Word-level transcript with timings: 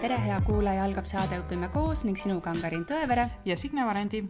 tere, 0.00 0.16
hea 0.20 0.36
kuulaja, 0.44 0.82
algab 0.84 1.06
saade 1.08 1.38
Õpime 1.40 1.68
koos 1.72 2.02
ning 2.04 2.18
sinuga 2.20 2.50
on 2.52 2.58
Karin 2.60 2.82
Tõevere 2.84 3.22
ja 3.48 3.56
Signe 3.56 3.84
Varendi. 3.86 4.22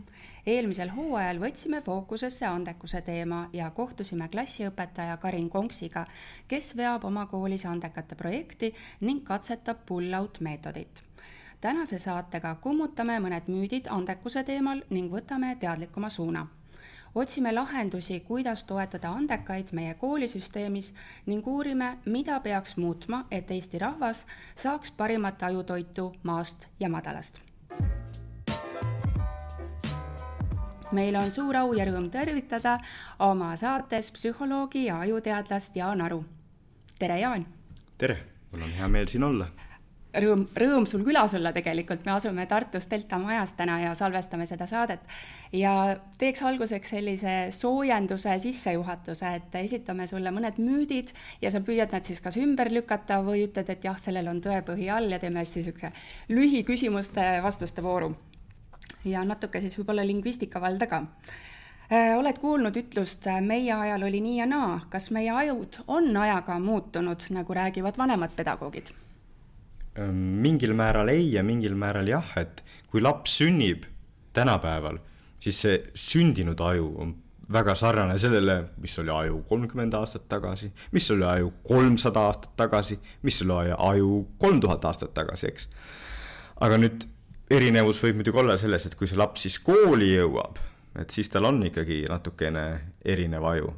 eelmisel 0.46 0.92
hooajal 0.94 1.40
võtsime 1.42 1.80
fookusesse 1.82 2.46
andekuse 2.46 3.00
teema 3.02 3.48
ja 3.52 3.70
kohtusime 3.70 4.28
klassiõpetaja 4.28 5.16
Karin 5.16 5.48
Konksiga, 5.50 6.04
kes 6.48 6.76
veab 6.76 7.04
oma 7.04 7.26
koolis 7.26 7.66
andekate 7.66 8.14
projekti 8.14 8.74
ning 9.00 9.24
katsetab 9.24 9.78
pull-out 9.86 10.40
meetodit. 10.40 11.02
tänase 11.60 11.98
saatega 11.98 12.54
kummutame 12.54 13.18
mõned 13.18 13.48
müüdid 13.48 13.88
andekuse 13.90 14.44
teemal 14.44 14.82
ning 14.90 15.10
võtame 15.12 15.56
teadlikuma 15.58 16.08
suuna 16.08 16.46
otsime 17.16 17.52
lahendusi, 17.52 18.20
kuidas 18.20 18.64
toetada 18.64 19.10
andekaid 19.10 19.72
meie 19.72 19.94
koolisüsteemis 19.94 20.94
ning 21.26 21.46
uurime, 21.48 21.98
mida 22.04 22.40
peaks 22.40 22.76
muutma, 22.76 23.24
et 23.30 23.50
Eesti 23.50 23.78
rahvas 23.78 24.26
saaks 24.54 24.90
parimat 24.90 25.42
ajutoitu 25.42 26.12
maast 26.22 26.68
ja 26.80 26.88
madalast. 26.88 27.40
meil 30.92 31.16
on 31.16 31.32
suur 31.32 31.56
au 31.56 31.72
ja 31.74 31.84
rõõm 31.84 32.10
tervitada 32.10 32.78
oma 33.18 33.56
saates 33.56 34.12
psühholoogi 34.14 34.84
ja 34.84 35.00
ajuteadlast 35.00 35.76
Jaan 35.76 36.00
Aru. 36.00 36.24
tere, 36.98 37.20
Jaan! 37.20 37.46
tere, 37.98 38.18
mul 38.52 38.62
on 38.62 38.70
hea 38.70 38.88
meel 38.88 39.06
siin 39.06 39.24
olla 39.24 39.48
rõõm, 40.20 40.44
rõõm 40.56 40.86
sul 40.88 41.04
külas 41.06 41.34
olla 41.36 41.52
tegelikult, 41.54 42.04
me 42.06 42.12
asume 42.14 42.46
Tartus 42.48 42.88
Delta 42.90 43.18
majas 43.20 43.54
täna 43.58 43.78
ja 43.82 43.94
salvestame 43.94 44.46
seda 44.46 44.66
saadet. 44.66 45.00
ja 45.52 45.96
teeks 46.18 46.42
alguseks 46.42 46.90
sellise 46.94 47.34
soojenduse 47.50 48.38
sissejuhatuse, 48.38 49.34
et 49.40 49.54
esitame 49.62 50.06
sulle 50.06 50.30
mõned 50.30 50.58
müüdid 50.58 51.12
ja 51.42 51.50
sa 51.50 51.60
püüad 51.60 51.92
nad 51.92 52.04
siis 52.04 52.20
kas 52.20 52.36
ümber 52.36 52.72
lükata 52.72 53.20
või 53.24 53.46
ütled, 53.46 53.70
et 53.70 53.84
jah, 53.84 53.98
sellel 53.98 54.28
on 54.28 54.40
tõepõhi 54.42 54.90
all 54.92 55.10
ja 55.10 55.18
teeme 55.18 55.42
hästi 55.42 55.62
niisugune 55.62 55.92
lühiküsimuste-vastuste 56.28 57.82
vooru. 57.82 58.14
ja 59.04 59.24
natuke 59.24 59.60
siis 59.60 59.78
võib-olla 59.78 60.06
lingvistika 60.06 60.60
valda 60.60 60.86
ka 60.86 61.04
äh, 61.92 62.16
oled 62.18 62.38
kuulnud 62.38 62.76
ütlust 62.76 63.26
meie 63.40 63.72
ajal 63.72 64.02
oli 64.02 64.20
nii 64.20 64.38
ja 64.38 64.46
naa, 64.46 64.80
kas 64.90 65.10
meie 65.10 65.30
ajud 65.30 65.82
on 65.86 66.16
ajaga 66.16 66.58
muutunud, 66.58 67.30
nagu 67.30 67.54
räägivad 67.54 67.98
vanemad 67.98 68.36
pedagoogid? 68.36 69.05
Mingil 70.12 70.74
määral 70.76 71.08
ei 71.12 71.32
ja 71.32 71.44
mingil 71.46 71.76
määral 71.78 72.08
jah, 72.10 72.32
et 72.40 72.62
kui 72.90 73.02
laps 73.02 73.38
sünnib 73.40 73.86
tänapäeval, 74.36 74.98
siis 75.40 75.60
see 75.64 75.78
sündinud 75.96 76.60
aju 76.60 76.90
on 77.02 77.14
väga 77.52 77.74
sarnane 77.78 78.18
sellele, 78.18 78.56
mis 78.82 78.98
oli 78.98 79.12
aju 79.14 79.42
kolmkümmend 79.48 79.94
aastat 79.94 80.28
tagasi, 80.28 80.70
mis 80.92 81.10
oli 81.14 81.24
aju 81.24 81.52
kolmsada 81.66 82.26
aastat 82.28 82.56
tagasi, 82.58 82.98
mis 83.22 83.42
oli 83.42 83.72
aju 83.78 84.24
kolm 84.38 84.60
tuhat 84.60 84.84
aastat 84.84 85.14
tagasi, 85.14 85.52
eks. 85.52 85.68
aga 86.60 86.80
nüüd 86.82 87.06
erinevus 87.50 88.02
võib 88.02 88.20
muidugi 88.20 88.42
olla 88.42 88.56
selles, 88.58 88.86
et 88.86 88.96
kui 88.98 89.06
see 89.06 89.18
laps 89.18 89.46
siis 89.46 89.60
kooli 89.62 90.10
jõuab 90.16 90.58
et 91.00 91.10
siis 91.12 91.28
tal 91.32 91.44
on 91.48 91.60
ikkagi 91.66 92.04
natukene 92.08 92.64
erinev 93.04 93.44
aju, 93.50 93.72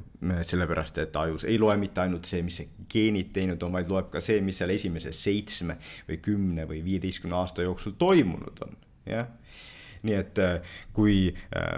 sellepärast 0.47 0.99
et 1.03 1.17
ajus 1.17 1.47
ei 1.49 1.59
loe 1.61 1.77
mitte 1.79 2.03
ainult 2.03 2.27
see, 2.27 2.43
mis 2.47 2.61
geenid 2.91 3.33
teinud 3.35 3.63
on, 3.63 3.75
vaid 3.75 3.91
loeb 3.91 4.11
ka 4.13 4.23
see, 4.25 4.41
mis 4.45 4.59
seal 4.61 4.73
esimese 4.75 5.13
seitsme 5.15 5.79
või 6.09 6.21
kümne 6.25 6.67
või 6.71 6.83
viieteistkümne 6.87 7.39
aasta 7.39 7.67
jooksul 7.67 7.99
toimunud 7.99 8.65
on, 8.67 8.79
jah. 9.09 9.29
Nii 10.07 10.15
et 10.15 10.39
äh, 10.39 10.75
kui 10.95 11.15
äh, 11.27 11.73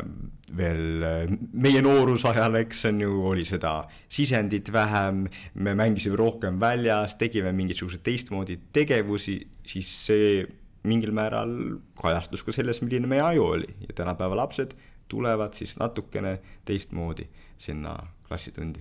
veel 0.57 1.05
äh, 1.09 1.31
meie 1.57 1.81
noorusajal, 1.81 2.59
eks 2.61 2.85
on 2.91 2.99
ju, 3.01 3.15
oli 3.31 3.47
seda 3.49 3.79
sisendit 4.13 4.69
vähem, 4.75 5.23
me 5.55 5.73
mängisime 5.73 6.19
rohkem 6.21 6.59
väljas, 6.61 7.17
tegime 7.17 7.55
mingisuguseid 7.57 8.05
teistmoodi 8.05 8.59
tegevusi, 8.77 9.39
siis 9.65 9.95
see 10.05 10.43
mingil 10.85 11.17
määral 11.17 11.55
kajastus 12.01 12.45
ka 12.45 12.53
selles, 12.53 12.83
milline 12.85 13.09
meie 13.09 13.25
aju 13.25 13.49
oli. 13.57 13.73
Ja 13.89 13.97
tänapäeva 14.03 14.37
lapsed 14.43 14.77
tulevad 15.11 15.57
siis 15.59 15.77
natukene 15.81 16.39
teistmoodi 16.65 17.27
sinna 17.59 17.97
klassitundi 18.29 18.81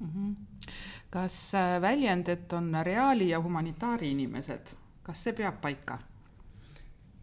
mm. 0.00 0.08
-hmm. 0.08 0.70
kas 1.10 1.54
äh, 1.54 1.80
väljend, 1.80 2.28
et 2.28 2.52
on 2.52 2.72
reaali 2.82 3.28
ja 3.28 3.40
humanitaari 3.40 4.10
inimesed, 4.10 4.74
kas 5.02 5.24
see 5.24 5.32
peab 5.32 5.60
paika? 5.60 5.98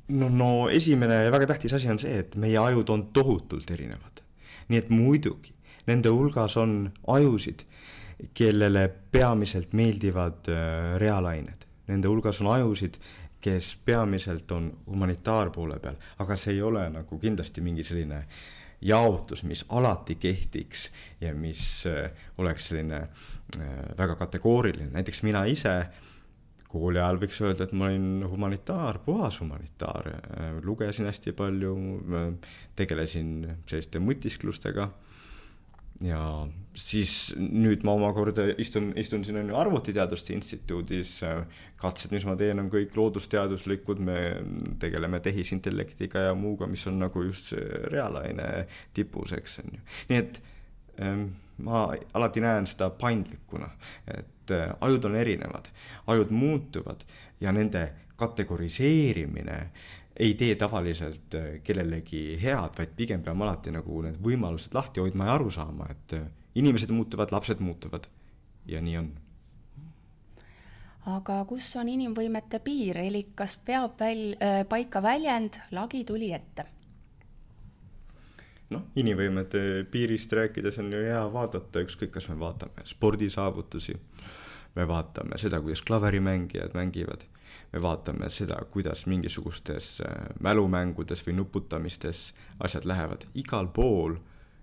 no, 0.08 0.30
no 0.30 0.69
esimene 0.69 1.24
ja 1.25 1.31
väga 1.31 1.47
tähtis 1.53 1.74
asi 1.74 1.90
on 1.90 2.00
see, 2.00 2.19
et 2.19 2.36
meie 2.36 2.58
ajud 2.58 2.90
on 2.90 3.08
tohutult 3.14 3.72
erinevad. 3.72 4.22
nii 4.69 4.80
et 4.80 4.90
muidugi, 4.90 5.53
nende 5.88 6.09
hulgas 6.09 6.56
on 6.58 6.92
ajusid, 7.08 7.66
kellele 8.34 8.86
peamiselt 9.12 9.74
meeldivad 9.74 10.48
äh, 10.48 10.96
reaalained. 11.02 11.66
Nende 11.88 12.08
hulgas 12.08 12.40
on 12.42 12.48
ajusid, 12.53 12.96
kes 13.41 13.78
peamiselt 13.85 14.52
on 14.52 14.72
humanitaarpoole 14.88 15.79
peal, 15.79 15.96
aga 16.19 16.35
see 16.38 16.56
ei 16.56 16.62
ole 16.62 16.88
nagu 16.94 17.19
kindlasti 17.19 17.62
mingi 17.62 17.84
selline 17.84 18.25
jaotus, 18.81 19.44
mis 19.44 19.66
alati 19.69 20.16
kehtiks 20.16 20.90
ja 21.22 21.34
mis 21.38 21.85
äh, 21.90 22.12
oleks 22.38 22.72
selline 22.72 23.01
äh, 23.01 23.68
väga 23.97 24.16
kategooriline, 24.16 24.90
näiteks 24.94 25.24
mina 25.24 25.44
ise 25.46 25.75
kooli 26.72 27.01
ajal 27.01 27.19
võiks 27.19 27.41
öelda, 27.44 27.68
et 27.68 27.74
ma 27.75 27.90
olin 27.90 28.25
humanitaar, 28.31 29.01
puhas 29.06 29.41
humanitaar, 29.44 30.07
äh, 30.07 30.51
lugesin 30.63 31.09
hästi 31.09 31.34
palju, 31.38 31.75
tegelesin 32.75 33.34
selliste 33.69 34.01
mõtisklustega 34.01 34.90
ja 36.06 36.47
siis 36.78 37.34
nüüd 37.38 37.84
ma 37.85 37.94
omakorda 37.97 38.47
istun, 38.62 38.91
istun 39.00 39.25
siin 39.28 39.41
on 39.41 39.51
ju 39.51 39.57
Arvutiteaduste 39.59 40.34
Instituudis. 40.34 41.19
katsed, 41.81 42.12
mis 42.13 42.25
ma 42.29 42.35
teen, 42.38 42.59
on 42.62 42.69
kõik 42.69 42.94
loodusteaduslikud, 42.95 44.00
me 44.06 44.17
tegeleme 44.79 45.19
tehisintellektiga 45.19 46.28
ja 46.28 46.35
muuga, 46.38 46.67
mis 46.69 46.85
on 46.88 47.00
nagu 47.01 47.23
just 47.25 47.56
reaalaine 47.89 48.67
tipus, 48.94 49.34
eks 49.34 49.59
on 49.63 49.72
ju, 49.73 49.81
nii 50.12 50.19
et 50.19 50.41
ähm, 51.01 51.23
ma 51.66 51.88
alati 52.13 52.44
näen 52.44 52.69
seda 52.69 52.91
paindlikuna, 52.94 53.72
et 54.13 54.53
äh, 54.53 54.69
ajud 54.81 55.09
on 55.09 55.18
erinevad, 55.18 55.72
ajud 56.13 56.29
muutuvad 56.29 57.01
ja 57.41 57.51
nende 57.51 57.88
kategoriseerimine 58.22 59.57
ei 60.19 60.33
tee 60.33 60.55
tavaliselt 60.55 61.35
äh, 61.35 61.47
kellelegi 61.63 62.39
head, 62.41 62.75
vaid 62.77 62.95
pigem 62.95 63.23
peame 63.23 63.45
alati 63.45 63.72
nagu 63.72 64.01
need 64.05 64.19
võimalused 64.23 64.75
lahti 64.75 65.03
hoidma 65.03 65.29
ja 65.29 65.38
aru 65.38 65.51
saama, 65.51 65.88
et 65.91 66.16
äh, 66.17 66.27
inimesed 66.55 66.91
muutuvad, 66.91 67.31
lapsed 67.31 67.63
muutuvad 67.63 68.07
ja 68.67 68.81
nii 68.81 68.97
on. 68.97 69.11
aga 71.16 71.39
kus 71.50 71.71
on 71.81 71.89
inimvõimete 71.89 72.59
piir, 72.59 72.97
elik 73.01 73.33
kas 73.35 73.55
peab 73.66 73.97
väl- 74.00 74.38
äh,, 74.41 74.61
paika 74.69 75.01
väljend 75.01 75.61
lagi 75.71 76.03
tuli 76.03 76.33
ette? 76.33 76.66
noh, 78.71 78.83
inimvõimete 78.95 79.85
piirist 79.91 80.31
rääkides 80.33 80.77
on 80.79 80.94
ju 80.94 81.01
hea 81.03 81.23
vaadata, 81.33 81.81
ükskõik, 81.83 82.11
kas 82.11 82.29
me 82.29 82.38
vaatame 82.39 82.85
spordisaavutusi, 82.88 83.97
me 84.75 84.88
vaatame 84.88 85.38
seda, 85.38 85.59
kuidas 85.59 85.81
klaverimängijad 85.88 86.75
mängivad 86.77 87.25
me 87.73 87.81
vaatame 87.81 88.29
seda, 88.29 88.57
kuidas 88.71 89.05
mingisugustes 89.07 90.01
äh, 90.05 90.25
mälumängudes 90.43 91.23
või 91.27 91.37
nuputamistes 91.39 92.31
asjad 92.59 92.85
lähevad, 92.89 93.25
igal 93.33 93.71
pool 93.73 94.17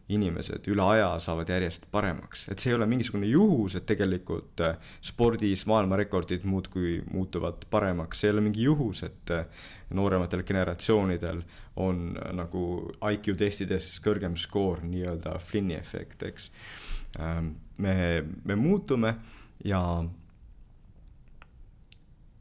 inimesed 0.08 0.64
üle 0.72 0.84
aja 0.94 1.08
saavad 1.20 1.50
järjest 1.52 1.84
paremaks, 1.92 2.46
et 2.48 2.60
see 2.60 2.72
ei 2.72 2.76
ole 2.78 2.86
mingisugune 2.88 3.28
juhus, 3.28 3.76
et 3.76 3.86
tegelikult 3.88 4.62
äh, 4.64 4.76
spordis 5.04 5.66
maailmarekordid 5.68 6.46
muudkui 6.48 7.02
muutuvad 7.12 7.66
paremaks, 7.70 8.22
see 8.22 8.30
ei 8.30 8.36
ole 8.36 8.44
mingi 8.46 8.64
juhus, 8.64 9.02
et 9.04 9.32
äh, 9.36 9.66
noorematel 9.96 10.44
generatsioonidel 10.48 11.42
on 11.84 12.16
nagu 12.36 12.62
IQ 13.12 13.34
testides 13.38 13.90
kõrgem 14.04 14.36
skoor, 14.40 14.80
nii-öelda 14.84 15.36
Flynni 15.44 15.76
efekt, 15.78 16.24
eks. 16.28 16.50
Ähm, 17.20 17.52
me, 17.78 18.24
me 18.44 18.56
muutume 18.56 19.14
ja 19.64 19.80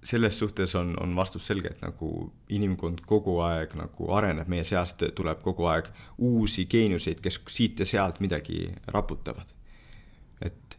selles 0.07 0.39
suhtes 0.39 0.75
on, 0.80 0.94
on 1.04 1.15
vastus 1.15 1.48
selge, 1.50 1.74
et 1.74 1.81
nagu 1.83 2.09
inimkond 2.54 3.01
kogu 3.09 3.38
aeg 3.44 3.75
nagu 3.75 4.09
areneb, 4.15 4.48
meie 4.48 4.63
seast 4.68 5.04
tuleb 5.15 5.42
kogu 5.44 5.68
aeg 5.68 5.89
uusi 6.24 6.65
geeniuseid, 6.71 7.19
kes 7.24 7.42
siit 7.51 7.83
ja 7.83 7.86
sealt 7.86 8.21
midagi 8.24 8.69
raputavad. 8.88 9.51
et 10.42 10.77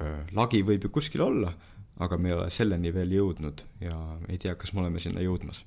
äh, 0.00 0.24
lagi 0.32 0.62
võib 0.64 0.88
ju 0.88 0.90
kuskil 0.94 1.26
olla, 1.26 1.52
aga 2.00 2.16
me 2.16 2.30
ei 2.30 2.36
ole 2.36 2.50
selleni 2.50 2.94
veel 2.94 3.12
jõudnud 3.12 3.64
ja 3.80 3.96
ei 4.28 4.38
tea, 4.38 4.54
kas 4.54 4.72
me 4.72 4.84
oleme 4.84 5.00
sinna 5.02 5.24
jõudmas 5.24 5.64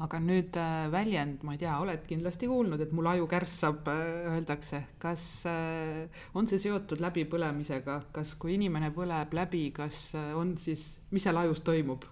aga 0.00 0.20
nüüd 0.22 0.56
äh, 0.56 0.86
väljend, 0.92 1.42
ma 1.44 1.54
ei 1.54 1.60
tea, 1.60 1.74
oled 1.82 2.06
kindlasti 2.08 2.48
kuulnud, 2.48 2.80
et 2.80 2.92
mul 2.96 3.08
aju 3.10 3.26
kärssab, 3.28 3.88
äh, 3.92 4.30
öeldakse, 4.32 4.82
kas 5.02 5.24
äh, 5.50 6.22
on 6.38 6.48
see 6.48 6.60
seotud 6.62 7.02
läbipõlemisega, 7.04 7.98
kas 8.14 8.32
kui 8.40 8.56
inimene 8.56 8.92
põleb 8.96 9.36
läbi, 9.36 9.66
kas 9.76 10.14
on 10.16 10.54
siis, 10.60 10.86
mis 11.12 11.28
seal 11.28 11.40
ajus 11.42 11.62
toimub? 11.66 12.08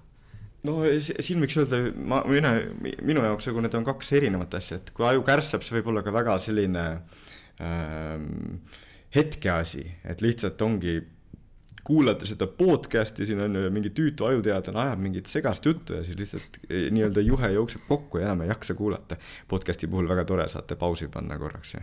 no 0.66 0.80
siin 0.98 1.40
võiks 1.40 1.54
öelda, 1.62 1.78
ma, 1.96 2.20
minu, 2.26 2.50
minu 3.06 3.22
jaoks 3.24 3.46
nagu 3.48 3.62
need 3.62 3.76
on 3.78 3.86
kaks 3.86 4.10
erinevat 4.18 4.58
asja, 4.58 4.80
et 4.82 4.90
kui 4.92 5.06
aju 5.06 5.22
kärssab, 5.24 5.64
see 5.64 5.78
võib 5.78 5.92
olla 5.92 6.02
ka 6.04 6.12
väga 6.12 6.34
selline 6.42 6.84
ähm, 7.62 8.66
hetkeasi, 9.14 9.84
et 10.04 10.24
lihtsalt 10.24 10.60
ongi 10.66 10.98
kuulate 11.88 12.26
seda 12.28 12.46
podcast'i, 12.46 13.24
siin 13.26 13.40
on 13.40 13.54
ju 13.56 13.70
mingi 13.72 13.90
tüütu 13.96 14.26
ajuteadlane 14.28 14.82
ajab 14.82 15.00
mingit 15.00 15.30
segast 15.30 15.64
juttu 15.64 15.96
ja 15.96 16.02
siis 16.04 16.18
lihtsalt 16.20 16.58
eh, 16.68 16.88
nii-öelda 16.92 17.24
juhe 17.24 17.48
jookseb 17.54 17.86
kokku 17.88 18.20
ja 18.20 18.26
enam 18.28 18.42
ei 18.44 18.50
jaksa 18.52 18.76
kuulata. 18.76 19.16
podcast'i 19.48 19.88
puhul 19.88 20.08
väga 20.08 20.26
tore, 20.28 20.48
saate 20.52 20.76
pausi 20.76 21.08
panna 21.12 21.38
korraks 21.40 21.74
ja 21.74 21.80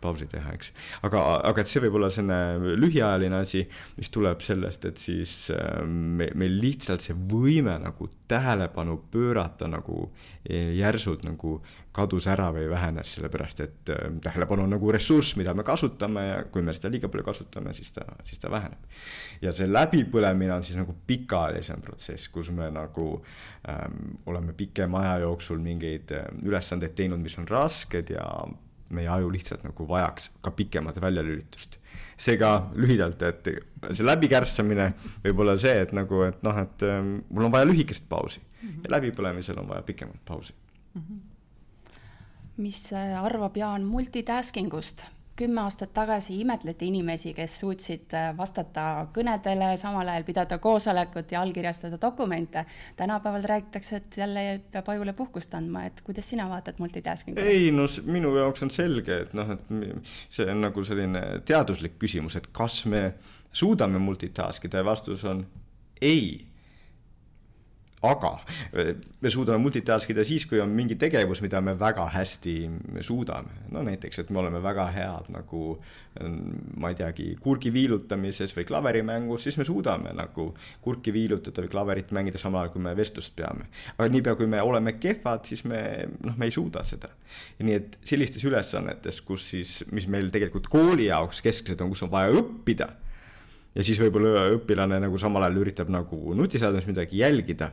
pausi 0.00 0.28
teha, 0.30 0.54
eks. 0.54 0.72
aga, 1.08 1.24
aga 1.50 1.64
et 1.64 1.72
see 1.72 1.82
võib 1.82 1.98
olla 1.98 2.10
selline 2.14 2.76
lühiajaline 2.78 3.42
asi, 3.42 3.64
mis 3.98 4.14
tuleb 4.14 4.44
sellest, 4.46 4.86
et 4.92 5.02
siis 5.02 5.34
äh, 5.54 5.82
me, 5.86 6.30
meil 6.38 6.54
lihtsalt 6.62 7.02
see 7.02 7.18
võime 7.18 7.74
nagu 7.82 8.10
tähelepanu 8.30 9.00
pöörata 9.10 9.66
nagu 9.70 10.06
eh, 10.44 10.76
järsult 10.78 11.26
nagu 11.26 11.58
kadus 11.98 12.28
ära 12.30 12.48
või 12.54 12.68
vähenes, 12.70 13.16
sellepärast 13.16 13.62
et 13.64 13.92
äh, 13.94 14.04
tähelepanu 14.24 14.66
on 14.66 14.74
nagu 14.76 14.92
ressurss, 14.94 15.36
mida 15.40 15.54
me 15.56 15.64
kasutame 15.66 16.24
ja 16.26 16.38
kui 16.52 16.62
me 16.64 16.74
seda 16.76 16.92
liiga 16.92 17.10
palju 17.12 17.26
kasutame, 17.26 17.74
siis 17.76 17.92
ta, 17.96 18.06
siis 18.28 18.42
ta 18.42 18.50
väheneb. 18.52 18.86
ja 19.42 19.52
see 19.54 19.68
läbipõlemine 19.70 20.54
on 20.54 20.66
siis 20.66 20.78
nagu 20.78 20.94
pikaajalisem 21.06 21.82
protsess, 21.84 22.30
kus 22.32 22.52
me 22.54 22.70
nagu 22.74 23.08
ähm, 23.68 24.16
oleme 24.26 24.54
pikema 24.56 25.02
aja 25.04 25.26
jooksul 25.26 25.60
mingeid 25.62 26.14
äh, 26.16 26.30
ülesandeid 26.44 26.96
teinud, 26.98 27.22
mis 27.22 27.38
on 27.40 27.48
rasked 27.48 28.14
ja 28.14 28.26
meie 28.94 29.08
aju 29.12 29.30
lihtsalt 29.32 29.64
nagu 29.66 29.88
vajaks 29.88 30.30
ka 30.40 30.50
pikemat 30.56 31.00
väljalülitust. 31.00 31.78
seega 32.18 32.70
lühidalt, 32.74 33.22
et 33.22 33.48
see 33.92 34.04
läbikärsamine 34.06 34.88
võib 35.22 35.42
olla 35.44 35.54
see, 35.60 35.74
et 35.84 35.92
nagu, 35.94 36.22
et 36.26 36.40
noh, 36.42 36.56
et 36.64 36.82
ähm, 36.86 37.18
mul 37.30 37.46
on 37.46 37.54
vaja 37.54 37.68
lühikest 37.68 38.08
pausi 38.08 38.40
mm 38.40 38.68
-hmm. 38.68 38.84
ja 38.84 38.96
läbipõlemisel 38.96 39.60
on 39.60 39.68
vaja 39.68 39.82
pikemat 39.82 40.24
pausi 40.24 40.54
mm. 40.94 41.02
-hmm 41.02 41.27
mis 42.58 42.92
äh, 42.92 43.14
arvab 43.24 43.56
Jaan 43.56 43.86
multitasking 43.86 44.74
ust? 44.74 45.04
kümme 45.38 45.60
aastat 45.62 45.92
tagasi 45.94 46.40
imetleti 46.42 46.88
inimesi, 46.90 47.30
kes 47.34 47.60
suutsid 47.60 48.14
äh, 48.18 48.32
vastata 48.36 49.06
kõnedele, 49.14 49.68
samal 49.78 50.08
ajal 50.10 50.24
pidada 50.26 50.58
koosolekut 50.58 51.30
ja 51.32 51.42
allkirjastada 51.44 52.00
dokumente. 52.02 52.64
tänapäeval 52.96 53.46
räägitakse, 53.46 53.96
et 53.96 54.16
jälle 54.16 54.60
peab 54.72 54.88
ajule 54.88 55.12
puhkust 55.12 55.54
andma, 55.54 55.84
et 55.86 56.02
kuidas 56.04 56.28
sina 56.28 56.48
vaatad 56.48 56.82
multitasking'ule? 56.82 57.46
ei 57.46 57.70
no 57.70 57.86
minu 58.04 58.34
jaoks 58.36 58.66
on 58.66 58.74
selge, 58.74 59.20
et 59.22 59.34
noh, 59.38 59.54
et 59.54 59.70
see 60.28 60.50
on 60.50 60.60
nagu 60.66 60.84
selline 60.84 61.22
teaduslik 61.46 61.98
küsimus, 62.02 62.36
et 62.36 62.50
kas 62.52 62.82
me 62.86 63.12
suudame 63.52 64.02
multitask 64.02 64.64
ida 64.66 64.82
ja 64.82 64.90
vastus 64.90 65.24
on 65.24 65.46
ei 66.02 66.48
aga 68.06 68.32
eh, 68.72 68.94
me 69.20 69.30
suudame 69.30 69.62
multitask 69.62 70.10
ida 70.12 70.24
siis, 70.26 70.46
kui 70.46 70.60
on 70.62 70.70
mingi 70.74 70.98
tegevus, 71.00 71.42
mida 71.42 71.60
me 71.64 71.74
väga 71.78 72.06
hästi 72.14 72.56
suudame. 73.00 73.64
no 73.74 73.82
näiteks, 73.82 74.18
et 74.18 74.30
me 74.30 74.42
oleme 74.42 74.62
väga 74.62 74.90
head 74.94 75.32
nagu 75.34 75.78
ma 76.76 76.90
ei 76.90 76.96
teagi, 76.98 77.28
kurgi 77.42 77.70
viilutamises 77.72 78.54
või 78.56 78.66
klaverimängus, 78.68 79.44
siis 79.46 79.58
me 79.60 79.66
suudame 79.66 80.12
nagu 80.16 80.48
kurki 80.82 81.12
viilutada 81.14 81.62
või 81.62 81.70
klaverit 81.72 82.12
mängida 82.16 82.40
samal 82.40 82.64
ajal, 82.64 82.72
kui 82.74 82.82
me 82.82 82.94
vestlust 82.98 83.34
peame. 83.38 83.68
aga 83.96 84.08
niipea, 84.10 84.34
kui 84.38 84.48
me 84.50 84.62
oleme 84.62 84.96
kehvad, 84.98 85.44
siis 85.46 85.64
me, 85.68 85.80
noh, 86.24 86.36
me 86.38 86.48
ei 86.48 86.54
suuda 86.54 86.82
seda. 86.84 87.12
nii 87.62 87.74
et 87.74 87.98
sellistes 88.02 88.44
ülesannetes, 88.44 89.20
kus 89.22 89.50
siis, 89.52 89.76
mis 89.92 90.08
meil 90.10 90.32
tegelikult 90.34 90.70
kooli 90.72 91.06
jaoks 91.06 91.42
kesksed 91.44 91.80
on, 91.84 91.94
kus 91.94 92.06
on 92.06 92.12
vaja 92.14 92.34
õppida 92.34 92.90
ja 93.78 93.86
siis 93.86 94.00
võib-olla 94.02 94.48
õpilane 94.56 94.98
nagu 95.04 95.20
samal 95.20 95.46
ajal 95.46 95.62
üritab 95.62 95.92
nagu 95.92 96.34
nutiseadmes 96.38 96.88
midagi 96.90 97.22
jälgida. 97.22 97.72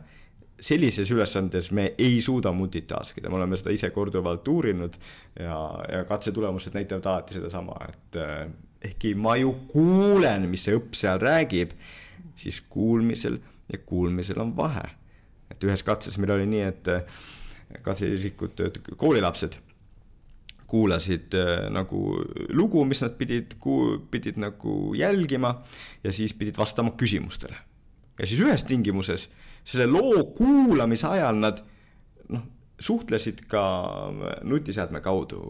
sellises 0.59 1.09
ülesandes 1.11 1.71
me 1.75 1.89
ei 1.99 2.21
suuda 2.21 2.51
multitask 2.55 3.17
ida, 3.19 3.29
me 3.29 3.35
oleme 3.35 3.57
seda 3.59 3.73
ise 3.75 3.89
korduvalt 3.91 4.47
uurinud 4.47 4.93
ja, 5.39 5.57
ja 5.91 6.05
katsetulemused 6.07 6.73
näitavad 6.73 7.05
alati 7.11 7.33
sedasama, 7.35 7.75
et 7.89 8.15
eh, 8.15 8.45
ehkki 8.81 9.15
ma 9.19 9.35
ju 9.35 9.51
kuulen, 9.67 10.47
mis 10.49 10.63
see 10.63 10.77
õpp 10.77 10.95
seal 10.95 11.19
räägib, 11.19 11.73
siis 12.39 12.61
kuulmisel 12.61 13.35
ja 13.71 13.81
kuulmisel 13.85 14.39
on 14.39 14.55
vahe. 14.55 14.87
et 15.51 15.63
ühes 15.63 15.83
katses 15.83 16.17
meil 16.17 16.37
oli 16.37 16.47
nii, 16.53 16.63
et 16.69 16.87
eh, 16.87 17.19
katseisikud, 17.83 18.63
koolilapsed 18.95 19.59
kuulasid 20.75 21.35
äh, 21.39 21.67
nagu 21.71 22.01
lugu, 22.53 22.83
mis 22.87 23.03
nad 23.05 23.15
pidid, 23.19 23.55
pidid 24.11 24.41
nagu 24.41 24.95
jälgima 24.97 25.53
ja 26.03 26.11
siis 26.15 26.35
pidid 26.35 26.59
vastama 26.59 26.95
küsimustele. 26.99 27.55
ja 28.19 28.27
siis 28.27 28.39
ühes 28.39 28.63
tingimuses, 28.63 29.29
selle 29.65 29.87
loo 29.91 30.23
kuulamise 30.37 31.07
ajal 31.07 31.39
nad 31.39 31.61
noh, 32.31 32.43
suhtlesid 32.79 33.45
ka 33.51 33.63
nutiseadme 34.43 34.99
kaudu 35.03 35.41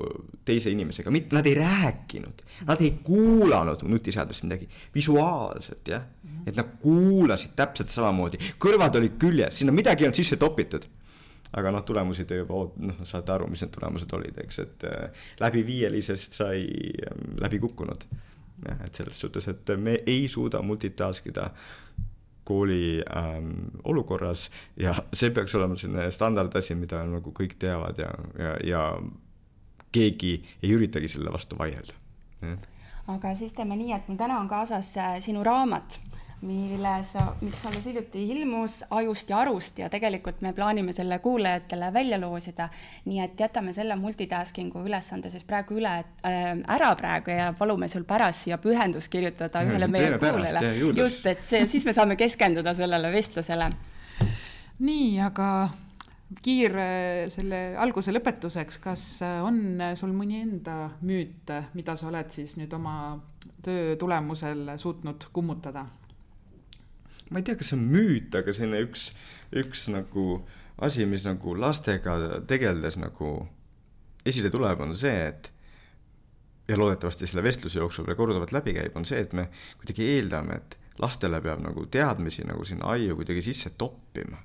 teise 0.45 0.69
inimesega, 0.73 1.13
mitte 1.13 1.35
nad 1.35 1.45
ei 1.49 1.55
rääkinud, 1.57 2.43
nad 2.67 2.81
ei 2.81 2.91
kuulanud 3.03 3.81
nutiseadmest 3.89 4.45
midagi 4.45 4.69
visuaalselt 4.95 5.93
jah, 5.93 6.05
et 6.45 6.57
nad 6.57 6.77
kuulasid 6.81 7.55
täpselt 7.57 7.93
samamoodi, 7.93 8.41
kõrvad 8.61 8.97
olid 9.01 9.17
küljes, 9.21 9.61
sinna 9.61 9.73
midagi 9.73 10.05
ei 10.05 10.09
olnud 10.09 10.21
sisse 10.21 10.37
topitud 10.41 10.85
aga 11.55 11.71
noh, 11.71 11.83
tulemusi 11.87 12.25
te 12.27 12.41
juba 12.41 12.65
noh, 12.83 13.01
saate 13.07 13.33
aru, 13.35 13.47
mis 13.51 13.63
need 13.63 13.73
tulemused 13.75 14.13
olid, 14.17 14.39
eks, 14.43 14.59
et 14.63 14.85
äh, 14.89 15.27
läbi 15.39 15.63
viielisest 15.67 16.39
sai 16.41 16.65
äh, 16.65 17.15
läbi 17.41 17.59
kukkunud. 17.63 18.07
jah, 18.65 18.83
et 18.85 18.95
selles 18.95 19.19
suhtes, 19.19 19.47
et 19.51 19.71
me 19.77 19.99
ei 20.07 20.27
suuda 20.31 20.61
multitask 20.63 21.25
ida 21.27 21.49
kooli 22.45 23.01
ähm, 23.17 23.49
olukorras 23.83 24.49
ja 24.79 24.93
see 25.13 25.31
peaks 25.33 25.55
olema 25.57 25.75
selline 25.75 26.11
standardasi, 26.13 26.75
mida 26.77 27.01
nagu 27.09 27.33
kõik 27.35 27.57
teavad 27.59 27.99
ja, 27.99 28.11
ja, 28.39 28.53
ja 28.63 28.83
keegi 29.91 30.35
ei 30.63 30.71
üritagi 30.75 31.09
selle 31.09 31.33
vastu 31.33 31.57
vaielda. 31.57 31.97
aga 33.07 33.33
siis 33.35 33.53
teeme 33.57 33.75
nii, 33.79 33.91
et 33.97 34.07
mul 34.07 34.19
täna 34.19 34.39
on 34.39 34.49
kaasas 34.51 34.93
äh, 35.01 35.17
sinu 35.19 35.43
raamat 35.43 35.99
milles, 36.45 37.13
mis 37.41 37.65
alles 37.65 37.85
hiljuti 37.85 38.21
ilmus 38.35 38.83
Ajust 38.89 39.29
ja 39.29 39.39
arust 39.41 39.79
ja 39.81 39.89
tegelikult 39.89 40.41
me 40.45 40.53
plaanime 40.53 40.93
selle 40.93 41.19
kuulajatele 41.19 41.91
välja 41.93 42.19
loosida. 42.21 42.69
nii 43.05 43.19
et 43.23 43.39
jätame 43.39 43.73
selle 43.73 43.95
multitasking'u 43.95 44.85
ülesande 44.85 45.29
siis 45.29 45.43
praegu 45.43 45.79
üle 45.79 45.93
äh, 45.97 46.51
ära 46.77 46.93
praegu 46.95 47.31
ja 47.31 47.53
palume 47.57 47.87
sul 47.87 48.03
pärast 48.03 48.45
siia 48.45 48.57
pühendus 48.57 49.09
kirjutada 49.09 49.63
ühele 49.65 49.87
meie 49.87 50.17
kuulajale. 50.19 50.75
just, 50.95 51.25
et 51.25 51.45
see, 51.45 51.65
siis 51.67 51.85
me 51.85 51.93
saame 51.93 52.15
keskenduda 52.15 52.73
sellele 52.73 53.11
vestlusele. 53.11 53.71
nii, 54.79 55.19
aga 55.21 55.49
kiire 56.41 56.87
selle 57.29 57.75
alguse 57.77 58.13
lõpetuseks, 58.13 58.79
kas 58.81 59.03
on 59.45 59.81
sul 59.95 60.13
mõni 60.13 60.41
enda 60.41 60.89
müüt, 61.05 61.53
mida 61.73 61.95
sa 61.95 62.09
oled 62.09 62.33
siis 62.33 62.57
nüüd 62.57 62.73
oma 62.73 62.95
töö 63.65 63.95
tulemusel 63.99 64.73
suutnud 64.81 65.29
kummutada? 65.33 65.85
Ma 67.31 67.41
ei 67.41 67.47
tea, 67.47 67.57
kas 67.57 67.71
see 67.71 67.79
on 67.79 67.87
müüt, 67.89 68.35
aga 68.37 68.53
selline 68.53 68.83
üks, 68.85 69.09
üks 69.55 69.87
nagu 69.93 70.25
asi, 70.85 71.05
mis 71.09 71.25
nagu 71.25 71.55
lastega 71.57 72.41
tegeldes 72.47 72.99
nagu 73.01 73.35
esile 74.25 74.51
tuleb, 74.53 74.81
on 74.81 74.95
see, 74.97 75.29
et 75.29 75.51
ja 76.67 76.77
loodetavasti 76.77 77.29
selle 77.29 77.43
vestluse 77.45 77.79
jooksul 77.79 78.07
veel 78.07 78.17
korduvalt 78.17 78.53
läbi 78.55 78.73
käib, 78.77 78.95
on 78.97 79.05
see, 79.07 79.21
et 79.21 79.33
me 79.37 79.47
kuidagi 79.79 80.07
eeldame, 80.15 80.59
et 80.59 80.77
lastele 81.01 81.41
peab 81.43 81.61
nagu 81.63 81.85
teadmisi 81.91 82.45
nagu 82.47 82.65
sinna 82.65 82.89
aiu 82.95 83.17
kuidagi 83.19 83.43
sisse 83.45 83.73
toppima. 83.77 84.39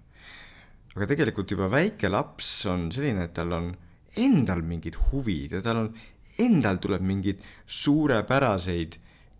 aga 0.96 1.06
tegelikult 1.06 1.50
juba 1.50 1.68
väike 1.70 2.08
laps 2.10 2.66
on 2.66 2.88
selline, 2.92 3.28
et 3.28 3.34
tal 3.34 3.52
on 3.54 3.70
endal 4.18 4.62
mingid 4.66 4.96
huvid 5.10 5.54
ja 5.54 5.62
tal 5.62 5.84
on, 5.84 5.92
endal 6.40 6.80
tuleb 6.82 7.04
mingeid 7.06 7.44
suurepäraseid 7.66 8.96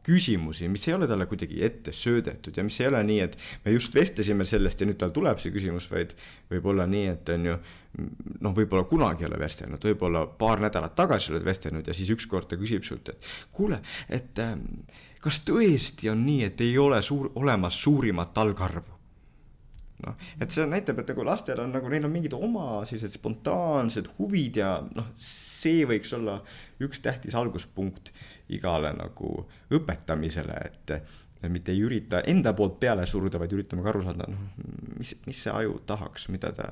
küsimusi, 0.07 0.69
mis 0.73 0.87
ei 0.88 0.95
ole 0.97 1.09
talle 1.09 1.26
kuidagi 1.28 1.61
ette 1.64 1.92
söödetud 1.92 2.57
ja 2.57 2.64
mis 2.64 2.78
ei 2.80 2.88
ole 2.88 3.02
nii, 3.04 3.19
et 3.26 3.37
me 3.64 3.75
just 3.75 3.95
vestlesime 3.95 4.47
sellest 4.49 4.80
ja 4.80 4.88
nüüd 4.88 4.99
tal 5.00 5.12
tuleb 5.16 5.40
see 5.42 5.52
küsimus, 5.52 5.90
vaid 5.92 6.14
võib 6.50 6.71
olla 6.73 6.87
nii, 6.88 7.11
et 7.12 7.33
on 7.35 7.50
ju 7.50 7.59
noh, 8.40 8.54
võib-olla 8.57 8.87
kunagi 8.88 9.26
ei 9.26 9.30
ole 9.30 9.40
vestelnud, 9.42 9.85
võib-olla 9.90 10.25
paar 10.40 10.62
nädalat 10.64 10.97
tagasi 10.97 11.35
oled 11.35 11.45
vestelnud 11.45 11.90
ja 11.90 11.97
siis 11.97 12.12
ükskord 12.14 12.49
ta 12.49 12.59
küsib 12.61 12.87
sult, 12.87 13.12
et 13.12 13.28
kuule, 13.57 13.83
et 14.09 14.40
äh, 14.40 14.57
kas 15.21 15.42
tõesti 15.47 16.11
on 16.12 16.25
nii, 16.25 16.49
et 16.49 16.64
ei 16.64 16.78
ole 16.80 17.02
suur, 17.04 17.33
olemas 17.40 17.76
suurimat 17.83 18.40
algarvu? 18.40 18.97
noh, 20.00 20.16
et 20.40 20.49
see 20.49 20.64
näitab, 20.64 21.02
et 21.02 21.11
nagu 21.12 21.25
lastel 21.28 21.61
on 21.61 21.75
nagu, 21.75 21.90
neil 21.92 22.07
on 22.09 22.12
mingid 22.14 22.33
oma 22.33 22.80
sellised 22.88 23.19
spontaansed 23.19 24.07
huvid 24.16 24.57
ja 24.62 24.71
noh, 24.97 25.11
see 25.21 25.85
võiks 25.88 26.14
olla 26.16 26.38
üks 26.80 27.02
tähtis 27.04 27.37
alguspunkt 27.37 28.09
igale 28.57 28.92
nagu 28.97 29.35
õpetamisele, 29.76 30.57
et 30.71 31.50
mitte 31.50 31.73
ei 31.73 31.83
ürita 31.83 32.23
enda 32.28 32.52
poolt 32.57 32.78
peale 32.80 33.07
suruda, 33.09 33.40
vaid 33.40 33.54
üritame 33.57 33.85
ka 33.85 33.92
aru 33.95 34.02
saada, 34.04 34.26
noh, 34.28 34.50
mis, 34.99 35.14
mis 35.26 35.45
see 35.47 35.52
aju 35.54 35.78
tahaks, 35.88 36.28
mida 36.33 36.52
ta 36.57 36.69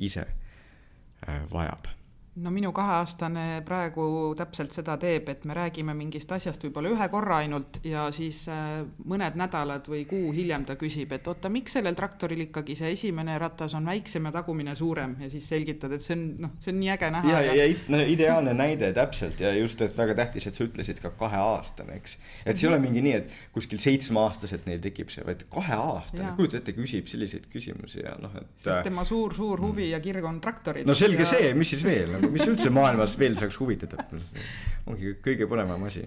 ise 0.00 0.24
äh, 0.24 1.42
vajab 1.52 1.90
no 2.34 2.50
minu 2.50 2.70
kaheaastane 2.72 3.60
praegu 3.66 4.04
täpselt 4.36 4.72
seda 4.72 4.94
teeb, 5.00 5.26
et 5.28 5.42
me 5.44 5.52
räägime 5.56 5.92
mingist 5.96 6.30
asjast 6.32 6.62
võib-olla 6.64 6.88
ühe 6.94 7.08
korra 7.12 7.42
ainult 7.42 7.82
ja 7.84 8.06
siis 8.14 8.46
äh, 8.48 8.86
mõned 9.04 9.36
nädalad 9.36 9.88
või 9.92 10.06
kuu 10.08 10.30
hiljem 10.32 10.64
ta 10.64 10.78
küsib, 10.80 11.12
et 11.12 11.28
oota, 11.28 11.50
miks 11.52 11.76
sellel 11.76 11.96
traktoril 11.98 12.46
ikkagi 12.46 12.76
see 12.78 12.94
esimene 12.96 13.36
ratas 13.40 13.76
on 13.76 13.90
väiksem 13.90 14.30
ja 14.30 14.32
tagumine 14.38 14.72
suurem 14.78 15.18
ja 15.20 15.28
siis 15.32 15.48
selgitad, 15.52 15.92
et 15.92 16.04
see 16.04 16.16
on 16.16 16.22
noh, 16.46 16.54
see 16.64 16.72
on 16.72 16.80
nii 16.80 16.92
äge 16.94 17.10
näha. 17.12 17.34
ja, 17.34 17.42
ja, 17.50 17.66
ja 17.66 17.92
no, 17.92 18.00
ideaalne 18.14 18.56
näide 18.56 18.94
täpselt 18.96 19.44
ja 19.44 19.52
just, 19.58 19.84
et 19.84 19.96
väga 19.98 20.16
tähtis, 20.22 20.48
et 20.48 20.56
sa 20.56 20.64
ütlesid 20.64 21.04
ka 21.04 21.12
kaheaastane, 21.20 21.98
eks. 22.00 22.16
et 22.46 22.56
see 22.56 22.68
ei 22.68 22.72
ole 22.72 22.80
mingi 22.80 23.04
nii, 23.04 23.14
et 23.20 23.36
kuskil 23.52 23.82
seitsmeaastaselt 23.84 24.64
neil 24.70 24.80
tekib 24.80 25.12
see, 25.12 25.26
vaid 25.28 25.44
kaheaastane, 25.52 26.32
kujuta 26.40 26.62
ette, 26.62 26.72
küsib 26.80 27.12
selliseid 27.12 27.52
küsimusi 27.52 28.06
ja 28.06 28.16
noh, 28.24 28.40
et. 28.40 28.48
sest 28.56 28.88
tema 28.88 29.04
suur-suur 29.04 29.60
huvi 29.68 29.92
ja 29.92 30.00
kirg 30.00 30.24
on 30.24 30.40
traktorid. 30.40 30.88
no 30.88 30.96
selge 30.96 31.26
ja... 31.26 31.32
see, 31.36 31.52
mis 31.60 31.76
siis 31.76 31.84
veel 31.84 32.21
mis 32.30 32.46
üldse 32.48 32.70
maailmas 32.70 33.16
veel 33.18 33.36
saaks 33.38 33.58
huvitada? 33.60 34.04
ongi 34.86 35.16
kõige 35.24 35.48
põnevam 35.50 35.86
asi 35.88 36.04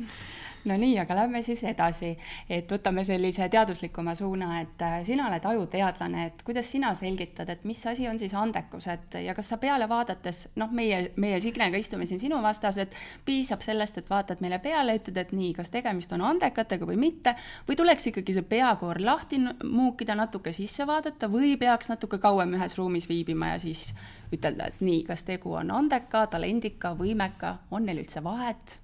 no 0.64 0.76
nii, 0.76 0.98
aga 1.02 1.14
lähme 1.16 1.42
siis 1.42 1.62
edasi, 1.66 2.12
et 2.50 2.70
võtame 2.70 3.04
sellise 3.06 3.48
teaduslikuma 3.50 4.14
suuna, 4.14 4.60
et 4.62 4.82
äh, 4.82 4.98
sina 5.06 5.26
oled 5.28 5.44
ajuteadlane, 5.48 6.26
et 6.26 6.42
kuidas 6.46 6.70
sina 6.70 6.92
selgitad, 6.98 7.50
et 7.50 7.64
mis 7.68 7.80
asi 7.86 8.06
on 8.08 8.18
siis 8.18 8.34
andekus, 8.38 8.86
et 8.92 9.18
ja 9.24 9.34
kas 9.34 9.52
sa 9.52 9.58
peale 9.62 9.88
vaadates, 9.90 10.44
noh, 10.60 10.70
meie, 10.70 11.12
meie 11.16 11.40
Signega 11.42 11.78
istume 11.80 12.06
siin 12.06 12.20
sinu 12.22 12.38
vastas, 12.42 12.78
et 12.82 12.94
piisab 13.26 13.64
sellest, 13.64 13.98
et 13.98 14.10
vaatad 14.10 14.42
meile 14.44 14.60
peale, 14.62 14.96
ütled, 15.00 15.18
et 15.18 15.32
nii, 15.34 15.52
kas 15.58 15.72
tegemist 15.74 16.12
on 16.14 16.24
andekatega 16.30 16.86
või 16.88 17.00
mitte, 17.00 17.34
või 17.68 17.78
tuleks 17.78 18.10
ikkagi 18.12 18.36
see 18.36 18.46
peakoor 18.54 19.02
lahti 19.02 19.40
muukida, 19.64 20.16
natuke 20.18 20.54
sisse 20.54 20.86
vaadata 20.86 21.30
või 21.32 21.56
peaks 21.58 21.90
natuke 21.90 22.20
kauem 22.22 22.54
ühes 22.58 22.78
ruumis 22.78 23.08
viibima 23.10 23.54
ja 23.54 23.58
siis 23.62 23.90
ütelda, 24.32 24.70
et 24.70 24.80
nii, 24.80 25.02
kas 25.08 25.26
tegu 25.28 25.56
on 25.58 25.74
andeka, 25.74 26.26
talendika, 26.32 26.94
võimeka, 26.98 27.56
on 27.70 27.86
neil 27.88 28.04
üldse 28.04 28.22
vahet 28.24 28.81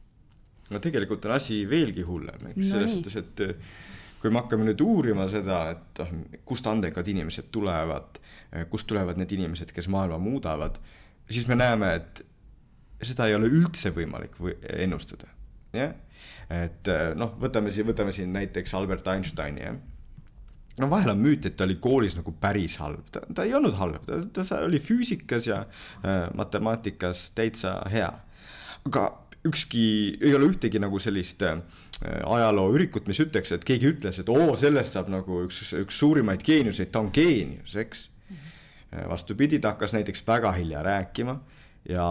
no 0.71 0.81
tegelikult 0.85 1.27
on 1.29 1.37
asi 1.37 1.63
veelgi 1.69 2.05
hullem, 2.07 2.51
eks 2.53 2.63
no, 2.63 2.69
selles 2.71 2.97
suhtes, 2.97 3.19
et 3.21 3.45
eh, 3.45 3.75
kui 4.21 4.33
me 4.33 4.43
hakkame 4.43 4.67
nüüd 4.69 4.83
uurima 4.85 5.29
seda, 5.31 5.63
et 5.75 6.03
noh, 6.03 6.41
kust 6.49 6.67
andekad 6.71 7.09
inimesed 7.09 7.51
tulevad, 7.55 8.21
eh, 8.53 8.67
kust 8.71 8.89
tulevad 8.91 9.21
need 9.21 9.33
inimesed, 9.39 9.73
kes 9.75 9.91
maailma 9.93 10.21
muudavad, 10.23 10.81
siis 11.31 11.49
me 11.51 11.59
näeme, 11.59 11.95
et 12.01 12.25
seda 13.05 13.29
ei 13.29 13.37
ole 13.39 13.51
üldse 13.53 13.93
võimalik 13.95 14.41
või 14.43 14.57
ennustada, 14.79 15.31
jah. 15.77 15.95
et 16.51 16.91
eh, 16.91 17.13
noh, 17.19 17.37
võtame 17.41 17.73
siin, 17.75 17.89
võtame 17.89 18.15
siin 18.17 18.35
näiteks 18.37 18.75
Albert 18.79 19.09
Einsteini, 19.15 19.65
jah 19.65 19.79
no 20.79 20.89
vahel 20.91 21.11
on 21.11 21.23
müüt, 21.23 21.47
et 21.49 21.57
ta 21.59 21.67
oli 21.67 21.79
koolis 21.83 22.15
nagu 22.19 22.33
päris 22.41 22.77
halb, 22.79 23.07
ta, 23.15 23.23
ta 23.35 23.47
ei 23.47 23.55
olnud 23.57 23.75
halb, 23.79 24.05
ta, 24.07 24.21
ta 24.37 24.61
oli 24.63 24.79
füüsikas 24.83 25.49
ja 25.51 25.63
äh, 25.65 26.29
matemaatikas 26.39 27.31
täitsa 27.35 27.81
hea. 27.91 28.13
aga 28.87 29.09
ükski, 29.49 29.85
ei 30.21 30.35
ole 30.37 30.49
ühtegi 30.51 30.81
nagu 30.83 30.99
sellist 31.03 31.43
äh, 31.47 31.61
ajalooürikut, 32.27 33.09
mis 33.11 33.21
ütleks, 33.25 33.53
et 33.55 33.65
keegi 33.67 33.93
ütles, 33.93 34.21
et 34.21 34.29
oo, 34.33 34.53
sellest 34.59 34.97
saab 34.97 35.11
nagu 35.13 35.43
üks, 35.47 35.63
üks 35.79 35.99
suurimaid 36.03 36.45
geeniuseid, 36.47 36.93
ta 36.93 37.03
on 37.03 37.11
geenius, 37.15 37.77
eks. 37.77 38.09
-hmm. 38.29 39.09
vastupidi, 39.09 39.59
ta 39.59 39.75
hakkas 39.75 39.95
näiteks 39.97 40.27
väga 40.27 40.53
hilja 40.53 40.83
rääkima 40.83 41.41
ja 41.89 42.07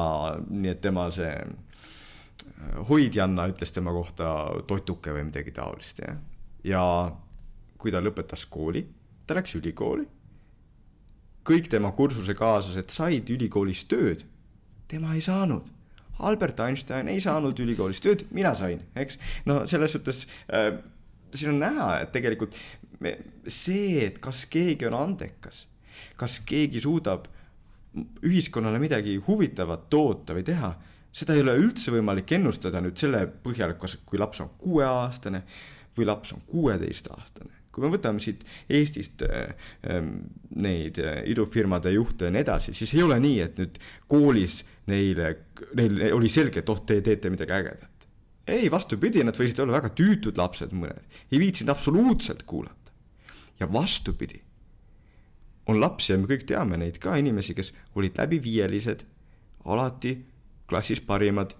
nii, 0.49 0.71
et 0.71 0.81
tema 0.81 1.09
see 1.11 1.31
äh, 1.31 2.81
hoidjanna 2.89 3.47
ütles 3.47 3.71
tema 3.71 3.93
kohta 3.93 4.33
totuke 4.67 5.13
või 5.13 5.29
midagi 5.29 5.51
taolist, 5.51 5.99
jah. 5.99 6.17
ja 6.63 6.83
kui 7.77 7.91
ta 7.91 8.01
lõpetas 8.01 8.47
kooli, 8.49 8.87
ta 9.27 9.37
läks 9.37 9.55
ülikooli. 9.55 10.07
kõik 11.47 11.69
tema 11.71 11.91
kursusekaaslased 11.91 12.89
said 12.91 13.29
ülikoolis 13.29 13.85
tööd, 13.87 14.25
tema 14.87 15.13
ei 15.15 15.21
saanud 15.21 15.76
Albert 16.19 16.59
Einstein 16.65 17.09
ei 17.11 17.21
saanud 17.23 17.59
ülikoolis 17.61 18.01
tööd, 18.03 18.25
mina 18.33 18.53
sain, 18.57 18.81
eks. 18.97 19.19
no 19.45 19.61
selles 19.69 19.93
suhtes 19.97 20.25
äh, 20.49 20.71
siin 21.33 21.53
on 21.53 21.61
näha, 21.61 21.89
et 22.03 22.13
tegelikult 22.15 22.57
me, 23.03 23.17
see, 23.47 24.05
et 24.05 24.21
kas 24.23 24.45
keegi 24.51 24.87
on 24.89 24.97
andekas, 24.97 25.65
kas 26.17 26.39
keegi 26.47 26.81
suudab 26.83 27.27
ühiskonnale 28.25 28.79
midagi 28.81 29.17
huvitavat 29.27 29.87
toota 29.89 30.35
või 30.37 30.45
teha, 30.47 30.73
seda 31.13 31.33
ei 31.33 31.43
ole 31.45 31.57
üldse 31.57 31.93
võimalik 31.93 32.33
ennustada 32.37 32.81
nüüd 32.83 32.97
selle 32.99 33.23
põhjal, 33.43 33.73
kas, 33.79 33.97
kui 34.05 34.19
laps 34.21 34.43
on 34.43 34.51
kuueaastane 34.61 35.43
või 35.97 36.09
laps 36.09 36.35
on 36.35 36.43
kuueteistaastane 36.49 37.57
kui 37.77 37.85
me 37.85 37.93
võtame 37.93 38.21
siit 38.23 38.41
Eestist 38.73 39.21
äh, 39.21 39.53
äh, 39.85 40.01
neid 40.57 40.97
äh, 40.97 41.19
idufirmade 41.29 41.93
juhte 41.93 42.25
ja 42.25 42.33
nii 42.33 42.41
edasi, 42.41 42.73
siis 42.73 42.95
ei 42.97 43.03
ole 43.05 43.19
nii, 43.21 43.37
et 43.45 43.61
nüüd 43.61 43.77
koolis 44.09 44.63
neile, 44.87 45.29
neil 45.75 46.01
oli 46.15 46.29
selge, 46.31 46.63
et 46.63 46.71
oh, 46.71 46.81
te 46.85 46.99
teete 47.05 47.31
midagi 47.33 47.55
ägedat. 47.57 48.07
ei, 48.47 48.71
vastupidi, 48.71 49.23
nad 49.27 49.35
võisid 49.35 49.59
olla 49.59 49.75
väga 49.75 49.91
tüütud 49.95 50.37
lapsed, 50.39 50.71
mõned, 50.71 51.19
ei 51.31 51.39
viitsinud 51.41 51.73
absoluutselt 51.73 52.43
kuulata. 52.47 52.93
ja 53.59 53.67
vastupidi, 53.73 54.41
on 55.67 55.81
lapsi 55.81 56.13
ja 56.13 56.17
me 56.19 56.29
kõik 56.29 56.45
teame 56.47 56.79
neid 56.79 56.99
ka 57.03 57.17
inimesi, 57.19 57.55
kes 57.57 57.73
olid 57.95 58.17
läbiviielised, 58.17 59.03
alati 59.67 60.13
klassis 60.67 61.01
parimad 61.03 61.55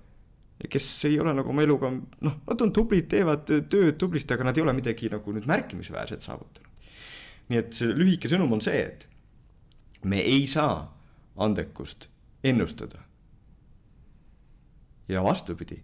ja 0.64 0.70
kes 0.72 0.88
ei 1.06 1.20
ole 1.20 1.34
nagu 1.36 1.52
oma 1.52 1.64
eluga, 1.64 1.92
noh, 1.92 2.38
nad 2.48 2.64
on 2.64 2.72
tublid, 2.74 3.10
teevad 3.12 3.44
tööd 3.46 3.98
tublisti, 4.00 4.34
aga 4.34 4.48
nad 4.48 4.58
ei 4.58 4.64
ole 4.64 4.74
midagi 4.78 5.12
nagu 5.12 5.34
nüüd 5.36 5.48
märkimisväärset 5.50 6.24
saavutanud. 6.26 6.72
nii 7.48 7.60
et 7.60 7.76
see 7.76 7.92
lühike 7.96 8.32
sõnum 8.32 8.56
on 8.58 8.64
see, 8.64 8.80
et 8.84 9.08
me 10.04 10.20
ei 10.20 10.48
saa 10.52 10.88
andekust 11.38 12.10
ennustada 12.44 13.07
ja 15.08 15.24
vastupidi, 15.24 15.82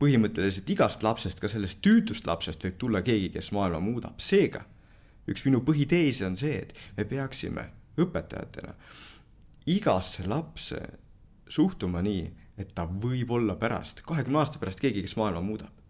põhimõtteliselt 0.00 0.70
igast 0.74 1.02
lapsest, 1.06 1.40
ka 1.40 1.50
sellest 1.50 1.80
tüütust 1.84 2.26
lapsest 2.26 2.64
võib 2.66 2.78
tulla 2.78 3.02
keegi, 3.06 3.30
kes 3.36 3.52
maailma 3.54 3.80
muudab, 3.84 4.18
seega 4.18 4.64
üks 5.30 5.44
minu 5.46 5.62
põhiteese 5.64 6.26
on 6.26 6.36
see, 6.36 6.58
et 6.66 6.74
me 6.96 7.06
peaksime 7.08 7.68
õpetajatena 8.00 8.74
igasse 9.70 10.26
lapse 10.28 10.80
suhtuma 11.48 12.02
nii, 12.04 12.26
et 12.58 12.74
ta 12.74 12.84
võib 12.86 13.30
olla 13.38 13.56
pärast, 13.56 14.02
kahekümne 14.06 14.42
aasta 14.42 14.60
pärast 14.60 14.82
keegi, 14.82 15.02
kes 15.06 15.16
maailma 15.20 15.42
muudab 15.44 15.83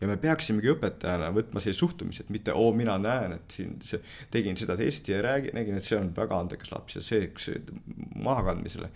ja 0.00 0.08
me 0.10 0.16
peaksimegi 0.20 0.70
õpetajana 0.74 1.30
võtma 1.34 1.60
sellise 1.62 1.80
suhtumise, 1.80 2.24
et 2.24 2.32
mitte 2.34 2.54
oo, 2.56 2.72
mina 2.76 2.96
näen, 3.00 3.36
et 3.38 3.54
siin 3.58 3.76
see, 3.86 4.00
tegin 4.32 4.58
seda 4.60 4.76
testi 4.78 5.14
ja 5.14 5.22
räägin, 5.24 5.56
nägin, 5.56 5.78
et 5.78 5.88
see 5.88 5.98
on 5.98 6.10
väga 6.16 6.40
andekas 6.42 6.72
laps 6.72 6.98
ja 6.98 7.04
see, 7.04 7.30
see 7.40 7.62
mahakandmisele. 8.26 8.90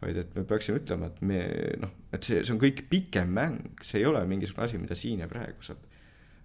vaid 0.00 0.18
et 0.20 0.34
me 0.36 0.44
peaksime 0.44 0.80
ütlema, 0.82 1.08
et 1.08 1.20
me 1.24 1.42
noh, 1.80 1.92
et 2.12 2.24
see, 2.24 2.42
see 2.44 2.54
on 2.54 2.60
kõik 2.60 2.86
pikem 2.90 3.30
mäng, 3.36 3.84
see 3.84 4.00
ei 4.02 4.08
ole 4.08 4.24
mingisugune 4.28 4.66
asi, 4.66 4.80
mida 4.80 4.96
siin 4.96 5.22
ja 5.24 5.28
praegu 5.28 5.64
saab, 5.64 5.84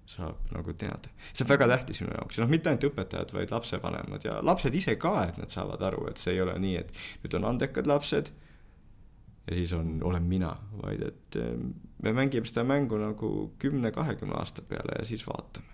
saab 0.08 0.54
nagu 0.56 0.76
teada. 0.76 1.12
see 1.32 1.46
on 1.46 1.52
väga 1.54 1.68
tähtis 1.72 2.04
minu 2.04 2.16
jaoks 2.16 2.40
ja 2.40 2.46
noh, 2.46 2.52
mitte 2.52 2.72
ainult 2.72 2.88
õpetajad, 2.92 3.36
vaid 3.36 3.52
lapsevanemad 3.52 4.28
ja 4.28 4.40
lapsed 4.44 4.76
ise 4.76 4.96
ka, 5.00 5.18
et 5.30 5.40
nad 5.40 5.52
saavad 5.52 5.84
aru, 5.88 6.08
et 6.12 6.20
see 6.20 6.36
ei 6.36 6.44
ole 6.44 6.56
nii, 6.60 6.78
et 6.84 7.04
nüüd 7.24 7.40
on 7.40 7.52
andekad 7.54 7.88
lapsed 7.88 8.32
ja 9.48 9.56
siis 9.56 9.74
on, 9.74 10.00
olen 10.04 10.24
mina, 10.24 10.56
vaid 10.84 11.02
et 11.08 11.36
ehm, 11.36 11.68
me 12.04 12.14
mängime 12.14 12.46
seda 12.46 12.64
mängu 12.64 12.98
nagu 12.98 13.54
kümne-kahekümne 13.60 14.38
aasta 14.38 14.62
peale 14.62 15.00
ja 15.00 15.06
siis 15.06 15.28
vaatame. 15.28 15.68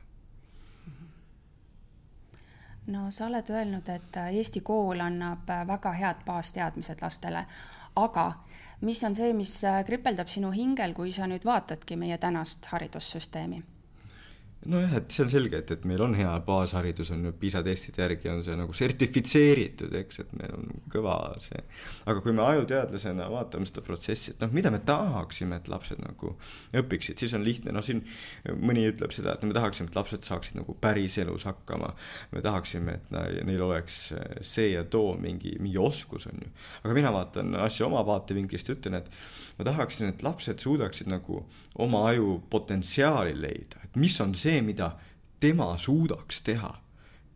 no 2.88 3.12
sa 3.12 3.26
oled 3.28 3.50
öelnud, 3.50 3.90
et 3.90 4.20
Eesti 4.32 4.62
kool 4.62 5.00
annab 5.04 5.50
väga 5.68 5.92
head 5.92 6.24
baasteadmised 6.26 7.02
lastele, 7.02 7.46
aga 7.96 8.32
mis 8.82 9.04
on 9.04 9.16
see, 9.16 9.34
mis 9.34 9.62
kripeldab 9.86 10.28
sinu 10.32 10.52
hingel, 10.52 10.94
kui 10.94 11.12
sa 11.12 11.28
nüüd 11.28 11.46
vaatadki 11.46 11.96
meie 12.00 12.18
tänast 12.18 12.66
haridussüsteemi 12.72 13.64
nojah, 14.66 14.96
et 14.98 15.14
see 15.14 15.24
on 15.24 15.30
selge, 15.32 15.60
et, 15.62 15.72
et 15.72 15.84
meil 15.88 16.02
on 16.04 16.16
hea 16.18 16.32
baasharidus, 16.46 17.12
on 17.14 17.28
ju, 17.28 17.34
PISA 17.40 17.62
testide 17.66 18.02
järgi 18.04 18.32
on 18.32 18.42
see 18.44 18.56
nagu 18.58 18.74
sertifitseeritud, 18.76 19.94
eks, 20.02 20.22
et 20.24 20.34
meil 20.40 20.56
on 20.58 20.66
kõva 20.92 21.16
see. 21.44 21.62
aga 22.10 22.24
kui 22.26 22.34
me 22.36 22.44
ajuteadlasena 22.46 23.30
vaatame 23.32 23.70
seda 23.70 23.84
protsessi, 23.86 24.34
et 24.34 24.44
noh, 24.44 24.52
mida 24.56 24.72
me 24.74 24.82
tahaksime, 24.88 25.62
et 25.62 25.72
lapsed 25.72 26.02
nagu 26.02 26.34
õpiksid, 26.82 27.22
siis 27.22 27.36
on 27.38 27.46
lihtne, 27.46 27.76
noh, 27.76 27.86
siin 27.86 28.04
mõni 28.58 28.88
ütleb 28.90 29.14
seda, 29.16 29.36
et 29.36 29.46
no 29.46 29.52
me 29.52 29.58
tahaksime, 29.58 29.92
et 29.92 30.00
lapsed 30.00 30.28
saaksid 30.28 30.60
nagu 30.60 30.76
päriselus 30.82 31.48
hakkama. 31.48 31.94
me 32.34 32.44
tahaksime, 32.44 32.98
et 32.98 33.44
neil 33.48 33.62
oleks 33.62 34.02
see 34.42 34.72
ja 34.74 34.84
too 34.84 35.16
mingi, 35.22 35.56
mingi 35.62 35.78
oskus, 35.80 36.28
on 36.32 36.42
ju. 36.44 36.54
aga 36.84 36.98
mina 36.98 37.14
vaatan 37.14 37.56
asja 37.68 37.88
oma 37.88 38.04
vaatevinklist 38.08 38.70
ja 38.70 38.76
ütlen, 38.76 39.00
et 39.02 39.12
ma 39.58 39.66
tahaksin, 39.70 40.12
et 40.12 40.24
lapsed 40.26 40.62
suudaksid 40.62 41.10
nagu 41.12 41.44
oma 41.82 42.08
aju 42.12 42.38
potentsiaali 42.50 43.34
leida, 43.38 43.87
mis 43.98 44.18
on 44.22 44.36
see, 44.36 44.62
mida 44.62 44.92
tema 45.40 45.74
suudaks 45.78 46.42
teha 46.46 46.74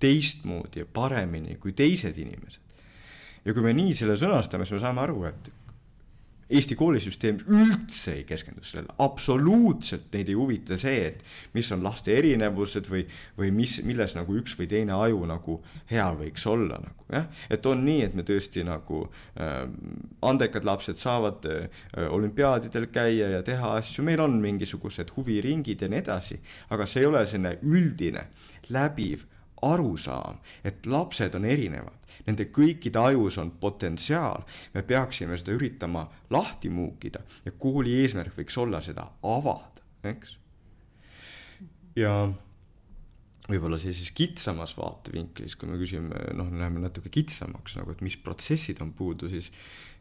teistmoodi 0.01 0.81
ja 0.81 0.85
paremini 0.85 1.57
kui 1.61 1.73
teised 1.77 2.17
inimesed. 2.17 2.61
ja 3.45 3.53
kui 3.53 3.63
me 3.65 3.73
nii 3.73 3.95
selle 3.97 4.15
sõnastame, 4.17 4.65
siis 4.65 4.79
me 4.79 4.85
saame 4.85 5.01
aru, 5.01 5.23
et 5.29 5.51
Eesti 6.51 6.75
koolisüsteem 6.75 7.39
üldse 7.47 8.15
ei 8.19 8.23
keskendu 8.27 8.63
sellele, 8.67 8.91
absoluutselt 8.99 10.09
neid 10.13 10.29
ei 10.31 10.35
huvita 10.35 10.77
see, 10.79 11.05
et 11.11 11.55
mis 11.55 11.69
on 11.71 11.83
laste 11.85 12.13
erinevused 12.17 12.89
või, 12.91 13.05
või 13.37 13.51
mis, 13.55 13.77
milles 13.87 14.15
nagu 14.17 14.35
üks 14.39 14.57
või 14.59 14.67
teine 14.71 14.95
aju 14.97 15.23
nagu 15.29 15.57
hea 15.91 16.09
võiks 16.19 16.47
olla 16.51 16.79
nagu 16.83 17.07
jah. 17.11 17.27
et 17.49 17.65
on 17.71 17.83
nii, 17.85 18.05
et 18.09 18.17
me 18.17 18.25
tõesti 18.27 18.65
nagu 18.67 19.03
äh, 19.07 19.63
andekad 20.27 20.67
lapsed 20.67 20.99
saavad 21.01 21.47
äh, 21.49 21.83
olümpiaadidel 22.11 22.89
käia 22.91 23.31
ja 23.37 23.43
teha 23.47 23.75
asju, 23.79 24.05
meil 24.07 24.23
on 24.23 24.39
mingisugused 24.43 25.15
huviringid 25.15 25.85
ja 25.85 25.91
nii 25.91 26.03
edasi, 26.03 26.41
aga 26.69 26.87
see 26.87 27.05
ei 27.05 27.11
ole 27.11 27.25
selline 27.29 27.57
üldine, 27.63 28.27
läbiv 28.71 29.27
arusaam, 29.61 30.39
et 30.63 30.85
lapsed 30.85 31.35
on 31.37 31.45
erinevad 31.45 32.01
nende 32.27 32.47
kõikide 32.53 33.01
ajus 33.01 33.39
on 33.41 33.53
potentsiaal, 33.61 34.45
me 34.75 34.83
peaksime 34.87 35.37
seda 35.39 35.55
üritama 35.57 36.05
lahti 36.33 36.69
muukida 36.73 37.23
ja 37.45 37.53
kooli 37.57 37.97
eesmärk 38.03 38.37
võiks 38.37 38.57
olla 38.61 38.81
seda 38.85 39.07
avada, 39.23 39.83
eks. 40.11 40.37
ja 41.97 42.13
võib-olla 43.51 43.79
sellises 43.81 44.13
kitsamas 44.15 44.75
vaatevinklis, 44.77 45.57
kui 45.59 45.69
me 45.69 45.79
küsime, 45.81 46.19
noh, 46.37 46.51
läheme 46.53 46.83
natuke 46.83 47.11
kitsamaks 47.11 47.79
nagu, 47.79 47.91
et 47.95 48.03
mis 48.05 48.17
protsessid 48.21 48.81
on 48.85 48.93
puudu, 48.95 49.31
siis 49.31 49.51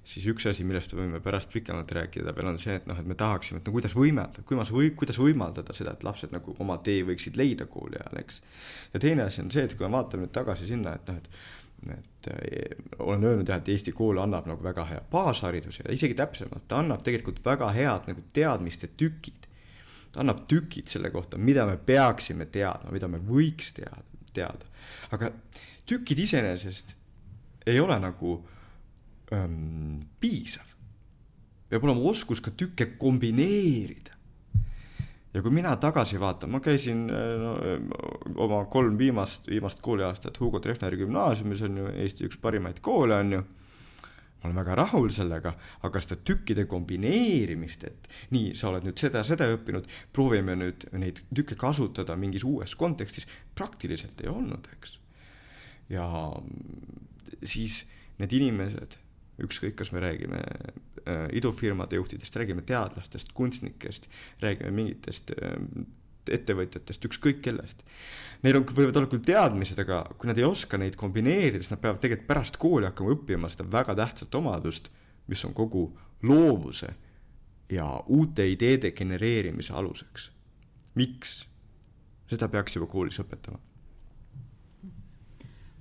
siis 0.05 0.27
üks 0.33 0.47
asi, 0.49 0.65
millest 0.65 0.95
me 0.95 1.05
võime 1.05 1.21
pärast 1.23 1.53
pikemalt 1.53 1.93
rääkida 1.93 2.33
veel 2.37 2.51
on 2.53 2.59
see, 2.59 2.75
et 2.81 2.87
noh, 2.89 2.99
et 2.99 3.07
me 3.07 3.15
tahaksime, 3.19 3.61
et 3.61 3.69
no 3.69 3.75
kuidas 3.75 3.95
võimaldada, 3.97 4.45
kuidas 4.49 4.73
või, 4.75 4.91
kuidas 4.97 5.21
võimaldada 5.21 5.77
seda, 5.77 5.95
et 5.95 6.05
lapsed 6.07 6.33
nagu 6.35 6.55
oma 6.63 6.79
tee 6.85 7.05
võiksid 7.07 7.37
leida 7.41 7.69
kooli 7.71 8.01
ajal, 8.01 8.21
eks. 8.25 8.43
ja 8.95 9.03
teine 9.03 9.29
asi 9.29 9.45
on 9.45 9.51
see, 9.53 9.67
et 9.69 9.77
kui 9.77 9.87
me 9.87 9.93
vaatame 9.99 10.27
nüüd 10.27 10.35
tagasi 10.35 10.71
sinna, 10.71 10.97
et 10.97 11.11
noh, 11.11 11.21
et 11.21 11.43
et 11.89 12.27
äh, 12.29 12.77
olen 12.99 13.25
öelnud 13.25 13.49
jah, 13.49 13.57
et 13.57 13.69
Eesti 13.73 13.93
kool 13.97 14.19
annab 14.21 14.45
nagu 14.51 14.61
väga 14.65 14.85
hea 14.85 15.01
baashariduse 15.13 15.87
ja 15.87 15.95
isegi 15.95 16.17
täpsemalt, 16.19 16.67
ta 16.69 16.83
annab 16.83 17.01
tegelikult 17.07 17.41
väga 17.45 17.71
head 17.73 18.11
nagu 18.11 18.25
teadmiste 18.37 18.91
tükid. 19.01 19.47
ta 20.13 20.21
annab 20.21 20.43
tükid 20.51 20.93
selle 20.93 21.11
kohta, 21.11 21.39
mida 21.39 21.65
me 21.67 21.77
peaksime 21.77 22.47
teadma, 22.53 22.93
mida 22.93 23.09
me 23.09 23.17
võiks 23.25 23.73
teada, 23.73 24.05
teada. 24.37 24.69
aga 25.11 25.33
tükid 25.87 26.19
iseenesest 26.19 26.95
ei 27.67 27.81
ole 27.81 27.97
nagu 28.01 28.41
ähm, 29.33 30.01
piisav. 30.21 30.67
peab 31.71 31.85
olema 31.85 32.11
oskus 32.11 32.41
ka 32.43 32.51
tükke 32.51 32.93
kombineerida 32.99 34.21
ja 35.35 35.43
kui 35.43 35.53
mina 35.55 35.73
tagasi 35.81 36.19
vaatan, 36.21 36.51
ma 36.51 36.61
käisin 36.63 37.07
no, 37.07 37.55
oma 38.43 38.65
kolm 38.71 38.99
viimast, 38.99 39.49
viimast 39.51 39.81
kooliaastat 39.85 40.41
Hugo 40.41 40.61
Treffneri 40.63 40.99
gümnaasiumis 41.01 41.63
on 41.67 41.81
ju 41.81 41.91
Eesti 42.05 42.27
üks 42.27 42.39
parimaid 42.43 42.81
koole 42.83 43.19
on 43.23 43.35
ju. 43.39 43.43
ma 44.41 44.49
olen 44.49 44.57
väga 44.57 44.75
rahul 44.79 45.11
sellega, 45.13 45.51
aga 45.85 46.01
seda 46.01 46.17
tükkide 46.25 46.65
kombineerimist, 46.65 47.83
et 47.85 48.07
nii, 48.33 48.55
sa 48.57 48.71
oled 48.71 48.87
nüüd 48.89 48.97
seda, 48.97 49.21
seda 49.21 49.45
õppinud, 49.53 49.85
proovime 50.17 50.55
nüüd 50.57 50.87
neid 50.97 51.21
tükke 51.29 51.59
kasutada 51.61 52.17
mingis 52.17 52.47
uues 52.49 52.73
kontekstis, 52.81 53.29
praktiliselt 53.55 54.23
ei 54.25 54.31
olnud, 54.33 54.71
eks. 54.79 54.97
ja 55.93 56.09
siis 57.45 57.83
need 58.17 58.33
inimesed 58.41 58.97
ükskõik, 59.47 59.77
kas 59.79 59.93
me 59.95 60.03
räägime 60.03 60.41
äh, 60.41 61.25
idufirmade 61.37 61.99
juhtidest, 61.99 62.37
räägime 62.37 62.65
teadlastest, 62.67 63.33
kunstnikest, 63.37 64.09
räägime 64.43 64.73
mingitest 64.77 65.33
äh, 65.37 65.57
ettevõtjatest, 66.31 67.07
ükskõik 67.09 67.41
kellest. 67.45 67.85
Neil 68.45 68.61
on, 68.61 68.67
võivad 68.67 68.99
olla 69.01 69.11
küll 69.11 69.25
teadmised, 69.25 69.79
aga 69.83 70.03
kui 70.17 70.31
nad 70.31 70.39
ei 70.39 70.47
oska 70.47 70.79
neid 70.81 70.97
kombineerida, 71.01 71.63
siis 71.63 71.73
nad 71.75 71.83
peavad 71.83 72.03
tegelikult 72.03 72.29
pärast 72.29 72.61
kooli 72.61 72.89
hakkama 72.89 73.15
õppima 73.17 73.51
seda 73.53 73.67
väga 73.73 73.97
tähtsat 73.99 74.37
omadust, 74.39 74.91
mis 75.31 75.45
on 75.49 75.57
kogu 75.57 75.89
loovuse 76.27 76.93
ja 77.73 77.87
uute 78.13 78.47
ideede 78.51 78.93
genereerimise 78.97 79.75
aluseks. 79.77 80.31
miks? 80.95 81.41
seda 82.31 82.47
peaks 82.49 82.77
juba 82.77 82.87
koolis 82.87 83.19
õpetama 83.19 83.59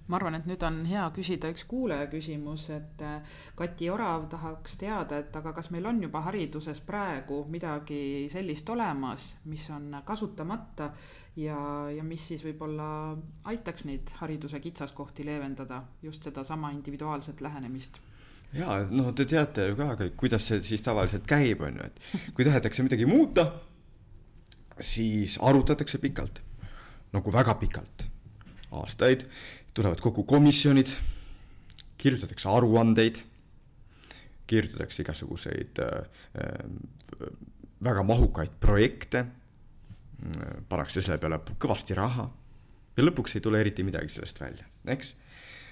ma 0.10 0.18
arvan, 0.18 0.40
et 0.40 0.48
nüüd 0.50 0.64
on 0.66 0.82
hea 0.90 1.04
küsida 1.14 1.52
üks 1.54 1.68
kuulaja 1.70 2.08
küsimus, 2.10 2.66
et 2.74 3.02
äh, 3.06 3.38
Kati 3.58 3.90
Orav 3.94 4.26
tahaks 4.32 4.80
teada, 4.82 5.22
et 5.22 5.36
aga 5.38 5.54
kas 5.54 5.70
meil 5.74 5.86
on 5.86 6.02
juba 6.02 6.24
hariduses 6.26 6.82
praegu 6.86 7.44
midagi 7.52 8.28
sellist 8.34 8.70
olemas, 8.74 9.36
mis 9.46 9.68
on 9.76 9.94
kasutamata 10.06 10.92
ja, 11.38 11.60
ja 11.94 12.04
mis 12.04 12.26
siis 12.32 12.44
võib-olla 12.46 12.90
aitaks 13.52 13.86
neid 13.86 14.14
hariduse 14.20 14.60
kitsaskohti 14.64 15.26
leevendada, 15.28 15.84
just 16.02 16.26
sedasama 16.26 16.74
individuaalset 16.76 17.42
lähenemist? 17.46 18.02
Ja 18.54 18.80
no 18.90 19.12
te 19.14 19.28
teate 19.30 19.70
ju 19.70 19.78
ka 19.78 19.94
kõik, 20.00 20.16
kuidas 20.18 20.48
see 20.50 20.62
siis 20.66 20.82
tavaliselt 20.82 21.28
käib, 21.30 21.62
on 21.62 21.78
ju, 21.78 21.90
et 21.90 22.32
kui 22.34 22.48
tahetakse 22.48 22.82
midagi 22.86 23.06
muuta, 23.06 23.46
siis 24.82 25.38
arutatakse 25.46 26.02
pikalt, 26.02 26.42
nagu 27.14 27.34
väga 27.34 27.54
pikalt, 27.62 28.08
aastaid 28.74 29.28
tulevad 29.80 30.02
kokku 30.04 30.26
komisjonid, 30.28 30.92
kirjutatakse 32.00 32.50
aruandeid, 32.52 33.22
kirjutatakse 34.50 35.06
igasuguseid 35.06 35.80
äh, 35.80 36.02
äh, 36.36 37.30
väga 37.84 38.04
mahukaid 38.04 38.58
projekte, 38.60 39.24
pannakse 40.68 41.00
selle 41.00 41.16
peale 41.16 41.38
kõvasti 41.64 41.96
raha 41.96 42.26
ja 42.98 43.04
lõpuks 43.06 43.38
ei 43.38 43.44
tule 43.46 43.62
eriti 43.64 43.86
midagi 43.88 44.12
sellest 44.12 44.42
välja, 44.42 44.66
eks 44.92 45.14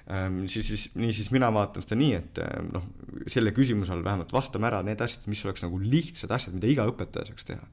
ähm,. 0.08 0.46
siis, 0.48 0.70
siis 0.72 0.86
niisiis 0.96 1.34
mina 1.36 1.50
vaatan 1.52 1.84
seda 1.84 1.98
nii, 2.00 2.14
et 2.16 2.40
äh, 2.46 2.54
noh, 2.70 2.86
selle 3.28 3.52
küsimuse 3.52 3.92
all 3.92 4.06
vähemalt 4.08 4.32
vastame 4.32 4.70
ära 4.70 4.80
need 4.88 5.04
asjad, 5.04 5.28
mis 5.28 5.44
oleks 5.44 5.68
nagu 5.68 5.82
lihtsad 5.84 6.32
asjad, 6.32 6.56
mida 6.56 6.72
iga 6.72 6.88
õpetaja 6.88 7.28
saaks 7.28 7.52
teha. 7.52 7.68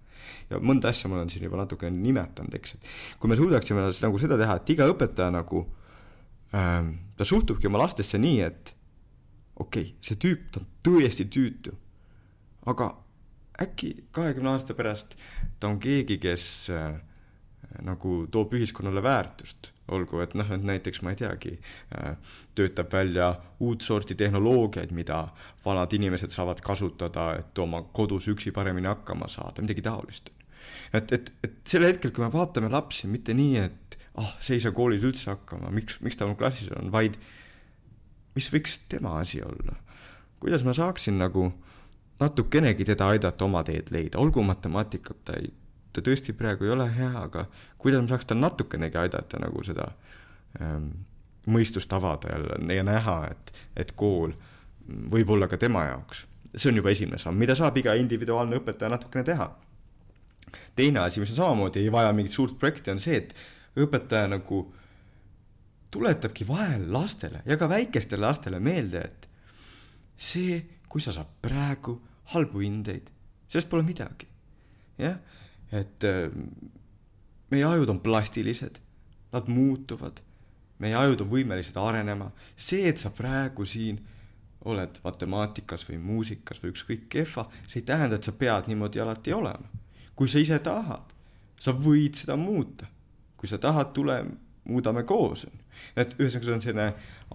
ja 0.50 0.58
mõnda 0.58 0.90
asja 0.90 1.12
ma 1.12 1.20
olen 1.20 1.30
siin 1.30 1.46
juba 1.46 1.62
natukene 1.62 1.94
nimetanud, 1.94 2.58
eks, 2.58 2.74
et 2.74 2.92
kui 3.22 3.30
me 3.30 3.38
suudaksime 3.38 3.86
nagu 3.86 4.22
seda 4.26 4.40
teha, 4.40 4.58
et 4.58 4.74
iga 4.74 4.90
õpetaja 4.90 5.30
nagu 5.38 5.62
äh, 5.62 5.83
ta 6.54 7.24
suhtubki 7.26 7.66
oma 7.66 7.80
lastesse 7.82 8.18
nii, 8.20 8.40
et 8.46 8.74
okei 9.56 9.88
okay,, 9.88 9.94
see 10.04 10.20
tüüp, 10.20 10.50
ta 10.52 10.62
on 10.62 10.68
tõesti 10.86 11.26
tüütu. 11.30 11.74
aga 12.70 12.90
äkki 13.60 14.06
kahekümne 14.14 14.54
aasta 14.54 14.74
pärast 14.74 15.16
ta 15.60 15.68
on 15.68 15.80
keegi, 15.80 16.18
kes 16.22 16.70
äh, 16.74 16.94
nagu 17.84 18.24
toob 18.30 18.54
ühiskonnale 18.54 19.02
väärtust, 19.02 19.72
olgu, 19.94 20.20
et 20.24 20.34
noh, 20.38 20.50
et 20.54 20.62
näiteks 20.64 21.02
ma 21.02 21.14
ei 21.14 21.18
teagi 21.20 21.54
äh,, 21.56 22.14
töötab 22.54 22.92
välja 22.92 23.30
uut 23.64 23.82
sorti 23.82 24.14
tehnoloogiaid, 24.18 24.92
mida 24.94 25.26
vanad 25.64 25.92
inimesed 25.92 26.34
saavad 26.34 26.62
kasutada, 26.64 27.30
et 27.40 27.58
oma 27.58 27.82
kodus 27.92 28.28
üksi 28.32 28.52
paremini 28.54 28.90
hakkama 28.90 29.28
saada, 29.32 29.62
midagi 29.62 29.84
taolist. 29.84 30.30
et, 30.92 31.12
et, 31.12 31.32
et 31.44 31.60
sel 31.68 31.86
hetkel, 31.86 32.12
kui 32.14 32.24
me 32.24 32.32
vaatame 32.32 32.70
lapsi, 32.72 33.08
mitte 33.10 33.34
nii, 33.34 33.56
et 33.60 33.98
ah 34.14 34.22
oh,, 34.22 34.34
see 34.40 34.58
ei 34.58 34.62
saa 34.62 34.74
koolis 34.74 35.02
üldse 35.06 35.32
hakkama, 35.32 35.72
miks, 35.74 35.98
miks 36.04 36.18
ta 36.18 36.28
mul 36.28 36.38
klassis 36.38 36.70
on, 36.76 36.92
vaid 36.94 37.18
mis 38.34 38.50
võiks 38.52 38.78
tema 38.90 39.18
asi 39.20 39.42
olla. 39.42 39.76
kuidas 40.40 40.64
ma 40.64 40.74
saaksin 40.76 41.18
nagu 41.18 41.48
natukenegi 42.20 42.84
teda 42.84 43.08
aidata 43.14 43.44
oma 43.44 43.62
teed 43.66 43.90
leida, 43.90 44.18
olgu 44.18 44.42
matemaatikat 44.46 45.24
ta 45.24 45.38
ei, 45.40 45.50
ta 45.92 46.02
tõesti 46.04 46.34
praegu 46.36 46.66
ei 46.66 46.74
ole 46.74 46.86
hea, 46.94 47.12
aga 47.26 47.46
kuidas 47.78 48.02
ma 48.02 48.12
saaks 48.12 48.30
tal 48.30 48.42
natukenegi 48.42 48.98
aidata 48.98 49.40
nagu 49.42 49.64
seda 49.66 49.88
ähm, 50.60 50.90
mõistust 51.46 51.92
avada 51.92 52.30
jälle 52.32 52.74
ja 52.74 52.84
näha, 52.86 53.18
et, 53.30 53.52
et 53.76 53.92
kool 53.98 54.32
võib 55.10 55.30
olla 55.34 55.48
ka 55.48 55.58
tema 55.60 55.84
jaoks. 55.88 56.26
see 56.54 56.70
on 56.70 56.76
juba 56.76 56.90
esimene 56.94 57.18
samm, 57.18 57.38
mida 57.38 57.54
saab 57.58 57.76
iga 57.76 57.94
individuaalne 57.98 58.60
õpetaja 58.60 58.90
natukene 58.90 59.24
teha. 59.24 59.50
teine 60.76 61.00
asi, 61.00 61.20
mis 61.20 61.30
on 61.30 61.36
samamoodi, 61.36 61.82
ei 61.82 61.92
vaja 61.92 62.12
mingit 62.12 62.32
suurt 62.32 62.58
projekti, 62.58 62.90
on 62.90 63.00
see, 63.00 63.16
et 63.16 63.34
õpetaja 63.76 64.28
nagu 64.30 64.64
tuletabki 65.94 66.46
vahel 66.48 66.86
lastele 66.92 67.42
ja 67.46 67.56
ka 67.56 67.68
väikestele 67.70 68.26
lastele 68.26 68.60
meelde, 68.60 69.00
et 69.00 69.28
see, 70.16 70.58
kui 70.88 71.02
sa 71.02 71.14
saad 71.14 71.30
praegu 71.42 71.96
halbu 72.34 72.62
hindeid, 72.64 73.10
sellest 73.48 73.70
pole 73.70 73.82
midagi. 73.86 74.26
jah, 74.98 75.18
et 75.74 76.06
äh, 76.06 76.30
meie 77.50 77.66
ajud 77.66 77.90
on 77.90 78.00
plastilised, 78.00 78.78
nad 79.32 79.48
muutuvad, 79.50 80.20
meie 80.78 80.94
ajud 80.94 81.24
on 81.24 81.30
võimelised 81.30 81.78
arenema, 81.78 82.30
see, 82.56 82.86
et 82.88 82.98
sa 82.98 83.10
praegu 83.10 83.66
siin 83.66 83.98
oled 84.64 84.98
matemaatikas 85.04 85.84
või 85.88 85.98
muusikas 86.00 86.62
või 86.62 86.72
ükskõik 86.72 87.08
kehva, 87.12 87.48
see 87.66 87.82
ei 87.82 87.88
tähenda, 87.90 88.16
et 88.16 88.26
sa 88.26 88.32
pead 88.32 88.70
niimoodi 88.70 89.02
alati 89.02 89.34
olema. 89.34 89.82
kui 90.14 90.28
sa 90.30 90.38
ise 90.38 90.58
tahad, 90.62 91.10
sa 91.58 91.72
võid 91.74 92.14
seda 92.14 92.36
muuta 92.38 92.86
kui 93.44 93.50
sa 93.52 93.60
tahad, 93.60 93.92
tule, 93.92 94.22
muudame 94.64 95.02
koos. 95.04 95.44
et 95.96 96.14
ühesõnaga, 96.16 96.46
see 96.46 96.54
on 96.54 96.62
selline 96.64 96.86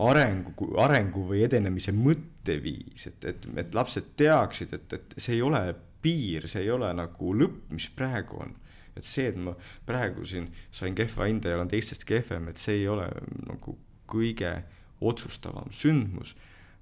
arengu, 0.02 0.70
arengu 0.82 1.26
või 1.28 1.44
edenemise 1.46 1.94
mõtteviis, 1.94 3.06
et, 3.12 3.26
et, 3.30 3.46
et 3.62 3.76
lapsed 3.78 4.16
teaksid, 4.18 4.74
et, 4.74 4.96
et 4.98 5.14
see 5.18 5.36
ei 5.36 5.44
ole 5.46 5.62
piir, 6.02 6.48
see 6.50 6.64
ei 6.64 6.72
ole 6.74 6.90
nagu 6.96 7.34
lõpp, 7.36 7.68
mis 7.76 7.90
praegu 7.94 8.40
on. 8.42 8.56
et 8.98 9.06
see, 9.06 9.28
et 9.30 9.38
ma 9.38 9.54
praegu 9.86 10.26
siin 10.28 10.50
sain 10.76 10.96
kehva 10.98 11.28
hinde 11.30 11.52
ja 11.52 11.60
olen 11.60 11.70
teistest 11.72 12.08
kehvem, 12.10 12.50
et 12.50 12.58
see 12.58 12.80
ei 12.82 12.88
ole 12.90 13.06
nagu 13.46 13.76
kõige 14.10 14.56
otsustavam 15.00 15.70
sündmus, 15.72 16.34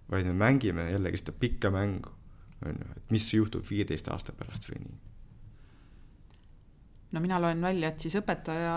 vaid 0.09 0.29
me 0.29 0.37
mängime 0.37 0.87
jällegi 0.93 1.19
seda 1.19 1.35
pikka 1.35 1.73
mängu. 1.73 2.15
on 2.65 2.79
ju, 2.79 2.93
et 2.95 3.11
mis 3.11 3.27
juhtub 3.33 3.67
viieteist 3.69 4.07
aasta 4.07 4.33
pärast 4.33 4.71
või 4.71 4.85
nii 4.85 5.06
no 7.11 7.23
mina 7.23 7.39
loen 7.41 7.61
välja, 7.61 7.93
et 7.93 8.03
siis 8.03 8.17
õpetaja 8.19 8.73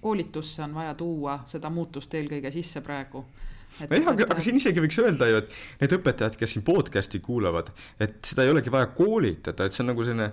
koolitusse 0.00 0.62
on 0.62 0.74
vaja 0.74 0.94
tuua 0.94 1.40
seda 1.50 1.70
muutust 1.70 2.14
eelkõige 2.14 2.52
sisse 2.54 2.80
praegu 2.84 3.24
nojah, 3.80 4.08
aga, 4.12 4.26
aga 4.34 4.42
siin 4.44 4.58
isegi 4.58 4.82
võiks 4.84 4.98
öelda 5.00 5.28
ju, 5.30 5.40
et 5.42 5.54
need 5.80 5.94
õpetajad, 5.96 6.36
kes 6.38 6.54
siin 6.54 6.64
podcast'i 6.66 7.22
kuulavad, 7.24 7.70
et 8.02 8.18
seda 8.28 8.44
ei 8.46 8.52
olegi 8.52 8.72
vaja 8.72 8.90
koolitada, 8.94 9.66
et 9.66 9.76
see 9.76 9.84
on 9.84 9.92
nagu 9.92 10.06
selline, 10.06 10.28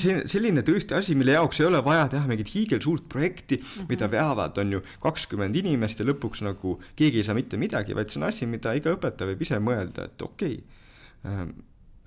see 0.00 0.18
selline 0.30 0.64
tõesti 0.66 0.96
asi, 0.98 1.16
mille 1.18 1.36
jaoks 1.36 1.62
ei 1.62 1.68
ole 1.68 1.82
vaja 1.84 2.08
teha 2.12 2.28
mingit 2.30 2.52
hiigelsuurt 2.54 3.08
projekti 3.12 3.60
mm, 3.60 3.66
-hmm. 3.68 3.90
mida 3.92 4.10
veavad, 4.10 4.58
on 4.58 4.78
ju, 4.78 4.84
kakskümmend 5.02 5.58
inimest 5.62 6.02
ja 6.02 6.08
lõpuks 6.08 6.44
nagu 6.46 6.78
keegi 6.98 7.22
ei 7.22 7.28
saa 7.28 7.38
mitte 7.38 7.60
midagi, 7.60 7.94
vaid 7.94 8.10
see 8.10 8.22
on 8.22 8.28
asi, 8.28 8.46
mida 8.50 8.74
iga 8.78 8.94
õpetaja 8.96 9.32
võib 9.32 9.46
ise 9.46 9.60
mõelda, 9.62 10.08
et 10.10 10.22
okei 10.22 10.58
okay, 10.58 11.30
ähm, 11.30 11.54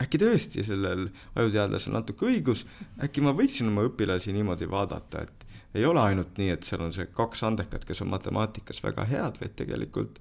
äkki 0.01 0.19
tõesti 0.19 0.63
sellel 0.67 1.07
ajuteadlasel 1.39 1.95
natuke 1.95 2.27
õigus, 2.27 2.65
äkki 3.03 3.23
ma 3.23 3.35
võiksin 3.35 3.69
oma 3.71 3.85
õpilasi 3.87 4.33
niimoodi 4.35 4.67
vaadata, 4.69 5.23
et 5.23 5.45
ei 5.75 5.85
ole 5.85 6.01
ainult 6.01 6.37
nii, 6.39 6.51
et 6.55 6.67
seal 6.67 6.83
on 6.85 6.93
see 6.95 7.07
kaks 7.15 7.43
andekat, 7.47 7.85
kes 7.87 8.03
on 8.03 8.11
matemaatikas 8.11 8.81
väga 8.83 9.07
head, 9.09 9.39
vaid 9.41 9.55
tegelikult 9.59 10.19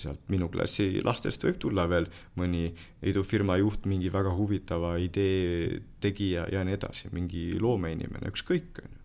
sealt 0.00 0.24
minu 0.32 0.48
klassi 0.50 1.02
lastest 1.06 1.44
võib 1.46 1.60
tulla 1.62 1.84
veel 1.90 2.08
mõni 2.38 2.66
idufirma 3.06 3.56
juht, 3.60 3.86
mingi 3.86 4.10
väga 4.12 4.32
huvitava 4.34 4.96
idee 4.98 5.80
tegija 6.02 6.48
ja 6.52 6.64
nii 6.66 6.74
edasi, 6.74 7.10
mingi 7.14 7.52
loomeinimene, 7.60 8.32
ükskõik, 8.34 8.82
on 8.82 8.90
ju. 8.90 9.00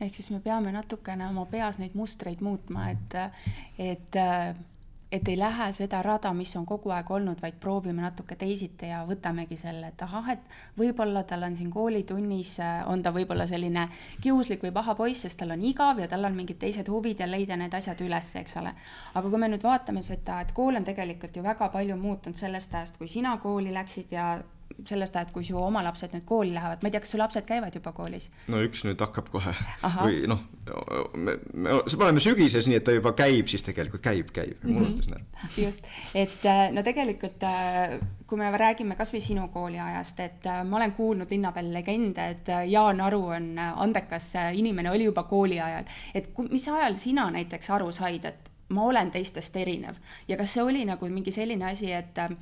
Ehk 0.00 0.16
siis 0.16 0.30
me 0.32 0.40
peame 0.40 0.72
natukene 0.72 1.26
oma 1.28 1.44
peas 1.46 1.76
neid 1.78 1.92
mustreid 1.94 2.40
muutma, 2.40 2.88
et, 2.88 3.16
et 3.76 4.18
et 5.12 5.28
ei 5.28 5.38
lähe 5.38 5.72
seda 5.72 6.02
rada, 6.02 6.32
mis 6.34 6.52
on 6.56 6.66
kogu 6.66 6.92
aeg 6.94 7.10
olnud, 7.10 7.40
vaid 7.42 7.56
proovime 7.60 8.02
natuke 8.04 8.36
teisiti 8.38 8.90
ja 8.92 9.00
võtamegi 9.08 9.56
selle, 9.58 9.90
et 9.90 10.02
ahah, 10.06 10.28
et 10.36 10.60
võib-olla 10.78 11.24
tal 11.26 11.42
on 11.48 11.56
siin 11.58 11.70
koolitunnis, 11.74 12.52
äh, 12.62 12.84
on 12.90 13.02
ta 13.02 13.12
võib-olla 13.14 13.46
selline 13.50 13.88
kiuslik 14.22 14.62
või 14.62 14.72
paha 14.76 14.94
poiss, 14.94 15.26
sest 15.26 15.40
tal 15.42 15.56
on 15.56 15.64
igav 15.66 15.98
ja 15.98 16.08
tal 16.08 16.24
on 16.28 16.38
mingid 16.38 16.60
teised 16.62 16.88
huvid 16.88 17.20
ja 17.20 17.28
leida 17.30 17.58
need 17.58 17.74
asjad 17.74 18.00
üles, 18.06 18.30
eks 18.38 18.56
ole. 18.62 18.74
aga 19.14 19.26
kui 19.28 19.42
me 19.42 19.50
nüüd 19.50 19.66
vaatame 19.66 20.04
seda, 20.06 20.40
et 20.44 20.54
kool 20.54 20.78
on 20.78 20.86
tegelikult 20.86 21.36
ju 21.36 21.42
väga 21.42 21.68
palju 21.74 21.98
muutunud 21.98 22.38
sellest 22.38 22.74
ajast, 22.74 22.98
kui 22.98 23.08
sina 23.08 23.36
kooli 23.42 23.74
läksid 23.74 24.14
ja 24.14 24.32
sellest 24.86 25.16
ajast, 25.16 25.32
kui 25.34 25.44
su 25.44 25.56
oma 25.58 25.82
lapsed 25.84 26.12
nüüd 26.14 26.24
kooli 26.28 26.52
lähevad, 26.54 26.82
ma 26.82 26.88
ei 26.88 26.94
tea, 26.94 27.02
kas 27.04 27.12
su 27.14 27.20
lapsed 27.20 27.46
käivad 27.48 27.74
juba 27.76 27.92
koolis? 27.96 28.28
no 28.52 28.60
üks 28.64 28.84
nüüd 28.86 29.00
hakkab 29.00 29.30
kohe 29.32 29.54
Aha. 29.86 30.06
või 30.06 30.22
noh, 30.30 30.42
me, 31.14 31.36
me, 31.52 31.76
me 31.80 32.06
oleme 32.06 32.22
sügises, 32.24 32.68
nii 32.70 32.80
et 32.80 32.86
ta 32.86 32.94
juba 32.94 33.12
käib, 33.18 33.48
siis 33.50 33.64
tegelikult 33.66 34.04
käib, 34.04 34.32
käib 34.36 34.56
mm, 34.56 34.68
-hmm. 34.68 34.74
ma 34.74 34.86
unustasin 34.86 35.16
ära. 35.18 35.50
just, 35.56 35.88
et 36.14 36.46
äh, 36.48 36.66
no 36.74 36.84
tegelikult 36.86 37.46
äh, 37.48 37.96
kui 38.26 38.38
me 38.38 38.50
räägime 38.50 38.96
kasvõi 38.98 39.22
sinu 39.24 39.48
kooliajast, 39.54 40.20
et 40.20 40.46
äh, 40.46 40.62
ma 40.64 40.80
olen 40.80 40.92
kuulnud 40.98 41.30
linna 41.30 41.52
peal 41.56 41.72
legende, 41.72 42.28
et 42.36 42.52
Jaan 42.70 43.00
Aru 43.00 43.24
on 43.36 43.50
andekas 43.58 44.32
inimene, 44.52 44.90
oli 44.90 45.08
juba 45.08 45.22
kooli 45.22 45.60
ajal, 45.60 45.90
et 46.14 46.30
mis 46.50 46.68
ajal 46.68 46.96
sina 46.96 47.30
näiteks 47.30 47.70
aru 47.70 47.92
said, 47.92 48.24
et 48.24 48.50
ma 48.70 48.84
olen 48.86 49.10
teistest 49.10 49.56
erinev 49.56 49.96
ja 50.28 50.36
kas 50.38 50.52
see 50.54 50.62
oli 50.62 50.84
nagu 50.86 51.08
mingi 51.10 51.32
selline 51.34 51.72
asi, 51.72 51.92
et 51.92 52.10
et, 52.10 52.18
äh, 52.18 52.36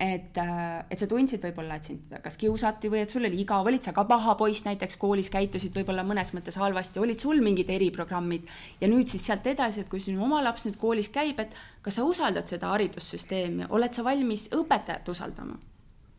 et 0.00 0.36
sa 0.36 1.06
tundsid 1.08 1.42
võib-olla, 1.44 1.76
et 1.78 1.86
sind 1.86 2.14
kas 2.24 2.38
kiusati 2.40 2.90
või 2.92 3.02
et 3.04 3.12
sul 3.12 3.26
oli 3.28 3.38
igav, 3.42 3.66
olid 3.68 3.84
sa 3.84 3.92
ka 3.94 4.04
paha 4.08 4.34
poiss 4.38 4.64
näiteks 4.66 4.98
koolis, 5.00 5.30
käitusid 5.32 5.76
võib-olla 5.76 6.04
mõnes 6.06 6.32
mõttes 6.34 6.58
halvasti, 6.60 7.02
olid 7.02 7.20
sul 7.20 7.42
mingid 7.44 7.70
eriprogrammid 7.70 8.48
ja 8.80 8.90
nüüd 8.90 9.10
siis 9.12 9.26
sealt 9.28 9.46
edasi, 9.46 9.84
et 9.84 9.92
kui 9.92 10.02
sinu 10.02 10.24
oma 10.26 10.42
laps 10.44 10.66
nüüd 10.66 10.78
koolis 10.80 11.12
käib, 11.14 11.40
et 11.44 11.54
kas 11.84 12.00
sa 12.00 12.08
usaldad 12.08 12.48
seda 12.50 12.72
haridussüsteemi, 12.74 13.70
oled 13.70 13.94
sa 13.94 14.06
valmis 14.06 14.48
õpetajat 14.56 15.14
usaldama? 15.14 15.60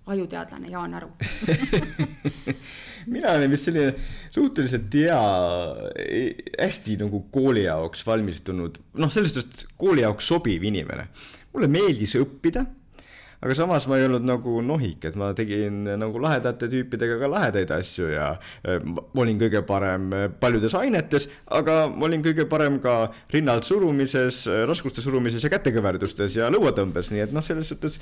ajuteadlane 0.05 0.69
Jaan 0.69 0.93
Aru 0.93 1.07
mina 3.13 3.31
olin 3.33 3.49
vist 3.49 3.65
selline 3.65 3.95
suhteliselt 4.29 4.93
hea, 4.93 5.17
hästi 6.61 6.99
nagu 7.01 7.23
kooli 7.33 7.65
jaoks 7.65 8.05
valmistunud, 8.05 8.77
noh, 9.01 9.11
selles 9.13 9.33
suhtes 9.33 9.65
kooli 9.81 10.05
jaoks 10.05 10.29
sobiv 10.29 10.63
inimene. 10.69 11.07
mulle 11.53 11.69
meeldis 11.71 12.13
õppida 12.21 12.65
aga 13.45 13.53
samas 13.53 13.85
ma 13.85 13.99
ei 13.99 14.07
olnud 14.07 14.23
nagu 14.25 14.57
nohik, 14.65 15.05
et 15.05 15.17
ma 15.21 15.27
tegin 15.37 15.83
nagu 16.01 16.17
lahedate 16.21 16.65
tüüpidega 16.71 17.19
ka 17.21 17.27
lahedaid 17.29 17.69
asju 17.75 18.07
ja 18.09 18.31
äh, 18.65 18.79
ma 18.81 19.21
olin 19.21 19.37
kõige 19.37 19.61
parem 19.67 20.07
äh, 20.17 20.23
paljudes 20.41 20.73
ainetes, 20.79 21.27
aga 21.53 21.83
ma 21.93 22.07
olin 22.07 22.23
kõige 22.25 22.47
parem 22.49 22.79
ka 22.81 22.95
rinnalt 23.33 23.67
surumises, 23.67 24.39
äh, 24.49 24.63
raskuste 24.65 25.03
surumises 25.05 25.45
ja 25.45 25.51
kätekõverdustes 25.53 26.39
ja 26.39 26.49
lõuatõmbes, 26.53 27.11
nii 27.13 27.21
et 27.27 27.35
noh, 27.35 27.45
selles 27.45 27.69
suhtes 27.69 27.99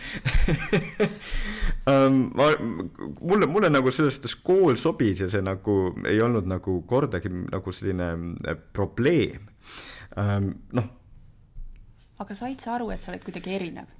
ma, 2.39 2.47
mulle, 3.19 3.49
mulle 3.51 3.71
nagu 3.73 3.91
selles 3.91 4.15
suhtes 4.15 4.37
kool 4.47 4.79
sobis 4.79 5.25
ja 5.25 5.27
see 5.31 5.43
nagu 5.43 5.75
ei 6.07 6.21
olnud 6.23 6.47
nagu 6.47 6.77
kordagi 6.87 7.31
nagu 7.33 7.75
selline 7.75 8.37
probleem 8.71 9.51
noh. 10.15 10.87
aga 12.23 12.37
said 12.37 12.63
sa 12.63 12.77
aru, 12.77 12.93
et 12.95 13.03
sa 13.03 13.11
oled 13.11 13.27
kuidagi 13.27 13.57
erinev? 13.57 13.91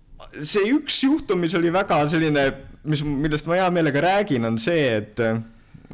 See 0.42 0.72
üks 0.74 1.02
juhtum, 1.06 1.44
mis 1.44 1.56
oli 1.58 1.72
väga 1.74 2.00
selline, 2.12 2.48
mis, 2.90 3.04
millest 3.06 3.48
ma 3.50 3.60
hea 3.60 3.70
meelega 3.74 4.04
räägin, 4.06 4.48
on 4.48 4.58
see, 4.62 4.88
et 5.02 5.22
äh, 5.24 5.40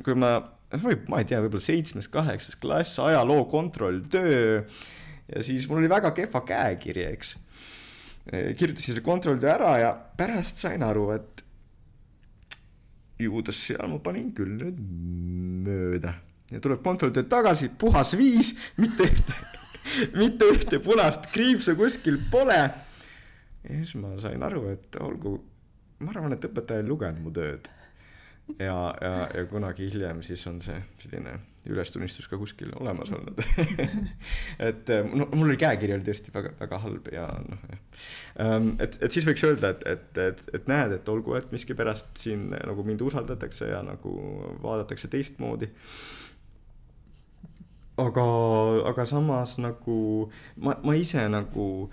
kui 0.06 0.16
ma, 0.20 0.38
võib, 0.76 1.08
ma 1.12 1.22
ei 1.22 1.28
tea, 1.30 1.42
võib-olla 1.44 1.66
seitsmes, 1.66 2.10
kaheksas 2.12 2.60
klass, 2.62 3.00
ajaloo 3.04 3.46
kontrolltöö 3.52 4.64
ja 5.30 5.44
siis 5.46 5.68
mul 5.70 5.84
oli 5.84 5.92
väga 5.92 6.14
kehva 6.18 6.42
käekiri, 6.46 7.06
eks. 7.14 7.36
kirjutasin 8.30 8.94
selle 8.94 9.06
kontrolltöö 9.06 9.52
ära 9.54 9.76
ja 9.82 9.94
pärast 9.94 10.62
sain 10.62 10.84
aru, 10.86 11.10
et 11.18 11.46
ju 13.20 13.44
ta 13.44 13.54
seal 13.56 13.90
ma 13.92 14.00
panin 14.04 14.32
küll 14.36 14.56
nüüd 14.56 14.80
mööda 15.66 16.16
ja 16.50 16.62
tuleb 16.64 16.82
kontrolltööd 16.86 17.30
tagasi, 17.30 17.70
puhas 17.80 18.16
viis, 18.18 18.54
mitte 18.80 19.06
ühte, 19.10 19.36
mitte 20.22 20.48
ühte 20.54 20.80
punast 20.84 21.28
kriipsu 21.34 21.76
kuskil 21.80 22.22
pole 22.32 22.62
ja 23.64 23.76
siis 23.82 23.96
ma 24.00 24.16
sain 24.22 24.44
aru, 24.44 24.68
et 24.74 24.98
olgu, 25.04 25.36
ma 26.00 26.14
arvan, 26.16 26.36
et 26.36 26.50
õpetaja 26.50 26.84
ei 26.84 26.90
lugenud 26.90 27.24
mu 27.24 27.34
tööd. 27.36 27.70
ja, 28.58 28.76
ja, 29.02 29.14
ja 29.36 29.46
kunagi 29.46 29.92
hiljem 29.94 30.24
siis 30.26 30.46
on 30.50 30.62
see 30.66 30.80
selline 31.04 31.36
ülestunnistus 31.70 32.26
ka 32.32 32.38
kuskil 32.40 32.72
olemas 32.80 33.12
olnud 33.14 33.42
et 34.70 34.90
no 35.12 35.28
mul 35.36 35.52
oli 35.52 35.58
käekiri 35.60 35.94
oli 35.94 36.08
tõesti 36.08 36.34
väga, 36.34 36.54
väga 36.58 36.80
halb 36.82 37.12
ja 37.14 37.28
noh, 37.46 37.66
jah. 37.70 37.82
Ehm, 38.46 38.72
et, 38.82 38.98
et 39.04 39.14
siis 39.14 39.28
võiks 39.28 39.44
öelda, 39.46 39.74
et, 39.76 39.86
et, 39.92 40.22
et, 40.24 40.42
et 40.56 40.72
näed, 40.72 40.96
et 40.98 41.12
olgu, 41.14 41.36
et 41.38 41.52
miskipärast 41.54 42.10
siin 42.24 42.50
nagu 42.56 42.86
mind 42.88 43.04
usaldatakse 43.06 43.70
ja 43.70 43.84
nagu 43.86 44.16
vaadatakse 44.64 45.12
teistmoodi 45.12 45.70
aga, 48.00 48.26
aga 48.90 49.06
samas 49.08 49.58
nagu 49.62 50.00
ma, 50.58 50.76
ma 50.84 50.96
ise 50.98 51.26
nagu 51.32 51.90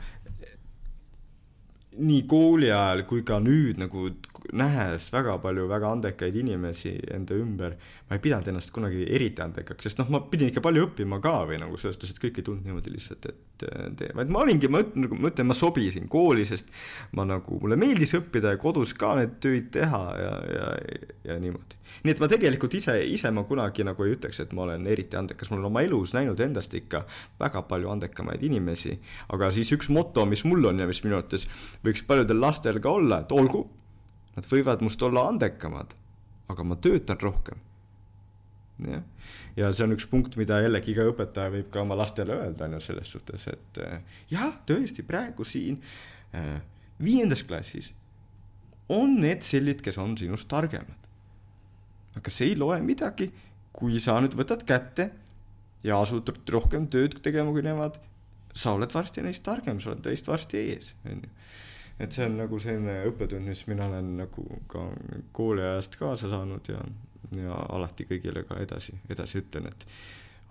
nii 1.99 2.23
kooli 2.29 2.71
ajal 2.71 3.05
kui 3.09 3.23
ka 3.27 3.39
nüüd 3.41 3.81
nagu 3.81 4.09
nähes 4.53 5.09
väga 5.13 5.39
palju 5.43 5.67
väga 5.69 5.93
andekaid 5.97 6.37
inimesi 6.43 6.95
enda 7.15 7.35
ümber, 7.35 7.77
ma 8.07 8.17
ei 8.17 8.23
pidanud 8.23 8.47
ennast 8.51 8.71
kunagi 8.75 9.05
eriti 9.17 9.43
andekaks, 9.43 9.89
sest 9.89 9.99
noh, 9.99 10.09
ma 10.15 10.21
pidin 10.31 10.53
ikka 10.53 10.63
palju 10.63 10.87
õppima 10.87 11.19
ka 11.23 11.35
või 11.49 11.59
nagu 11.63 11.79
selles 11.81 11.97
suhtes, 11.99 12.15
et 12.15 12.21
kõik 12.23 12.41
ei 12.41 12.47
tulnud 12.47 12.67
niimoodi 12.69 12.93
lihtsalt, 12.95 13.29
et 13.31 13.65
tee, 13.99 14.11
vaid 14.15 14.31
ma 14.31 14.45
olingi, 14.45 14.71
ma 14.71 14.83
ütlen, 14.85 15.07
nagu 15.07 15.19
ma 15.19 15.33
ütlen, 15.33 15.49
ma 15.51 15.57
sobisin 15.59 16.07
kooli, 16.11 16.45
sest 16.47 16.71
ma 17.19 17.25
nagu, 17.27 17.59
mulle 17.63 17.79
meeldis 17.81 18.15
õppida 18.19 18.55
ja 18.55 18.61
kodus 18.63 18.95
ka 18.99 19.15
neid 19.19 19.39
töid 19.43 19.73
teha 19.75 20.03
ja, 20.23 20.35
ja, 20.55 20.69
ja 21.33 21.39
niimoodi. 21.43 21.81
nii 22.07 22.15
et 22.15 22.23
ma 22.23 22.29
tegelikult 22.31 22.77
ise, 22.79 22.95
ise 23.11 23.33
ma 23.35 23.43
kunagi 23.49 23.87
nagu 23.87 24.07
ei 24.07 24.15
ütleks, 24.15 24.39
et 24.45 24.55
ma 24.55 24.67
olen 24.69 24.87
eriti 24.93 25.19
andekas, 25.19 25.51
ma 25.51 25.59
olen 25.59 25.71
oma 25.71 25.83
elus 25.87 26.15
näinud 26.15 26.41
endast 26.47 26.75
ikka 26.79 27.03
väga 27.43 27.65
palju 27.67 27.91
andekamaid 27.97 28.45
inimesi, 28.47 28.95
aga 29.35 29.51
siis 29.55 29.73
üks 29.75 29.91
moto, 29.91 30.29
mis 30.31 30.45
mul 30.47 30.71
on 30.71 30.85
ja 30.85 30.87
mis 30.87 31.03
minu 31.03 31.19
arvates 31.19 31.49
võiks 31.83 32.07
paljudel 32.07 32.39
lastel 32.43 32.79
ka 32.79 32.95
olla, 33.01 33.25
et 33.25 33.35
olgu 33.35 33.65
Nad 34.37 34.45
võivad 34.51 34.83
must 34.85 35.01
olla 35.01 35.31
andekamad, 35.31 35.95
aga 36.53 36.65
ma 36.69 36.77
töötan 36.77 37.21
rohkem. 37.23 37.63
Jah, 38.85 39.03
ja 39.57 39.71
see 39.73 39.87
on 39.87 39.95
üks 39.97 40.07
punkt, 40.11 40.37
mida 40.41 40.59
jällegi 40.63 40.93
iga 40.93 41.07
õpetaja 41.11 41.53
võib 41.55 41.71
ka 41.73 41.83
oma 41.83 41.97
lastele 41.99 42.37
öelda, 42.37 42.69
on 42.69 42.77
ju, 42.77 42.83
selles 42.89 43.13
suhtes, 43.17 43.47
et 43.53 43.81
eh, 43.85 44.01
jah, 44.33 44.51
tõesti, 44.69 45.05
praegu 45.07 45.47
siin 45.49 45.79
äh, 46.37 46.59
viiendas 47.03 47.45
klassis 47.47 47.93
on 48.93 49.17
need 49.23 49.43
sellid, 49.47 49.83
kes 49.83 49.99
on 49.99 50.15
sinust 50.19 50.49
targemad. 50.51 51.09
aga 52.17 52.33
see 52.33 52.53
ei 52.53 52.59
loe 52.59 52.79
midagi, 52.85 53.31
kui 53.77 53.99
sa 54.01 54.21
nüüd 54.23 54.37
võtad 54.39 54.63
kätte 54.67 55.11
ja 55.85 56.01
asud 56.01 56.31
rohkem 56.53 56.87
tööd 56.93 57.19
tegema 57.23 57.53
kui 57.53 57.65
nemad, 57.67 57.99
sa 58.57 58.73
oled 58.77 58.93
varsti 58.93 59.25
neist 59.25 59.45
targem, 59.45 59.81
sa 59.81 59.93
oled 59.93 60.07
neist 60.07 60.29
varsti 60.29 60.63
ees, 60.71 60.95
on 61.05 61.25
ju 61.25 61.35
et 61.97 62.13
see 62.13 62.27
on 62.29 62.37
nagu 62.37 62.59
selline 62.61 62.99
õppetund, 63.09 63.49
mis 63.49 63.63
mina 63.71 63.87
olen 63.89 64.17
nagu 64.19 64.45
ka 64.69 64.83
kooliajast 65.37 65.97
kaasa 66.01 66.29
saanud 66.33 66.69
ja, 66.69 66.83
ja 67.35 67.57
alati 67.75 68.07
kõigile 68.09 68.45
ka 68.47 68.59
edasi, 68.63 68.95
edasi 69.11 69.41
ütlen, 69.43 69.71
et 69.71 69.87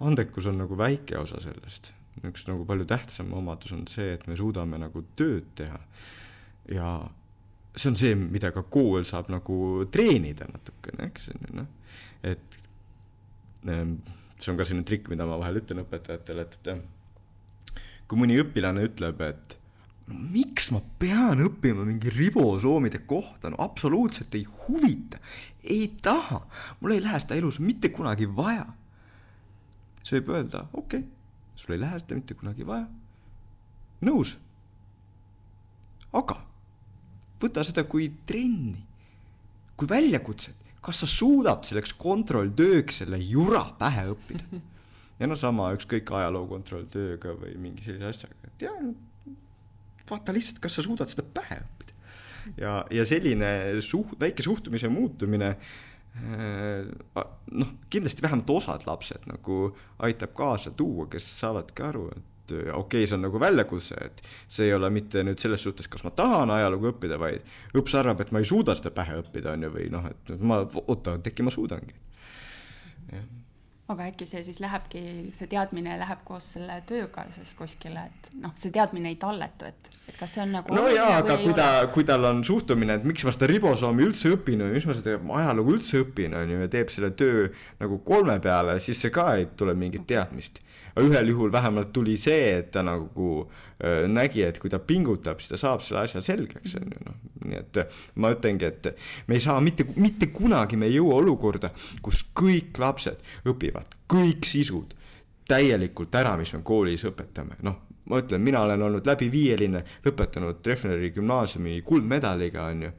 andekus 0.06 0.50
on 0.52 0.60
nagu 0.60 0.78
väike 0.78 1.18
osa 1.20 1.42
sellest. 1.44 1.94
üks 2.24 2.46
nagu 2.48 2.64
palju 2.66 2.86
tähtsam 2.88 3.34
omadus 3.36 3.74
on 3.76 3.88
see, 3.92 4.14
et 4.16 4.28
me 4.28 4.38
suudame 4.40 4.78
nagu 4.80 5.02
tööd 5.20 5.50
teha 5.56 5.80
ja 6.72 6.92
see 7.76 7.90
on 7.92 7.98
see, 8.00 8.16
mida 8.16 8.52
ka 8.56 8.64
kool 8.72 9.04
saab 9.04 9.30
nagu 9.34 9.58
treenida 9.92 10.48
natukene, 10.48 11.10
eks 11.10 11.30
on 11.34 11.44
ju 11.44 11.58
noh, 11.60 11.68
et 12.24 12.60
ähm, 13.68 13.98
see 14.40 14.54
on 14.54 14.60
ka 14.60 14.68
selline 14.68 14.88
trikk, 14.88 15.10
mida 15.12 15.28
ma 15.28 15.38
vahel 15.42 15.60
ütlen 15.60 15.84
õpetajatele, 15.84 16.48
et, 16.48 16.72
et 16.72 17.84
kui 18.08 18.22
mõni 18.22 18.40
õpilane 18.40 18.86
ütleb, 18.88 19.22
et 19.28 19.58
no 20.10 20.20
miks 20.34 20.70
ma 20.74 20.82
pean 21.00 21.42
õppima 21.46 21.86
mingi 21.88 22.12
ribosoomide 22.14 23.04
kohta, 23.10 23.50
no 23.50 23.60
absoluutselt 23.64 24.36
ei 24.38 24.46
huvita, 24.46 25.22
ei 25.64 25.88
taha, 26.02 26.42
mul 26.82 26.96
ei 26.96 27.04
lähe 27.04 27.22
seda 27.24 27.38
elus 27.40 27.60
mitte 27.64 27.90
kunagi 27.94 28.28
vaja. 28.30 28.68
siis 30.04 30.20
võib 30.20 30.36
öelda, 30.38 30.68
okei 30.74 31.02
okay,, 31.02 31.08
sul 31.56 31.78
ei 31.78 31.82
lähe 31.82 32.02
seda 32.02 32.20
mitte 32.20 32.38
kunagi 32.38 32.68
vaja, 32.68 32.86
nõus. 34.06 34.36
aga 36.14 36.38
võta 37.42 37.66
seda 37.68 37.84
kui 37.90 38.12
trenni, 38.28 38.86
kui 39.76 39.90
väljakutset, 39.90 40.56
kas 40.86 41.02
sa 41.02 41.10
suudad 41.10 41.66
selleks 41.66 41.96
kontrolltööks 41.98 43.02
selle 43.02 43.18
jura 43.20 43.64
pähe 43.80 44.06
õppida. 44.14 44.62
ja 45.20 45.28
no 45.30 45.38
sama 45.40 45.72
ükskõik 45.76 46.14
ajaloo 46.14 46.46
kontrolltööga 46.52 47.34
või 47.42 47.58
mingi 47.58 47.86
sellise 47.86 48.12
asjaga, 48.12 48.38
et 48.46 48.68
jah, 48.68 48.80
vaata 50.10 50.36
lihtsalt, 50.36 50.62
kas 50.64 50.78
sa 50.78 50.86
suudad 50.86 51.12
seda 51.12 51.26
pähe 51.36 51.62
õppida. 51.64 51.98
ja, 52.62 52.78
ja 52.94 53.06
selline 53.08 53.82
suht-, 53.86 54.18
väike 54.22 54.46
suhtumise 54.46 54.92
muutumine 54.92 55.56
äh, 55.56 57.26
noh, 57.52 57.74
kindlasti 57.90 58.24
vähemalt 58.26 58.50
osad 58.56 58.86
lapsed 58.88 59.28
nagu 59.32 59.76
aitab 60.06 60.36
kaasa 60.38 60.72
tuua, 60.72 61.10
kes 61.12 61.28
saavadki 61.42 61.88
aru, 61.90 62.08
et 62.16 62.32
et 62.46 62.52
okei 62.54 62.72
okay,, 62.78 63.08
see 63.08 63.18
on 63.18 63.24
nagu 63.26 63.40
väljakutse, 63.42 63.96
et 64.06 64.22
see 64.48 64.68
ei 64.70 64.74
ole 64.76 64.90
mitte 64.94 65.24
nüüd 65.26 65.42
selles 65.42 65.64
suhtes, 65.66 65.88
kas 65.92 66.04
ma 66.06 66.12
tahan 66.16 66.52
ajalugu 66.54 66.92
õppida, 66.92 67.18
vaid 67.22 67.46
õps 67.78 67.96
arvab, 67.98 68.22
et 68.22 68.34
ma 68.36 68.42
ei 68.42 68.50
suuda 68.50 68.76
seda 68.78 68.92
pähe 68.96 69.18
õppida, 69.22 69.56
on 69.56 69.66
ju, 69.66 69.72
või 69.74 69.88
noh, 69.94 70.06
et 70.12 70.34
ma, 70.42 70.62
oota, 70.86 71.18
äkki 71.18 71.46
ma 71.46 71.54
suudangi. 71.54 71.98
Aga 73.86 74.08
äkki 74.10 74.26
see 74.26 74.42
siis 74.46 74.58
lähebki, 74.64 75.02
see 75.38 75.50
teadmine 75.50 75.94
läheb 76.00 76.24
koos 76.26 76.48
selle 76.56 76.80
tööga 76.90 77.28
siis 77.36 77.52
kuskile, 77.58 78.08
et 78.10 78.32
noh, 78.42 78.54
see 78.58 78.74
teadmine 78.74 79.12
ei 79.14 79.20
talletu, 79.22 79.68
et, 79.70 79.90
et 80.10 80.18
kas 80.18 80.34
see 80.36 80.42
on 80.42 80.56
nagu 80.58 80.74
no 80.74 80.88
jaa, 80.90 81.20
aga 81.20 81.38
kui 81.44 81.54
ta, 81.58 81.68
kui 81.94 82.08
tal 82.08 82.26
on 82.32 82.42
suhtumine, 82.48 82.98
et 82.98 83.06
miks 83.06 83.28
ma 83.28 83.34
seda 83.36 83.50
ribosoomi 83.52 84.08
üldse 84.08 84.34
õpin 84.34 84.66
miks 84.74 84.90
ma 84.90 84.98
seda 84.98 85.20
ajalugu 85.42 85.78
üldse 85.78 86.02
õpin, 86.02 86.34
on 86.40 86.56
ju, 86.56 86.62
ja 86.66 86.72
teeb 86.74 86.94
selle 86.94 87.12
töö 87.20 87.52
nagu 87.84 88.02
kolme 88.08 88.40
peale, 88.42 88.80
siis 88.82 89.04
see 89.06 89.14
ka 89.14 89.36
ei 89.38 89.52
tule 89.58 89.78
mingit 89.78 90.08
teadmist. 90.10 90.64
Ühel 90.96 91.28
juhul 91.28 91.52
vähemalt 91.52 91.90
tuli 91.94 92.16
see, 92.18 92.56
et 92.62 92.70
ta 92.72 92.82
nagu 92.86 93.30
nägi, 94.08 94.44
et 94.48 94.60
kui 94.62 94.72
ta 94.72 94.80
pingutab, 94.80 95.42
siis 95.44 95.56
ta 95.56 95.60
saab 95.60 95.82
selle 95.84 96.06
asja 96.06 96.22
selgeks, 96.24 96.78
on 96.80 96.94
ju, 96.94 97.02
noh. 97.10 97.18
nii 97.46 97.58
et 97.60 97.80
ma 98.24 98.32
ütlengi, 98.32 98.70
et 98.70 98.88
me 99.28 99.36
ei 99.36 99.44
saa 99.44 99.60
mitte, 99.64 99.84
mitte 100.00 100.30
kunagi 100.34 100.80
me 100.80 100.88
ei 100.88 100.96
jõua 100.96 101.20
olukorda, 101.20 101.74
kus 102.02 102.24
kõik 102.38 102.80
lapsed 102.80 103.20
õpivad 103.52 103.98
kõik 104.12 104.48
sisud 104.48 104.96
täielikult 105.50 106.16
ära, 106.16 106.38
mis 106.40 106.54
me 106.56 106.64
koolis 106.66 107.04
õpetame, 107.10 107.60
noh 107.68 107.84
ma 108.06 108.20
ütlen, 108.22 108.44
mina 108.46 108.62
olen 108.62 108.82
olnud 108.86 109.08
läbiviieline, 109.08 109.82
lõpetanud 110.06 110.62
Treffneri 110.64 111.10
gümnaasiumi 111.16 111.80
kuldmedaliga, 111.86 112.68
on 112.70 112.84
ju 112.86 112.92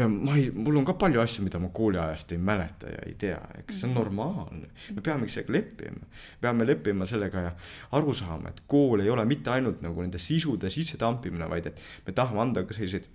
ma 0.00 0.36
ei, 0.36 0.50
mul 0.54 0.76
on 0.80 0.86
ka 0.88 0.94
palju 0.96 1.20
asju, 1.20 1.44
mida 1.44 1.58
ma 1.60 1.68
kooliajast 1.74 2.32
ei 2.32 2.38
mäleta 2.40 2.88
ja 2.88 3.02
ei 3.06 3.14
tea, 3.18 3.40
eks 3.58 3.80
see 3.80 3.88
on 3.88 3.92
mhm. 3.92 3.98
normaalne. 3.98 4.70
me 4.94 5.04
peamegi 5.04 5.34
sellega 5.34 5.52
leppima, 5.52 6.08
peame 6.40 6.66
leppima 6.66 7.06
sellega 7.06 7.44
ja 7.46 7.52
aru 7.98 8.14
saama, 8.16 8.48
et 8.48 8.62
kool 8.66 9.04
ei 9.04 9.10
ole 9.10 9.24
mitte 9.28 9.52
ainult 9.52 9.82
nagu 9.84 10.00
nende 10.00 10.18
sisude 10.18 10.70
sissetampimine, 10.70 11.48
vaid 11.48 11.68
et 11.72 11.84
me 12.06 12.16
tahame 12.16 12.40
anda 12.40 12.64
ka 12.64 12.76
selliseid 12.76 13.08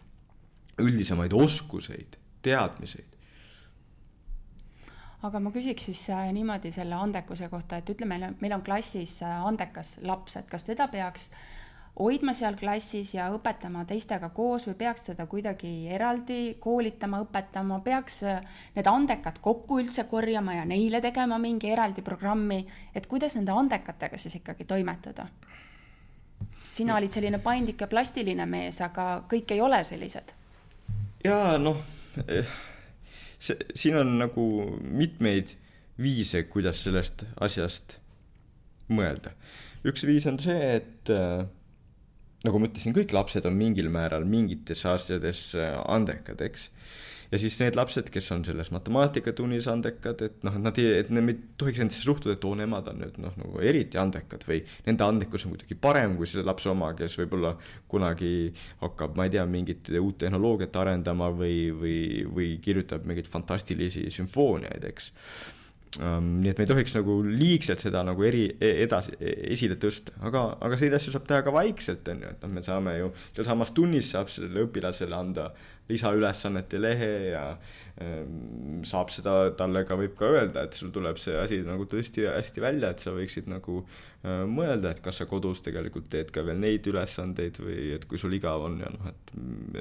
üldisemaid 0.81 1.33
oskuseid, 1.33 2.17
teadmiseid. 2.45 3.15
aga 5.25 5.39
ma 5.41 5.51
küsiks 5.51 5.89
siis 5.89 6.09
äh, 6.13 6.27
niimoodi 6.33 6.71
selle 6.71 6.95
andekuse 6.95 7.49
kohta, 7.49 7.81
et 7.81 7.89
ütleme, 7.89 8.35
meil 8.39 8.53
on 8.53 8.61
klassis 8.61 9.23
äh, 9.25 9.45
andekas 9.49 9.97
laps, 10.05 10.37
et 10.37 10.45
kas 10.45 10.69
teda 10.69 10.87
peaks 10.93 11.31
äh, 11.31 11.56
hoidma 11.99 12.33
seal 12.37 12.55
klassis 12.59 13.13
ja 13.15 13.27
õpetama 13.33 13.83
teistega 13.89 14.29
koos 14.35 14.67
või 14.69 14.75
peaks 14.77 15.07
teda 15.09 15.25
kuidagi 15.29 15.71
eraldi 15.93 16.57
koolitama, 16.61 17.21
õpetama, 17.25 17.79
peaks 17.85 18.21
äh, 18.27 18.41
need 18.75 18.89
andekad 18.91 19.39
kokku 19.41 19.79
üldse 19.81 20.05
korjama 20.09 20.59
ja 20.59 20.65
neile 20.69 21.01
tegema 21.01 21.39
mingi 21.41 21.71
eraldi 21.73 22.05
programmi, 22.05 22.61
et 22.95 23.07
kuidas 23.09 23.35
nende 23.37 23.55
andekatega 23.55 24.17
siis 24.21 24.37
ikkagi 24.41 24.67
toimetada? 24.69 25.27
sina 26.77 26.93
olid 26.93 27.09
selline 27.09 27.39
paindlik 27.41 27.81
ja 27.81 27.87
plastiline 27.89 28.45
mees, 28.45 28.77
aga 28.85 29.23
kõik 29.29 29.49
ei 29.55 29.61
ole 29.65 29.79
sellised. 29.83 30.33
jaa, 31.25 31.57
noh, 31.57 31.79
eh, 32.27 32.57
see, 33.39 33.57
siin 33.73 33.97
on 33.97 34.17
nagu 34.19 34.43
mitmeid 34.77 35.55
viise, 35.97 36.43
kuidas 36.51 36.83
sellest 36.85 37.25
asjast 37.41 37.97
mõelda. 38.93 39.33
üks 39.87 40.05
viis 40.05 40.27
on 40.29 40.37
see, 40.39 40.75
et 40.77 41.09
äh, 41.09 41.47
nagu 42.45 42.61
ma 42.61 42.69
ütlesin, 42.69 42.95
kõik 42.95 43.13
lapsed 43.15 43.45
on 43.49 43.57
mingil 43.57 43.89
määral 43.93 44.27
mingites 44.27 44.85
asjades 44.87 45.49
äh, 45.57 45.73
andekad, 45.89 46.41
eks. 46.45 46.67
ja 47.31 47.39
siis 47.41 47.57
need 47.59 47.75
lapsed, 47.75 48.11
kes 48.13 48.29
on 48.35 48.45
selles 48.47 48.69
matemaatikatunnis 48.71 49.67
andekad, 49.71 50.21
et 50.27 50.45
noh, 50.47 50.59
nad 50.61 50.77
ei, 50.79 50.99
et 51.01 51.09
me 51.11 51.23
ei 51.33 51.39
tohiks 51.59 51.81
nendesse 51.81 52.05
suhtuda, 52.05 52.37
et 52.37 52.45
oo, 52.47 52.53
nemad 52.59 52.87
on 52.91 53.01
nüüd 53.01 53.17
noh, 53.23 53.33
nagu 53.41 53.63
eriti 53.65 53.99
andekad 53.99 54.45
või 54.47 54.61
nende 54.85 55.07
andekus 55.07 55.47
on 55.47 55.55
kuidagi 55.55 55.79
parem 55.81 56.15
kui 56.19 56.29
selle 56.29 56.45
lapse 56.47 56.69
oma, 56.71 56.93
kes 56.97 57.17
võib-olla 57.23 57.55
kunagi 57.89 58.31
hakkab, 58.83 59.17
ma 59.17 59.27
ei 59.27 59.35
tea, 59.35 59.45
mingit 59.49 59.91
uut 59.99 60.21
tehnoloogiat 60.21 60.81
arendama 60.85 61.33
või, 61.33 61.59
või, 61.73 61.99
või 62.31 62.55
kirjutab 62.63 63.09
mingeid 63.09 63.29
fantastilisi 63.33 64.07
sümfooniaid, 64.13 64.87
eks 64.93 65.13
nii 65.97 66.51
et 66.51 66.59
me 66.59 66.65
ei 66.65 66.69
tohiks 66.69 66.93
nagu 66.97 67.15
liigselt 67.25 67.81
seda 67.81 68.03
nagu 68.05 68.25
eri, 68.27 68.43
e, 68.61 68.69
edasi, 68.83 69.15
e, 69.17 69.33
esile 69.55 69.79
tõsta, 69.81 70.13
aga, 70.27 70.43
aga 70.61 70.77
neid 70.81 70.97
asju 70.97 71.13
saab 71.15 71.25
teha 71.29 71.45
ka 71.45 71.53
vaikselt, 71.55 72.07
on 72.13 72.21
ju, 72.21 72.33
et 72.35 72.45
noh, 72.45 72.53
me 72.53 72.63
saame 72.65 72.93
ju 72.99 73.09
sealsamas 73.31 73.73
tunnis 73.77 74.11
saab 74.13 74.29
sellele 74.31 74.67
õpilasele 74.67 75.17
anda 75.17 75.47
lisaülesannete 75.89 76.81
lehe 76.81 77.11
ja 77.31 77.43
ähm, 78.03 78.81
saab 78.87 79.11
seda, 79.13 79.35
talle 79.57 79.85
ka 79.87 79.97
võib 79.99 80.17
ka 80.19 80.29
öelda, 80.35 80.65
et 80.67 80.77
sul 80.77 80.91
tuleb 80.95 81.19
see 81.21 81.37
asi 81.39 81.61
nagu 81.65 81.87
tõesti 81.89 82.27
hästi 82.27 82.63
välja, 82.63 82.91
et 82.91 83.03
sa 83.03 83.13
võiksid 83.15 83.47
nagu 83.51 83.79
äh, 83.81 84.43
mõelda, 84.51 84.91
et 84.91 85.01
kas 85.05 85.21
sa 85.21 85.29
kodus 85.29 85.63
tegelikult 85.65 86.11
teed 86.13 86.33
ka 86.35 86.43
veel 86.47 86.59
neid 86.61 86.87
ülesandeid 86.91 87.61
või 87.63 87.93
et 87.95 88.05
kui 88.09 88.21
sul 88.21 88.35
igav 88.37 88.67
on 88.67 88.77
ja 88.83 88.91
noh, 88.93 89.09
et 89.13 89.33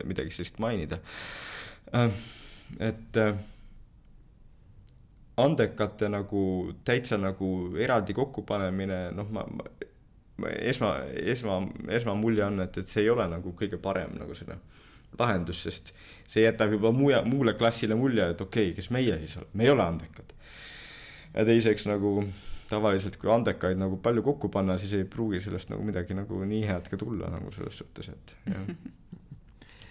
midagi 0.07 0.33
sellist 0.39 0.63
mainida 0.63 1.03
äh,. 1.93 2.23
et 2.81 3.21
äh, 3.21 3.37
andekate 5.37 6.09
nagu 6.09 6.43
täitsa 6.85 7.19
nagu 7.21 7.51
eraldi 7.83 8.15
kokkupanemine, 8.17 9.01
noh, 9.17 9.29
ma, 9.33 9.45
ma 9.45 10.53
esma, 10.61 10.95
esma, 11.33 11.61
esmamulje 11.93 12.45
on, 12.45 12.61
et, 12.65 12.81
et 12.81 12.89
see 12.89 13.05
ei 13.05 13.13
ole 13.13 13.27
nagu 13.31 13.53
kõige 13.57 13.81
parem 13.83 14.17
nagu 14.17 14.37
selle 14.37 14.59
lahendus, 15.19 15.63
sest 15.65 15.93
see 16.29 16.45
jätab 16.45 16.75
juba 16.77 16.93
muue, 16.93 17.19
muule 17.29 17.57
klassile 17.57 17.97
mulje, 17.97 18.31
et 18.33 18.43
okei 18.43 18.71
okay,, 18.71 18.77
kes 18.77 18.91
meie 18.93 19.17
siis 19.23 19.39
oleme, 19.41 19.53
me 19.55 19.65
ei 19.69 19.73
ole 19.73 19.85
andekad. 19.87 20.35
ja 21.35 21.45
teiseks 21.45 21.87
nagu 21.89 22.19
tavaliselt, 22.69 23.17
kui 23.21 23.31
andekaid 23.33 23.79
nagu 23.79 24.01
palju 24.03 24.25
kokku 24.27 24.51
panna, 24.53 24.77
siis 24.81 24.97
ei 24.99 25.05
pruugi 25.09 25.41
sellest 25.41 25.71
nagu 25.73 25.85
midagi 25.87 26.17
nagu 26.17 26.43
nii 26.45 26.65
head 26.67 26.89
ka 26.91 26.99
tulla 27.01 27.31
nagu 27.33 27.53
selles 27.55 27.79
suhtes, 27.83 28.13
et 28.13 28.37
jah 28.51 28.71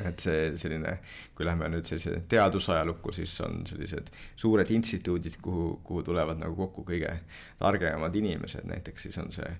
et 0.03 0.19
see 0.19 0.51
selline, 0.59 0.97
kui 1.35 1.47
lähme 1.47 1.69
nüüd 1.71 1.87
sellise 1.87 2.21
teadusajalukku, 2.29 3.13
siis 3.15 3.33
on 3.45 3.63
sellised 3.69 4.11
suured 4.35 4.71
instituudid, 4.75 5.39
kuhu, 5.41 5.79
kuhu 5.83 6.03
tulevad 6.03 6.41
nagu 6.41 6.55
kokku 6.65 6.85
kõige 6.87 7.13
targemad 7.59 8.15
inimesed, 8.15 8.67
näiteks 8.67 9.07
siis 9.07 9.19
on 9.23 9.31
see 9.35 9.51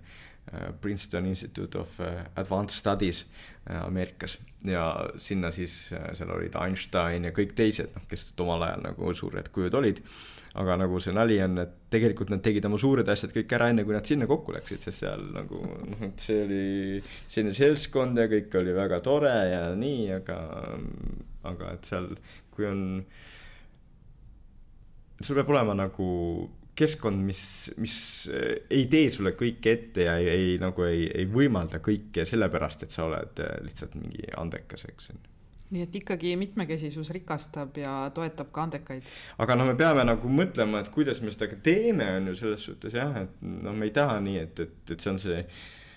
Princeton 0.82 1.26
Institute 1.26 1.80
of 1.80 2.00
äh, 2.00 2.26
Advanced 2.36 2.78
Studies 2.78 3.26
äh, 3.70 3.86
Ameerikas. 3.86 4.38
Ja 4.66 5.10
sinna 5.18 5.52
siis, 5.52 5.90
seal 5.90 6.32
olid 6.34 6.56
Einstein 6.58 7.28
ja 7.28 7.32
kõik 7.34 7.54
teised, 7.58 7.92
noh, 7.94 8.06
kes 8.10 8.32
omal 8.42 8.64
ajal 8.66 8.86
nagu 8.88 9.12
suured 9.18 9.52
kujud 9.54 9.78
olid. 9.78 10.02
Aga 10.56 10.78
nagu 10.80 11.02
see 11.04 11.14
nali 11.14 11.36
on, 11.44 11.60
et 11.66 11.74
tegelikult 11.92 12.32
nad 12.32 12.42
tegid 12.42 12.66
oma 12.66 12.80
suured 12.80 13.10
asjad 13.12 13.34
kõik 13.36 13.52
ära, 13.58 13.68
enne 13.70 13.84
kui 13.86 13.94
nad 13.94 14.08
sinna 14.08 14.26
kokku 14.30 14.56
läksid, 14.56 14.86
sest 14.86 15.04
seal 15.04 15.26
nagu 15.36 15.60
noh, 15.68 16.04
et 16.08 16.24
see 16.24 16.40
oli 16.46 17.02
selline 17.28 17.54
seltskond 17.58 18.22
ja 18.24 18.30
kõik 18.32 18.56
oli 18.62 18.74
väga 18.78 19.02
tore 19.04 19.34
ja 19.52 19.64
nii, 19.76 20.06
aga, 20.16 20.40
aga 21.52 21.74
et 21.76 21.90
seal, 21.92 22.08
kui 22.56 22.70
on, 22.70 22.86
sul 25.20 25.42
peab 25.42 25.52
olema 25.52 25.76
nagu 25.76 26.08
keskkond, 26.76 27.22
mis, 27.24 27.44
mis 27.82 27.98
ei 28.70 28.88
tee 28.92 29.08
sulle 29.14 29.36
kõike 29.40 29.72
ette 29.72 30.10
ja 30.10 30.18
ei, 30.20 30.28
ei 30.34 30.58
nagu 30.62 30.84
ei, 30.88 31.06
ei 31.08 31.30
võimalda 31.32 31.80
kõike 31.84 32.28
sellepärast, 32.28 32.84
et 32.84 32.96
sa 32.96 33.08
oled 33.08 33.40
lihtsalt 33.64 33.96
mingi 34.00 34.28
andekas, 34.42 34.88
eks 34.92 35.14
nii 35.74 35.82
et 35.82 35.96
ikkagi 35.98 36.36
mitmekesisus 36.38 37.10
rikastab 37.16 37.78
ja 37.82 37.94
toetab 38.14 38.52
ka 38.54 38.68
andekaid. 38.68 39.08
aga 39.42 39.56
noh, 39.58 39.68
me 39.72 39.78
peame 39.80 40.06
nagu 40.06 40.30
mõtlema, 40.30 40.84
et 40.84 40.92
kuidas 40.94 41.22
me 41.24 41.34
seda 41.34 41.50
ka 41.52 41.58
teeme, 41.66 42.06
on 42.20 42.30
ju 42.32 42.36
selles 42.44 42.68
suhtes 42.70 42.94
jah, 42.94 43.16
et 43.24 43.42
noh, 43.42 43.74
me 43.74 43.90
ei 43.90 43.96
taha 43.96 44.20
nii, 44.24 44.44
et, 44.46 44.62
et, 44.62 44.78
et 44.94 45.02
see 45.02 45.12
on 45.12 45.20
see 45.22 45.42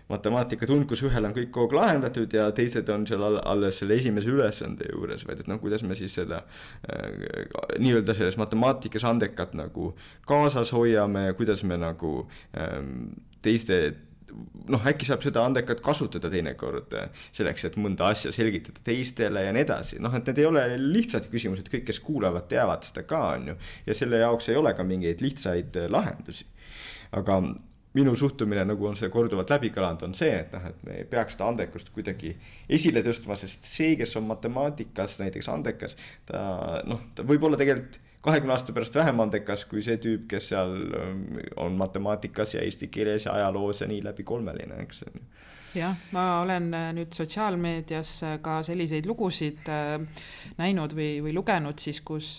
matemaatikatund, 0.08 0.86
kus 0.88 1.02
ühel 1.08 1.28
on 1.28 1.36
kõik 1.36 1.50
kogu 1.54 1.76
aeg 1.76 1.78
lahendatud 1.78 2.32
ja 2.32 2.48
teised 2.56 2.88
on 2.92 3.06
seal 3.08 3.24
alles 3.38 3.80
selle 3.82 3.98
esimese 4.00 4.32
ülesande 4.32 4.88
juures, 4.92 5.24
vaid 5.28 5.44
et 5.44 5.50
noh, 5.50 5.60
kuidas 5.62 5.84
me 5.84 5.96
siis 5.98 6.16
seda 6.20 6.42
äh, 6.88 7.46
nii-öelda 7.78 8.16
selles 8.16 8.38
matemaatikas 8.40 9.06
andekat 9.08 9.56
nagu 9.58 9.92
kaasas 10.28 10.72
hoiame 10.76 11.28
ja 11.28 11.38
kuidas 11.38 11.64
me 11.68 11.80
nagu 11.80 12.12
ähm, 12.56 13.10
teiste 13.44 13.80
noh, 14.68 14.84
äkki 14.88 15.06
saab 15.08 15.22
seda 15.24 15.42
andekat 15.46 15.80
kasutada 15.84 16.30
teinekord 16.32 16.94
äh, 16.98 17.08
selleks, 17.34 17.66
et 17.68 17.78
mõnda 17.80 18.10
asja 18.12 18.32
selgitada 18.34 18.82
teistele 18.84 19.44
ja 19.46 19.54
nii 19.54 19.64
edasi, 19.64 20.00
noh, 20.04 20.14
et 20.16 20.28
need 20.28 20.42
ei 20.42 20.48
ole 20.48 20.64
lihtsad 20.82 21.28
küsimused, 21.32 21.70
kõik, 21.72 21.86
kes 21.88 22.00
kuulavad, 22.04 22.48
teavad 22.50 22.86
seda 22.86 23.04
ka, 23.08 23.22
on 23.36 23.52
ju. 23.52 23.56
ja 23.88 23.96
selle 23.96 24.22
jaoks 24.22 24.50
ei 24.52 24.60
ole 24.60 24.74
ka 24.76 24.86
mingeid 24.86 25.24
lihtsaid 25.24 25.80
äh, 25.82 25.90
lahendusi. 25.92 26.48
aga 27.16 27.40
minu 27.98 28.14
suhtumine, 28.18 28.64
nagu 28.68 28.88
on 28.88 28.96
see 28.98 29.10
korduvalt 29.12 29.50
läbi 29.52 29.72
kõlanud, 29.74 30.06
on 30.08 30.16
see, 30.16 30.32
et 30.44 30.54
noh, 30.54 30.66
et 30.70 30.82
me 30.86 30.98
ei 31.02 31.06
peaks 31.10 31.36
seda 31.36 31.50
andekust 31.52 31.92
kuidagi 31.94 32.34
esile 32.78 33.02
tõstma, 33.06 33.36
sest 33.38 33.66
see, 33.68 33.94
kes 34.00 34.16
on 34.20 34.28
matemaatikas 34.30 35.18
näiteks 35.22 35.50
andekas, 35.52 35.98
ta 36.28 36.82
noh, 36.88 37.08
ta 37.14 37.26
võib 37.26 37.48
olla 37.48 37.60
tegelikult 37.60 38.00
kahekümne 38.24 38.52
aasta 38.52 38.74
pärast 38.74 38.96
vähem 38.98 39.20
andekas 39.22 39.64
kui 39.70 39.82
see 39.84 39.98
tüüp, 40.02 40.26
kes 40.30 40.50
seal 40.52 40.74
ähm, 40.98 41.22
on 41.56 41.78
matemaatikas 41.78 42.56
ja 42.56 42.64
eesti 42.66 42.90
keeles 42.92 43.28
ja 43.28 43.36
ajaloos 43.38 43.82
ja 43.82 43.90
nii 43.90 44.02
läbi 44.04 44.26
kolmeline, 44.26 44.82
eks 44.84 45.04
jah, 45.78 45.94
ma 46.14 46.24
olen 46.42 46.68
äh, 46.74 46.88
nüüd 46.96 47.14
sotsiaalmeedias 47.14 48.12
äh, 48.26 48.36
ka 48.42 48.58
selliseid 48.66 49.06
lugusid 49.08 49.68
äh, 49.70 49.96
näinud 50.58 50.94
või, 50.96 51.18
või 51.24 51.34
lugenud 51.36 51.78
siis, 51.82 52.00
kus 52.06 52.30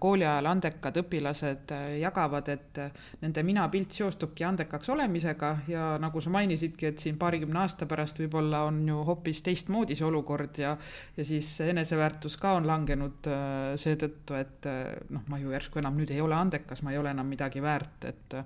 kooli 0.00 0.24
ajal 0.26 0.48
andekad 0.50 0.96
õpilased 1.02 1.72
jagavad, 2.00 2.48
et 2.52 2.80
nende 3.20 3.42
minapilt 3.46 3.92
seostubki 3.96 4.46
andekaks 4.48 4.88
olemisega 4.92 5.50
ja 5.70 5.88
nagu 6.00 6.22
sa 6.22 6.32
mainisidki, 6.32 6.90
et 6.90 7.02
siin 7.02 7.18
paarikümne 7.20 7.60
aasta 7.62 7.88
pärast 7.88 8.20
võib-olla 8.22 8.64
on 8.68 8.80
ju 8.88 9.02
hoopis 9.08 9.42
teistmoodi 9.46 9.96
see 9.98 10.06
olukord 10.08 10.60
ja 10.62 10.76
ja 11.16 11.24
siis 11.26 11.50
eneseväärtus 11.64 12.38
ka 12.40 12.56
on 12.58 12.66
langenud 12.68 13.28
seetõttu, 13.80 14.38
et 14.38 14.68
noh, 15.12 15.26
ma 15.28 15.40
ju 15.42 15.52
järsku 15.52 15.82
enam 15.82 15.96
nüüd 16.00 16.12
ei 16.14 16.22
ole 16.24 16.36
andekas, 16.38 16.82
ma 16.86 16.94
ei 16.94 17.00
ole 17.00 17.12
enam 17.12 17.28
midagi 17.28 17.62
väärt, 17.64 18.08
et 18.08 18.40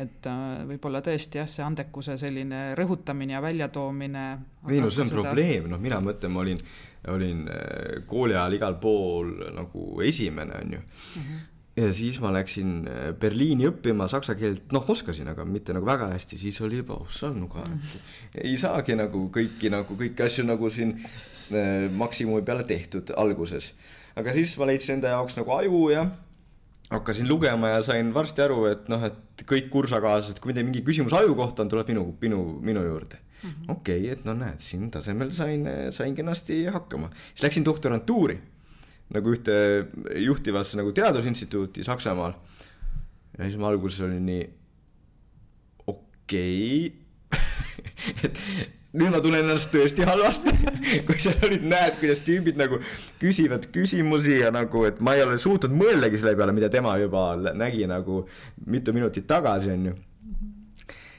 et 0.00 0.26
äh, 0.28 0.64
võib-olla 0.68 1.02
tõesti 1.04 1.40
jah, 1.40 1.48
see 1.50 1.64
andekuse 1.64 2.16
selline 2.20 2.72
rõhutamine 2.78 3.36
ja 3.36 3.42
väljatoomine. 3.44 4.24
ei 4.70 4.80
no 4.80 4.90
see 4.90 5.04
on 5.04 5.12
seda... 5.12 5.20
probleem, 5.20 5.68
noh, 5.70 5.80
mina 5.82 6.00
mõtlen, 6.04 6.32
ma 6.32 6.42
olin, 6.44 6.60
olin 7.12 7.46
äh, 7.52 8.02
kooli 8.08 8.36
ajal 8.36 8.58
igal 8.58 8.78
pool 8.80 9.34
nagu 9.52 9.88
esimene, 10.06 10.60
on 10.64 10.78
ju 10.78 10.82
mm. 10.82 11.24
-hmm 11.24 11.48
ja 11.76 11.86
siis 11.96 12.18
ma 12.20 12.28
läksin 12.32 12.72
äh, 12.84 13.14
Berliini 13.16 13.64
õppima 13.70 14.04
saksa 14.08 14.34
keelt, 14.36 14.66
noh, 14.72 14.84
oskasin, 14.88 15.28
aga 15.32 15.44
mitte 15.48 15.72
nagu 15.72 15.86
väga 15.86 16.10
hästi, 16.10 16.36
siis 16.36 16.60
oli 16.60 16.82
juba, 16.82 16.98
ossal 17.00 17.32
nuga 17.32 17.64
mm, 17.64 18.02
ei 18.44 18.56
saagi 18.60 18.96
nagu 18.98 19.30
kõiki 19.32 19.70
nagu 19.72 19.96
kõiki 19.96 20.26
asju 20.26 20.44
nagu 20.44 20.68
siin 20.70 20.98
maksimumi 21.92 22.42
peale 22.42 22.64
tehtud 22.64 23.10
alguses. 23.16 23.72
aga 24.16 24.32
siis 24.32 24.58
ma 24.58 24.66
leidsin 24.66 24.94
enda 24.94 25.08
jaoks 25.08 25.36
nagu 25.36 25.50
aju 25.52 25.90
ja 25.90 26.06
hakkasin 26.92 27.28
lugema 27.28 27.74
ja 27.74 27.82
sain 27.84 28.12
varsti 28.14 28.44
aru, 28.44 28.64
et 28.70 28.88
noh, 28.92 29.02
et 29.08 29.44
kõik 29.48 29.68
kursakaaslased, 29.72 30.40
kui 30.42 30.54
neil 30.54 30.66
mingi 30.68 30.84
küsimus 30.86 31.14
aju 31.16 31.36
kohta 31.38 31.64
on, 31.64 31.70
tuleb 31.72 31.88
minu, 31.92 32.06
minu, 32.20 32.40
minu 32.60 32.84
juurde 32.86 33.18
mm 33.18 33.50
-hmm.. 33.50 33.72
okei 33.72 34.00
okay,, 34.00 34.12
et 34.12 34.24
no 34.24 34.34
näed, 34.38 34.60
siin 34.60 34.90
tasemel 34.90 35.32
sain, 35.32 35.66
sain 35.90 36.14
kenasti 36.14 36.64
hakkama. 36.66 37.10
siis 37.34 37.42
läksin 37.42 37.64
doktorantuuri 37.64 38.40
nagu 39.12 39.32
ühte 39.34 39.54
juhtivasse 40.24 40.76
nagu 40.76 40.92
teadusinstituuti 40.92 41.84
Saksamaal. 41.84 42.32
ja 43.38 43.44
siis 43.44 43.56
ma 43.56 43.68
alguses 43.68 44.00
olin 44.00 44.26
nii 44.26 44.50
okei 45.86 46.86
okay. 46.86 47.38
et 48.24 48.40
nüüd 48.92 49.12
ma 49.12 49.20
tunnen 49.24 49.46
ennast 49.46 49.72
tõesti 49.72 50.06
halvasti. 50.06 50.52
Kui 51.08 51.18
sa 51.22 51.32
nüüd 51.40 51.64
näed, 51.68 51.98
kuidas 52.00 52.22
tüübid 52.26 52.60
nagu 52.60 52.80
küsivad 53.22 53.68
küsimusi 53.74 54.40
ja 54.42 54.52
nagu, 54.54 54.84
et 54.88 55.00
ma 55.04 55.16
ei 55.16 55.24
ole 55.24 55.38
suutnud 55.40 55.74
mõeldagi 55.76 56.20
selle 56.20 56.36
peale, 56.38 56.54
mida 56.56 56.70
tema 56.72 56.94
juba 57.00 57.32
nägi 57.56 57.88
nagu 57.90 58.24
mitu 58.68 58.94
minutit 58.96 59.28
tagasi, 59.30 59.72
on 59.72 59.92
ju. 59.92 59.98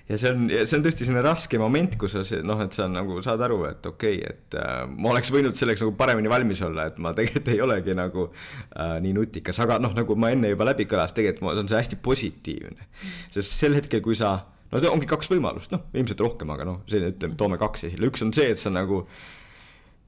Ja 0.04 0.18
see 0.20 0.34
on, 0.34 0.50
see 0.52 0.76
on 0.76 0.84
tõesti 0.84 1.06
selline 1.08 1.22
raske 1.24 1.58
moment, 1.58 1.94
kus 1.98 2.18
sa 2.18 2.40
noh, 2.44 2.60
et 2.66 2.76
sa 2.76 2.90
nagu 2.92 3.22
saad 3.24 3.42
aru, 3.46 3.62
et 3.70 3.86
okei 3.88 4.18
okay,, 4.20 4.34
et 4.34 4.58
äh, 4.60 4.82
ma 4.92 5.14
oleks 5.14 5.32
võinud 5.32 5.56
selleks 5.56 5.86
nagu 5.86 5.94
paremini 5.96 6.30
valmis 6.30 6.60
olla, 6.68 6.90
et 6.92 7.00
ma 7.02 7.14
tegelikult 7.16 7.54
ei 7.54 7.62
olegi 7.64 7.96
nagu 7.96 8.26
äh, 8.28 8.98
nii 9.02 9.16
nutikas, 9.16 9.62
aga 9.64 9.80
noh, 9.82 9.96
nagu 9.96 10.18
ma 10.20 10.34
enne 10.36 10.52
juba 10.52 10.68
läbi 10.68 10.90
kõlas, 10.92 11.16
tegelikult 11.16 11.64
on 11.64 11.72
see 11.72 11.80
hästi 11.80 12.02
positiivne. 12.04 12.90
sest 13.32 13.56
sel 13.56 13.80
hetkel, 13.80 14.04
kui 14.04 14.20
sa 14.20 14.36
no 14.74 14.92
ongi 14.94 15.08
kaks 15.10 15.32
võimalust, 15.34 15.72
noh, 15.74 15.88
ilmselt 15.94 16.22
rohkem, 16.24 16.52
aga 16.56 16.68
noh, 16.68 16.84
selline, 16.90 17.14
ütleme, 17.14 17.38
toome 17.40 17.60
kaks 17.62 17.88
esile, 17.90 18.10
üks 18.10 18.26
on 18.26 18.34
see, 18.36 18.52
et 18.54 18.62
sa 18.62 18.72
nagu 18.74 19.04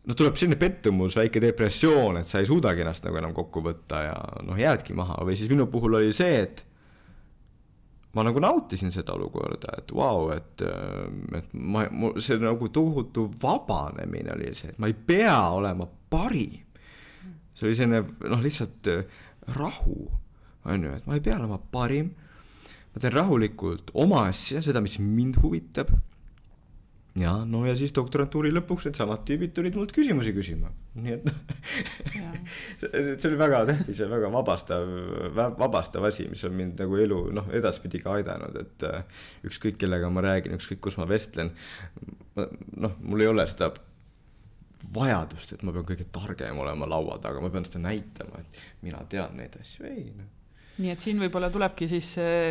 no 0.06 0.18
tuleb 0.18 0.38
selline 0.38 0.60
pettumus, 0.62 1.18
väike 1.18 1.42
depressioon, 1.44 2.22
et 2.22 2.30
sa 2.30 2.42
ei 2.42 2.50
suudagi 2.50 2.86
ennast 2.86 3.06
nagu 3.06 3.20
enam 3.22 3.34
kokku 3.36 3.64
võtta 3.66 4.02
ja 4.06 4.16
noh, 4.46 4.58
jäädki 4.60 4.96
maha. 4.98 5.18
Või 5.26 5.38
siis 5.40 5.52
minu 5.52 5.68
puhul 5.72 5.98
oli 6.00 6.14
see, 6.16 6.42
et 6.44 6.66
ma 8.16 8.24
nagu 8.24 8.42
nautisin 8.42 8.94
seda 8.96 9.16
olukorda, 9.18 9.80
et 9.82 9.94
vau 9.96 10.28
wow,, 10.28 10.36
et, 10.36 10.66
et 11.40 11.56
ma, 11.58 11.88
mul 11.92 12.20
see 12.24 12.38
nagu 12.42 12.70
tohutu 12.74 13.28
vabanemine 13.42 14.36
oli 14.38 14.54
see, 14.56 14.72
et 14.72 14.82
ma 14.82 14.92
ei 14.92 14.96
pea 14.96 15.40
olema 15.56 15.88
parim. 16.10 16.62
see 17.56 17.70
oli 17.70 17.80
selline 17.80 18.06
noh, 18.30 18.44
lihtsalt 18.44 18.92
rahu, 19.58 20.00
on 20.66 20.88
ju, 20.88 20.94
et 20.96 21.10
ma 21.10 21.18
ei 21.18 21.26
pea 21.26 21.40
olema 21.42 21.60
parim 21.72 22.14
ma 22.96 23.04
teen 23.04 23.16
rahulikult 23.16 23.92
oma 24.00 24.26
asja, 24.30 24.62
seda, 24.64 24.82
mis 24.84 24.98
mind 25.04 25.42
huvitab. 25.44 25.92
ja 27.20 27.32
no 27.48 27.62
ja 27.64 27.72
siis 27.80 27.94
doktorantuuri 27.96 28.52
lõpuks 28.56 28.88
needsamad 28.90 29.22
tüübid 29.28 29.54
tulid 29.56 29.76
mult 29.80 29.94
küsimusi 29.96 30.34
küsima, 30.36 30.72
nii 31.00 31.14
et 31.16 31.30
see 33.20 33.30
oli 33.30 33.40
väga 33.40 33.62
tähtis 33.70 34.02
ja 34.04 34.08
väga 34.12 34.32
vabastav, 34.34 34.92
vabastav 35.36 36.08
asi, 36.08 36.28
mis 36.32 36.44
on 36.48 36.56
mind 36.56 36.84
nagu 36.84 37.00
elu 37.00 37.22
noh, 37.36 37.48
edaspidi 37.56 38.04
ka 38.04 38.18
aidanud, 38.20 38.60
et 38.60 38.88
äh, 38.88 39.24
ükskõik 39.48 39.80
kellega 39.80 40.12
ma 40.12 40.24
räägin, 40.28 40.56
ükskõik 40.60 40.84
kus 40.88 41.00
ma 41.00 41.08
vestlen. 41.08 41.52
noh, 42.36 42.96
mul 43.00 43.24
ei 43.24 43.32
ole 43.32 43.48
seda 43.48 43.72
vajadust, 44.96 45.56
et 45.56 45.64
ma 45.64 45.72
pean 45.76 45.88
kõige 45.88 46.08
targem 46.16 46.64
olema 46.64 46.88
laua 46.88 47.20
taga, 47.24 47.44
ma 47.44 47.52
pean 47.52 47.68
seda 47.68 47.84
näitama, 47.88 48.44
et 48.44 48.64
mina 48.88 49.04
tean 49.12 49.40
neid 49.40 49.56
asju, 49.60 49.88
ei 49.88 50.10
noh 50.12 50.35
nii 50.76 50.92
et 50.92 51.04
siin 51.04 51.20
võib-olla 51.22 51.48
tulebki 51.54 51.88
siis 51.88 52.10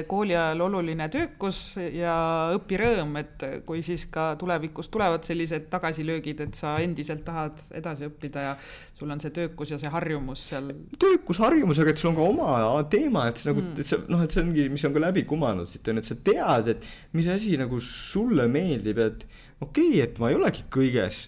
kooli 0.09 0.33
ajal 0.33 0.63
oluline 0.65 1.09
töökus 1.13 1.59
ja 1.93 2.15
õpirõõm, 2.57 3.13
et 3.21 3.45
kui 3.69 3.83
siis 3.85 4.07
ka 4.13 4.31
tulevikus 4.41 4.89
tulevad 4.93 5.27
sellised 5.29 5.67
tagasilöögid, 5.73 6.41
et 6.47 6.57
sa 6.57 6.75
endiselt 6.81 7.25
tahad 7.27 7.61
edasi 7.77 8.09
õppida 8.09 8.47
ja 8.47 8.55
sul 8.97 9.13
on 9.13 9.21
see 9.21 9.35
töökus 9.35 9.75
ja 9.75 9.81
see 9.81 9.93
harjumus 9.93 10.47
seal. 10.49 10.73
töökus, 11.01 11.43
harjumus, 11.45 11.83
aga 11.83 11.93
et 11.93 12.01
sul 12.01 12.15
on 12.15 12.19
ka 12.19 12.31
oma 12.31 12.87
teema, 12.89 13.27
et 13.29 13.45
nagu 13.51 13.61
mm., 13.61 13.85
et 13.85 13.93
see 13.93 14.01
noh, 14.09 14.25
et 14.25 14.33
see 14.33 14.45
ongi, 14.47 14.67
mis 14.73 14.89
on 14.89 14.97
ka 14.97 15.05
läbi 15.05 15.27
kumanud 15.29 15.69
siit 15.69 15.93
on, 15.93 16.01
et 16.01 16.09
sa 16.09 16.17
tead, 16.17 16.73
et 16.73 16.89
mis 17.13 17.29
asi 17.29 17.59
nagu 17.61 17.81
sulle 17.85 18.49
meeldib, 18.49 19.05
et 19.05 19.29
okei 19.61 19.99
okay,, 19.99 20.03
et 20.09 20.21
ma 20.23 20.33
ei 20.33 20.41
olegi 20.41 20.65
kõiges 20.73 21.27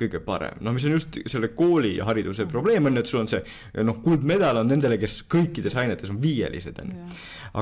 kõige 0.00 0.20
parem, 0.24 0.58
noh, 0.64 0.74
mis 0.76 0.84
on 0.88 0.96
just 0.96 1.18
selle 1.30 1.50
koolihariduse 1.56 2.44
mm. 2.44 2.52
probleem 2.52 2.88
on, 2.90 3.00
et 3.00 3.08
sul 3.10 3.22
on 3.22 3.30
see 3.30 3.40
noh, 3.86 4.00
kuldmedal 4.04 4.60
on 4.60 4.68
nendele, 4.70 4.98
kes 5.00 5.22
kõikides 5.32 5.76
ainetes 5.80 6.12
on 6.12 6.20
viielised, 6.22 6.80
on 6.82 6.92
ju. 6.92 7.06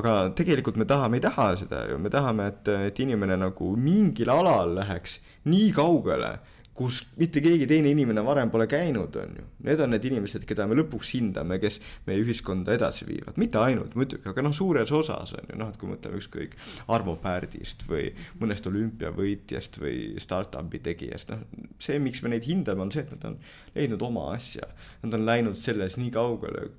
aga 0.00 0.16
tegelikult 0.36 0.80
me 0.80 0.88
tahame, 0.90 1.20
ei 1.20 1.24
taha 1.24 1.50
seda 1.60 1.84
ju, 1.90 2.00
me 2.02 2.12
tahame, 2.12 2.50
et, 2.52 2.72
et 2.90 3.04
inimene 3.04 3.38
nagu 3.40 3.70
mingil 3.78 4.32
alal 4.34 4.74
läheks 4.80 5.20
nii 5.50 5.70
kaugele 5.76 6.36
kus 6.74 7.00
mitte 7.20 7.38
keegi 7.42 7.68
teine 7.70 7.92
inimene 7.94 8.22
varem 8.26 8.50
pole 8.50 8.66
käinud, 8.70 9.14
on 9.20 9.36
ju. 9.38 9.44
Need 9.66 9.82
on 9.84 9.92
need 9.94 10.06
inimesed, 10.08 10.44
keda 10.48 10.66
me 10.66 10.76
lõpuks 10.78 11.12
hindame, 11.14 11.58
kes 11.62 11.78
meie 12.08 12.22
ühiskonda 12.22 12.74
edasi 12.74 13.06
viivad, 13.08 13.38
mitte 13.40 13.60
ainult 13.62 13.94
muidugi, 13.98 14.26
aga 14.30 14.42
noh, 14.42 14.54
suures 14.56 14.90
osas 14.94 15.36
on 15.38 15.52
ju 15.52 15.58
noh, 15.60 15.70
et 15.70 15.78
kui 15.80 15.90
mõtleme 15.90 16.18
ükskõik 16.18 16.56
Arvo 16.94 17.14
Pärdist 17.22 17.86
või 17.90 18.08
mõnest 18.40 18.66
olümpiavõitjast 18.70 19.78
või 19.82 19.98
startup'i 20.22 20.82
tegijast, 20.84 21.30
noh. 21.30 21.44
see, 21.78 22.00
miks 22.02 22.24
me 22.24 22.34
neid 22.34 22.48
hindame, 22.48 22.82
on 22.86 22.94
see, 22.94 23.06
et 23.06 23.14
nad 23.14 23.28
on 23.30 23.38
leidnud 23.76 24.02
oma 24.10 24.32
asja, 24.34 24.66
nad 25.04 25.14
on 25.14 25.28
läinud 25.28 25.60
selles 25.60 25.98
nii 26.00 26.10
kaugele, 26.14 26.72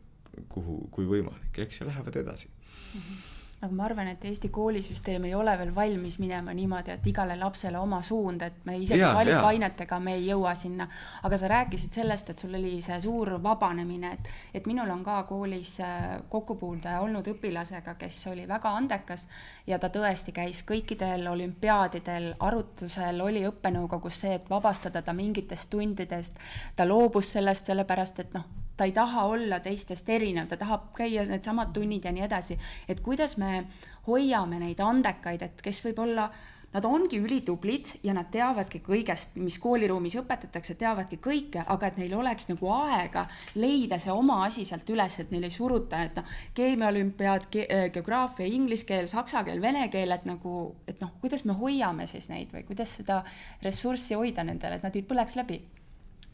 kuhu, 0.52 0.82
kui 0.92 1.08
võimalik, 1.08 1.56
eks, 1.64 1.80
ja 1.80 1.88
lähevad 1.88 2.20
edasi 2.20 2.52
mm. 2.52 3.00
-hmm 3.00 3.35
aga 3.66 3.76
ma 3.76 3.86
arvan, 3.88 4.10
et 4.14 4.26
Eesti 4.26 4.50
koolisüsteem 4.54 5.26
ei 5.28 5.34
ole 5.36 5.54
veel 5.60 5.74
valmis 5.76 6.18
minema 6.22 6.54
niimoodi, 6.54 6.94
et 6.96 7.08
igale 7.10 7.36
lapsele 7.40 7.80
oma 7.80 8.02
suund, 8.06 8.42
et 8.46 8.66
me 8.66 8.78
isegi 8.78 9.04
valikainetega 9.04 10.00
me 10.00 10.16
ei 10.20 10.28
jõua 10.30 10.56
sinna. 10.56 10.88
aga 11.24 11.38
sa 11.38 11.50
rääkisid 11.52 11.98
sellest, 12.00 12.30
et 12.30 12.42
sul 12.42 12.54
oli 12.54 12.82
see 12.86 13.00
suur 13.02 13.36
vabanemine, 13.44 14.12
et, 14.14 14.30
et 14.54 14.68
minul 14.70 14.90
on 14.94 15.04
ka 15.04 15.22
koolis 15.30 15.80
äh, 15.84 16.18
kokkupuude 16.30 16.98
olnud 17.00 17.28
õpilasega, 17.36 17.96
kes 18.00 18.20
oli 18.34 18.48
väga 18.48 18.76
andekas 18.78 19.28
ja 19.68 19.80
ta 19.80 19.90
tõesti 19.90 20.34
käis 20.36 20.64
kõikidel 20.68 21.28
olümpiaadidel 21.32 22.34
arutlusel, 22.40 23.22
oli 23.22 23.46
õppenõukogus 23.50 24.22
see, 24.26 24.36
et 24.40 24.50
vabastada 24.50 25.02
ta 25.02 25.14
mingitest 25.14 25.70
tundidest. 25.70 26.38
ta 26.76 26.88
loobus 26.88 27.32
sellest 27.38 27.72
sellepärast, 27.72 28.20
et 28.20 28.34
noh 28.34 28.65
ta 28.78 28.86
ei 28.86 28.92
taha 28.92 29.26
olla 29.26 29.60
teistest 29.60 30.10
erinev, 30.10 30.48
ta 30.48 30.58
tahab 30.58 30.92
käia 30.98 31.24
needsamad 31.30 31.74
tunnid 31.74 32.06
ja 32.06 32.12
nii 32.12 32.26
edasi. 32.26 32.60
et 32.88 33.00
kuidas 33.00 33.38
me 33.38 33.66
hoiame 34.08 34.60
neid 34.60 34.80
andekaid, 34.80 35.42
et 35.42 35.62
kes 35.62 35.82
võib-olla 35.86 36.30
nad 36.76 36.86
ongi 36.86 37.20
ülitublid 37.24 37.88
ja 38.04 38.14
nad 38.16 38.28
teavadki 38.32 38.82
kõigest, 38.84 39.38
mis 39.40 39.56
kooliruumis 39.64 40.18
õpetatakse, 40.20 40.76
teavadki 40.80 41.22
kõike, 41.24 41.64
aga 41.72 41.88
et 41.88 42.00
neil 42.02 42.16
oleks 42.18 42.50
nagu 42.50 42.68
aega 42.76 43.24
leida 43.56 44.00
see 44.02 44.12
oma 44.12 44.42
asi 44.46 44.66
sealt 44.68 44.90
üles, 44.92 45.16
et 45.22 45.32
neil 45.32 45.48
ei 45.48 45.54
suruta, 45.56 46.02
et 46.04 46.20
noh, 46.20 46.36
keemiaolümpiaad 46.58 47.48
ge, 47.54 47.64
äh, 47.72 47.86
geograafia, 47.96 48.50
inglise 48.52 48.88
keel, 48.90 49.08
saksa 49.12 49.46
keel, 49.48 49.64
vene 49.64 49.88
keel, 49.94 50.12
et 50.12 50.28
nagu, 50.28 50.76
et 50.88 51.00
noh, 51.04 51.16
kuidas 51.24 51.46
me 51.48 51.56
hoiame 51.56 52.10
siis 52.12 52.28
neid 52.34 52.52
või 52.52 52.66
kuidas 52.68 52.98
seda 53.00 53.22
ressurssi 53.64 54.20
hoida 54.20 54.44
nendele, 54.44 54.76
et 54.82 54.84
nad 54.84 55.00
ei 55.00 55.08
põleks 55.08 55.40
läbi? 55.40 55.62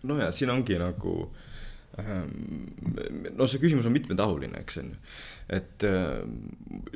no 0.10 0.18
ja 0.18 0.32
siin 0.34 0.50
ongi 0.50 0.80
nagu 0.82 1.12
ähm, 1.22 1.51
no 3.38 3.48
see 3.48 3.62
küsimus 3.62 3.88
on 3.88 3.96
mitmetahuline, 3.96 4.62
eks 4.64 4.80
on 4.82 4.92
ju. 4.94 5.00
et 5.58 5.86
äh, 5.88 6.22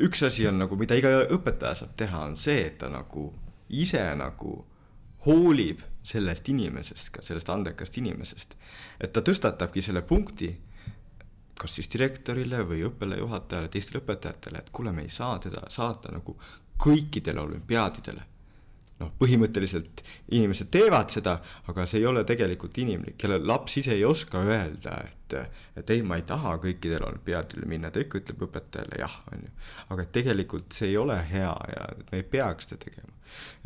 üks 0.07 0.23
asi 0.27 0.47
on 0.49 0.59
nagu, 0.63 0.77
mida 0.79 0.97
iga 0.99 1.11
õpetaja 1.35 1.81
saab 1.81 1.95
teha, 1.97 2.23
on 2.29 2.37
see, 2.39 2.65
et 2.69 2.79
ta 2.81 2.89
nagu 2.91 3.29
ise 3.69 4.03
nagu 4.19 4.57
hoolib 5.25 5.81
sellest 6.05 6.49
inimesest, 6.53 7.09
ka 7.15 7.23
sellest 7.25 7.49
andekast 7.49 7.97
inimesest. 8.01 8.55
et 8.99 9.11
ta 9.11 9.23
tõstatabki 9.25 9.81
selle 9.81 10.05
punkti, 10.05 10.51
kas 11.55 11.77
siis 11.79 11.89
direktorile 11.91 12.61
või 12.67 12.83
õppealajuhatajale, 12.89 13.71
teistele 13.71 14.03
õpetajatele, 14.03 14.59
et 14.59 14.71
kuule, 14.75 14.91
me 14.91 15.07
ei 15.07 15.09
saa 15.09 15.39
teda 15.39 15.65
saata 15.71 16.11
nagu 16.11 16.35
kõikidele 16.83 17.39
olümpiaadidele 17.39 18.34
noh, 19.01 19.11
põhimõtteliselt 19.19 20.03
inimesed 20.35 20.69
teevad 20.71 21.11
seda, 21.13 21.35
aga 21.71 21.85
see 21.89 21.99
ei 22.01 22.07
ole 22.09 22.23
tegelikult 22.27 22.77
inimlik, 22.79 23.17
kelle 23.19 23.41
laps 23.43 23.79
ise 23.81 23.95
ei 23.95 24.05
oska 24.07 24.43
öelda, 24.45 24.95
et, 25.09 25.35
et 25.81 25.91
ei, 25.95 26.03
ma 26.05 26.19
ei 26.19 26.23
taha 26.27 26.55
kõikidel 26.63 27.03
olümpiaadile 27.09 27.67
minna, 27.69 27.91
ta 27.91 28.03
ikka 28.03 28.21
ütleb 28.21 28.45
õpetajale 28.47 29.01
jah, 29.01 29.17
on 29.33 29.43
ju. 29.47 29.51
aga 29.95 30.07
tegelikult 30.19 30.77
see 30.77 30.93
ei 30.93 30.97
ole 31.01 31.19
hea 31.31 31.51
ja 31.73 31.89
me 31.99 32.21
ei 32.21 32.23
peaks 32.23 32.71
seda 32.71 32.85
tegema. 32.87 33.11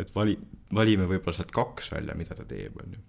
et 0.02 0.12
vali, 0.16 0.36
valime 0.74 1.06
võib-olla 1.06 1.38
sealt 1.38 1.54
kaks 1.54 1.94
välja, 1.94 2.18
mida 2.18 2.38
ta 2.38 2.48
teeb, 2.50 2.82
on 2.82 2.98
ju 2.98 3.06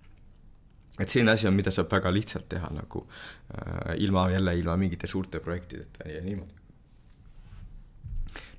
et 1.01 1.09
selline 1.09 1.33
asi 1.33 1.49
on, 1.49 1.55
mida 1.57 1.73
saab 1.73 1.89
väga 1.89 2.11
lihtsalt 2.13 2.51
teha 2.53 2.69
nagu 2.77 3.07
äh, 3.09 3.95
ilma 4.05 4.27
jälle, 4.29 4.53
ilma 4.61 4.77
mingite 4.77 5.09
suurte 5.09 5.41
projektideta 5.41 6.11
ja 6.11 6.21
niimoodi 6.21 6.59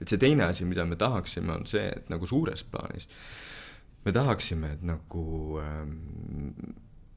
et 0.02 0.10
see 0.10 0.18
teine 0.18 0.48
asi, 0.50 0.66
mida 0.66 0.82
me 0.86 0.98
tahaksime, 0.98 1.54
on 1.54 1.68
see, 1.70 1.86
et 1.94 2.10
nagu 2.10 2.26
suures 2.26 2.64
plaanis 2.72 3.06
me 4.06 4.14
tahaksime, 4.16 4.76
et 4.76 4.84
nagu 4.86 5.24
ähm, 5.62 5.96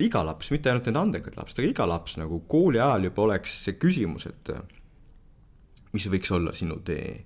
iga 0.03 0.25
laps, 0.27 0.51
mitte 0.53 0.71
ainult 0.71 0.89
need 0.91 1.01
andekad 1.01 1.37
lapsed, 1.39 1.61
aga 1.61 1.71
iga 1.71 1.87
laps 1.89 2.19
nagu 2.21 2.43
kooli 2.51 2.81
ajal 2.83 3.09
juba 3.09 3.29
oleks 3.29 3.55
see 3.67 3.79
küsimus, 3.81 4.27
et 4.31 4.51
äh, 4.53 4.65
mis 5.95 6.07
võiks 6.11 6.33
olla 6.35 6.53
sinu 6.57 6.81
tee, 6.87 7.21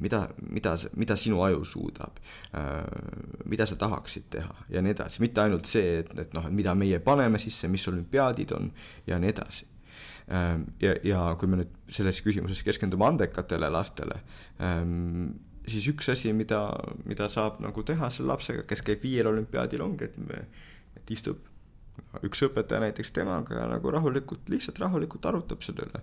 mida, 0.00 0.22
mida, 0.54 0.76
mida 0.98 1.16
sinu 1.18 1.42
aju 1.44 1.64
suudab? 1.66 2.20
Äh,, 2.54 3.42
mida 3.50 3.66
sa 3.66 3.78
tahaksid 3.80 4.30
teha? 4.36 4.54
Ja 4.72 4.82
nii 4.84 4.94
edasi, 4.94 5.22
mitte 5.24 5.42
ainult 5.42 5.68
see, 5.70 5.98
et, 6.02 6.12
et 6.18 6.34
noh, 6.36 6.46
et 6.48 6.54
mida 6.54 6.74
meie 6.78 7.02
paneme 7.02 7.40
sisse, 7.42 7.70
mis 7.72 7.86
olümpiaadid 7.90 8.54
on 8.58 8.70
ja 9.10 9.18
nii 9.22 9.34
edasi. 9.34 9.68
Ähm,. 10.32 10.68
ja, 10.80 10.94
ja 11.04 11.22
kui 11.38 11.50
me 11.50 11.58
nüüd 11.58 11.72
selles 11.92 12.22
küsimuses 12.22 12.62
keskendume 12.64 13.08
andekatele 13.08 13.68
lastele 13.74 14.20
ähm,, 14.62 15.32
siis 15.68 15.86
üks 15.92 16.08
asi, 16.12 16.32
mida, 16.36 16.60
mida 17.06 17.28
saab 17.30 17.60
nagu 17.62 17.84
teha 17.86 18.10
selle 18.10 18.32
lapsega, 18.32 18.66
kes 18.68 18.82
käib 18.86 19.02
viiel 19.04 19.30
olümpiaadil, 19.30 19.82
ongi, 19.84 20.10
et 20.10 20.18
me, 20.18 20.44
et 20.98 21.14
istub 21.14 21.42
üks 22.26 22.44
õpetaja 22.46 22.80
näiteks 22.82 23.12
temaga 23.14 23.66
nagu 23.70 23.92
rahulikult, 23.92 24.48
lihtsalt 24.52 24.80
rahulikult 24.82 25.26
arutab 25.28 25.64
selle 25.64 25.86
üle, 25.88 26.02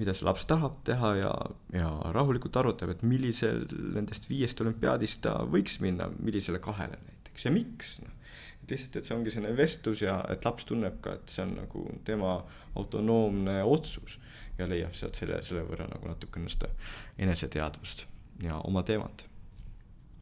mida 0.00 0.14
see 0.16 0.26
laps 0.26 0.46
tahab 0.48 0.78
teha 0.88 1.12
ja, 1.20 1.32
ja 1.76 1.90
rahulikult 2.16 2.56
arutab, 2.58 2.94
et 2.94 3.04
millisel 3.06 3.66
nendest 3.94 4.28
viiest 4.30 4.60
olümpiaadist 4.64 5.22
ta 5.26 5.36
võiks 5.48 5.78
minna, 5.84 6.08
millisele 6.18 6.62
kahele 6.64 6.98
näiteks 7.04 7.46
ja 7.46 7.54
miks, 7.54 7.96
noh. 8.02 8.14
et 8.62 8.74
lihtsalt, 8.74 8.98
et 8.98 9.08
see 9.08 9.16
ongi 9.18 9.34
selline 9.34 9.56
vestlus 9.58 10.04
ja 10.04 10.18
et 10.32 10.48
laps 10.48 10.66
tunneb 10.68 11.00
ka, 11.04 11.18
et 11.20 11.34
see 11.34 11.44
on 11.44 11.56
nagu 11.60 11.84
tema 12.08 12.38
autonoomne 12.80 13.60
otsus 13.68 14.18
ja 14.58 14.68
leiab 14.68 14.96
sealt 14.96 15.18
selle, 15.18 15.42
selle 15.44 15.66
võrra 15.68 15.88
nagu 15.92 16.08
natukene 16.08 16.50
seda 16.52 16.72
eneseteadvust 17.20 18.06
ja 18.42 18.60
oma 18.64 18.82
teemat. 18.82 19.26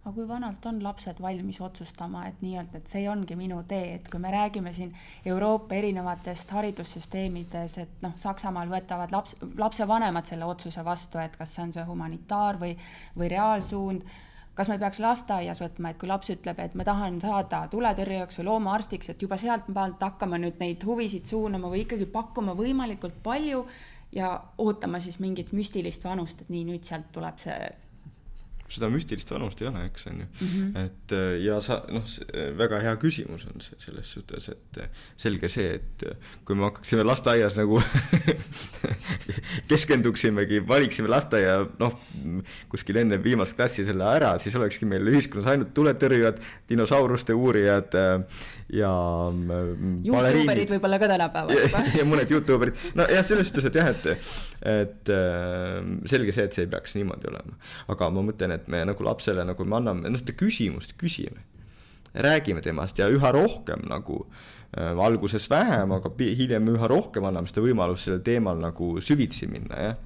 Aga 0.01 0.15
kui 0.17 0.25
vanalt 0.29 0.65
on 0.65 0.79
lapsed 0.81 1.19
valmis 1.21 1.59
otsustama, 1.61 2.23
et 2.31 2.39
nii-öelda, 2.41 2.79
et 2.81 2.89
see 2.89 3.03
ongi 3.13 3.37
minu 3.37 3.59
tee, 3.69 3.99
et 3.99 4.07
kui 4.09 4.21
me 4.23 4.31
räägime 4.33 4.73
siin 4.73 4.95
Euroopa 5.29 5.77
erinevatest 5.77 6.55
haridussüsteemides, 6.57 7.75
et 7.83 8.01
noh, 8.01 8.15
Saksamaal 8.17 8.73
võtavad 8.73 9.13
laps, 9.13 9.37
lapsevanemad 9.61 10.25
selle 10.25 10.49
otsuse 10.49 10.85
vastu, 10.85 11.21
et 11.21 11.37
kas 11.37 11.53
see 11.53 11.67
on 11.67 11.75
see 11.77 11.85
humanitaar 11.85 12.57
või, 12.63 12.73
või 13.13 13.29
reaalsuund, 13.29 14.09
kas 14.57 14.73
me 14.73 14.79
peaks 14.81 15.03
lasteaias 15.05 15.61
võtma, 15.61 15.93
et 15.93 16.01
kui 16.01 16.09
laps 16.09 16.33
ütleb, 16.33 16.65
et 16.65 16.81
ma 16.81 16.89
tahan 16.89 17.21
saada 17.21 17.67
tuletõrjujaks 17.69 18.41
või 18.41 18.49
loomaarstiks, 18.49 19.13
et 19.13 19.23
juba 19.29 19.37
sealt 19.41 19.69
pealt 19.69 20.01
hakkama 20.01 20.41
nüüd 20.41 20.57
neid 20.65 20.89
huvisid 20.89 21.29
suunama 21.29 21.69
või 21.69 21.85
ikkagi 21.85 22.09
pakkuma 22.09 22.57
võimalikult 22.57 23.21
palju 23.23 23.67
ja 24.17 24.33
ootama 24.59 25.01
siis 25.01 25.21
mingit 25.21 25.53
müstilist 25.53 26.09
vanust, 26.09 26.41
et 26.41 26.49
nii, 26.49 26.65
nüüd 26.73 26.89
sealt 26.89 27.13
tuleb 27.13 27.37
see 27.45 27.61
seda 28.75 28.91
müstilist 28.93 29.31
vanust 29.35 29.61
ei 29.63 29.69
ole, 29.71 29.85
eks 29.89 30.07
on 30.11 30.21
ju 30.21 30.27
mm. 30.27 30.49
-hmm. 30.49 30.85
et 30.85 31.13
äh, 31.13 31.43
ja 31.45 31.61
sa 31.61 31.81
noh, 31.89 32.05
väga 32.59 32.81
hea 32.85 32.95
küsimus 33.03 33.47
on 33.51 33.61
see 33.61 33.79
selles 33.79 34.13
suhtes, 34.13 34.49
et 34.49 34.79
äh, 34.83 34.89
selge 35.17 35.49
see, 35.49 35.75
et 35.81 36.07
äh, 36.07 36.17
kui 36.45 36.57
me 36.57 36.69
hakkaksime 36.69 37.05
lasteaias 37.07 37.59
nagu 37.59 37.83
keskenduksimegi, 39.71 40.63
valiksime 40.69 41.11
lasteaia 41.11 41.67
noh, 41.79 41.99
kuskil 42.69 43.01
enne 43.03 43.19
viimast 43.23 43.57
klassi 43.59 43.85
selle 43.85 44.07
ära, 44.07 44.37
siis 44.39 44.57
olekski 44.57 44.87
meil 44.87 45.07
ühiskonnas 45.13 45.51
ainult 45.51 45.75
tuletõrjujad, 45.75 46.41
dinosauruste 46.69 47.35
uurijad 47.35 47.95
ja 48.71 48.93
Youtuberid 50.05 50.71
võib-olla 50.77 50.99
ka 51.03 51.11
tänapäeval 51.11 51.65
juba 51.65 51.85
ja 51.99 52.07
mõned 52.07 52.31
Youtuberid, 52.31 52.79
nojah, 52.95 53.27
selles 53.27 53.51
suhtes, 53.51 53.71
et 53.71 53.81
jah, 53.81 53.91
et 53.91 54.09
et 54.61 55.11
selge 56.11 56.33
see, 56.37 56.45
et 56.45 56.55
see 56.55 56.67
ei 56.67 56.71
peaks 56.71 56.95
niimoodi 56.99 57.31
olema, 57.31 57.57
aga 57.93 58.11
ma 58.13 58.25
mõtlen, 58.25 58.53
et 58.55 58.60
et 58.61 58.69
me 58.73 58.83
nagu 58.89 59.07
lapsele 59.07 59.45
nagu 59.49 59.67
me 59.67 59.81
anname, 59.81 60.11
noh 60.11 60.21
seda 60.21 60.37
küsimust 60.39 60.97
küsime. 61.01 61.47
räägime 62.11 62.59
temast 62.59 62.99
ja 62.99 63.07
üha 63.07 63.31
rohkem 63.33 63.85
nagu 63.87 64.25
äh, 64.75 64.99
alguses 64.99 65.47
vähem, 65.51 65.93
aga 65.95 66.11
hiljem 66.19 66.73
üha 66.73 66.89
rohkem 66.91 67.25
anname 67.25 67.47
seda 67.47 67.63
võimalust 67.63 68.09
sellel 68.09 68.25
teemal 68.27 68.59
nagu 68.59 68.97
süvitsi 69.01 69.47
minna, 69.47 69.83
jah. 69.85 69.99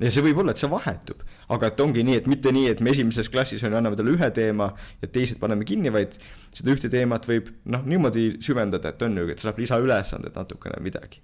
Ja 0.00 0.08
see 0.08 0.24
võib 0.24 0.38
olla, 0.40 0.54
et 0.54 0.60
see 0.62 0.70
vahetub, 0.72 1.20
aga 1.52 1.68
et 1.68 1.80
ongi 1.84 2.00
nii, 2.08 2.14
et 2.22 2.28
mitte 2.32 2.48
nii, 2.56 2.70
et 2.72 2.78
me 2.80 2.94
esimeses 2.94 3.28
klassis 3.28 3.60
on 3.66 3.74
ju, 3.74 3.76
anname 3.76 3.98
talle 4.00 4.14
ühe 4.14 4.30
teema 4.32 4.70
ja 5.02 5.10
teised 5.12 5.36
paneme 5.42 5.66
kinni, 5.68 5.92
vaid 5.92 6.16
seda 6.56 6.72
ühte 6.72 6.88
teemat 6.88 7.28
võib 7.28 7.50
noh, 7.68 7.84
niimoodi 7.84 8.38
süvendada, 8.40 8.94
et 8.94 9.04
on 9.04 9.20
ju, 9.20 9.28
et 9.28 9.44
saab 9.44 9.60
lisaülesanded 9.60 10.40
natukene 10.40 10.80
midagi 10.80 11.20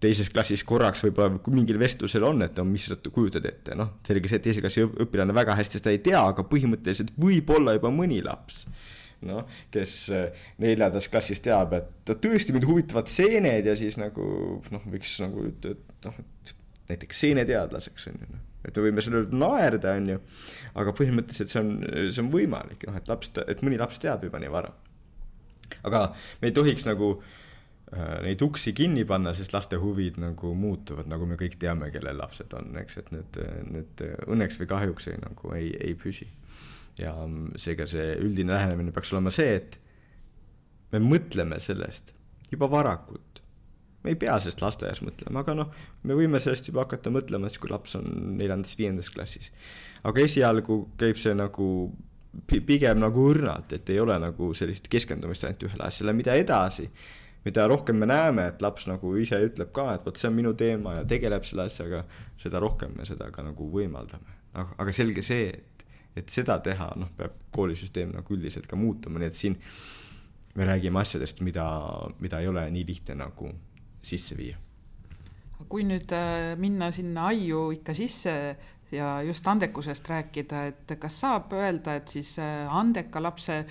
teises 0.00 0.30
klassis 0.32 0.62
korraks 0.66 1.02
võib-olla 1.04 1.40
mingil 1.52 1.78
vestlusel 1.80 2.24
on, 2.26 2.44
et 2.46 2.56
no 2.56 2.64
mis 2.68 2.86
sa 2.88 2.96
kujutad 3.04 3.44
ette, 3.48 3.76
noh, 3.78 3.96
selge 4.06 4.30
see, 4.30 4.40
et 4.40 4.46
teise 4.48 4.62
klassi 4.64 4.84
õpilane 4.86 5.34
väga 5.36 5.56
hästi 5.58 5.80
seda 5.80 5.92
ei 5.92 6.00
tea, 6.04 6.22
aga 6.32 6.44
põhimõtteliselt 6.48 7.12
võib-olla 7.20 7.76
juba 7.76 7.92
mõni 7.94 8.22
laps 8.24 8.64
noh, 9.28 9.44
kes 9.72 9.96
eh, 10.16 10.44
neljandas 10.64 11.10
klassis 11.12 11.42
teab, 11.44 11.74
et 11.76 12.12
tõesti 12.24 12.54
mind 12.56 12.68
huvitavad 12.68 13.10
seened 13.12 13.68
ja 13.68 13.74
siis 13.76 13.98
nagu 14.00 14.24
noh, 14.72 14.86
võiks 14.88 15.18
nagu 15.20 15.44
ütelda, 15.50 15.76
et 15.76 16.08
noh, 16.08 16.22
et 16.22 16.54
näiteks 16.94 17.20
seeneteadlaseks 17.26 18.08
on 18.10 18.22
ju 18.22 18.30
noh, 18.30 18.46
et 18.64 18.76
me 18.76 18.86
võime 18.86 19.04
selle 19.04 19.20
üle 19.24 19.40
naerda, 19.42 19.96
on 20.00 20.14
ju, 20.14 20.22
aga 20.80 20.94
põhimõtteliselt 20.96 21.52
see 21.52 21.60
on, 21.60 21.74
see 22.08 22.24
on 22.24 22.32
võimalik, 22.32 22.88
noh, 22.88 22.96
et 22.96 23.12
laps, 23.12 23.32
et 23.44 23.60
mõni 23.66 23.80
laps 23.80 24.00
teab 24.00 24.24
juba 24.24 24.40
nii 24.40 24.52
vara. 24.52 24.72
aga 25.84 26.06
me 26.40 26.48
ei 26.48 26.56
tohiks 26.56 26.88
nagu 26.88 27.12
äh, 27.18 27.28
Äh, 27.30 27.39
neid 27.90 28.42
uksi 28.42 28.72
kinni 28.76 29.02
panna, 29.08 29.32
sest 29.34 29.54
laste 29.54 29.78
huvid 29.82 30.20
nagu 30.22 30.52
muutuvad, 30.54 31.08
nagu 31.10 31.26
me 31.26 31.38
kõik 31.40 31.56
teame, 31.58 31.90
kellel 31.90 32.20
lapsed 32.20 32.52
on, 32.54 32.70
eks, 32.78 33.00
et 33.02 33.10
need, 33.14 33.38
need 33.74 34.04
õnneks 34.30 34.60
või 34.60 34.70
kahjuks 34.70 35.10
ei, 35.10 35.18
nagu 35.24 35.54
ei, 35.56 35.72
ei 35.88 35.96
püsi. 35.98 36.28
ja 37.00 37.14
seega 37.58 37.86
see 37.90 38.12
üldine 38.20 38.54
lähenemine 38.54 38.92
peaks 38.94 39.12
olema 39.14 39.32
see, 39.34 39.56
et 39.56 39.78
me 40.92 41.02
mõtleme 41.02 41.58
sellest 41.62 42.14
juba 42.50 42.70
varakult. 42.70 43.42
me 44.04 44.14
ei 44.14 44.16
pea 44.16 44.38
sellest 44.38 44.62
lasteaias 44.62 45.02
mõtlema, 45.04 45.42
aga 45.42 45.54
noh, 45.58 45.74
me 46.06 46.14
võime 46.14 46.38
sellest 46.40 46.70
juba 46.70 46.86
hakata 46.86 47.10
mõtlema 47.10 47.50
siis, 47.50 47.58
kui 47.60 47.70
laps 47.70 47.98
on 47.98 48.06
neljandas-viiendas 48.38 49.10
klassis. 49.10 49.50
aga 50.04 50.20
esialgu 50.20 50.84
käib 50.98 51.18
see 51.18 51.34
nagu 51.34 51.90
pigem 52.46 53.00
nagu 53.02 53.32
õrnalt, 53.32 53.72
et 53.74 53.90
ei 53.90 53.98
ole 53.98 54.14
nagu 54.22 54.54
sellist 54.54 54.86
keskendumist 54.88 55.44
ainult 55.44 55.66
ühele 55.66 55.88
asjale, 55.88 56.14
mida 56.14 56.38
edasi 56.38 56.86
mida 57.44 57.66
rohkem 57.70 57.96
me 57.96 58.08
näeme, 58.10 58.46
et 58.52 58.62
laps 58.62 58.86
nagu 58.90 59.14
ise 59.20 59.38
ütleb 59.44 59.72
ka, 59.76 59.94
et 59.96 60.06
vot 60.06 60.18
see 60.20 60.28
on 60.28 60.36
minu 60.36 60.52
teema 60.58 60.98
ja 60.98 61.06
tegeleb 61.08 61.46
selle 61.48 61.68
asjaga, 61.70 62.02
seda 62.40 62.60
rohkem 62.62 62.96
me 62.98 63.06
seda 63.08 63.30
ka 63.32 63.44
nagu 63.46 63.70
võimaldame. 63.72 64.38
aga, 64.52 64.74
aga 64.82 64.92
selge 64.92 65.22
see, 65.24 65.48
et, 65.48 65.84
et 66.20 66.32
seda 66.32 66.58
teha, 66.64 66.90
noh, 67.00 67.12
peab 67.16 67.36
koolisüsteem 67.54 68.12
nagu 68.16 68.34
üldiselt 68.36 68.66
ka 68.68 68.76
muutuma, 68.76 69.22
nii 69.22 69.30
et 69.30 69.38
siin 69.38 69.56
me 70.58 70.66
räägime 70.66 71.00
asjadest, 71.00 71.40
mida, 71.46 71.66
mida 72.20 72.40
ei 72.42 72.50
ole 72.50 72.66
nii 72.74 72.84
lihtne 72.88 73.16
nagu 73.22 73.52
sisse 74.02 74.36
viia. 74.36 74.58
kui 75.70 75.84
nüüd 75.84 76.10
äh, 76.16 76.56
minna 76.58 76.88
sinna 76.90 77.28
aiu 77.30 77.68
ikka 77.74 77.94
sisse, 77.94 78.32
ja 78.92 79.22
just 79.22 79.46
andekusest 79.46 80.08
rääkida, 80.08 80.64
et 80.70 80.94
kas 81.00 81.20
saab 81.22 81.52
öelda, 81.54 81.94
et 82.00 82.08
siis 82.10 82.32
äh, 82.42 82.66
andeka 82.76 83.22
lapse 83.22 83.64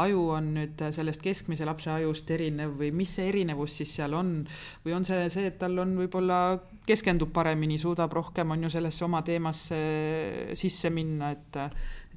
aju 0.00 0.26
on 0.38 0.52
nüüd 0.56 0.84
sellest 0.94 1.22
keskmise 1.22 1.66
lapse 1.68 1.90
ajust 1.92 2.30
erinev 2.32 2.76
või 2.80 2.92
mis 2.96 3.12
see 3.18 3.28
erinevus 3.28 3.76
siis 3.80 3.94
seal 3.98 4.14
on? 4.16 4.34
või 4.84 4.96
on 4.96 5.04
see 5.08 5.28
see, 5.32 5.48
et 5.50 5.58
tal 5.60 5.76
on 5.82 5.96
võib-olla, 5.98 6.38
keskendub 6.86 7.32
paremini, 7.34 7.78
suudab 7.78 8.12
rohkem, 8.12 8.50
on 8.54 8.64
ju, 8.66 8.72
sellesse 8.72 9.04
oma 9.04 9.22
teemasse 9.26 9.82
sisse 10.58 10.90
minna, 10.90 11.30
et 11.36 11.60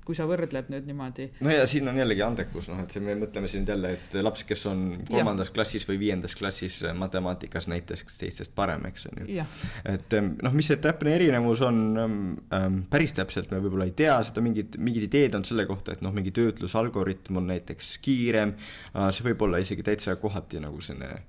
kui 0.06 0.18
sa 0.18 0.28
võrdled 0.30 0.70
nüüd 0.74 0.88
niimoodi. 0.90 1.28
no 1.46 1.54
ja 1.54 1.66
siin 1.70 1.88
on 1.90 1.98
jällegi 2.00 2.24
andekus, 2.26 2.70
noh, 2.72 2.82
et 2.84 2.94
see, 2.94 3.04
me 3.04 3.16
mõtleme 3.20 3.50
siin 3.52 3.66
jälle, 3.68 3.96
et 3.98 4.18
laps, 4.22 4.46
kes 4.48 4.66
on 4.72 4.84
kolmandas 5.10 5.52
ja. 5.52 5.56
klassis 5.58 5.88
või 5.90 6.00
viiendas 6.02 6.36
klassis 6.38 6.82
matemaatikas 6.98 7.70
näiteks 7.72 8.20
teistest 8.20 8.56
parem, 8.58 8.86
eks 8.90 9.10
on 9.12 9.24
ju. 9.24 9.48
et 9.92 10.18
noh, 10.22 10.56
mis 10.56 10.70
see 10.72 10.82
täpne 10.84 11.16
erinevus 11.18 11.64
on 11.66 11.82
ähm,, 12.02 12.80
päris 12.92 13.16
täpselt 13.18 13.52
me 13.54 13.62
võib-olla 13.64 13.90
ei 13.90 13.96
tea 13.98 14.18
seda, 14.28 14.44
mingid, 14.46 14.78
mingid 14.82 15.08
ideed 15.10 15.40
on 15.40 15.48
selle 15.48 15.66
kohta, 15.70 15.96
et 15.96 16.06
noh, 16.06 16.14
mingi 16.16 16.34
töötlusalgoritm 16.36 17.42
on 17.42 17.50
näiteks 17.54 17.98
kiirem 18.06 18.56
äh,, 18.56 19.10
see 19.16 19.26
võib 19.30 19.48
olla 19.48 19.64
isegi 19.64 19.86
täitsa 19.86 20.18
kohati 20.22 20.62
nagu 20.64 20.82
selline 20.86 21.24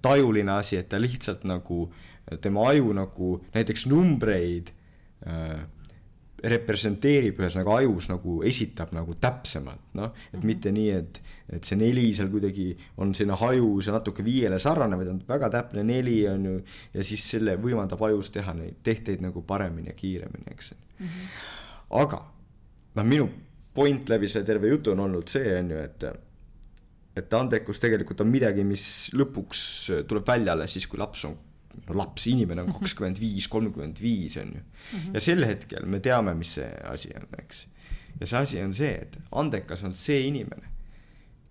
tajuline 0.00 0.52
asi, 0.56 0.78
et 0.80 0.88
ta 0.88 1.00
lihtsalt 1.00 1.44
nagu, 1.48 1.84
tema 2.40 2.64
aju 2.70 2.94
nagu 2.96 3.30
näiteks 3.52 3.86
numbreid 3.90 4.72
äh, 5.26 5.64
representeerib 6.42 7.38
ühesõnaga 7.38 7.76
ajus 7.78 8.08
nagu 8.10 8.40
esitab 8.46 8.90
nagu 8.96 9.14
täpsemalt, 9.20 9.92
noh, 9.98 10.10
et 10.10 10.32
mm 10.32 10.40
-hmm. 10.40 10.46
mitte 10.46 10.72
nii, 10.72 10.90
et, 10.90 11.20
et 11.52 11.64
see 11.64 11.76
neli 11.78 12.08
seal 12.14 12.30
kuidagi 12.32 12.66
on 12.96 13.14
sinna 13.14 13.36
hajus 13.36 13.86
ja 13.86 13.92
natuke 13.92 14.24
viiele 14.24 14.58
sarnane, 14.58 14.96
vaid 14.96 15.08
on 15.08 15.22
väga 15.28 15.50
täpne 15.50 15.84
neli 15.84 16.28
on 16.28 16.44
ju, 16.44 16.56
ja 16.94 17.04
siis 17.04 17.30
selle 17.30 17.56
võimaldab 17.56 18.02
ajus 18.02 18.30
teha 18.30 18.54
neid 18.54 18.82
tehteid 18.82 19.22
nagu 19.22 19.42
paremini 19.42 19.88
ja 19.88 19.94
kiiremini, 19.94 20.44
eks 20.50 20.74
mm. 20.98 21.06
-hmm. 21.06 21.30
aga 21.90 22.24
noh, 22.94 23.04
minu 23.04 23.30
point 23.74 24.08
läbi 24.08 24.28
selle 24.28 24.46
terve 24.46 24.68
jutu 24.68 24.90
on 24.90 25.00
olnud 25.00 25.28
see, 25.28 25.58
on 25.58 25.70
ju, 25.70 25.78
et 25.78 26.04
et 27.16 27.34
andekus 27.34 27.78
tegelikult 27.78 28.20
on 28.20 28.28
midagi, 28.28 28.64
mis 28.64 29.10
lõpuks 29.12 29.90
tuleb 30.08 30.26
välja 30.26 30.52
alles 30.52 30.72
siis, 30.72 30.86
kui 30.86 30.98
laps 30.98 31.24
on 31.24 31.36
laps, 31.94 32.26
inimene 32.30 32.64
on 32.66 32.72
kakskümmend 32.78 33.20
viis, 33.20 33.48
kolmkümmend 33.52 34.02
viis 34.02 34.36
on 34.40 34.52
ju. 34.56 34.64
ja 35.14 35.20
sel 35.20 35.46
hetkel 35.46 35.86
me 35.86 36.00
teame, 36.00 36.34
mis 36.38 36.56
see 36.58 36.68
asi 36.88 37.12
on, 37.16 37.28
eks. 37.38 37.66
ja 38.20 38.28
see 38.28 38.38
asi 38.38 38.62
on 38.62 38.74
see, 38.76 38.92
et 39.06 39.18
andekas 39.30 39.84
on 39.88 39.96
see 39.98 40.26
inimene, 40.28 40.70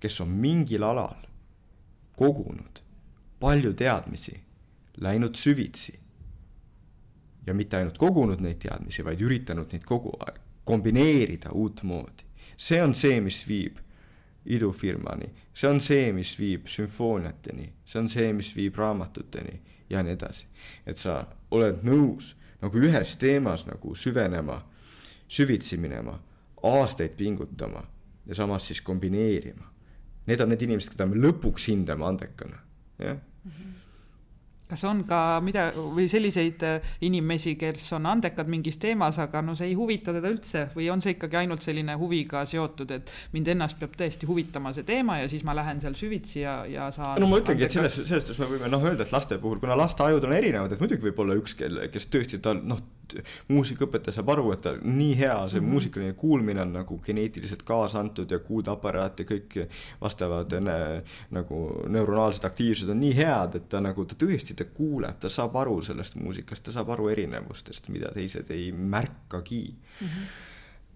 kes 0.02 0.22
on 0.26 0.32
mingil 0.42 0.86
alal 0.88 1.28
kogunud 2.18 2.82
palju 3.42 3.74
teadmisi, 3.74 4.36
läinud 5.02 5.36
süvitsi. 5.36 5.98
ja 7.48 7.54
mitte 7.58 7.78
ainult 7.78 7.98
kogunud 7.98 8.42
neid 8.42 8.60
teadmisi, 8.62 9.02
vaid 9.06 9.22
üritanud 9.22 9.72
neid 9.74 9.86
kogu 9.88 10.12
aeg 10.22 10.38
kombineerida 10.64 11.50
uutmoodi. 11.52 12.24
see 12.58 12.82
on 12.84 12.94
see, 12.96 13.22
mis 13.22 13.42
viib 13.48 13.80
idufirmani, 14.46 15.32
see 15.54 15.70
on 15.70 15.82
see, 15.82 16.12
mis 16.14 16.36
viib 16.40 16.68
sümfooniateni, 16.70 17.72
see 17.86 18.00
on 18.00 18.10
see, 18.10 18.34
mis 18.34 18.52
viib 18.56 18.78
raamatuteni 18.78 19.60
ja 19.92 20.04
nii 20.04 20.16
edasi. 20.18 20.46
et 20.86 20.98
sa 20.98 21.26
oled 21.52 21.84
nõus 21.84 22.34
nagu 22.62 22.78
ühes 22.78 23.16
teemas 23.18 23.66
nagu 23.68 23.96
süvenema, 23.96 24.62
süvitsi 25.28 25.78
minema, 25.78 26.20
aastaid 26.64 27.18
pingutama 27.18 27.84
ja 28.26 28.36
samas 28.36 28.68
siis 28.68 28.82
kombineerima. 28.82 29.68
Need 30.28 30.42
on 30.42 30.52
need 30.54 30.62
inimesed, 30.62 30.94
keda 30.94 31.08
me 31.10 31.18
lõpuks 31.18 31.68
hindame 31.72 32.06
andekana, 32.06 32.60
jah 33.00 33.18
mm 33.18 33.52
-hmm 33.52 33.81
kas 34.72 34.86
on 34.88 35.04
ka 35.08 35.20
mida 35.44 35.68
või 35.76 36.08
selliseid 36.12 36.64
äh, 36.68 36.94
inimesi, 37.08 37.58
kes 37.60 37.90
on 37.98 38.08
andekad 38.12 38.50
mingis 38.52 38.80
teemas, 38.82 39.20
aga 39.22 39.44
no 39.44 39.56
see 39.58 39.72
ei 39.72 39.76
huvita 39.78 40.16
teda 40.16 40.32
üldse 40.32 40.66
või 40.76 40.88
on 40.94 41.04
see 41.04 41.18
ikkagi 41.18 41.42
ainult 41.44 41.66
selline 41.66 41.98
huviga 42.00 42.46
seotud, 42.48 42.96
et 42.96 43.12
mind 43.36 43.52
ennast 43.56 43.80
peab 43.82 43.98
tõesti 44.00 44.30
huvitama 44.30 44.74
see 44.76 44.88
teema 44.88 45.20
ja 45.22 45.30
siis 45.32 45.44
ma 45.48 45.56
lähen 45.58 45.82
seal 45.84 45.98
süvitsi 46.00 46.46
ja, 46.46 46.62
ja 46.70 46.88
saan. 46.96 47.20
no 47.22 47.30
ma 47.32 47.42
ütlengi, 47.42 47.68
et 47.68 47.76
selles, 47.76 48.00
selles 48.00 48.24
suhtes 48.24 48.40
me 48.42 48.50
võime 48.54 48.72
noh 48.72 48.88
öelda, 48.88 49.06
et 49.06 49.14
laste 49.14 49.40
puhul, 49.42 49.60
kuna 49.64 49.78
laste 49.80 50.06
ajud 50.08 50.30
on 50.30 50.36
erinevad, 50.38 50.72
et 50.72 50.84
muidugi 50.84 51.10
võib 51.10 51.24
olla 51.26 51.38
üks, 51.40 51.58
kel, 51.60 51.84
kes 51.92 52.08
tõesti 52.14 52.42
tal 52.44 52.64
noh, 52.64 52.80
muusikaõpetaja 53.48 54.18
saab 54.18 54.30
aru, 54.34 54.52
et 54.56 54.62
ta 54.66 54.74
nii 54.82 55.16
hea, 55.20 55.38
see 55.48 55.60
mm 55.60 55.66
-hmm. 55.66 55.72
muusikaline 55.72 56.14
kuulmine 56.14 56.62
on 56.62 56.74
nagu 56.74 57.00
geneetiliselt 57.06 57.64
kaasa 57.64 58.00
antud 58.00 58.32
ja 58.32 58.40
kuuldeaparaat 58.40 59.20
ja 59.20 59.26
kõik 59.26 59.58
vastavad 60.02 60.54
ne, 60.60 61.04
nagu 61.32 61.64
neuronaalsed 61.88 62.46
aktiivsused 62.46 62.92
on 62.92 63.00
nii 63.00 63.16
head, 63.16 63.56
et 63.56 63.70
ta 63.70 63.82
nagu, 63.82 64.06
ta 64.06 64.16
tõesti 64.26 64.56
ta 64.56 64.66
kuuleb, 64.66 65.20
ta 65.20 65.30
saab 65.30 65.56
aru 65.56 65.82
sellest 65.82 66.16
muusikast, 66.16 66.64
ta 66.64 66.72
saab 66.72 66.90
aru 66.90 67.10
erinevustest, 67.10 67.90
mida 67.90 68.12
teised 68.14 68.52
ei 68.52 68.72
märkagi 68.72 69.66
mm. 70.02 70.08
-hmm. 70.08 70.50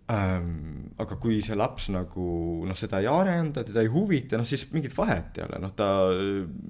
Ähm, 0.05 0.91
aga 1.01 1.15
kui 1.17 1.39
see 1.41 1.55
laps 1.57 1.87
nagu 1.89 2.25
noh, 2.69 2.77
seda 2.77 2.99
ei 3.01 3.07
arenda, 3.09 3.63
teda 3.65 3.81
ei 3.81 3.87
huvita, 3.89 4.37
noh 4.37 4.45
siis 4.45 4.67
mingit 4.69 4.93
vahet 4.93 5.39
ei 5.39 5.43
ole, 5.47 5.57
noh 5.63 5.71
ta 5.73 5.87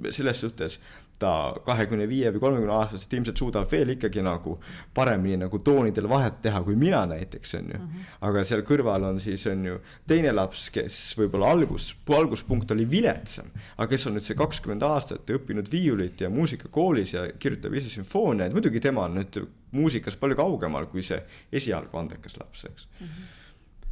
selles 0.08 0.40
suhtes 0.40 0.78
ta 1.20 1.32
kahekümne 1.66 2.08
viie 2.10 2.32
või 2.34 2.42
kolmekümne 2.44 2.74
aastaselt 2.76 3.14
ilmselt 3.18 3.40
suudab 3.40 3.70
veel 3.72 3.94
ikkagi 3.96 4.24
nagu 4.26 4.58
paremini 4.96 5.38
nagu 5.46 5.60
toonidel 5.60 6.08
vahet 6.10 6.42
teha 6.44 6.62
kui 6.66 6.76
mina 6.80 7.04
näiteks 7.10 7.56
on 7.60 7.70
ju 7.74 7.80
mm. 7.80 7.86
-hmm. 7.86 8.10
aga 8.30 8.44
seal 8.44 8.64
kõrval 8.68 9.08
on 9.10 9.20
siis 9.20 9.46
on 9.52 9.66
ju 9.66 9.80
teine 10.08 10.32
laps, 10.32 10.70
kes 10.70 10.98
võib-olla 11.20 11.52
algus, 11.56 11.94
alguspunkt 12.18 12.72
oli 12.72 12.90
viletsam, 12.90 13.52
aga 13.78 13.88
kes 13.90 14.08
on 14.08 14.18
nüüd 14.18 14.28
see 14.28 14.36
kakskümmend 14.36 14.84
aastat 14.84 15.30
õppinud 15.30 15.72
viiulit 15.72 16.22
ja 16.22 16.30
muusikakoolis 16.30 17.14
ja 17.14 17.28
kirjutab 17.40 17.74
ise 17.74 17.90
sümfooniaid, 17.90 18.54
muidugi 18.54 18.80
tema 18.80 19.06
on 19.06 19.20
nüüd 19.22 19.42
muusikas 19.72 20.16
palju 20.16 20.36
kaugemal 20.36 20.86
kui 20.92 21.04
see 21.04 21.22
esialgu 21.52 21.98
andekas 21.98 22.38
laps, 22.38 22.66
eks 22.66 22.88
mm. 23.00 23.08
-hmm. 23.08 23.34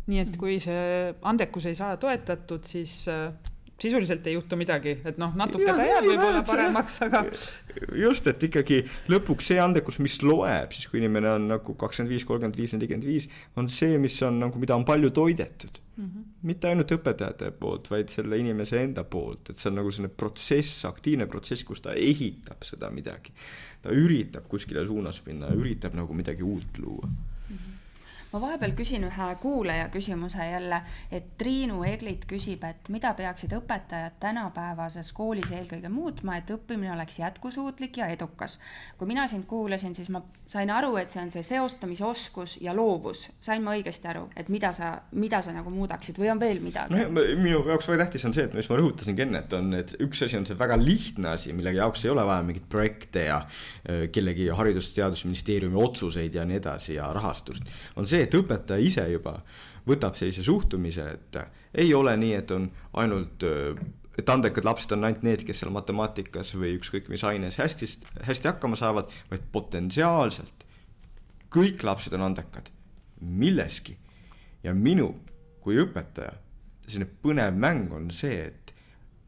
nii 0.08 0.20
et 0.20 0.38
kui 0.38 0.60
see 0.60 1.16
andekus 1.22 1.66
ei 1.66 1.76
saa 1.76 1.98
toetatud, 1.98 2.64
siis 2.64 3.08
äh, 3.08 3.34
sisuliselt 3.84 4.28
ei 4.30 4.38
juhtu 4.38 4.58
midagi, 4.60 4.96
et 5.06 5.20
noh, 5.22 5.34
natuke 5.38 5.68
ja, 5.68 5.76
ta 5.78 5.88
jääb 5.88 6.08
võib-olla 6.08 6.44
paremaks, 6.48 7.00
aga. 7.08 7.24
just, 8.00 8.28
et 8.32 8.44
ikkagi 8.50 8.82
lõpuks 9.12 9.52
see 9.52 9.60
andekus, 9.62 10.00
mis 10.04 10.20
loeb, 10.24 10.76
siis 10.76 10.90
kui 10.92 11.02
inimene 11.02 11.34
on 11.36 11.50
nagu 11.54 11.76
kakskümmend 11.80 12.14
viis, 12.14 12.28
kolmkümmend 12.28 12.60
viis, 12.60 12.76
nelikümmend 12.78 13.08
viis, 13.08 13.28
on 13.60 13.70
see, 13.72 13.98
mis 14.02 14.18
on 14.26 14.40
nagu, 14.46 14.62
mida 14.62 14.78
on 14.78 14.86
palju 14.88 15.12
toidetud 15.16 15.82
mm. 15.98 16.06
-hmm. 16.06 16.32
mitte 16.50 16.72
ainult 16.72 16.96
õpetajate 16.96 17.52
poolt, 17.60 17.92
vaid 17.92 18.14
selle 18.14 18.40
inimese 18.40 18.82
enda 18.84 19.04
poolt, 19.04 19.50
et 19.50 19.60
see 19.60 19.70
on 19.72 19.80
nagu 19.82 19.92
selline 19.92 20.14
protsess, 20.14 20.86
aktiivne 20.90 21.28
protsess, 21.28 21.68
kus 21.68 21.84
ta 21.84 21.94
ehitab 21.94 22.64
seda 22.68 22.90
midagi. 22.90 23.36
ta 23.84 23.92
üritab 23.92 24.48
kuskile 24.48 24.86
suunas 24.86 25.22
minna, 25.26 25.52
üritab 25.52 25.96
nagu 26.00 26.14
midagi 26.16 26.44
uut 26.44 26.78
luua 26.80 27.10
ma 28.34 28.42
vahepeal 28.42 28.74
küsin 28.78 29.06
ühe 29.08 29.30
kuulaja 29.42 29.90
küsimuse 29.94 30.46
jälle, 30.50 30.82
et 31.12 31.34
Triinu 31.38 31.84
Eglit 31.86 32.26
küsib, 32.30 32.64
et 32.66 32.90
mida 32.94 33.14
peaksid 33.18 33.54
õpetajad 33.54 34.18
tänapäevases 34.24 35.12
koolis 35.14 35.52
eelkõige 35.54 35.90
muutma, 35.94 36.40
et 36.40 36.50
õppimine 36.56 36.94
oleks 36.96 37.20
jätkusuutlik 37.20 37.98
ja 38.02 38.08
edukas. 38.14 38.60
kui 38.98 39.08
mina 39.08 39.28
sind 39.28 39.46
kuulasin, 39.46 39.96
siis 39.96 40.10
ma 40.10 40.22
sain 40.48 40.70
aru, 40.70 40.96
et 40.98 41.14
see 41.14 41.22
on 41.22 41.32
see 41.34 41.44
seostamisoskus 41.46 42.58
ja 42.62 42.74
loovus, 42.76 43.28
sain 43.42 43.64
ma 43.64 43.74
õigesti 43.78 44.10
aru, 44.10 44.26
et 44.36 44.50
mida 44.54 44.72
sa, 44.76 44.94
mida 45.12 45.42
sa 45.42 45.54
nagu 45.56 45.72
muudaksid 45.74 46.18
või 46.20 46.32
on 46.34 46.42
veel 46.42 46.62
midagi? 46.64 46.98
no 46.98 47.24
minu 47.40 47.62
jaoks 47.68 47.90
väga 47.90 48.06
tähtis 48.06 48.26
on 48.28 48.36
see, 48.36 48.48
et 48.50 48.58
mis 48.58 48.70
ma 48.70 48.80
rõhutasingi 48.80 49.26
enne, 49.26 49.44
et 49.46 49.56
on, 49.58 49.72
et 49.78 49.96
üks 50.04 50.26
asi 50.26 50.38
on 50.40 50.48
see 50.50 50.58
väga 50.60 50.78
lihtne 50.82 51.34
asi, 51.36 51.54
mille 51.54 51.74
jaoks 51.78 52.06
ei 52.06 52.14
ole 52.14 52.26
vaja 52.28 52.46
mingeid 52.46 52.68
projekte 52.70 53.28
ja 53.30 53.40
äh, 53.44 54.06
kellegi 54.14 54.50
Haridus-Teadusministeeriumi 54.54 55.80
otsuseid 55.84 56.36
ja 56.36 56.46
nii 56.50 56.60
edasi 56.60 56.98
ja 56.98 57.10
rahastust, 57.16 57.70
on 57.96 58.10
see, 58.10 58.23
et 58.24 58.38
õpetaja 58.38 58.84
ise 58.84 59.06
juba 59.12 59.38
võtab 59.88 60.16
sellise 60.16 60.46
suhtumise, 60.46 61.06
et 61.18 61.40
ei 61.84 61.94
ole 61.94 62.16
nii, 62.18 62.34
et 62.40 62.52
on 62.56 62.70
ainult, 63.02 63.44
et 64.18 64.30
andekad 64.30 64.66
lapsed 64.68 64.96
on 64.96 65.04
ainult 65.04 65.26
need, 65.28 65.44
kes 65.48 65.64
seal 65.64 65.74
matemaatikas 65.76 66.54
või 66.56 66.78
ükskõik 66.78 67.10
mis 67.12 67.24
aines 67.28 67.60
hästi, 67.60 67.90
hästi 68.30 68.52
hakkama 68.54 68.80
saavad, 68.80 69.12
vaid 69.32 69.50
potentsiaalselt 69.52 70.64
kõik 71.54 71.84
lapsed 71.86 72.14
on 72.18 72.26
andekad 72.30 72.72
milleski. 73.20 73.98
ja 74.64 74.74
minu 74.74 75.10
kui 75.64 75.76
õpetaja 75.80 76.38
selline 76.88 77.10
põnev 77.24 77.56
mäng 77.60 77.92
on 77.96 78.10
see, 78.12 78.48
et 78.48 78.63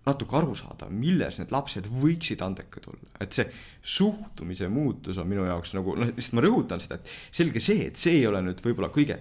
natuke 0.05 0.37
aru 0.37 0.53
saada, 0.57 0.87
milles 0.93 1.39
need 1.39 1.53
lapsed 1.53 1.87
võiksid 1.89 2.43
andekad 2.45 2.85
olla, 2.91 3.09
et 3.23 3.33
see 3.33 3.45
suhtumise 3.95 4.69
muutus 4.69 5.17
on 5.21 5.29
minu 5.29 5.47
jaoks 5.47 5.73
nagu 5.77 5.95
noh, 5.97 6.11
lihtsalt 6.11 6.37
ma 6.37 6.45
rõhutan 6.45 6.83
seda, 6.83 6.99
et 6.99 7.13
selge 7.33 7.63
see, 7.63 7.87
et 7.89 7.97
see 7.99 8.19
ei 8.19 8.27
ole 8.29 8.43
nüüd 8.45 8.61
võib-olla 8.65 8.91
kõige, 8.93 9.17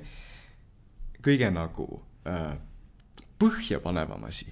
kõige 1.24 1.48
nagu 1.54 1.88
äh, 2.28 2.52
põhjapanevam 3.40 4.28
asi. 4.28 4.50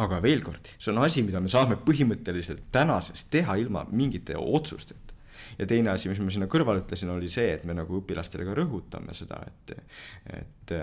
aga 0.00 0.18
veel 0.22 0.40
kord, 0.42 0.72
see 0.78 0.90
on 0.90 1.02
asi, 1.04 1.22
mida 1.22 1.40
me 1.40 1.52
saame 1.52 1.76
põhimõtteliselt 1.86 2.64
tänasest 2.74 3.28
teha 3.30 3.54
ilma 3.60 3.84
mingite 3.92 4.36
otsusteta. 4.40 5.14
ja 5.58 5.66
teine 5.66 5.92
asi, 5.92 6.08
mis 6.08 6.20
ma 6.20 6.32
sinna 6.32 6.48
kõrvale 6.50 6.80
ütlesin, 6.82 7.12
oli 7.12 7.28
see, 7.28 7.52
et 7.58 7.68
me 7.68 7.76
nagu 7.76 8.00
õpilastele 8.00 8.48
ka 8.48 8.56
rõhutame 8.56 9.14
seda, 9.14 9.42
et, 9.46 9.76
et 10.40 10.74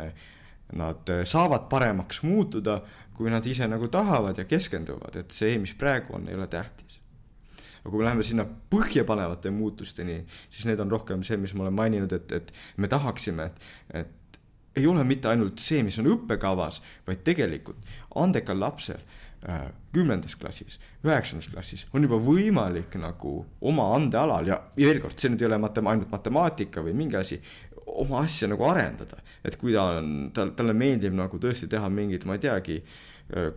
nad 0.77 1.09
saavad 1.27 1.67
paremaks 1.69 2.21
muutuda 2.23 2.79
kui 3.17 3.31
nad 3.31 3.45
ise 3.45 3.67
nagu 3.69 3.89
tahavad 3.91 4.37
ja 4.37 4.45
keskenduvad, 4.49 5.17
et 5.21 5.35
see, 5.35 5.57
mis 5.61 5.73
praegu 5.77 6.15
on, 6.17 6.27
ei 6.29 6.37
ole 6.37 6.47
tähtis. 6.51 6.99
aga 7.81 7.89
kui 7.89 7.99
me 7.99 8.05
läheme 8.05 8.23
sinna 8.23 8.45
põhjapanevate 8.45 9.49
muutusteni, 9.49 10.19
siis 10.49 10.67
need 10.69 10.79
on 10.79 10.91
rohkem 10.91 11.23
see, 11.25 11.37
mis 11.41 11.53
ma 11.57 11.65
olen 11.65 11.73
maininud, 11.73 12.13
et, 12.13 12.31
et 12.31 12.51
me 12.77 12.87
tahaksime, 12.87 13.47
et, 13.49 13.63
et 14.03 14.39
ei 14.75 14.85
ole 14.87 15.03
mitte 15.03 15.27
ainult 15.31 15.59
see, 15.59 15.81
mis 15.83 15.97
on 15.99 16.09
õppekavas, 16.13 16.79
vaid 17.07 17.23
tegelikult 17.27 17.89
andekal 18.21 18.59
lapsel 18.61 19.01
äh, 19.01 19.65
kümnendas 19.95 20.37
klassis, 20.39 20.77
üheksandas 21.03 21.49
klassis 21.51 21.87
on 21.91 22.05
juba 22.05 22.19
võimalik 22.21 22.95
nagu 23.01 23.33
oma 23.67 23.89
andealal 23.97 24.47
ja, 24.47 24.61
ja 24.77 24.91
veel 24.91 25.01
kord, 25.03 25.17
see 25.19 25.33
nüüd 25.33 25.43
ei 25.43 25.49
ole 25.49 25.59
matem-, 25.65 25.89
ainult 25.91 26.13
matemaatika 26.13 26.85
või 26.85 26.95
mingi 27.01 27.19
asi, 27.19 27.41
oma 28.01 28.23
asja 28.25 28.49
nagu 28.51 28.65
arendada. 28.67 29.19
et 29.43 29.55
kui 29.57 29.73
ta 29.73 29.87
on, 29.97 30.29
tal, 30.33 30.53
talle 30.57 30.73
meeldib 30.77 31.15
nagu 31.17 31.39
tõesti 31.41 31.69
teha 31.69 31.89
mingit, 31.89 32.25
ma 32.29 32.37
ei 32.37 32.43
teagi, 32.43 32.81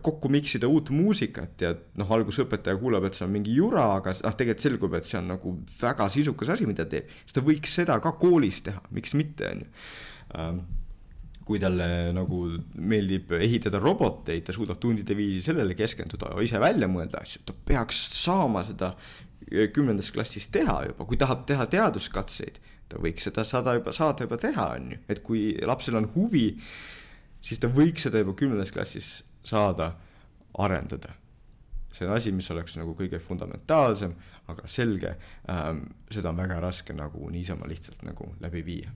kokku 0.01 0.29
miksida 0.31 0.67
uut 0.71 0.89
muusikat 0.95 1.63
ja 1.65 1.73
noh, 1.99 2.11
alguses 2.15 2.45
õpetaja 2.45 2.77
kuulab, 2.79 3.09
et 3.09 3.17
see 3.17 3.25
on 3.25 3.33
mingi 3.33 3.55
jura, 3.57 3.89
aga 3.97 4.13
noh, 4.23 4.37
tegelikult 4.37 4.63
selgub, 4.63 4.95
et 4.95 5.09
see 5.09 5.19
on 5.19 5.27
nagu 5.33 5.51
väga 5.81 6.07
sisukas 6.13 6.53
asi, 6.55 6.67
mida 6.69 6.85
teeb, 6.89 7.11
siis 7.25 7.35
ta 7.35 7.43
võiks 7.43 7.75
seda 7.81 7.99
ka 8.03 8.15
koolis 8.19 8.61
teha, 8.65 8.81
miks 8.95 9.15
mitte, 9.19 9.51
on 9.51 9.65
ju. 9.65 10.65
Kui 11.45 11.59
talle 11.61 12.09
nagu 12.15 12.39
meeldib 12.81 13.35
ehitada 13.37 13.77
roboteid, 13.77 14.47
ta 14.47 14.55
suudab 14.55 14.79
tundide 14.81 15.13
viisi 15.13 15.43
sellele 15.45 15.75
keskenduda, 15.77 16.31
ise 16.41 16.57
välja 16.61 16.87
mõelda 16.89 17.21
asju, 17.21 17.43
ta 17.45 17.53
peaks 17.67 17.99
saama 18.23 18.63
seda 18.65 18.95
kümnendas 19.75 20.09
klassis 20.15 20.47
teha 20.49 20.79
juba, 20.87 21.05
kui 21.05 21.19
tahab 21.21 21.43
teha 21.45 21.67
teaduskatseid, 21.69 22.57
ta 22.89 23.01
võiks 23.01 23.27
seda 23.29 23.43
saada 23.47 23.75
juba, 23.77 23.93
saada 23.95 24.27
juba 24.27 24.37
teha, 24.41 24.67
on 24.77 24.91
ju, 24.93 25.01
et 25.09 25.21
kui 25.25 25.45
lapsel 25.65 25.99
on 25.99 26.09
huvi, 26.15 26.47
siis 27.41 27.61
ta 27.61 27.69
võiks 27.71 28.07
seda 28.07 28.21
juba 28.21 28.35
kümnendas 28.37 28.73
klassis 28.75 29.17
saada 29.45 29.93
arendada. 30.57 31.13
see 31.95 32.07
on 32.07 32.13
asi, 32.15 32.31
mis 32.35 32.51
oleks 32.51 32.75
nagu 32.75 32.91
kõige 32.95 33.19
fundamentaalsem, 33.23 34.15
aga 34.51 34.67
selge 34.67 35.15
ähm,, 35.49 35.85
seda 36.11 36.29
on 36.29 36.37
väga 36.37 36.59
raske 36.59 36.93
nagu 36.93 37.29
niisama 37.31 37.67
lihtsalt 37.67 38.03
nagu 38.03 38.33
läbi 38.43 38.65
viia 38.65 38.91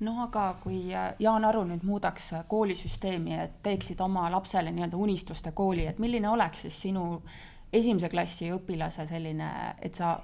noh, 0.00 0.22
aga 0.24 0.54
kui 0.62 0.94
äh, 0.94 1.12
Jaan 1.20 1.44
Aru 1.44 1.64
nüüd 1.68 1.84
muudaks 1.86 2.32
äh, 2.32 2.44
koolisüsteemi, 2.48 3.36
et 3.36 3.58
teeksid 3.62 4.00
oma 4.00 4.28
lapsele 4.32 4.72
nii-öelda 4.72 4.96
unistuste 4.96 5.52
kooli, 5.52 5.86
et 5.86 5.98
milline 5.98 6.28
oleks 6.28 6.64
siis 6.66 6.80
sinu 6.86 7.04
esimese 7.72 8.08
klassi 8.08 8.50
õpilase 8.54 9.06
selline, 9.08 9.50
et 9.82 9.94
sa 9.94 10.16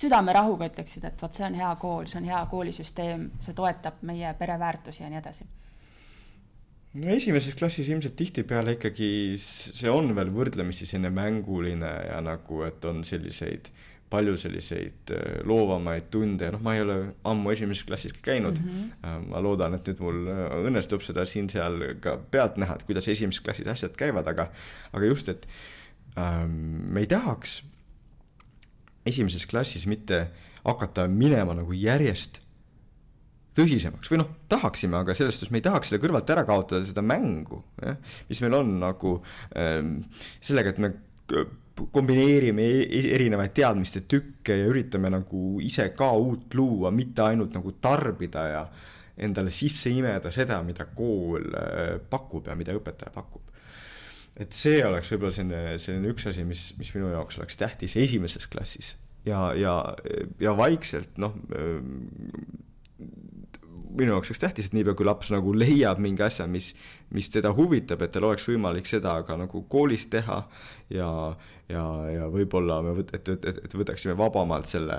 südamerahuga 0.00 0.70
ütleksid, 0.72 1.04
et 1.08 1.22
vot 1.22 1.34
see 1.34 1.46
on 1.46 1.58
hea 1.58 1.72
kool, 1.80 2.06
see 2.10 2.20
on 2.22 2.28
hea 2.30 2.40
koolisüsteem, 2.50 3.30
see 3.40 3.54
toetab 3.56 4.00
meie 4.08 4.34
pereväärtusi 4.38 5.04
ja 5.04 5.10
nii 5.12 5.20
edasi 5.22 5.48
no 6.92 7.08
esimeses 7.14 7.54
klassis 7.56 7.88
ilmselt 7.88 8.16
tihtipeale 8.16 8.76
ikkagi 8.76 9.08
see 9.40 9.90
on 9.90 10.12
veel 10.16 10.32
võrdlemisi 10.34 10.88
selline 10.88 11.12
mänguline 11.14 11.92
ja 12.10 12.20
nagu, 12.24 12.62
et 12.66 12.84
on 12.84 13.00
selliseid 13.08 13.72
palju 14.12 14.36
selliseid 14.36 15.12
äh, 15.14 15.40
loovamaid 15.48 16.10
tunde, 16.12 16.50
noh, 16.52 16.60
ma 16.64 16.76
ei 16.76 16.84
ole 16.84 16.98
ammu 17.28 17.52
esimeses 17.54 17.86
klassis 17.88 18.14
käinud 18.24 18.60
mm. 18.60 18.72
-hmm. 19.02 19.28
ma 19.32 19.40
loodan, 19.40 19.78
et 19.78 19.88
nüüd 19.88 20.02
mul 20.04 20.22
äh, 20.28 20.42
õnnestub 20.68 21.04
seda 21.04 21.24
siin-seal 21.28 21.78
ka 22.04 22.18
pealt 22.30 22.60
näha, 22.60 22.76
et 22.76 22.86
kuidas 22.88 23.08
esimeses 23.08 23.40
klassis 23.44 23.70
asjad 23.72 23.96
käivad, 23.96 24.28
aga, 24.28 24.50
aga 24.92 25.08
just, 25.08 25.32
et 25.32 25.48
ähm, 26.20 26.58
me 26.92 27.06
ei 27.06 27.08
tahaks 27.08 27.62
esimeses 29.06 29.46
klassis 29.50 29.86
mitte 29.90 30.26
hakata 30.62 31.08
minema 31.10 31.56
nagu 31.58 31.74
järjest 31.74 32.40
tõsisemaks 33.56 34.08
või 34.08 34.22
noh, 34.22 34.28
tahaksime, 34.48 34.96
aga 35.02 35.14
selles 35.16 35.36
suhtes 35.36 35.52
me 35.52 35.60
ei 35.60 35.66
tahaks 35.66 35.90
selle 35.90 36.00
kõrvalt 36.02 36.30
ära 36.32 36.44
kaotada 36.48 36.86
seda 36.88 37.04
mängu, 37.04 37.60
jah, 37.82 37.98
mis 38.30 38.40
meil 38.44 38.56
on 38.56 38.70
nagu 38.80 39.16
ähm, 39.58 39.98
sellega, 40.40 40.72
et 40.72 40.80
me 40.80 40.94
kombineerime 41.92 42.64
e-, 42.64 42.86
e-, 42.86 43.10
erinevaid 43.16 43.52
teadmiste 43.56 44.04
tükke 44.08 44.56
ja 44.56 44.70
üritame 44.70 45.12
nagu 45.12 45.60
ise 45.64 45.90
ka 45.96 46.12
uut 46.16 46.56
luua, 46.56 46.92
mitte 46.94 47.26
ainult 47.26 47.56
nagu 47.58 47.76
tarbida 47.82 48.46
ja 48.48 48.64
endale 49.22 49.52
sisse 49.52 49.92
imeda 49.92 50.32
seda, 50.32 50.62
mida 50.64 50.88
kool 50.96 51.52
äh, 51.52 51.96
pakub 52.10 52.48
ja 52.48 52.56
mida 52.56 52.74
õpetaja 52.76 53.12
pakub. 53.14 53.51
Et 54.40 54.56
see 54.56 54.80
oleks 54.86 55.12
võib-olla 55.12 55.34
selline, 55.34 55.78
selline 55.82 56.12
üks 56.12 56.28
asi, 56.30 56.44
mis, 56.48 56.70
mis 56.78 56.92
minu 56.96 57.12
jaoks 57.12 57.40
oleks 57.40 57.58
tähtis 57.60 57.96
esimeses 58.00 58.48
klassis. 58.52 58.94
Ja, 59.26 59.52
ja, 59.54 59.76
ja 60.42 60.56
vaikselt 60.58 61.20
noh 61.22 61.36
minu 63.92 64.14
jaoks 64.14 64.30
oleks 64.32 64.40
tähtis, 64.40 64.68
et 64.68 64.76
niipea 64.76 64.94
kui 64.96 65.06
laps 65.06 65.30
nagu 65.32 65.52
leiab 65.56 66.00
mingi 66.02 66.24
asja, 66.24 66.46
mis, 66.50 66.72
mis 67.14 67.28
teda 67.32 67.52
huvitab, 67.56 68.02
et 68.04 68.14
tal 68.14 68.26
oleks 68.30 68.48
võimalik 68.48 68.88
seda 68.88 69.14
ka 69.28 69.36
nagu 69.40 69.64
koolis 69.72 70.08
teha 70.12 70.38
ja, 70.94 71.10
ja, 71.68 71.84
ja 72.08 72.28
võib-olla 72.32 72.80
me 72.84 72.96
võt-, 72.98 73.12
et, 73.18 73.28
et, 73.36 73.48
et, 73.52 73.62
et 73.66 73.78
võtaksime 73.78 74.16
vabamalt 74.18 74.72
selle 74.72 74.98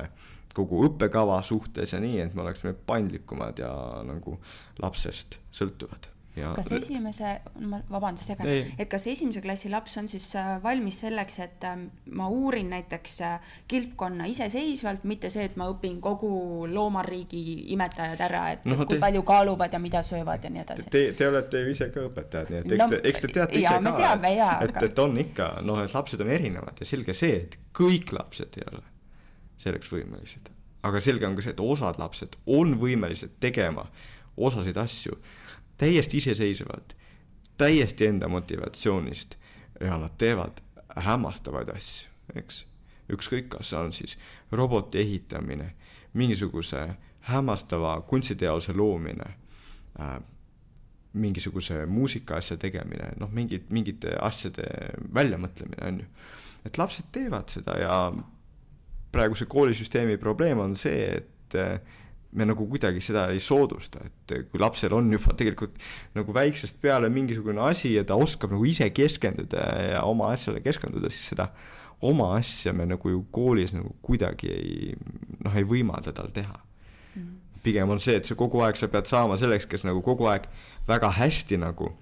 kogu 0.54 0.84
õppekava 0.86 1.40
suhtes 1.46 1.96
ja 1.96 2.02
nii, 2.02 2.20
et 2.22 2.36
me 2.38 2.46
oleksime 2.46 2.76
paindlikumad 2.88 3.62
ja 3.64 3.74
nagu 4.06 4.38
lapsest 4.84 5.40
sõltuvad 5.54 6.14
Ja... 6.36 6.50
kas 6.58 6.72
esimese, 6.74 7.36
ma 7.70 7.78
vabandust 7.94 8.32
segan, 8.32 8.48
et 8.50 8.90
kas 8.90 9.04
esimese 9.12 9.42
klassi 9.44 9.70
laps 9.70 10.00
on 10.02 10.08
siis 10.10 10.26
äh, 10.40 10.56
valmis 10.64 10.98
selleks, 11.04 11.36
et 11.46 11.66
ähm, 11.70 11.84
ma 12.18 12.26
uurin 12.34 12.72
näiteks 12.74 13.20
äh, 13.22 13.52
kilpkonna 13.70 14.26
iseseisvalt, 14.32 15.04
mitte 15.10 15.30
see, 15.34 15.46
et 15.46 15.60
ma 15.62 15.68
õpin 15.70 16.00
kogu 16.02 16.32
loomariigi 16.72 17.44
imetajad 17.76 18.24
ära, 18.26 18.42
et 18.56 18.66
no, 18.66 18.80
kui 18.82 18.96
te... 18.96 19.02
palju 19.04 19.22
kaaluvad 19.28 19.78
ja 19.78 19.82
mida 19.84 20.02
söövad 20.06 20.48
ja 20.48 20.50
nii 20.54 20.64
edasi. 20.64 20.88
Te, 20.96 21.04
te 21.20 21.28
olete 21.30 21.62
ju 21.62 21.76
ise 21.76 21.90
ka 21.94 22.08
õpetajad, 22.08 22.50
nii 22.50 22.62
et 22.64 22.74
eks 22.78 22.82
no, 22.82 22.90
te, 22.96 23.00
eks 23.12 23.26
te 23.26 23.32
teate 23.38 23.62
ise 23.62 23.76
ka, 23.76 23.94
teame, 24.00 24.34
jaa, 24.40 24.56
et, 24.66 24.74
aga... 24.74 24.88
et 24.90 25.04
on 25.06 25.22
ikka 25.22 25.52
noh, 25.70 25.84
et 25.86 25.94
lapsed 26.00 26.26
on 26.26 26.34
erinevad 26.34 26.82
ja 26.82 26.90
selge 26.90 27.18
see, 27.18 27.38
et 27.44 27.60
kõik 27.78 28.16
lapsed 28.18 28.58
ei 28.58 28.66
ole 28.72 28.82
selleks 29.62 29.94
võimelised. 29.94 30.50
aga 30.90 31.00
selge 31.04 31.30
on 31.30 31.38
ka 31.38 31.46
see, 31.46 31.54
et 31.54 31.62
osad 31.62 32.02
lapsed 32.02 32.42
on 32.58 32.74
võimelised 32.82 33.38
tegema 33.44 33.86
osasid 34.34 34.82
asju 34.82 35.22
täiesti 35.78 36.18
iseseisvalt, 36.18 36.96
täiesti 37.58 38.06
enda 38.06 38.28
motivatsioonist 38.28 39.36
ja 39.82 39.98
nad 39.98 40.18
teevad 40.18 40.62
hämmastavaid 40.96 41.70
asju, 41.74 42.10
eks. 42.36 42.66
ükskõik, 43.14 43.50
kas 43.56 43.70
see 43.74 43.80
on 43.80 43.94
siis 43.94 44.18
roboti 44.52 45.02
ehitamine, 45.02 45.74
mingisuguse 46.14 46.88
hämmastava 47.30 48.02
kunstiteose 48.08 48.74
loomine 48.74 49.26
äh,, 50.00 50.20
mingisuguse 51.14 51.86
muusikaasja 51.86 52.58
tegemine, 52.58 53.12
noh, 53.22 53.30
mingid, 53.32 53.68
mingite 53.70 54.16
asjade 54.22 54.66
väljamõtlemine, 55.14 55.88
on 55.88 56.00
ju. 56.02 56.08
et 56.66 56.78
lapsed 56.78 57.12
teevad 57.14 57.54
seda 57.54 57.76
ja 57.78 57.98
praeguse 59.14 59.46
koolisüsteemi 59.46 60.18
probleem 60.18 60.60
on 60.64 60.76
see, 60.80 61.06
et 61.20 61.58
äh, 61.60 61.78
me 62.34 62.48
nagu 62.50 62.66
kuidagi 62.70 63.02
seda 63.04 63.28
ei 63.34 63.40
soodusta, 63.44 64.02
et 64.08 64.34
kui 64.52 64.62
lapsel 64.62 64.94
on 64.98 65.12
juba 65.14 65.36
tegelikult 65.38 65.78
nagu 66.18 66.36
väiksest 66.36 66.80
peale 66.82 67.10
mingisugune 67.14 67.62
asi 67.68 67.94
ja 67.94 68.04
ta 68.08 68.18
oskab 68.20 68.56
nagu 68.56 68.66
ise 68.66 68.90
keskenduda 68.96 69.64
ja 69.94 70.04
oma 70.10 70.32
asjale 70.34 70.64
keskenduda, 70.66 71.12
siis 71.14 71.34
seda 71.34 71.50
oma 72.04 72.34
asja 72.38 72.74
me 72.74 72.88
nagu 72.90 73.10
ju 73.10 73.24
koolis 73.32 73.74
nagu 73.76 73.96
kuidagi 74.04 74.52
ei, 74.52 74.94
noh, 75.46 75.56
ei 75.56 75.68
võimalda 75.68 76.14
tal 76.16 76.32
teha 76.34 76.56
mm. 76.56 77.22
-hmm. 77.22 77.60
pigem 77.64 77.90
on 77.90 78.00
see, 78.00 78.18
et 78.20 78.26
sa 78.26 78.36
kogu 78.36 78.64
aeg, 78.66 78.80
sa 78.80 78.88
pead 78.88 79.10
saama 79.10 79.38
selleks, 79.38 79.70
kes 79.70 79.86
nagu 79.88 80.02
kogu 80.02 80.28
aeg 80.32 80.50
väga 80.88 81.14
hästi 81.20 81.58
nagu 81.58 81.94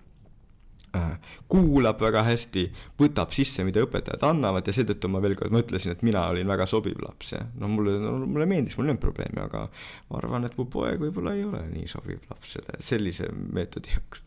kuulab 1.52 2.02
väga 2.04 2.24
hästi, 2.28 2.66
võtab 3.00 3.32
sisse, 3.36 3.64
mida 3.68 3.84
õpetajad 3.86 4.24
annavad 4.28 4.68
ja 4.68 4.76
seetõttu 4.76 5.12
ma 5.12 5.22
veel 5.24 5.38
kord 5.40 5.54
mõtlesin, 5.56 5.94
et 5.96 6.04
mina 6.08 6.26
olin 6.32 6.50
väga 6.52 6.68
sobiv 6.70 7.00
laps 7.04 7.32
ja 7.36 7.44
no 7.60 7.70
mulle 7.72 7.98
no,, 8.02 8.18
mulle 8.26 8.48
meeldis, 8.50 8.76
mul 8.78 8.90
ei 8.90 8.96
olnud 8.96 9.04
probleemi, 9.04 9.40
aga 9.44 9.68
ma 10.10 10.20
arvan, 10.20 10.48
et 10.48 10.58
mu 10.60 10.68
poeg 10.72 11.00
võib-olla 11.04 11.36
ei 11.38 11.46
ole 11.48 11.64
nii 11.72 11.88
sobiv 11.92 12.28
laps 12.32 12.58
selle, 12.58 12.82
sellise 12.84 13.32
meetodi 13.32 13.96
jaoks. 13.96 14.26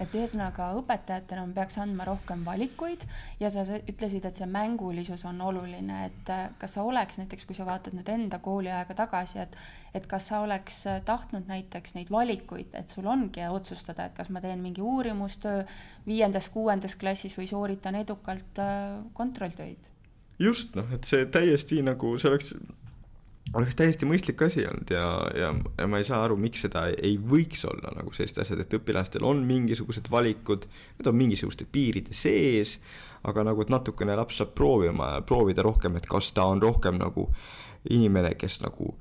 Et 0.00 0.14
ühesõnaga 0.16 0.70
õpetajatena 0.78 1.44
peaks 1.54 1.76
andma 1.82 2.06
rohkem 2.08 2.42
valikuid 2.46 3.04
ja 3.40 3.50
sa 3.52 3.64
ütlesid, 3.78 4.24
et 4.24 4.38
see 4.38 4.48
mängulisus 4.48 5.24
on 5.28 5.40
oluline, 5.44 6.06
et 6.08 6.32
äh, 6.32 6.46
kas 6.60 6.76
sa 6.76 6.84
oleks 6.88 7.20
näiteks, 7.20 7.46
kui 7.48 7.58
sa 7.58 7.66
vaatad 7.68 7.96
nüüd 7.96 8.08
enda 8.12 8.40
kooliaega 8.42 8.96
tagasi, 9.02 9.42
et 9.44 9.58
et 9.94 10.06
kas 10.06 10.30
sa 10.30 10.40
oleks 10.44 10.84
äh, 10.88 11.00
tahtnud 11.04 11.50
näiteks 11.50 11.96
neid 11.98 12.10
valikuid, 12.12 12.72
et 12.78 12.88
sul 12.88 13.08
ongi 13.10 13.44
otsustada, 13.50 14.08
et 14.08 14.16
kas 14.16 14.30
ma 14.30 14.40
teen 14.40 14.62
mingi 14.62 14.82
uurimustöö 14.82 15.64
viiendas-kuuendas 16.06 16.96
klassis 17.00 17.36
või 17.38 17.48
sooritan 17.50 18.00
edukalt 18.00 18.62
äh, 18.62 18.98
kontrolltöid? 19.12 19.90
just, 20.40 20.74
noh, 20.74 20.88
et 20.96 21.04
see 21.04 21.26
täiesti 21.28 21.82
nagu, 21.84 22.16
see 22.18 22.30
oleks 22.32 22.54
oleks 23.54 23.76
täiesti 23.78 24.06
mõistlik 24.06 24.42
asi 24.46 24.64
olnud 24.68 24.90
ja, 24.94 25.04
ja, 25.34 25.52
ja 25.78 25.86
ma 25.90 26.00
ei 26.00 26.06
saa 26.06 26.22
aru, 26.24 26.36
miks 26.40 26.64
seda 26.66 26.86
ei 26.92 27.16
võiks 27.18 27.64
olla 27.68 27.92
nagu 27.96 28.12
sellised 28.14 28.42
asjad, 28.44 28.62
et 28.62 28.76
õpilastel 28.78 29.26
on 29.26 29.42
mingisugused 29.46 30.10
valikud, 30.12 30.66
need 30.98 31.10
on 31.10 31.18
mingisuguste 31.18 31.66
piiride 31.70 32.14
sees, 32.16 32.78
aga 33.26 33.44
nagu, 33.50 33.64
et 33.64 33.72
natukene 33.72 34.16
laps 34.16 34.40
saab 34.40 34.54
proovima, 34.58 35.16
proovida 35.26 35.64
rohkem, 35.66 35.98
et 35.98 36.06
kas 36.10 36.30
ta 36.36 36.46
on 36.50 36.62
rohkem 36.62 37.00
nagu 37.00 37.26
inimene, 37.90 38.36
kes 38.38 38.60
nagu 38.62 38.94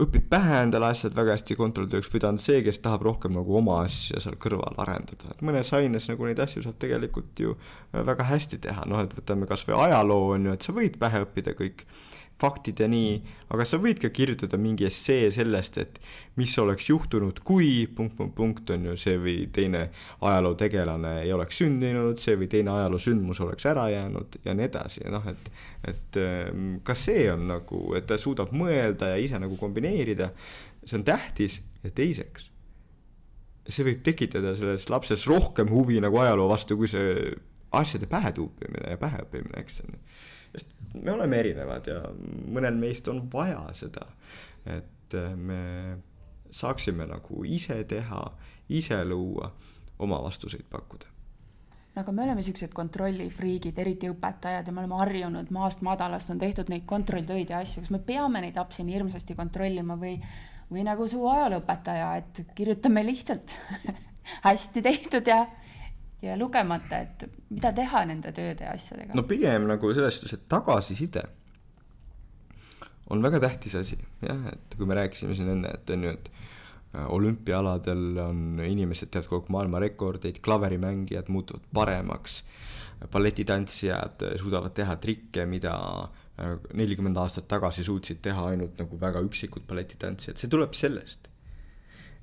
õpib 0.00 0.30
pähe 0.32 0.62
endale 0.62 0.88
asjad 0.94 1.12
väga 1.12 1.34
hästi 1.34 1.56
kontrollitööks 1.58 2.08
või 2.08 2.22
ta 2.22 2.30
on 2.32 2.38
see, 2.40 2.62
kes 2.64 2.78
tahab 2.80 3.02
rohkem 3.04 3.34
nagu 3.36 3.58
oma 3.58 3.82
asja 3.84 4.20
seal 4.24 4.38
kõrval 4.40 4.78
arendada, 4.80 5.34
et 5.34 5.42
mõnes 5.44 5.68
aines 5.76 6.08
nagu 6.08 6.24
neid 6.24 6.40
asju 6.40 6.62
saab 6.64 6.78
tegelikult 6.80 7.42
ju 7.44 7.52
väga 7.92 8.30
hästi 8.30 8.62
teha, 8.64 8.86
noh 8.88 9.02
et 9.04 9.12
võtame 9.18 9.48
kas 9.50 9.66
või 9.68 9.76
ajaloo 9.84 10.30
on 10.38 10.48
ju, 10.48 10.56
et 10.56 10.64
sa 10.64 10.72
võid 10.72 10.96
pähe 11.02 11.20
õppida 11.26 11.52
kõik 11.58 11.84
faktid 12.40 12.80
ja 12.80 12.88
nii, 12.90 13.14
aga 13.52 13.66
sa 13.68 13.78
võid 13.82 14.00
ka 14.02 14.10
kirjutada 14.14 14.58
mingi 14.60 14.86
essee 14.88 15.28
sellest, 15.34 15.78
et 15.82 15.98
mis 16.40 16.52
oleks 16.62 16.88
juhtunud, 16.90 17.42
kui 17.44 17.86
punkt, 17.96 18.16
punkt, 18.16 18.34
punkt 18.36 18.72
on 18.74 18.86
ju 18.90 18.96
see 19.00 19.18
või 19.20 19.36
teine 19.52 19.86
ajalootegelane 20.24 21.16
ei 21.24 21.34
oleks 21.36 21.60
sündinud, 21.60 22.20
see 22.22 22.38
või 22.40 22.48
teine 22.52 22.72
ajaloosündmus 22.78 23.42
oleks 23.44 23.68
ära 23.70 23.88
jäänud 23.92 24.40
ja 24.44 24.54
nii 24.56 24.68
edasi, 24.70 25.04
noh 25.12 25.28
et 25.30 25.52
et 25.90 26.16
ehm, 26.20 26.80
ka 26.84 26.96
see 26.96 27.24
on 27.32 27.46
nagu, 27.48 27.82
et 27.96 28.08
ta 28.08 28.18
suudab 28.20 28.52
mõelda 28.56 29.14
ja 29.14 29.20
ise 29.20 29.40
nagu 29.40 29.56
kombineerida, 29.60 30.30
see 30.84 30.98
on 30.98 31.06
tähtis 31.08 31.60
ja 31.84 31.92
teiseks, 31.96 32.50
see 33.68 33.86
võib 33.86 34.02
tekitada 34.04 34.52
selles 34.58 34.88
lapses 34.92 35.24
rohkem 35.30 35.70
huvi 35.72 36.00
nagu 36.02 36.20
ajaloo 36.20 36.50
vastu, 36.50 36.76
kui 36.76 36.90
see 36.90 37.30
asjade 37.76 38.08
pähe 38.10 38.32
tuupimine 38.34 38.90
ja 38.92 38.98
pähe 38.98 39.22
õppimine, 39.24 39.60
eks 39.62 39.82
on 39.84 39.94
ju 39.94 40.09
me 40.94 41.12
oleme 41.12 41.40
erinevad 41.40 41.86
ja 41.86 42.00
mõnel 42.50 42.78
meist 42.80 43.08
on 43.08 43.24
vaja 43.32 43.62
seda, 43.76 44.06
et 44.66 45.16
me 45.36 45.62
saaksime 46.50 47.06
nagu 47.06 47.44
ise 47.46 47.78
teha, 47.88 48.24
ise 48.68 49.04
luua, 49.04 49.50
oma 49.98 50.20
vastuseid 50.22 50.66
pakkuda. 50.70 51.06
Aga 52.00 52.12
me 52.14 52.22
oleme 52.22 52.42
siuksed 52.46 52.70
kontrollifriigid, 52.74 53.78
eriti 53.82 54.08
õpetajad 54.12 54.68
ja 54.68 54.72
me 54.72 54.84
oleme 54.84 54.98
harjunud 55.00 55.48
maast 55.54 55.82
madalast 55.82 56.30
on 56.30 56.38
tehtud 56.38 56.70
neid 56.70 56.84
kontrolltöid 56.88 57.50
ja 57.50 57.64
asju, 57.64 57.82
kas 57.82 57.90
me 57.90 57.98
peame 58.06 58.42
neid 58.44 58.58
lapsi 58.58 58.84
nii 58.86 58.94
hirmsasti 58.94 59.34
kontrollima 59.38 59.96
või, 59.98 60.14
või 60.70 60.84
nagu 60.86 61.08
su 61.10 61.24
ajalooõpetaja, 61.26 62.12
et 62.22 62.54
kirjutame 62.54 63.02
lihtsalt 63.08 63.56
hästi 64.46 64.84
tehtud 64.86 65.26
ja 65.26 65.42
ja 66.22 66.36
lugemata, 66.38 67.00
et 67.00 67.26
mida 67.50 67.72
teha 67.76 68.04
nende 68.08 68.32
tööde 68.36 68.66
ja 68.66 68.74
asjadega? 68.76 69.16
no 69.16 69.24
pigem 69.28 69.68
nagu 69.70 69.92
selles 69.96 70.18
suhtes, 70.18 70.36
et 70.36 70.48
tagasiside 70.52 71.24
on 73.10 73.24
väga 73.24 73.40
tähtis 73.42 73.74
asi, 73.78 73.98
jah, 74.22 74.44
et 74.52 74.76
kui 74.76 74.86
me 74.86 74.98
rääkisime 74.98 75.34
siin 75.34 75.50
enne, 75.56 75.72
et 75.74 75.90
on 75.90 76.04
ju, 76.06 76.12
et 76.14 76.30
äh, 76.94 77.08
olümpiaaladel 77.16 78.20
on 78.22 78.60
inimesed 78.66 79.10
teevad 79.10 79.30
kogu 79.30 79.42
aeg 79.42 79.54
maailmarekordeid, 79.56 80.38
klaverimängijad 80.44 81.32
muutuvad 81.32 81.66
paremaks, 81.74 82.42
balletitantsijad 83.10 84.22
suudavad 84.38 84.76
teha 84.76 84.96
trikke, 85.02 85.48
mida 85.50 85.74
äh, 86.04 86.54
nelikümmend 86.76 87.18
aastat 87.18 87.48
tagasi 87.50 87.84
suutsid 87.86 88.22
teha 88.22 88.46
ainult 88.52 88.78
nagu 88.78 89.00
väga 89.00 89.24
üksikud 89.26 89.66
balletitantsijad, 89.66 90.38
see 90.38 90.52
tuleb 90.52 90.76
sellest, 90.78 91.26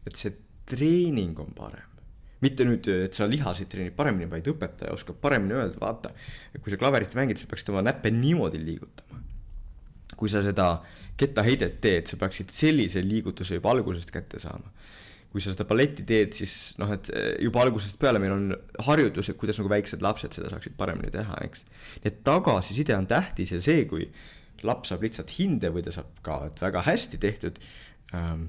et 0.08 0.16
see 0.16 0.38
treening 0.70 1.40
on 1.44 1.52
parem 1.58 1.97
mitte 2.44 2.68
nüüd, 2.68 2.88
et 3.08 3.18
sa 3.18 3.26
lihasid 3.30 3.70
treenid 3.72 3.96
paremini, 3.98 4.30
vaid 4.30 4.48
õpetaja 4.52 4.94
oskab 4.94 5.18
paremini 5.22 5.58
öelda, 5.58 5.80
vaata, 5.82 6.14
kui 6.62 6.74
sa 6.74 6.80
klaverit 6.80 7.16
mängid, 7.18 7.40
sa 7.42 7.50
peaksid 7.50 7.72
oma 7.74 7.84
näppe 7.86 8.12
niimoodi 8.14 8.62
liigutama. 8.62 9.24
kui 10.18 10.30
sa 10.32 10.40
seda 10.42 10.80
kettaheidet 11.18 11.76
teed, 11.82 12.08
sa 12.10 12.18
peaksid 12.18 12.54
sellise 12.54 13.02
liigutuse 13.06 13.58
juba 13.58 13.74
algusest 13.74 14.14
kätte 14.14 14.40
saama. 14.42 14.72
kui 15.32 15.42
sa 15.44 15.52
seda 15.52 15.66
balletti 15.68 16.06
teed, 16.08 16.32
siis 16.34 16.78
noh, 16.80 16.90
et 16.94 17.10
juba 17.44 17.62
algusest 17.66 17.98
peale 18.00 18.18
meil 18.22 18.32
on 18.34 18.54
harjutused, 18.88 19.36
kuidas 19.38 19.60
nagu 19.60 19.70
väiksed 19.70 20.02
lapsed 20.02 20.38
seda 20.38 20.50
saaksid 20.54 20.78
paremini 20.78 21.12
teha, 21.14 21.42
eks. 21.46 21.66
nii 22.04 22.12
et 22.12 22.22
tagasiside 22.26 22.96
on 22.96 23.10
tähtis 23.10 23.52
ja 23.52 23.60
see, 23.62 23.84
kui 23.90 24.08
laps 24.66 24.94
saab 24.94 25.04
lihtsalt 25.06 25.34
hinde 25.38 25.70
või 25.74 25.84
ta 25.86 25.94
saab 25.94 26.22
ka, 26.26 26.40
väga 26.62 26.86
hästi 26.88 27.20
tehtud 27.22 27.60
ähm,, 28.16 28.48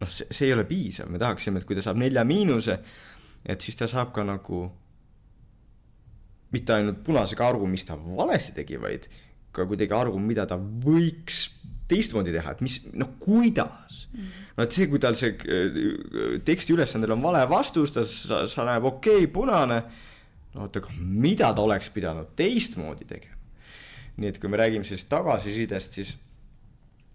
noh, 0.00 0.10
see, 0.12 0.28
see 0.30 0.48
ei 0.48 0.54
ole 0.54 0.66
piisav, 0.68 1.08
me 1.10 1.20
tahaksime, 1.20 1.60
et 1.60 1.68
kui 1.68 1.78
ta 1.78 1.84
saab 1.84 1.98
nelja 2.00 2.24
miinuse, 2.26 2.78
et 3.44 3.60
siis 3.60 3.76
ta 3.76 3.88
saab 3.90 4.12
ka 4.12 4.24
nagu 4.26 4.66
mitte 6.52 6.74
ainult 6.74 7.02
punasega 7.06 7.46
aru, 7.48 7.66
mis 7.70 7.86
ta 7.86 7.96
valesti 7.96 8.54
tegi, 8.56 8.78
vaid 8.80 9.06
ka 9.54 9.66
kuidagi 9.66 9.94
aru, 9.94 10.18
mida 10.22 10.46
ta 10.50 10.58
võiks 10.58 11.48
teistmoodi 11.90 12.34
teha, 12.34 12.54
et 12.54 12.62
mis, 12.62 12.76
noh, 12.94 13.16
kuidas 13.22 14.06
mm. 14.12 14.20
-hmm. 14.20 14.46
no 14.56 14.64
et 14.64 14.76
see, 14.76 14.86
kui 14.90 15.02
tal 15.02 15.16
see 15.18 15.34
äh, 15.34 16.38
teksti 16.46 16.76
ülesandel 16.76 17.16
on 17.16 17.22
vale 17.22 17.42
vastus, 17.50 17.94
ta, 17.94 18.04
sa, 18.06 18.44
sa 18.46 18.66
näeb 18.68 18.84
okei 18.84 19.24
okay,, 19.24 19.26
punane. 19.26 19.82
no 20.54 20.66
oota, 20.66 20.78
aga 20.78 20.94
mida 20.98 21.52
ta 21.54 21.62
oleks 21.62 21.90
pidanud 21.90 22.34
teistmoodi 22.36 23.04
tegema? 23.04 23.38
nii 24.16 24.28
et 24.28 24.38
kui 24.38 24.50
me 24.50 24.58
räägime 24.60 24.84
siis 24.84 25.04
tagasisidest, 25.08 25.92
siis 25.92 26.16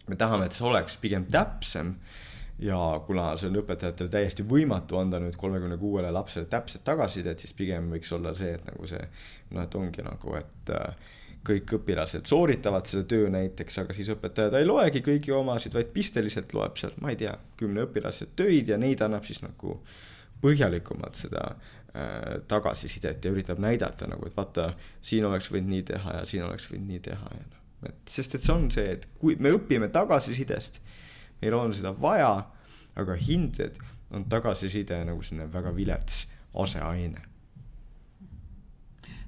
me 0.08 0.16
tahame, 0.16 0.46
et 0.46 0.54
see 0.58 0.66
oleks 0.68 0.98
pigem 0.98 1.26
täpsem 1.32 1.96
ja 2.60 2.78
kuna 3.08 3.34
see 3.36 3.50
on 3.50 3.60
õpetajatel 3.60 4.10
täiesti 4.12 4.46
võimatu 4.48 5.00
anda 5.00 5.20
nüüd 5.20 5.36
kolmekümne 5.40 5.78
kuuele 5.78 6.12
lapsele 6.16 6.48
täpset 6.52 6.86
tagasisidet, 6.88 7.42
siis 7.42 7.54
pigem 7.54 7.90
võiks 7.92 8.14
olla 8.16 8.32
see, 8.38 8.54
et 8.56 8.64
nagu 8.70 8.88
see 8.88 9.02
noh, 9.52 9.66
et 9.66 9.76
ongi 9.76 10.06
nagu, 10.06 10.36
et 10.40 10.72
äh, 10.76 11.12
kõik 11.46 11.76
õpilased 11.80 12.26
sooritavad 12.30 12.88
selle 12.90 13.06
töö 13.10 13.30
näiteks, 13.34 13.82
aga 13.84 13.96
siis 13.98 14.10
õpetaja 14.16 14.54
ta 14.54 14.62
ei 14.62 14.68
loegi 14.68 15.04
kõigi 15.06 15.34
omasid, 15.36 15.76
vaid 15.76 15.92
pisteliselt 15.94 16.56
loeb 16.58 16.80
sealt, 16.80 16.98
ma 17.04 17.12
ei 17.14 17.20
tea, 17.20 17.36
kümne 17.60 17.86
õpilase 17.86 18.32
töid 18.40 18.72
ja 18.72 18.80
neid 18.82 19.04
annab 19.06 19.28
siis 19.28 19.44
nagu 19.44 19.78
põhjalikumalt 20.42 21.20
seda 21.20 21.44
äh, 21.52 22.40
tagasisidet 22.48 23.26
ja 23.26 23.36
üritab 23.36 23.60
näidata 23.62 24.08
nagu, 24.10 24.26
et 24.28 24.38
vaata, 24.38 24.72
siin 25.06 25.28
oleks 25.28 25.52
võinud 25.52 25.74
nii 25.76 25.86
teha 25.92 26.20
ja 26.22 26.26
siin 26.30 26.48
oleks 26.48 26.72
võinud 26.72 26.92
nii 26.94 27.04
teha 27.12 27.32
ja 27.36 27.46
noh, 27.46 27.64
et 27.92 28.16
sest 28.16 28.40
et 28.40 28.46
see 28.46 28.56
on 28.56 28.70
see, 28.72 28.96
et 28.96 29.10
kui 29.20 29.36
me 29.40 29.52
õpime 29.56 29.92
tagasisidest 29.94 30.80
meil 31.46 31.60
on 31.60 31.74
seda 31.74 31.94
vaja, 32.02 32.34
aga 32.96 33.16
hinded 33.20 33.78
on 34.16 34.26
tagasiside 34.30 34.98
nagu 35.06 35.24
selline 35.24 35.48
väga 35.54 35.74
vilets 35.76 36.26
aseaine. 36.64 37.22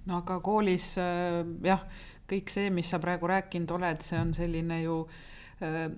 no 0.07 0.21
aga 0.21 0.39
koolis 0.39 0.93
äh, 1.03 1.43
jah, 1.67 1.83
kõik 2.29 2.51
see, 2.51 2.69
mis 2.71 2.89
sa 2.89 2.99
praegu 3.03 3.27
rääkinud 3.27 3.71
oled, 3.75 4.01
see 4.01 4.19
on 4.19 4.33
selline 4.33 4.81
ju 4.81 5.01
äh, 5.61 5.89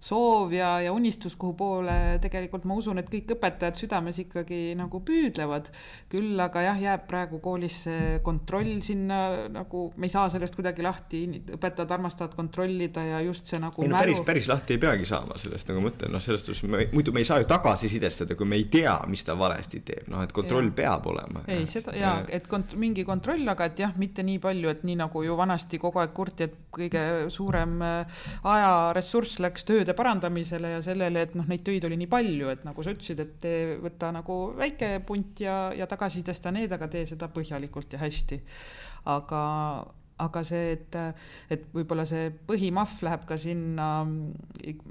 soov 0.00 0.54
ja, 0.56 0.72
ja 0.80 0.92
unistus, 0.96 1.36
kuhu 1.36 1.54
poole 1.58 1.96
tegelikult 2.22 2.64
ma 2.68 2.76
usun, 2.80 3.00
et 3.02 3.08
kõik 3.12 3.34
õpetajad 3.36 3.76
südames 3.76 4.16
ikkagi 4.22 4.72
nagu 4.78 5.02
püüdlevad. 5.04 5.68
küll 6.10 6.40
aga 6.40 6.62
jah, 6.64 6.80
jääb 6.80 7.04
praegu 7.10 7.40
koolis 7.44 7.82
see 7.84 8.18
kontroll 8.24 8.80
sinna 8.84 9.48
nagu, 9.52 9.90
me 9.96 10.08
ei 10.08 10.12
saa 10.12 10.30
sellest 10.32 10.56
kuidagi 10.56 10.84
lahti, 10.84 11.22
õpetajad 11.56 11.92
armastavad 11.96 12.34
kontrollida 12.36 13.04
ja 13.04 13.20
just 13.24 13.46
see 13.50 13.60
nagu. 13.60 13.82
ei 13.84 13.92
no 13.92 13.98
mälu... 13.98 14.06
päris, 14.06 14.24
päris 14.26 14.48
lahti 14.50 14.76
ei 14.76 14.82
peagi 14.82 15.08
saama 15.08 15.36
sellest 15.40 15.68
nagu 15.70 15.84
mõtlen, 15.84 16.12
noh, 16.14 16.24
selles 16.24 16.44
suhtes 16.44 16.64
me, 16.64 16.86
muidu 16.94 17.12
me 17.12 17.20
ei 17.20 17.28
saa 17.28 17.40
ju 17.42 17.48
tagasisidestada, 17.50 18.36
kui 18.38 18.48
me 18.48 18.56
ei 18.60 18.66
tea, 18.72 18.96
mis 19.10 19.24
ta 19.26 19.36
valesti 19.38 19.82
teeb, 19.84 20.08
noh, 20.12 20.24
et 20.24 20.32
kontroll 20.36 20.72
ja. 20.72 20.76
peab 20.80 21.10
olema. 21.12 21.44
ei, 21.50 21.68
seda 21.70 21.94
ja, 21.96 22.16
et 22.28 22.48
kont-, 22.50 22.76
mingi 22.80 23.04
kontroll, 23.08 23.44
aga 23.52 23.68
et 23.68 23.84
jah, 23.84 23.92
mitte 24.00 24.24
nii 24.26 24.40
palju, 24.42 24.72
et 24.72 24.84
nii 24.88 24.98
nagu 25.02 25.24
ju 25.26 25.36
vanasti 25.36 25.80
kogu 25.82 26.00
aeg 26.00 26.16
kurti, 26.16 26.48
et 26.48 26.58
kõige 26.74 27.04
suurem 27.32 27.78
äh, 27.84 28.24
ajaressurss 28.48 29.40
läks 29.42 29.66
tööde 29.68 29.89
töövõimede 29.90 29.96
parandamisele 29.96 30.74
ja 30.76 30.80
sellele, 30.82 31.24
et 31.26 31.34
noh, 31.34 31.46
neid 31.48 31.62
töid 31.64 31.84
oli 31.84 31.96
nii 31.98 32.08
palju, 32.10 32.50
et 32.50 32.64
nagu 32.64 32.82
sa 32.82 32.92
ütlesid, 32.94 33.20
et 33.20 33.40
tee, 33.40 33.78
võta 33.80 34.10
nagu 34.12 34.54
väike 34.56 35.00
punt 35.06 35.40
ja, 35.40 35.72
ja 35.74 35.86
tagasisidesta 35.86 36.50
need, 36.52 36.72
aga 36.72 36.88
tee 36.88 37.06
seda 37.06 37.28
põhjalikult 37.28 37.92
ja 37.92 38.00
hästi. 38.00 38.40
aga, 39.06 39.42
aga 40.20 40.42
see, 40.46 40.74
et, 40.76 40.98
et 41.50 41.68
võib-olla 41.74 42.04
see 42.08 42.30
põhimahv 42.46 43.04
läheb 43.06 43.26
ka 43.28 43.38
sinna 43.40 43.88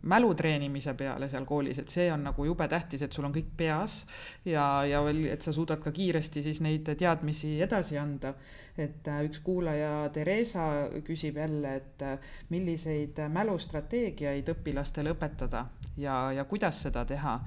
mälu 0.10 0.34
treenimise 0.38 0.96
peale 1.00 1.30
seal 1.32 1.46
koolis, 1.50 1.82
et 1.82 1.94
see 1.94 2.10
on 2.14 2.26
nagu 2.30 2.48
jube 2.48 2.68
tähtis, 2.72 3.04
et 3.06 3.14
sul 3.14 3.28
on 3.30 3.36
kõik 3.36 3.52
peas 3.58 4.02
ja, 4.46 4.86
ja 4.90 5.04
veel, 5.06 5.26
et 5.34 5.46
sa 5.46 5.54
suudad 5.56 5.84
ka 5.84 5.94
kiiresti 5.96 6.44
siis 6.46 6.64
neid 6.66 6.90
teadmisi 7.00 7.58
edasi 7.62 8.00
anda 8.02 8.34
et 8.80 9.08
äh, 9.08 9.24
üks 9.28 9.42
kuulaja, 9.44 10.10
Theresa, 10.14 10.66
küsib 11.06 11.40
jälle, 11.40 11.76
et 11.82 12.06
äh, 12.06 12.32
milliseid 12.54 13.20
mälustrateegiaid 13.34 14.50
õpilastele 14.54 15.14
õpetada 15.16 15.66
ja, 16.00 16.30
ja 16.36 16.46
kuidas 16.50 16.82
seda 16.86 17.06
teha. 17.06 17.40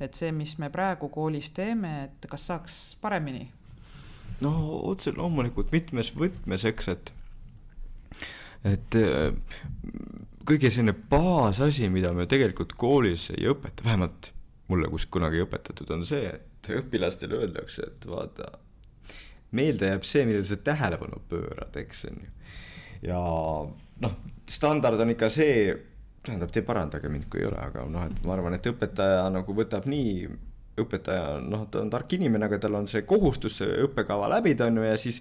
et 0.00 0.16
see, 0.16 0.32
mis 0.32 0.56
me 0.58 0.70
praegu 0.72 1.10
koolis 1.12 1.50
teeme, 1.54 1.92
et 2.08 2.28
kas 2.30 2.46
saaks 2.50 2.80
paremini? 3.00 3.50
no 4.40 4.52
otse 4.88 5.12
loomulikult 5.16 5.72
mitmes 5.72 6.14
võtmes, 6.16 6.64
eks, 6.64 6.88
et, 6.88 7.12
et 8.68 8.96
äh, 8.98 9.30
kõige 10.48 10.70
selline 10.72 10.94
baasasi, 11.10 11.88
mida 11.92 12.12
me 12.16 12.26
tegelikult 12.30 12.74
koolis 12.78 13.30
ei 13.34 13.48
õpeta, 13.50 13.84
vähemalt 13.86 14.32
mulle 14.70 14.90
kuskil 14.90 15.18
kunagi 15.18 15.42
õpetatud, 15.44 15.90
on 15.94 16.04
see, 16.06 16.30
et 16.30 16.72
õpilastele 16.76 17.40
öeldakse, 17.40 17.86
et 17.88 18.06
vaata 18.08 18.52
meelde 19.56 19.90
jääb 19.90 20.04
see, 20.06 20.26
millele 20.28 20.46
sa 20.46 20.58
tähelepanu 20.62 21.22
pöörad, 21.30 21.76
eks 21.80 22.04
on 22.10 22.20
ju. 22.22 22.34
ja 23.08 23.20
noh, 24.04 24.18
standard 24.50 25.00
on 25.02 25.14
ikka 25.14 25.30
see, 25.32 25.72
tähendab, 26.26 26.52
te 26.54 26.62
parandage 26.66 27.10
mind, 27.10 27.26
kui 27.32 27.42
ei 27.42 27.48
ole, 27.48 27.58
aga 27.58 27.86
noh, 27.90 28.06
et 28.06 28.22
ma 28.26 28.36
arvan, 28.36 28.54
et 28.54 28.70
õpetaja 28.70 29.26
nagu 29.32 29.56
võtab 29.56 29.88
nii 29.90 30.28
õpetaja, 30.82 31.38
noh, 31.44 31.66
ta 31.70 31.82
on 31.84 31.90
tark 31.92 32.12
inimene, 32.16 32.46
aga 32.48 32.58
tal 32.62 32.78
on 32.78 32.88
see 32.90 33.04
kohustus 33.08 33.60
see 33.60 33.76
õppekava 33.84 34.28
läbida, 34.34 34.68
on 34.70 34.80
ju, 34.80 34.86
ja 34.86 34.96
siis 35.00 35.20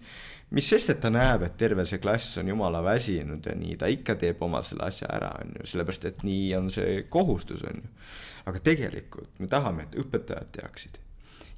mis 0.56 0.70
sest, 0.70 0.94
et 0.94 1.02
ta 1.04 1.12
näeb, 1.14 1.46
et 1.46 1.58
terve 1.60 1.86
see 1.90 2.02
klass 2.02 2.40
on 2.42 2.50
jumala 2.52 2.82
väsinud 2.86 3.46
ja 3.46 3.56
nii, 3.58 3.76
ta 3.80 3.90
ikka 3.92 4.16
teeb 4.22 4.42
oma 4.46 4.64
selle 4.66 4.88
asja 4.90 5.12
ära, 5.20 5.34
on 5.44 5.60
ju, 5.60 5.70
sellepärast 5.74 6.10
et 6.10 6.26
nii 6.28 6.50
on 6.58 6.72
see 6.74 7.04
kohustus, 7.12 7.64
on 7.70 7.84
ju. 7.84 7.94
aga 8.50 8.64
tegelikult 8.66 9.40
me 9.40 9.52
tahame, 9.52 9.88
et 9.88 10.00
õpetajad 10.02 10.52
teaksid 10.58 11.00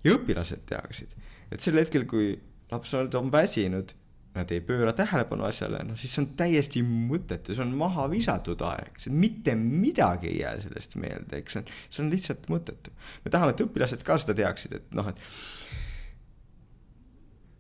ja 0.06 0.16
õpilased 0.18 0.66
teaksid, 0.70 1.16
et 1.52 1.64
sel 1.64 1.80
hetkel, 1.80 2.08
kui 2.10 2.34
laps 2.72 2.94
on, 2.98 3.32
väsinud 3.32 3.94
nad 4.36 4.52
ei 4.56 4.62
pööra 4.64 4.94
tähelepanu 4.96 5.44
asjale, 5.44 5.82
noh 5.84 5.98
siis 6.00 6.14
see 6.16 6.22
on 6.24 6.30
täiesti 6.40 6.82
mõttetu, 6.88 7.56
see 7.56 7.64
on 7.66 7.74
maha 7.76 8.06
visatud 8.12 8.62
aeg, 8.64 8.94
see 9.02 9.12
mitte 9.12 9.56
midagi 9.60 10.30
ei 10.30 10.38
jää 10.40 10.54
sellest 10.64 10.96
meelde, 11.02 11.42
eks 11.42 11.58
see 11.58 11.64
on, 11.64 11.74
see 11.90 12.04
on 12.06 12.12
lihtsalt 12.14 12.48
mõttetu. 12.52 12.94
me 13.26 13.34
tahame, 13.34 13.56
et 13.56 13.64
õpilased 13.66 14.06
ka 14.08 14.18
seda 14.22 14.38
teaksid, 14.40 14.78
et 14.80 14.96
noh, 14.96 15.12
et 15.12 15.20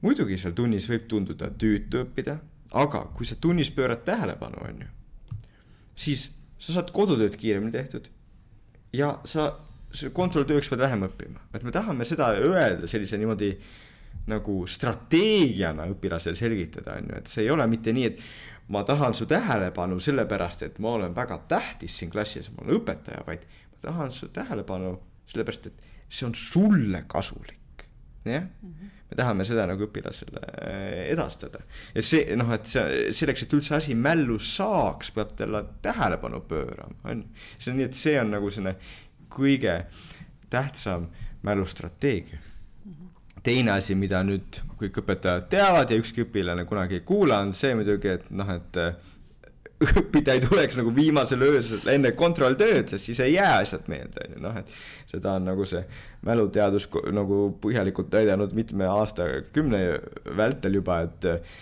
muidugi 0.06 0.40
seal 0.40 0.56
tunnis 0.58 0.88
võib 0.92 1.10
tunduda 1.12 1.52
tüütu 1.52 2.06
õppida, 2.06 2.38
aga 2.80 3.04
kui 3.18 3.28
sa 3.28 3.36
tunnis 3.36 3.74
pöörad 3.76 4.08
tähelepanu, 4.08 4.64
on 4.70 4.82
ju, 4.86 4.90
siis 6.08 6.30
sa 6.62 6.80
saad 6.80 6.96
kodutööd 6.96 7.36
kiiremini 7.36 7.76
tehtud 7.76 8.08
ja 8.96 9.18
sa, 9.28 9.52
kontrolltööks 10.16 10.72
pead 10.72 10.88
vähem 10.88 11.04
õppima, 11.10 11.44
et 11.52 11.68
me 11.68 11.76
tahame 11.76 12.08
seda 12.08 12.32
öelda 12.40 12.88
sellise 12.88 13.20
niimoodi 13.20 13.58
äh, 13.58 13.80
nagu 14.30 14.62
strateegiana 14.70 15.88
õpilasele 15.91 16.38
selgitada, 16.38 16.97
on 16.99 17.09
ju, 17.09 17.20
et 17.22 17.32
see 17.32 17.45
ei 17.45 17.53
ole 17.53 17.66
mitte 17.70 17.93
nii, 17.95 18.09
et 18.12 18.22
ma 18.72 18.84
tahan 18.88 19.16
su 19.18 19.26
tähelepanu 19.30 19.99
sellepärast, 19.99 20.66
et 20.68 20.80
ma 20.80 20.95
olen 20.97 21.16
väga 21.16 21.41
tähtis 21.51 21.97
siin 21.99 22.12
klassis, 22.14 22.51
ma 22.53 22.64
olen 22.66 22.80
õpetaja, 22.80 23.24
vaid 23.28 23.47
ma 23.47 23.82
tahan 23.88 24.14
su 24.16 24.30
tähelepanu 24.34 24.93
sellepärast, 25.32 25.72
et 25.72 25.89
see 26.12 26.28
on 26.28 26.36
sulle 26.36 27.03
kasulik. 27.07 27.57
jah 28.26 28.43
-hmm. 28.43 28.89
me 29.09 29.16
tahame 29.16 29.45
seda 29.45 29.66
nagu 29.66 29.84
õpilasele 29.84 30.41
äh, 30.62 31.09
edastada 31.09 31.59
ja 31.95 32.01
see 32.01 32.36
noh, 32.36 32.51
et 32.53 32.66
see 32.66 33.07
selleks, 33.12 33.43
et 33.43 33.53
üldse 33.53 33.76
asi 33.76 33.95
mällu 33.95 34.38
saaks, 34.39 35.12
peab 35.12 35.32
talle 35.36 35.64
tähelepanu 35.82 36.41
pöörama, 36.41 36.95
on 37.03 37.18
ju. 37.18 37.28
see 37.57 37.72
on 37.72 37.78
nii, 37.78 37.86
et 37.86 37.93
see 37.93 38.22
on 38.22 38.32
nagu 38.32 38.49
selline 38.49 38.76
kõige 39.30 39.86
tähtsam 40.49 41.09
mälustrateegia 41.41 42.38
teine 43.44 43.76
asi, 43.78 43.96
mida 43.98 44.22
nüüd 44.26 44.62
kõik 44.80 45.02
õpetajad 45.02 45.48
teavad 45.52 45.92
ja 45.92 45.98
ükski 46.02 46.26
õpilane 46.26 46.66
kunagi 46.70 47.00
ei 47.00 47.06
kuula, 47.06 47.42
on 47.42 47.56
see 47.58 47.74
muidugi, 47.78 48.16
et 48.18 48.30
noh, 48.34 48.50
et 48.54 48.80
äh, 48.82 48.94
õppida 50.02 50.36
ei 50.38 50.44
tuleks 50.44 50.78
nagu 50.78 50.94
viimasel 50.94 51.42
öösel 51.46 51.89
enne 51.94 52.14
kontrolltööd, 52.18 52.92
sest 52.92 53.10
siis 53.10 53.22
ei 53.26 53.36
jää 53.36 53.56
asjad 53.64 53.88
meelde, 53.92 54.28
on 54.28 54.36
ju, 54.36 54.42
noh, 54.44 54.60
et 54.62 54.76
seda 55.10 55.36
on 55.39 55.48
nagu 55.50 55.66
see 55.70 55.82
mäluteadus 56.28 56.88
nagu 57.16 57.44
põhjalikult 57.64 58.14
näidanud 58.14 58.54
mitme 58.58 58.89
aastakümne 58.89 59.82
vältel 60.38 60.78
juba, 60.78 61.02
et 61.08 61.30
äh, 61.32 61.56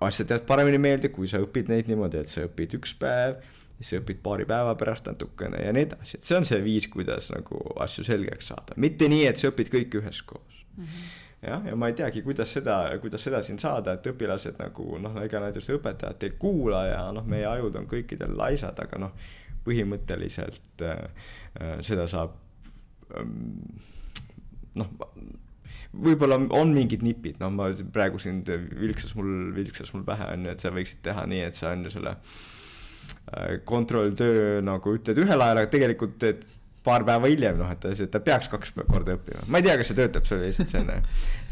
asjad 0.00 0.34
jäävad 0.34 0.48
paremini 0.48 0.82
meelde, 0.82 1.12
kui 1.14 1.30
sa 1.30 1.42
õpid 1.42 1.70
neid 1.70 1.90
niimoodi, 1.90 2.24
et 2.24 2.32
sa 2.32 2.46
õpid 2.46 2.78
üks 2.80 2.96
päev, 2.98 3.38
siis 3.78 3.94
sa 3.94 4.02
õpid 4.02 4.22
paari 4.24 4.46
päeva 4.48 4.74
pärast 4.78 5.06
natukene 5.10 5.62
ja 5.62 5.74
nii 5.74 5.86
edasi, 5.86 6.18
et 6.18 6.26
see 6.26 6.38
on 6.38 6.46
see 6.48 6.62
viis, 6.66 6.90
kuidas 6.90 7.30
nagu 7.34 7.62
asju 7.82 8.06
selgeks 8.06 8.50
saada, 8.50 8.78
mitte 8.82 9.10
nii, 9.12 9.26
et 9.30 9.38
sa 9.38 9.52
õpid 9.52 9.70
kõik 9.70 9.98
üheskoos 10.02 10.65
mm. 10.76 10.84
-hmm. 10.84 11.48
jah, 11.50 11.66
ja 11.66 11.76
ma 11.76 11.88
ei 11.88 11.96
teagi, 11.98 12.22
kuidas 12.22 12.52
seda, 12.52 12.78
kuidas 13.00 13.24
seda 13.24 13.42
siin 13.42 13.58
saada, 13.58 13.96
et 13.96 14.06
õpilased 14.12 14.60
nagu 14.62 14.98
noh, 15.02 15.18
ega 15.22 15.40
näiteks 15.40 15.70
õpetajat 15.78 16.28
ei 16.28 16.36
kuula 16.38 16.84
ja 16.86 17.02
noh, 17.12 17.26
meie 17.26 17.46
ajud 17.46 17.76
on 17.76 17.88
kõikidel 17.90 18.36
laisad, 18.36 18.78
aga 18.82 18.98
noh, 18.98 19.12
põhimõtteliselt 19.66 20.86
äh, 20.86 21.02
äh 21.60 21.76
seda 21.82 22.06
saab 22.06 22.36
ähm, 23.16 23.66
noh 24.74 24.88
võib-olla 25.96 26.38
on 26.56 26.74
mingid 26.74 27.04
nipid, 27.04 27.38
noh, 27.40 27.52
ma 27.52 27.70
praegu 27.92 28.20
siin 28.22 28.42
vilksas 28.44 29.14
mul, 29.16 29.52
vilksas 29.56 29.92
mul 29.94 30.04
pähe 30.06 30.28
on 30.34 30.46
ju, 30.46 30.52
et 30.52 30.62
sa 30.62 30.72
võiksid 30.74 31.02
teha 31.06 31.24
nii, 31.30 31.42
et 31.46 31.58
sa 31.58 31.72
on 31.72 31.86
ju 31.86 31.92
selle 31.94 32.12
äh, 32.16 33.56
kontrolltöö 33.68 34.60
nagu 34.66 34.96
ütled 34.98 35.22
ühel 35.22 35.46
ajal, 35.46 35.62
aga 35.62 35.72
tegelikult, 35.72 36.26
et 36.28 36.44
paar 36.86 37.04
päeva 37.06 37.30
hiljem, 37.30 37.58
noh, 37.58 37.70
et 37.72 37.82
ta, 37.82 37.90
ta 38.12 38.20
peaks 38.24 38.48
kaks 38.52 38.72
korda 38.86 39.16
õppima. 39.16 39.42
ma 39.50 39.60
ei 39.60 39.66
tea, 39.66 39.74
kas 39.80 39.90
see 39.90 39.98
töötab, 39.98 40.26
see 40.28 40.38
oli 40.38 40.50
lihtsalt 40.50 40.72
selline, 40.72 40.96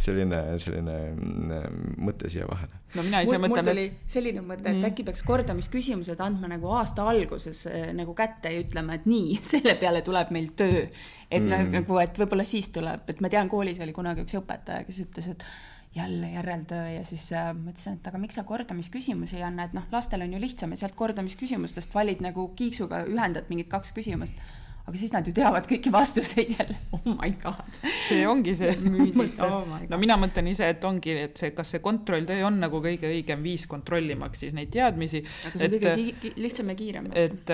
selline, 0.06 0.40
selline 0.62 0.96
mm, 1.10 1.90
mõte 2.06 2.30
siia 2.32 2.46
vahele. 2.48 2.80
no 2.94 3.04
mina 3.06 3.24
ise 3.26 3.40
mõtlen. 3.42 3.56
mul 3.56 3.70
tuli 3.70 3.86
selline 4.16 4.44
mõte, 4.46 4.64
et 4.68 4.78
mm. 4.78 4.88
äkki 4.90 5.06
peaks 5.08 5.24
kordamisküsimused 5.26 6.24
andma 6.24 6.50
nagu 6.54 6.72
aasta 6.78 7.06
alguses 7.10 7.64
eh, 7.70 7.90
nagu 7.96 8.16
kätte 8.18 8.54
ja 8.54 8.64
ütlema, 8.64 8.98
et 8.98 9.06
nii, 9.10 9.38
selle 9.52 9.76
peale 9.80 10.04
tuleb 10.06 10.34
meil 10.34 10.50
töö. 10.58 10.86
et 11.28 11.42
mm. 11.42 11.70
nagu, 11.78 12.00
et 12.02 12.24
võib-olla 12.24 12.48
siis 12.48 12.70
tuleb, 12.74 13.06
et 13.10 13.22
ma 13.24 13.32
tean, 13.32 13.50
koolis 13.52 13.82
oli 13.84 13.96
kunagi 13.96 14.26
üks 14.26 14.38
õpetaja, 14.40 14.86
kes 14.88 15.04
ütles, 15.06 15.32
et 15.34 15.48
jälle 15.94 16.26
järeltöö 16.30 16.88
ja 16.90 17.04
siis 17.06 17.28
äh, 17.32 17.52
mõtlesin, 17.54 17.98
et 17.98 18.06
aga 18.10 18.18
miks 18.18 18.34
sa 18.34 18.42
kordamisküsimusi 18.46 19.36
ei 19.38 19.44
anna, 19.46 19.68
et 19.68 19.76
noh, 19.76 19.84
lastel 19.92 20.24
on 20.26 20.32
ju 20.34 20.40
lihtsam 20.42 20.74
ja 20.74 20.82
sealt 20.82 20.96
kordamisküsimustest 20.98 21.94
valid 21.94 22.22
nagu 22.24 22.48
kiiksuga 22.58 23.04
ühendad 23.06 23.46
mingid 23.50 23.70
kaks 23.70 23.94
küsimust 23.94 24.40
aga 24.84 25.00
siis 25.00 25.14
nad 25.14 25.24
ju 25.24 25.32
teavad 25.32 25.64
kõiki 25.68 25.88
vastuseid 25.92 26.50
jälle, 26.58 26.74
oh 26.96 27.06
my 27.08 27.30
god. 27.40 27.78
see 28.04 28.26
ongi 28.28 28.52
see 28.58 28.72
oh. 29.46 29.70
no 29.88 29.98
mina 30.00 30.18
mõtlen 30.20 30.50
ise, 30.50 30.68
et 30.74 30.84
ongi, 30.84 31.14
et 31.24 31.40
see, 31.40 31.54
kas 31.56 31.72
see 31.72 31.80
kontrolltöö 31.84 32.44
on 32.44 32.58
nagu 32.60 32.82
kõige 32.84 33.08
õigem 33.08 33.40
viis 33.44 33.64
kontrollimaks 33.70 34.44
siis 34.44 34.52
neid 34.56 34.68
teadmisi. 34.74 35.22
aga 35.48 35.60
see 35.62 35.70
on 35.70 35.76
kõige 35.76 35.94
ki 36.20 36.32
lihtsam 36.36 36.72
ja 36.72 36.76
kiirem. 36.76 37.08
et, 37.16 37.52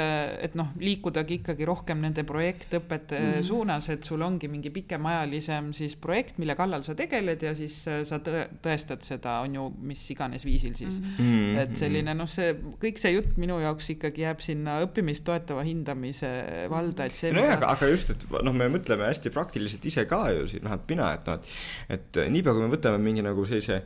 et 0.49 0.57
noh, 0.59 0.73
liikudagi 0.83 1.39
ikkagi 1.39 1.69
rohkem 1.71 2.03
nende 2.03 2.25
projektõpete 2.27 3.21
mm 3.21 3.31
-hmm. 3.31 3.47
suunas, 3.47 3.89
et 3.95 4.11
sul 4.11 4.27
ongi 4.27 4.51
mingi 4.51 4.75
pikemaajalisem 4.75 5.71
siis 5.77 5.95
projekt, 5.97 6.39
mille 6.43 6.59
kallal 6.59 6.83
sa 6.83 6.99
tegeled 6.99 7.47
ja 7.47 7.55
siis 7.55 7.79
äh, 7.87 8.03
sa 8.03 8.19
tõe, 8.19 8.49
tõestad 8.59 9.07
seda, 9.07 9.39
on 9.47 9.55
ju, 9.55 9.69
mis 9.79 10.03
iganes 10.11 10.45
viisil 10.45 10.75
siis 10.75 10.99
mm. 10.99 11.15
-hmm. 11.15 11.63
et 11.63 11.79
selline 11.79 12.15
noh, 12.19 12.29
see 12.29 12.57
kõik 12.83 12.99
see 12.99 13.15
jutt 13.15 13.39
minu 13.39 13.61
jaoks 13.63 13.95
ikkagi 13.95 14.27
jääb 14.27 14.43
sinna 14.43 14.81
õppimist 14.83 15.23
toetava 15.25 15.63
hindamise 15.63 16.35
valda, 16.71 17.07
et 17.07 17.20
see 17.21 17.33
nojah, 17.37 17.57
aga, 17.59 17.73
aga 17.77 17.89
just, 17.93 18.13
et 18.15 18.27
noh, 18.33 18.55
me 18.57 18.69
mõtleme 18.73 19.09
hästi 19.09 19.33
praktiliselt 19.35 19.87
ise 19.91 20.07
ka 20.11 20.23
ju 20.35 20.47
siin, 20.51 20.65
noh, 20.67 20.77
et 20.77 20.93
mina, 20.93 21.13
et 21.19 21.29
noh, 21.31 21.57
et 21.89 21.99
et 22.01 22.21
niipea, 22.33 22.55
kui 22.57 22.65
me 22.65 22.73
võtame 22.73 23.01
mingi 23.03 23.25
nagu 23.25 23.45
sellise 23.49 23.83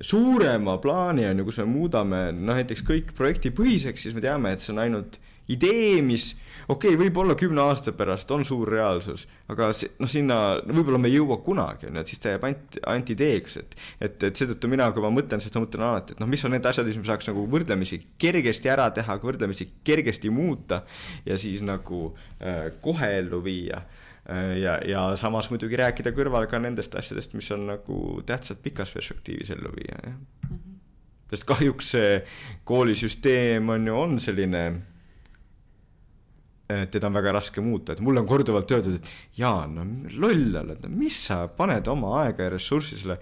suurema 0.00 0.76
plaani 0.82 1.24
on 1.28 1.40
ju, 1.40 1.46
kus 1.48 1.60
me 1.62 1.68
muudame 1.70 2.26
noh, 2.36 2.54
näiteks 2.54 2.84
kõik 2.86 3.14
projektipõhiseks, 3.16 4.06
siis 4.06 4.16
me 4.16 4.24
teame, 4.24 4.52
et 4.52 4.64
see 4.64 4.74
on 4.74 4.82
ainult 4.84 5.18
idee, 5.52 6.02
mis 6.04 6.34
okei 6.68 6.94
okay,, 6.94 6.98
võib-olla 6.98 7.36
kümne 7.38 7.62
aasta 7.62 7.92
pärast 7.96 8.30
on 8.34 8.44
suur 8.46 8.68
reaalsus, 8.70 9.26
aga 9.52 9.68
noh, 9.70 10.10
sinna 10.10 10.38
võib-olla 10.66 10.98
me 11.00 11.10
ei 11.10 11.18
jõua 11.18 11.38
kunagi, 11.44 11.88
on 11.90 11.98
ju, 11.98 12.02
et 12.02 12.10
siis 12.10 12.22
ta 12.22 12.32
jääb 12.34 12.46
ainult, 12.48 12.78
ainult 12.82 13.12
ideeks, 13.14 13.58
et 13.62 13.76
et, 14.00 14.26
et 14.28 14.40
seetõttu 14.40 14.70
mina, 14.70 14.88
kui 14.94 15.04
ma 15.04 15.12
mõtlen, 15.14 15.42
siis 15.42 15.54
ma 15.54 15.62
mõtlen 15.64 15.86
alati, 15.86 16.16
et 16.16 16.22
noh, 16.22 16.30
mis 16.30 16.42
on 16.46 16.54
need 16.56 16.66
asjad, 16.66 16.88
mis 16.90 16.98
me 17.00 17.06
saaks 17.08 17.30
nagu 17.30 17.44
võrdlemisi 17.52 18.00
kergesti 18.22 18.72
ära 18.72 18.88
teha, 18.94 19.18
võrdlemisi 19.22 19.68
kergesti 19.86 20.32
muuta 20.34 20.82
ja 21.26 21.38
siis 21.40 21.62
nagu 21.66 22.08
äh, 22.40 22.72
kohe 22.82 23.12
ellu 23.20 23.42
viia 23.44 23.82
äh, 23.82 24.56
ja, 24.62 24.78
ja 24.86 25.06
samas 25.20 25.50
muidugi 25.52 25.78
rääkida 25.78 26.14
kõrval 26.16 26.48
ka 26.50 26.60
nendest 26.62 26.98
asjadest, 26.98 27.36
mis 27.38 27.50
on 27.54 27.68
nagu 27.70 28.00
tähtsad 28.26 28.58
pikas 28.64 28.94
perspektiivis 28.96 29.54
ellu 29.54 29.70
viia, 29.78 30.02
jah 30.02 30.18
mm 30.18 30.58
-hmm. 30.58 30.76
sest 31.30 31.46
kahjuks 31.46 31.94
see 31.94 32.20
koolisüsteem 32.64 33.68
on 33.70 33.86
ju, 33.86 33.98
on 34.00 34.20
selline 34.20 34.66
teda 36.66 37.06
on 37.06 37.14
väga 37.14 37.32
raske 37.36 37.62
muuta, 37.62 37.94
et 37.94 38.02
mulle 38.02 38.22
on 38.22 38.26
korduvalt 38.26 38.72
öeldud, 38.74 38.96
et 38.98 39.38
Jaan, 39.38 39.76
no 39.76 39.84
loll 40.18 40.56
oled, 40.62 40.88
mis 40.90 41.18
sa 41.28 41.44
paned 41.48 41.86
oma 41.92 42.16
aega 42.24 42.48
ja 42.48 42.56
ressurssi 42.56 42.98
selle 42.98 43.20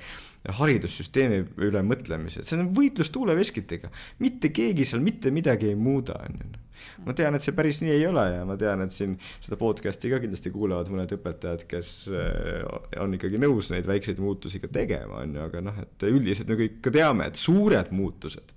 haridussüsteemi 0.59 1.40
üle 1.64 1.80
mõtlemise, 1.84 2.45
see 2.45 2.59
on 2.61 2.68
võitlus 2.76 3.09
tuuleveskitega. 3.12 3.88
mitte 4.20 4.51
keegi 4.53 4.84
seal 4.88 5.01
mitte 5.05 5.32
midagi 5.32 5.70
ei 5.72 5.76
muuda, 5.76 6.18
on 6.20 6.40
ju. 6.40 6.62
ma 7.07 7.14
tean, 7.16 7.36
et 7.36 7.45
see 7.45 7.57
päris 7.57 7.80
nii 7.80 7.95
ei 7.95 8.07
ole 8.07 8.24
ja 8.32 8.45
ma 8.49 8.57
tean, 8.61 8.84
et 8.84 8.92
siin 8.92 9.16
seda 9.45 9.57
podcast'i 9.61 10.12
ka 10.12 10.20
kindlasti 10.20 10.53
kuulavad 10.53 10.90
mõned 10.92 11.16
õpetajad, 11.16 11.64
kes 11.68 11.92
eh, 12.12 13.01
on 13.01 13.16
ikkagi 13.16 13.40
nõus 13.40 13.70
neid 13.72 13.88
väikseid 13.88 14.20
muutusi 14.20 14.61
ka 14.61 14.68
tegema, 14.72 15.22
on 15.24 15.36
ju, 15.36 15.45
aga 15.49 15.64
noh, 15.64 15.80
et 15.84 16.09
üldiselt 16.11 16.49
me 16.53 16.61
kõik 16.61 16.80
ka 16.84 16.92
teame, 16.92 17.28
et 17.32 17.40
suured 17.40 17.92
muutused 17.92 18.57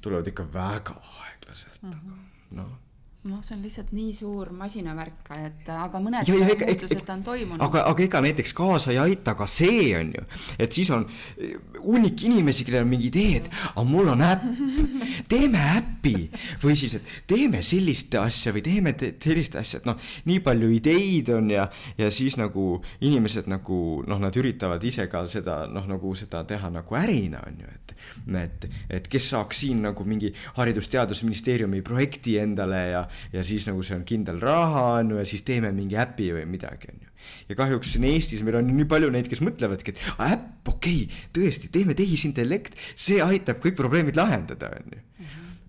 tulevad 0.00 0.28
ikka 0.28 0.48
väga 0.52 0.96
aeglaselt 1.24 1.84
aga 1.84 2.22
noh 2.56 2.78
noh, 3.28 3.42
see 3.44 3.52
on 3.52 3.60
lihtsalt 3.60 3.90
nii 3.92 4.12
suur 4.16 4.48
masinavärk, 4.56 5.26
et 5.36 5.68
aga 5.74 6.00
mõned 6.00 6.24
ja, 6.24 6.36
ja, 6.40 6.54
muutused 6.56 7.10
on 7.12 7.24
toimunud. 7.26 7.60
aga, 7.66 7.82
aga 7.90 8.04
ega 8.06 8.22
näiteks 8.24 8.54
kaasa 8.56 8.94
ei 8.94 9.00
aita 9.02 9.34
ka 9.36 9.44
see 9.50 9.90
on 9.98 10.14
ju, 10.16 10.24
et 10.56 10.72
siis 10.72 10.88
on 10.96 11.04
hunnik 11.82 12.24
inimesi, 12.24 12.64
kellel 12.64 12.86
on 12.86 12.92
mingi 12.94 13.10
idee, 13.10 13.42
et 13.42 13.50
aga 13.74 13.84
mul 13.84 14.08
on 14.14 14.24
äpp, 14.24 14.46
teeme 15.28 15.66
äppi. 15.76 16.14
Või 16.62 16.78
siis, 16.80 16.94
et 16.96 17.10
teeme 17.28 17.60
sellist 17.66 18.14
asja 18.16 18.54
või 18.56 18.64
teeme 18.64 18.94
te 18.96 19.12
sellist 19.20 19.58
asja, 19.60 19.82
et 19.82 19.88
noh, 19.90 20.00
nii 20.30 20.40
palju 20.44 20.72
ideid 20.78 21.28
on 21.36 21.52
ja, 21.52 21.68
ja 22.00 22.08
siis 22.14 22.38
nagu 22.40 22.78
inimesed 23.04 23.50
nagu 23.52 24.00
noh, 24.08 24.22
nad 24.22 24.36
üritavad 24.40 24.84
ise 24.88 25.10
ka 25.12 25.26
seda 25.28 25.66
noh, 25.68 25.84
nagu 25.90 26.14
seda 26.16 26.46
teha 26.48 26.72
nagu 26.72 26.96
ärina 26.96 27.44
on 27.44 27.60
ju, 27.60 27.68
et 27.68 27.90
et, 28.40 28.66
et 28.88 29.08
kes 29.10 29.30
saaks 29.34 29.62
siin 29.64 29.82
nagu 29.84 30.04
mingi 30.08 30.30
haridus-teadusministeeriumi 30.56 31.82
projekti 31.84 32.38
endale 32.40 32.80
ja 32.94 33.02
ja 33.34 33.44
siis 33.46 33.66
nagu 33.68 33.84
see 33.86 33.98
on 33.98 34.06
kindel 34.08 34.40
raha, 34.42 34.86
on 35.00 35.14
ju, 35.14 35.20
ja 35.20 35.28
siis 35.28 35.44
teeme 35.46 35.72
mingi 35.76 35.98
äpi 36.00 36.30
või 36.36 36.46
midagi, 36.50 36.92
on 36.92 37.04
ju. 37.04 37.12
ja 37.50 37.58
kahjuks 37.58 37.94
siin 37.94 38.08
Eestis 38.10 38.44
meil 38.46 38.60
on 38.60 38.72
nii 38.72 38.88
palju 38.90 39.12
neid, 39.14 39.28
kes 39.30 39.44
mõtlevadki, 39.44 39.94
et 39.94 40.02
äpp, 40.30 40.74
okei 40.74 41.04
okay,, 41.04 41.28
tõesti, 41.36 41.70
teeme 41.72 41.96
tehisintellekt, 41.98 42.78
see 42.94 43.20
aitab 43.24 43.62
kõik 43.64 43.78
probleemid 43.78 44.18
lahendada, 44.20 44.74
on 44.80 44.98
ju 44.98 45.06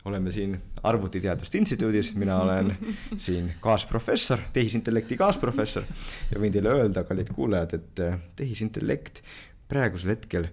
oleme 0.05 0.31
siin 0.33 0.55
Arvutiteaduste 0.83 1.57
Instituudis, 1.57 2.15
mina 2.17 2.39
olen 2.41 2.71
siin 3.25 3.51
kaasprofessor, 3.61 4.39
tehisintellekti 4.53 5.17
kaasprofessor 5.17 5.85
ja 6.31 6.41
võin 6.41 6.53
teile 6.53 6.73
öelda, 6.73 7.03
kallid 7.05 7.29
kuulajad, 7.35 7.75
et 7.77 8.01
eh, 8.01 8.17
tehisintellekt 8.41 9.21
praegusel 9.69 10.15
hetkel 10.15 10.49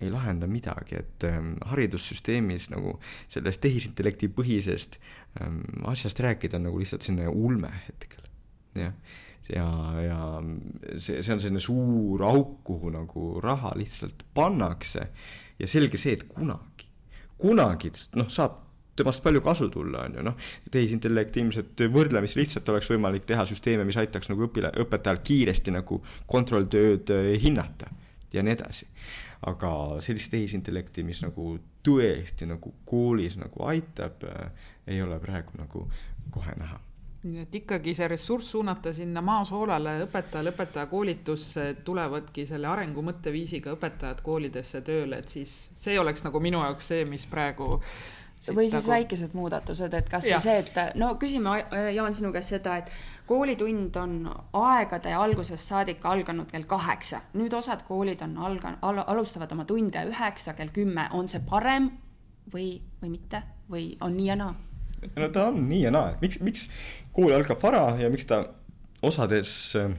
ei 0.00 0.10
lahenda 0.10 0.48
midagi, 0.48 1.00
et 1.00 1.26
ähm, 1.28 1.54
haridussüsteemis 1.70 2.70
nagu 2.72 2.96
sellest 3.28 3.60
tehisintellekti 3.64 4.30
põhisest 4.32 4.96
ähm, 5.40 5.60
asjast 5.90 6.22
rääkida 6.24 6.56
on 6.60 6.68
nagu 6.70 6.80
lihtsalt 6.80 7.04
selline 7.04 7.28
ulme 7.28 7.72
hetkel, 7.86 8.24
jah. 8.78 8.94
ja, 9.52 9.66
ja 10.06 10.22
see, 10.96 11.20
see 11.20 11.34
on 11.34 11.44
selline 11.44 11.62
suur 11.64 12.24
auk, 12.30 12.58
kuhu 12.64 12.94
nagu 12.94 13.34
raha 13.44 13.74
lihtsalt 13.76 14.24
pannakse 14.34 15.10
ja 15.60 15.68
selge 15.68 16.00
see, 16.00 16.16
et 16.16 16.26
kunagi, 16.30 16.88
kunagi 17.40 17.92
noh, 18.16 18.32
saab 18.32 18.66
temast 19.00 19.22
palju 19.24 19.40
kasu 19.44 19.68
tulla, 19.72 20.04
on 20.08 20.18
ju, 20.18 20.24
noh. 20.26 20.50
tehisintellekt 20.72 21.36
ilmselt 21.40 21.84
võrdlemisi 21.92 22.40
lihtsalt 22.40 22.68
oleks 22.72 22.90
võimalik 22.92 23.24
teha 23.28 23.46
süsteeme, 23.48 23.84
mis 23.88 23.96
aitaks 24.00 24.32
nagu 24.32 24.48
õpile, 24.48 24.72
õpetajal 24.82 25.20
kiiresti 25.24 25.76
nagu 25.76 26.00
kontrolltööd 26.30 27.12
äh, 27.16 27.34
hinnata 27.42 27.92
ja 28.32 28.44
nii 28.46 28.56
edasi 28.56 28.88
aga 29.46 29.72
sellist 30.04 30.32
tehisintellekti, 30.34 31.04
mis 31.06 31.22
nagu 31.24 31.54
tõesti 31.86 32.48
nagu 32.48 32.74
koolis 32.84 33.38
nagu 33.40 33.64
aitab, 33.70 34.24
äh, 34.28 34.70
ei 34.86 35.02
ole 35.02 35.18
praegu 35.22 35.56
nagu 35.58 35.86
kohe 36.30 36.54
näha. 36.60 36.80
Nii 37.20 37.42
et 37.42 37.54
ikkagi 37.54 37.92
see 37.92 38.06
ressurss 38.08 38.54
suunata 38.54 38.94
sinna 38.96 39.20
maasoolale 39.20 39.98
õpetajale, 40.06 40.54
õpetaja 40.54 40.86
koolitusse, 40.88 41.66
tulevadki 41.84 42.46
selle 42.48 42.68
arengu 42.70 43.04
mõtteviisiga 43.04 43.74
õpetajad 43.76 44.22
koolidesse 44.24 44.80
tööle, 44.86 45.18
et 45.20 45.28
siis 45.28 45.52
see 45.84 45.98
oleks 46.00 46.24
nagu 46.24 46.40
minu 46.40 46.62
jaoks 46.64 46.88
see, 46.94 47.04
mis 47.08 47.26
praegu 47.28 47.74
või 48.48 48.66
siis 48.70 48.86
nagu... 48.86 48.92
väikesed 48.94 49.34
muudatused, 49.36 49.94
et 49.94 50.08
kasvõi 50.08 50.40
see, 50.40 50.56
et 50.62 50.98
no 51.00 51.12
küsime, 51.20 51.58
Jaan, 51.94 52.14
sinu 52.16 52.32
käest 52.32 52.54
seda, 52.54 52.78
et 52.80 52.90
koolitund 53.28 53.96
on 54.00 54.16
aegade 54.62 55.12
algusest 55.14 55.72
saadik 55.72 56.04
alganud 56.08 56.50
kell 56.50 56.64
kaheksa, 56.68 57.20
nüüd 57.36 57.54
osad 57.56 57.84
koolid 57.88 58.22
on 58.26 58.38
alga- 58.40 58.76
al,, 58.82 59.02
alustavad 59.06 59.52
oma 59.52 59.66
tunde 59.68 60.04
üheksa, 60.08 60.56
kell 60.58 60.72
kümme, 60.74 61.08
on 61.12 61.28
see 61.28 61.42
parem 61.46 61.90
või, 62.54 62.72
või 63.02 63.16
mitte? 63.18 63.44
Või 63.70 63.92
on 64.02 64.16
nii 64.16 64.26
ja 64.32 64.36
naa? 64.40 64.54
no 65.16 65.28
ta 65.32 65.46
on 65.48 65.62
nii 65.68 65.84
ja 65.86 65.90
naa, 65.94 66.14
miks, 66.20 66.40
miks 66.44 66.66
kool 67.16 67.32
algab 67.32 67.60
vara 67.62 67.84
ja 68.00 68.10
miks 68.12 68.26
ta 68.28 68.42
osades 69.06 69.52
äh, 69.78 69.92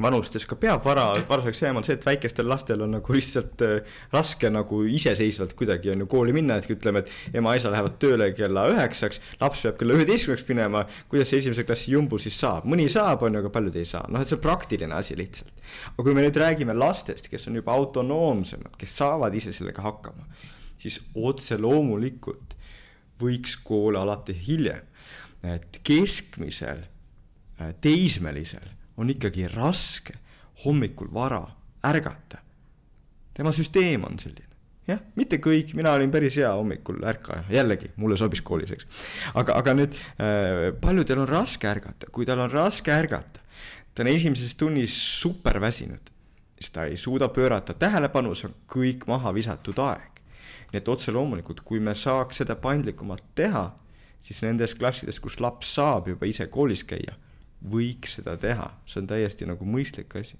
vanustes 0.00 0.46
ka 0.48 0.56
peab 0.56 0.84
vara, 0.86 1.04
varaseks 1.28 1.62
jääma, 1.66 1.82
on 1.82 1.84
see, 1.84 1.98
et 1.98 2.06
väikestel 2.06 2.46
lastel 2.48 2.80
on 2.84 2.94
nagu 2.96 3.12
lihtsalt 3.12 3.60
äh, 3.66 3.98
raske 4.14 4.48
nagu 4.48 4.78
iseseisvalt 4.88 5.52
kuidagi 5.58 5.92
on 5.92 6.04
ju 6.04 6.06
kooli 6.08 6.32
minna, 6.32 6.56
et 6.56 6.70
ütleme, 6.72 7.02
et 7.02 7.36
ema-isa 7.36 7.70
lähevad 7.72 7.98
tööle 8.00 8.30
kella 8.36 8.64
üheksaks, 8.72 9.20
laps 9.42 9.66
peab 9.66 9.76
kella 9.82 9.98
üheteistkümneks 9.98 10.46
minema, 10.48 10.86
kuidas 11.12 11.32
see 11.32 11.42
esimese 11.42 11.66
klassi 11.68 11.92
jumbu 11.92 12.20
siis 12.22 12.40
saab, 12.40 12.64
mõni 12.72 12.88
saab, 12.92 13.26
on 13.26 13.36
ju, 13.36 13.44
aga 13.44 13.52
paljud 13.52 13.76
ei 13.76 13.88
saa, 13.88 14.06
noh, 14.08 14.24
et 14.24 14.32
see 14.32 14.38
on 14.38 14.44
praktiline 14.48 14.96
asi 14.96 15.18
lihtsalt. 15.18 15.52
aga 15.92 16.08
kui 16.08 16.16
me 16.16 16.24
nüüd 16.24 16.40
räägime 16.40 16.76
lastest, 16.78 17.28
kes 17.28 17.48
on 17.52 17.60
juba 17.60 17.76
autonoomsemad, 17.76 18.80
kes 18.80 18.96
saavad 19.02 19.36
ise 19.36 19.52
sellega 19.52 19.84
hakkama, 19.84 20.24
siis 20.80 21.02
otse 21.12 21.60
loomulikult 21.60 22.56
võiks 23.20 23.58
kool 23.60 24.00
alati 24.00 24.32
hiljem, 24.48 24.88
et 25.44 25.82
keskmisel 25.84 26.86
teismelisel 27.84 28.80
on 28.96 29.10
ikkagi 29.10 29.48
raske 29.48 30.14
hommikul 30.64 31.08
vara 31.14 31.42
ärgata. 31.84 32.38
tema 33.34 33.52
süsteem 33.52 34.04
on 34.04 34.18
selline, 34.20 34.52
jah, 34.86 35.00
mitte 35.16 35.38
kõik, 35.40 35.72
mina 35.74 35.94
olin 35.96 36.10
päris 36.12 36.36
hea 36.36 36.50
hommikul 36.52 37.00
ärkaja, 37.08 37.46
jällegi 37.50 37.92
mulle 37.96 38.16
sobis 38.20 38.42
koolis, 38.44 38.74
eks. 38.76 38.86
aga, 39.34 39.56
aga 39.56 39.74
nüüd 39.78 39.96
äh, 39.96 40.68
paljudel 40.80 41.24
on 41.24 41.30
raske 41.30 41.68
ärgata, 41.68 42.10
kui 42.12 42.28
tal 42.28 42.44
on 42.44 42.52
raske 42.52 42.92
ärgata, 42.92 43.40
ta 43.94 44.04
on 44.04 44.12
esimeses 44.12 44.54
tunnis 44.60 44.94
super 45.20 45.60
väsinud, 45.60 46.12
siis 46.58 46.70
ta 46.74 46.84
ei 46.84 46.96
suuda 47.00 47.28
pöörata 47.32 47.74
tähelepanu, 47.74 48.34
see 48.36 48.50
on 48.50 48.56
kõik 48.76 49.08
maha 49.10 49.34
visatud 49.34 49.80
aeg. 49.82 50.08
nii 50.72 50.80
et 50.80 50.88
otse 50.88 51.12
loomulikult, 51.12 51.60
kui 51.60 51.80
me 51.80 51.92
saaks 51.94 52.38
seda 52.40 52.54
paindlikumalt 52.56 53.24
teha, 53.36 53.66
siis 54.20 54.38
nendes 54.44 54.72
klassides, 54.74 55.18
kus 55.20 55.40
laps 55.40 55.74
saab 55.74 56.08
juba 56.08 56.28
ise 56.28 56.46
koolis 56.46 56.84
käia 56.84 57.16
võiks 57.70 58.18
seda 58.18 58.36
teha, 58.40 58.70
see 58.86 59.02
on 59.02 59.10
täiesti 59.10 59.48
nagu 59.48 59.66
mõistlik 59.68 60.18
asi. 60.20 60.38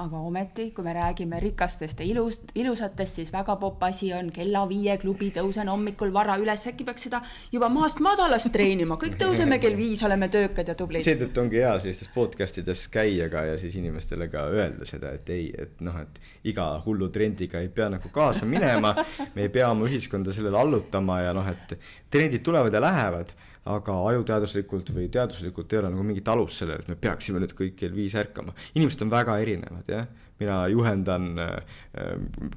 Aga 0.00 0.16
ometi, 0.24 0.70
kui 0.72 0.84
me 0.86 0.94
räägime 0.96 1.36
rikastest 1.42 1.98
ja 2.00 2.06
ilust, 2.06 2.52
ilusatest, 2.56 3.18
siis 3.18 3.32
väga 3.32 3.56
popp 3.60 3.82
asi 3.84 4.12
on 4.16 4.30
kella 4.32 4.62
viie 4.70 4.94
klubi, 5.02 5.28
tõusen 5.34 5.68
hommikul 5.68 6.12
vara 6.14 6.38
üles, 6.40 6.62
äkki 6.70 6.86
peaks 6.88 7.04
seda 7.08 7.20
juba 7.52 7.68
maast 7.68 8.00
madalast 8.00 8.48
treenima, 8.54 8.96
kõik 9.00 9.18
tõuseme 9.20 9.58
kell 9.60 9.76
viis, 9.76 10.00
oleme 10.06 10.30
töökad 10.32 10.72
ja 10.72 10.76
tublid. 10.78 11.04
seetõttu 11.04 11.42
ongi 11.42 11.60
hea 11.60 11.74
sellistes 11.82 12.08
podcast 12.14 12.62
ides 12.62 12.86
käia 12.88 13.28
ka 13.32 13.44
ja 13.50 13.58
siis 13.60 13.76
inimestele 13.76 14.30
ka 14.32 14.46
öelda 14.54 14.88
seda, 14.88 15.12
et 15.18 15.28
ei, 15.34 15.50
et 15.66 15.84
noh, 15.84 15.98
et 16.00 16.22
iga 16.48 16.70
hullu 16.86 17.10
trendiga 17.12 17.60
ei 17.60 17.68
pea 17.68 17.90
nagu 17.92 18.14
kaasa 18.14 18.48
minema, 18.48 18.94
me 19.34 19.48
ei 19.48 19.52
pea 19.52 19.68
oma 19.74 19.90
ühiskonda 19.90 20.32
sellele 20.32 20.64
allutama 20.64 21.20
ja 21.26 21.36
noh, 21.36 21.50
et 21.50 21.76
trendid 22.08 22.46
tulevad 22.46 22.72
ja 22.72 22.80
lähevad 22.80 23.36
aga 23.68 23.96
ajuteaduslikult 24.08 24.92
või 24.96 25.10
teaduslikult 25.12 25.72
ei 25.72 25.80
ole 25.82 25.90
nagu 25.92 26.04
mingit 26.06 26.28
alust 26.32 26.62
sellele, 26.62 26.80
et 26.80 26.88
me 26.88 26.96
peaksime 27.00 27.42
nüüd 27.42 27.52
kõik 27.56 27.76
kell 27.76 27.92
viis 27.92 28.14
ärkama. 28.16 28.54
inimesed 28.74 29.04
on 29.04 29.12
väga 29.12 29.36
erinevad, 29.42 29.84
jah. 29.88 30.06
mina 30.40 30.66
juhendan 30.72 31.38
äh, 31.38 31.56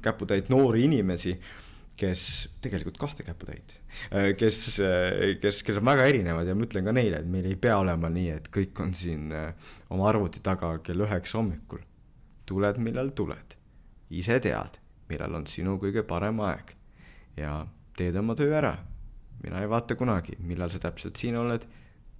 käputäit 0.02 0.48
noori 0.48 0.84
inimesi, 0.84 1.34
kes, 1.96 2.48
tegelikult 2.64 2.96
kahte 2.98 3.22
käputäit 3.22 3.76
äh,, 4.12 4.32
kes 4.36 4.80
äh,, 4.80 5.36
kes, 5.40 5.62
kes 5.62 5.76
on 5.76 5.84
väga 5.84 6.06
erinevad 6.08 6.48
ja 6.48 6.54
ma 6.54 6.64
ütlen 6.64 6.88
ka 6.88 6.96
neile, 6.96 7.20
et 7.20 7.28
meil 7.28 7.50
ei 7.50 7.56
pea 7.56 7.76
olema 7.82 8.08
nii, 8.08 8.30
et 8.38 8.48
kõik 8.54 8.80
on 8.80 8.96
siin 8.96 9.28
äh, 9.32 9.52
oma 9.90 10.08
arvuti 10.08 10.40
taga 10.42 10.78
kell 10.78 11.04
üheksa 11.04 11.38
hommikul. 11.38 11.84
tuled, 12.46 12.80
millal 12.80 13.12
tuled. 13.12 13.60
ise 14.10 14.40
tead, 14.40 14.80
millal 15.12 15.36
on 15.36 15.46
sinu 15.46 15.76
kõige 15.76 16.02
parem 16.08 16.40
aeg 16.40 16.74
ja 17.36 17.66
teed 17.96 18.16
oma 18.16 18.34
töö 18.38 18.56
ära 18.56 18.76
mina 19.44 19.62
ei 19.62 19.70
vaata 19.70 19.96
kunagi, 20.00 20.38
millal 20.44 20.72
sa 20.72 20.80
täpselt 20.82 21.20
siin 21.20 21.36
oled, 21.40 21.66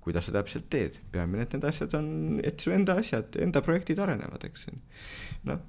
kuidas 0.05 0.29
sa 0.29 0.35
täpselt 0.35 0.66
teed, 0.72 0.99
peamine, 1.12 1.47
et 1.47 1.55
need 1.57 1.64
asjad 1.64 1.95
on, 1.97 2.09
et 2.45 2.61
su 2.61 2.72
enda 2.75 2.99
asjad, 3.01 3.39
enda 3.41 3.62
projektid 3.64 4.01
arenevad, 4.05 4.45
eks. 4.51 4.66
noh, 5.49 5.62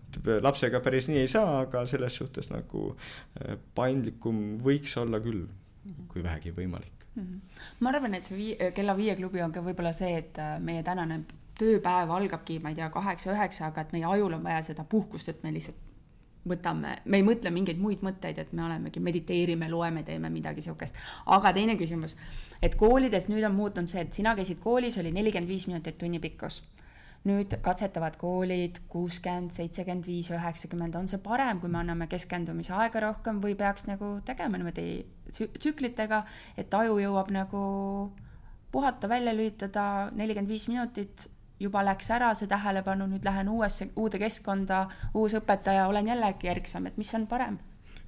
lapsega 0.43 0.81
päris 0.83 1.07
nii 1.11 1.21
ei 1.23 1.31
saa, 1.31 1.61
aga 1.63 1.85
selles 1.89 2.19
suhtes 2.19 2.51
nagu 2.51 2.89
äh, 2.91 3.55
paindlikum 3.77 4.59
võiks 4.65 4.97
olla 4.99 5.21
küll, 5.23 5.47
kui 6.11 6.23
vähegi 6.25 6.51
võimalik 6.51 7.07
mm. 7.15 7.23
-hmm. 7.23 7.63
ma 7.79 7.93
arvan, 7.93 8.19
et 8.19 8.27
see 8.27 8.37
vii-, 8.37 8.71
kella 8.75 8.97
viie 8.97 9.15
klubi 9.15 9.43
on 9.45 9.55
ka 9.55 9.63
võib-olla 9.63 9.93
see, 9.95 10.17
et 10.19 10.39
äh, 10.41 10.57
meie 10.59 10.83
tänane 10.83 11.23
tööpäev 11.59 12.11
algabki, 12.11 12.59
ma 12.59 12.73
ei 12.73 12.79
tea, 12.79 12.89
kaheksa-üheksa, 12.91 13.71
aga 13.71 13.85
et 13.85 13.93
meie 13.95 14.05
ajul 14.05 14.35
on 14.35 14.43
vaja 14.43 14.61
seda 14.73 14.83
puhkust, 14.83 15.29
et 15.31 15.43
me 15.43 15.53
lihtsalt 15.55 15.94
võtame, 16.49 16.99
me 17.05 17.19
ei 17.19 17.25
mõtle 17.25 17.51
mingeid 17.53 17.79
muid 17.81 18.03
mõtteid, 18.05 18.39
et 18.41 18.53
me 18.53 18.65
olemegi, 18.65 19.01
mediteerime, 19.03 19.69
loeme, 19.71 20.03
teeme 20.05 20.29
midagi 20.29 20.63
sihukest. 20.65 20.95
aga 21.25 21.53
teine 21.53 21.75
küsimus, 21.79 22.15
et 22.61 22.75
koolides 22.79 23.27
nüüd 23.31 23.45
on 23.47 23.55
muutunud 23.55 23.89
see, 23.89 24.05
et 24.05 24.13
sina 24.13 24.35
käisid 24.35 24.61
koolis, 24.63 24.97
oli 25.01 25.11
nelikümmend 25.11 25.49
viis 25.49 25.67
minutit 25.67 25.97
tunni 25.97 26.19
pikkus. 26.19 26.63
nüüd 27.25 27.55
katsetavad 27.65 28.19
koolid 28.21 28.83
kuuskümmend, 28.89 29.49
seitsekümmend 29.51 30.05
viis, 30.05 30.29
üheksakümmend, 30.29 30.95
on 30.95 31.07
see 31.09 31.17
parem, 31.17 31.59
kui 31.59 31.69
me 31.73 31.79
anname 31.79 32.05
keskendumise 32.07 32.73
aega 32.73 33.01
rohkem 33.07 33.39
või 33.41 33.55
peaks 33.57 33.87
nagu 33.89 34.19
tegema 34.25 34.59
niimoodi 34.61 35.05
tsüklitega, 35.31 36.21
et 36.57 36.73
aju 36.73 36.99
jõuab 37.01 37.31
nagu 37.33 37.63
puhata, 38.71 39.09
välja 39.09 39.33
lülitada 39.33 40.11
nelikümmend 40.13 40.53
viis 40.53 40.67
minutit 40.69 41.25
juba 41.59 41.83
läks 41.85 42.09
ära 42.11 42.33
see 42.35 42.49
tähelepanu, 42.51 43.07
nüüd 43.11 43.25
lähen 43.25 43.49
uuesse, 43.49 43.89
uude 43.95 44.19
keskkonda, 44.21 44.85
uus 45.13 45.37
õpetaja, 45.39 45.87
olen 45.87 46.11
jällegi 46.11 46.51
erksam, 46.51 46.89
et 46.89 46.97
mis 46.97 47.13
on 47.15 47.27
parem? 47.27 47.59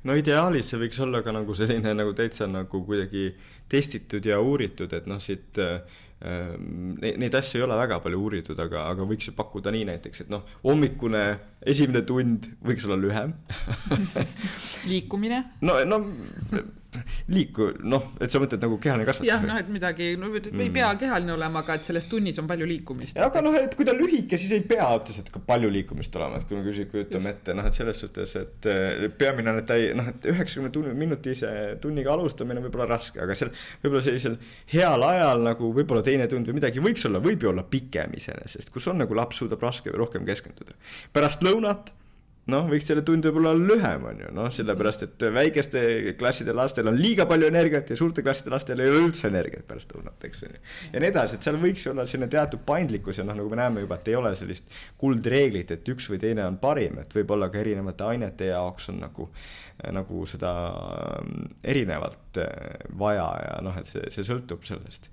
no 0.08 0.16
ideaalis 0.16 0.72
see 0.72 0.80
võiks 0.80 1.00
olla 1.04 1.24
ka 1.26 1.34
nagu 1.36 1.56
selline 1.58 1.94
nagu 1.98 2.14
täitsa 2.16 2.48
nagu 2.48 2.84
kuidagi 2.86 3.32
testitud 3.70 4.26
ja 4.26 4.40
uuritud, 4.40 4.94
et 4.94 5.08
noh, 5.10 5.20
siit 5.24 5.60
äh, 5.64 5.80
Neid 6.18 7.36
asju 7.38 7.60
ei 7.60 7.64
ole 7.68 7.76
väga 7.78 8.00
palju 8.02 8.18
uuritud, 8.18 8.58
aga, 8.58 8.88
aga 8.90 9.06
võiks 9.06 9.28
ju 9.30 9.36
pakkuda 9.38 9.70
nii 9.70 9.84
näiteks, 9.86 10.24
et 10.24 10.32
noh, 10.34 10.48
hommikune 10.64 11.22
esimene 11.62 12.02
tund 12.10 12.48
võiks 12.66 12.88
olla 12.88 12.98
lühem 12.98 13.36
liikumine? 14.92 15.44
no, 15.62 15.78
no 15.86 16.00
liiku-, 17.34 17.72
noh, 17.88 18.12
et 18.22 18.34
sa 18.34 18.42
mõtled 18.44 18.64
nagu 18.64 18.80
kehaline 18.82 19.08
kasvatus. 19.08 19.30
jah, 19.30 19.44
noh, 19.46 19.60
et 19.62 19.70
midagi, 19.72 20.10
no 20.20 20.32
mm. 20.32 20.64
ei 20.64 20.72
pea 20.74 20.90
kehaline 21.00 21.36
olema, 21.36 21.64
aga 21.66 21.78
et 21.80 21.88
selles 21.90 22.08
tunnis 22.12 22.40
on 22.42 22.50
palju 22.50 22.68
liikumist. 22.70 23.18
aga 23.28 23.44
noh, 23.46 23.56
et 23.60 23.76
kui 23.78 23.88
ta 23.88 23.96
lühike, 23.98 24.40
siis 24.40 24.54
ei 24.58 24.66
pea 24.68 24.88
otseselt 24.96 25.32
ka 25.34 25.42
palju 25.48 25.72
liikumist 25.74 26.16
olema, 26.20 26.42
et 26.42 26.48
kui 26.50 26.60
me 26.60 26.66
küsi-, 26.68 26.88
kujutame 26.92 27.34
ette, 27.36 27.56
noh, 27.58 27.68
et 27.68 27.78
selles 27.78 28.02
suhtes, 28.06 28.36
et 28.42 28.70
peamine 29.20 29.54
on, 29.54 29.62
et 29.62 29.70
ta 29.70 29.78
ei, 29.80 29.92
noh, 29.98 30.08
et 30.12 30.30
üheksakümne 30.32 30.96
minutise 30.98 31.52
tunniga 31.84 32.14
alustamine 32.16 32.64
võib 32.64 32.80
olla 32.80 32.90
raske, 32.96 33.22
aga 33.24 33.36
seal 33.38 33.54
võib-olla 33.84 34.04
sellisel 34.06 34.38
heal 34.74 35.06
ajal 35.08 35.44
nagu 35.48 35.72
võib-olla 35.76 36.04
teine 36.06 36.28
tund 36.32 36.50
või 36.50 36.60
midagi 36.60 36.84
võiks 36.84 37.06
olla, 37.10 37.22
võib 37.24 37.44
ju 37.44 37.52
olla 37.52 37.66
pikem 37.68 38.16
iseenesest, 38.18 38.72
kus 38.74 38.88
on 38.92 39.02
nagu 39.04 39.18
laps 39.18 39.42
suudab 39.42 39.64
raske 39.64 39.94
rohkem 39.94 40.26
keskenduda. 40.28 40.78
pärast 41.14 41.46
lõunat 41.46 41.94
noh, 42.52 42.68
võiks 42.72 42.88
selle 42.88 43.04
tund 43.06 43.26
võib-olla 43.28 43.52
olla 43.56 43.68
lühem, 43.74 44.06
on 44.08 44.22
ju, 44.24 44.30
noh, 44.36 44.48
sellepärast 44.54 45.04
et 45.04 45.26
väikeste 45.36 45.82
klasside 46.20 46.56
lastel 46.56 46.88
on 46.88 46.98
liiga 47.00 47.26
palju 47.30 47.50
energiat 47.50 47.92
ja 47.92 47.98
suurte 48.00 48.24
klasside 48.24 48.54
lastel 48.54 48.80
ei 48.84 48.92
ole 48.92 49.02
üldse 49.08 49.28
energiat 49.28 49.66
pärast 49.68 49.92
lõunat, 49.96 50.28
eks 50.30 50.46
on 50.48 50.56
ju. 50.56 50.62
ja 50.94 51.04
nii 51.04 51.12
edasi, 51.12 51.38
et 51.38 51.48
seal 51.48 51.60
võiks 51.62 51.84
olla 51.92 52.06
selline 52.08 52.30
teatud 52.32 52.64
paindlikkus 52.68 53.20
ja 53.20 53.26
noh, 53.28 53.36
nagu 53.38 53.52
me 53.52 53.60
näeme 53.60 53.84
juba, 53.84 54.00
et 54.00 54.12
ei 54.12 54.20
ole 54.20 54.32
sellist 54.40 54.78
kuldreeglit, 55.02 55.74
et 55.76 55.92
üks 55.94 56.08
või 56.12 56.22
teine 56.24 56.46
on 56.48 56.60
parim, 56.62 57.02
et 57.04 57.18
võib-olla 57.20 57.52
ka 57.52 57.60
erinevate 57.64 58.08
ainete 58.08 58.52
jaoks 58.54 58.92
on 58.94 59.02
nagu, 59.04 59.28
nagu 60.00 60.24
seda 60.30 60.54
mm, 61.24 61.58
erinevalt 61.76 62.40
eh, 62.44 62.88
vaja 63.00 63.28
ja 63.44 63.60
noh, 63.66 63.76
et 63.82 63.92
see, 63.92 64.08
see 64.14 64.28
sõltub 64.28 64.64
sellest 64.68 65.12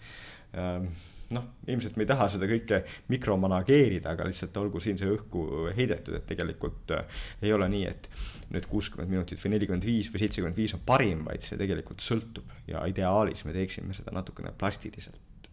ehm, 0.55 0.87
noh, 1.33 1.47
ilmselt 1.70 1.97
me 1.97 2.05
ei 2.05 2.11
taha 2.11 2.29
seda 2.33 2.49
kõike 2.51 2.83
mikromanageerida, 3.12 4.12
aga 4.12 4.27
lihtsalt 4.29 4.57
olgu 4.61 4.83
siin 4.83 4.99
see 5.01 5.11
õhku 5.14 5.45
heidetud, 5.77 6.18
et 6.18 6.27
tegelikult 6.29 6.95
äh, 6.97 7.22
ei 7.43 7.55
ole 7.57 7.68
nii, 7.72 7.85
et 7.91 8.11
nüüd 8.55 8.68
kuuskümmend 8.70 9.11
minutit 9.11 9.41
või 9.41 9.55
nelikümmend 9.57 9.89
viis 9.89 10.11
või 10.12 10.25
seitsekümmend 10.25 10.59
viis 10.59 10.75
on 10.77 10.85
parim, 10.87 11.25
vaid 11.29 11.47
see 11.47 11.61
tegelikult 11.61 12.05
sõltub 12.05 12.53
ja 12.68 12.85
ideaalis 12.91 13.47
me 13.49 13.57
teeksime 13.57 13.97
seda 13.97 14.12
natukene 14.14 14.53
plastiliselt 14.59 15.49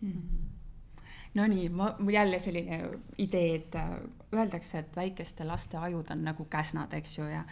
mm. 0.00 0.12
-hmm 0.12 0.55
Nonii, 1.36 1.68
ma, 1.68 1.90
mul 1.98 2.14
jälle 2.14 2.38
selline 2.40 2.78
idee, 3.20 3.54
et 3.58 3.74
äh, 3.76 3.90
öeldakse, 4.32 4.78
et 4.78 4.94
väikeste 4.96 5.44
laste 5.44 5.76
ajud 5.76 6.08
on 6.10 6.22
nagu 6.24 6.46
käsnad, 6.48 6.94
eks 6.96 7.18
ju, 7.18 7.26
ja 7.28 7.42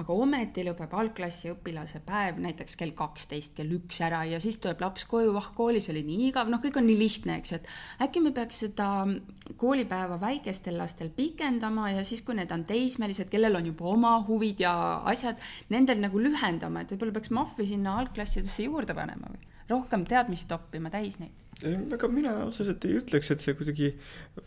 aga 0.00 0.16
ometi 0.16 0.64
lõpeb 0.64 0.92
algklassi 0.96 1.48
õpilase 1.52 2.02
päev 2.04 2.40
näiteks 2.44 2.76
kell 2.80 2.92
kaksteist, 2.96 3.54
kell 3.56 3.72
üks 3.78 4.00
ära 4.04 4.20
ja 4.28 4.40
siis 4.44 4.60
tuleb 4.60 4.84
laps 4.84 5.06
koju, 5.08 5.32
ah 5.40 5.50
koolis 5.56 5.88
oli 5.92 6.04
nii 6.04 6.28
igav, 6.28 6.52
noh, 6.52 6.60
kõik 6.60 6.76
on 6.80 6.88
nii 6.88 6.98
lihtne, 7.00 7.38
eks 7.40 7.54
ju, 7.54 7.60
et 7.60 8.06
äkki 8.06 8.24
me 8.24 8.34
peaks 8.36 8.62
seda 8.66 8.90
koolipäeva 9.60 10.20
väikestel 10.20 10.76
lastel 10.80 11.12
pikendama 11.16 11.90
ja 11.94 12.04
siis, 12.04 12.20
kui 12.26 12.36
need 12.36 12.52
on 12.52 12.64
teismelised, 12.68 13.32
kellel 13.32 13.56
on 13.56 13.72
juba 13.72 13.88
oma 13.94 14.14
huvid 14.28 14.60
ja 14.66 14.74
asjad, 15.08 15.40
nendel 15.72 16.04
nagu 16.04 16.20
lühendama, 16.20 16.84
et 16.84 16.92
võib-olla 16.92 17.16
peaks 17.16 17.32
Mahvi 17.32 17.68
sinna 17.72 17.96
algklassidesse 18.04 18.68
juurde 18.68 18.96
panema 18.96 19.32
või? 19.32 19.46
Rohkem 19.70 20.04
teadmisi 20.04 20.48
toppima 20.50 20.90
täis 20.92 21.20
neid 21.20 21.39
ega 21.66 22.08
mina 22.10 22.32
otseselt 22.46 22.84
ei 22.88 22.96
ütleks, 23.00 23.30
et 23.34 23.44
see 23.44 23.56
kuidagi 23.58 23.90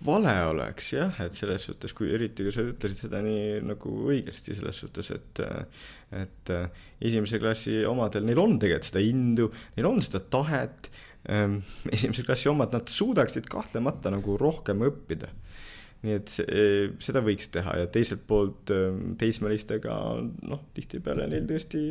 vale 0.05 0.33
oleks 0.49 0.93
jah, 0.95 1.19
et 1.23 1.35
selles 1.37 1.67
suhtes, 1.69 1.93
kui 1.95 2.11
eriti 2.15 2.45
kui 2.45 2.55
sa 2.55 2.65
ütlesid 2.65 3.05
seda 3.05 3.21
nii 3.25 3.61
nagu 3.67 3.93
õigesti 4.09 4.57
selles 4.57 4.81
suhtes, 4.85 5.11
et 5.15 5.43
et 6.13 6.53
esimese 7.01 7.39
klassi 7.41 7.79
omadel, 7.89 8.25
neil 8.27 8.41
on 8.41 8.59
tegelikult 8.61 8.91
seda 8.91 9.01
indu, 9.01 9.49
neil 9.77 9.89
on 9.89 10.01
seda 10.05 10.21
tahet. 10.35 10.91
Ehm, 11.23 11.55
esimese 11.95 12.25
klassi 12.27 12.49
omad, 12.51 12.73
nad 12.75 12.89
suudaksid 12.91 13.47
kahtlemata 13.49 14.11
nagu 14.11 14.35
rohkem 14.37 14.83
õppida 14.83 15.29
nii 16.03 16.17
et 16.17 16.31
see, 16.31 16.89
seda 16.99 17.21
võiks 17.23 17.47
teha 17.53 17.77
ja 17.79 17.87
teiselt 17.91 18.25
poolt 18.27 18.73
ehm, 18.75 19.13
teismelistega 19.19 19.93
noh, 20.51 20.65
tihtipeale 20.75 21.29
neil 21.31 21.47
tõesti 21.47 21.83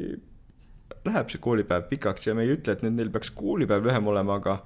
läheb 1.09 1.33
see 1.33 1.41
koolipäev 1.43 1.89
pikaks 1.91 2.29
ja 2.29 2.37
me 2.37 2.45
ei 2.47 2.53
ütle, 2.55 2.77
et 2.77 2.85
nüüd 2.85 2.99
neil 2.99 3.11
peaks 3.14 3.33
koolipäev 3.35 3.89
lühem 3.89 4.11
olema, 4.12 4.39
aga 4.39 4.59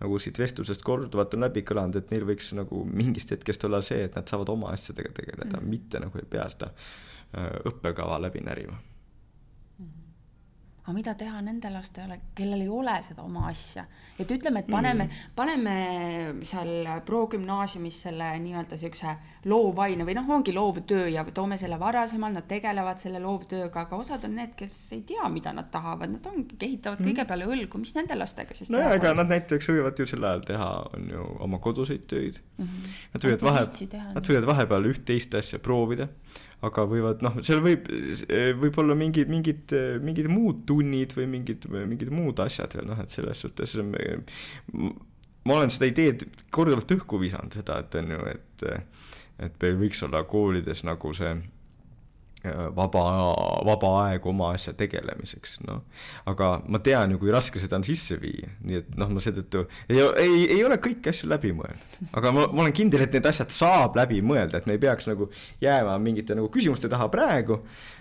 nagu 0.00 0.18
siit 0.22 0.38
vestlusest 0.38 0.84
korduvalt 0.86 1.34
on 1.34 1.46
läbi 1.46 1.64
kõlanud, 1.66 1.98
et 1.98 2.12
neil 2.14 2.26
võiks 2.28 2.52
nagu 2.56 2.84
mingist 2.86 3.32
hetkest 3.34 3.64
olla 3.68 3.80
see, 3.84 4.04
et 4.06 4.18
nad 4.18 4.28
saavad 4.30 4.52
oma 4.54 4.72
asjadega 4.74 5.14
tegeleda 5.16 5.58
mm., 5.58 5.68
mitte 5.68 6.02
nagu 6.02 6.20
ei 6.20 6.28
pea 6.30 6.46
seda 6.52 6.70
äh, 6.72 7.50
õppekava 7.70 8.20
läbi 8.28 8.44
närima 8.46 8.78
aga 10.88 10.96
mida 10.96 11.12
teha 11.20 11.40
nende 11.44 11.68
lastele, 11.68 12.16
kellel 12.36 12.62
ei 12.64 12.68
ole 12.72 12.94
seda 13.04 13.20
oma 13.20 13.42
asja, 13.50 13.82
et 14.16 14.30
ütleme, 14.32 14.62
et 14.64 14.70
paneme 14.72 15.04
mm., 15.04 15.34
paneme 15.36 15.74
seal 16.48 16.88
progümnaasiumis 17.04 17.98
selle 18.06 18.30
nii-öelda 18.40 18.78
siukse 18.80 19.12
loovaine 19.52 20.06
või 20.08 20.16
noh, 20.16 20.30
ongi 20.38 20.54
loovtöö 20.56 21.10
ja 21.12 21.26
toome 21.36 21.58
selle 21.60 21.76
varasemal, 21.80 22.32
nad 22.32 22.48
tegelevad 22.48 23.02
selle 23.02 23.20
loovtööga, 23.20 23.84
aga 23.84 24.00
osad 24.00 24.24
on 24.24 24.38
need, 24.40 24.56
kes 24.56 24.78
ei 24.96 25.04
tea, 25.12 25.28
mida 25.32 25.52
nad 25.52 25.68
tahavad, 25.74 26.14
nad 26.16 26.32
ongi, 26.32 26.56
ehitavad 26.56 27.02
mm. 27.02 27.10
kõige 27.10 27.28
peale 27.28 27.52
õlgu, 27.52 27.82
mis 27.84 27.92
nende 27.98 28.16
lastega 28.16 28.56
siis 28.56 28.72
no 28.72 28.80
teha? 28.80 28.96
ega 28.96 29.12
nad 29.20 29.28
näiteks 29.34 29.68
võivad 29.74 30.00
ju 30.00 30.08
sel 30.08 30.24
ajal 30.24 30.46
teha, 30.48 30.72
on 30.96 31.12
ju 31.12 31.28
oma 31.44 31.60
koduseid 31.60 32.08
töid 32.08 32.40
mm. 32.40 32.64
-hmm. 32.64 32.96
Nad 33.12 33.28
võivad 33.28 33.44
vahe, 33.44 33.68
nad 34.16 34.32
võivad 34.32 34.52
vahepeal 34.54 34.92
üht-teist 34.94 35.36
asja 35.36 35.60
proovida 35.60 36.08
aga 36.66 36.84
võivad 36.90 37.22
noh, 37.22 37.36
seal 37.46 37.60
võib, 37.62 37.86
võib-olla 38.58 38.96
mingid, 38.98 39.30
mingid, 39.30 39.74
mingid 40.02 40.30
muud 40.32 40.64
tunnid 40.66 41.14
või 41.14 41.28
mingid, 41.36 41.68
mingid 41.70 42.10
muud 42.14 42.40
asjad 42.42 42.74
veel 42.78 42.88
noh, 42.90 43.02
et 43.02 43.14
selles 43.14 43.44
suhtes 43.44 43.76
me, 43.86 44.24
ma 45.46 45.60
olen 45.60 45.70
seda 45.74 45.90
ideed 45.90 46.26
korduvalt 46.54 46.96
õhku 46.98 47.20
visanud, 47.22 47.54
seda, 47.54 47.78
et 47.84 47.94
on 48.00 48.10
ju, 48.16 48.24
et, 48.32 48.66
et 49.46 49.62
meil 49.62 49.78
võiks 49.84 50.02
olla 50.08 50.24
koolides 50.28 50.82
nagu 50.88 51.14
see 51.16 51.36
vaba, 52.44 53.02
vaba 53.66 53.88
aeg 54.04 54.26
oma 54.30 54.52
asja 54.54 54.72
tegelemiseks, 54.78 55.56
noh. 55.66 55.80
aga 56.30 56.50
ma 56.70 56.78
tean 56.84 57.10
ju, 57.10 57.18
kui 57.18 57.32
raske 57.34 57.58
seda 57.58 57.80
on 57.80 57.86
sisse 57.86 58.14
viia, 58.22 58.52
nii 58.62 58.78
et 58.78 58.94
noh, 59.00 59.10
ma 59.10 59.22
seetõttu 59.22 59.64
ei, 59.88 59.98
ei, 59.98 60.44
ei 60.54 60.60
ole 60.64 60.78
kõiki 60.82 61.10
asju 61.10 61.30
läbi 61.32 61.50
mõelnud. 61.56 61.98
aga 62.12 62.32
ma, 62.36 62.46
ma 62.52 62.62
olen 62.62 62.76
kindel, 62.76 63.02
et 63.02 63.18
need 63.18 63.26
asjad 63.26 63.50
saab 63.54 63.98
läbi 63.98 64.20
mõelda, 64.22 64.60
et 64.60 64.70
me 64.70 64.78
ei 64.78 64.82
peaks 64.86 65.10
nagu 65.10 65.26
jääma 65.64 65.98
mingite 66.02 66.38
nagu 66.38 66.50
küsimuste 66.54 66.90
taha 66.92 67.10
praegu. 67.10 67.58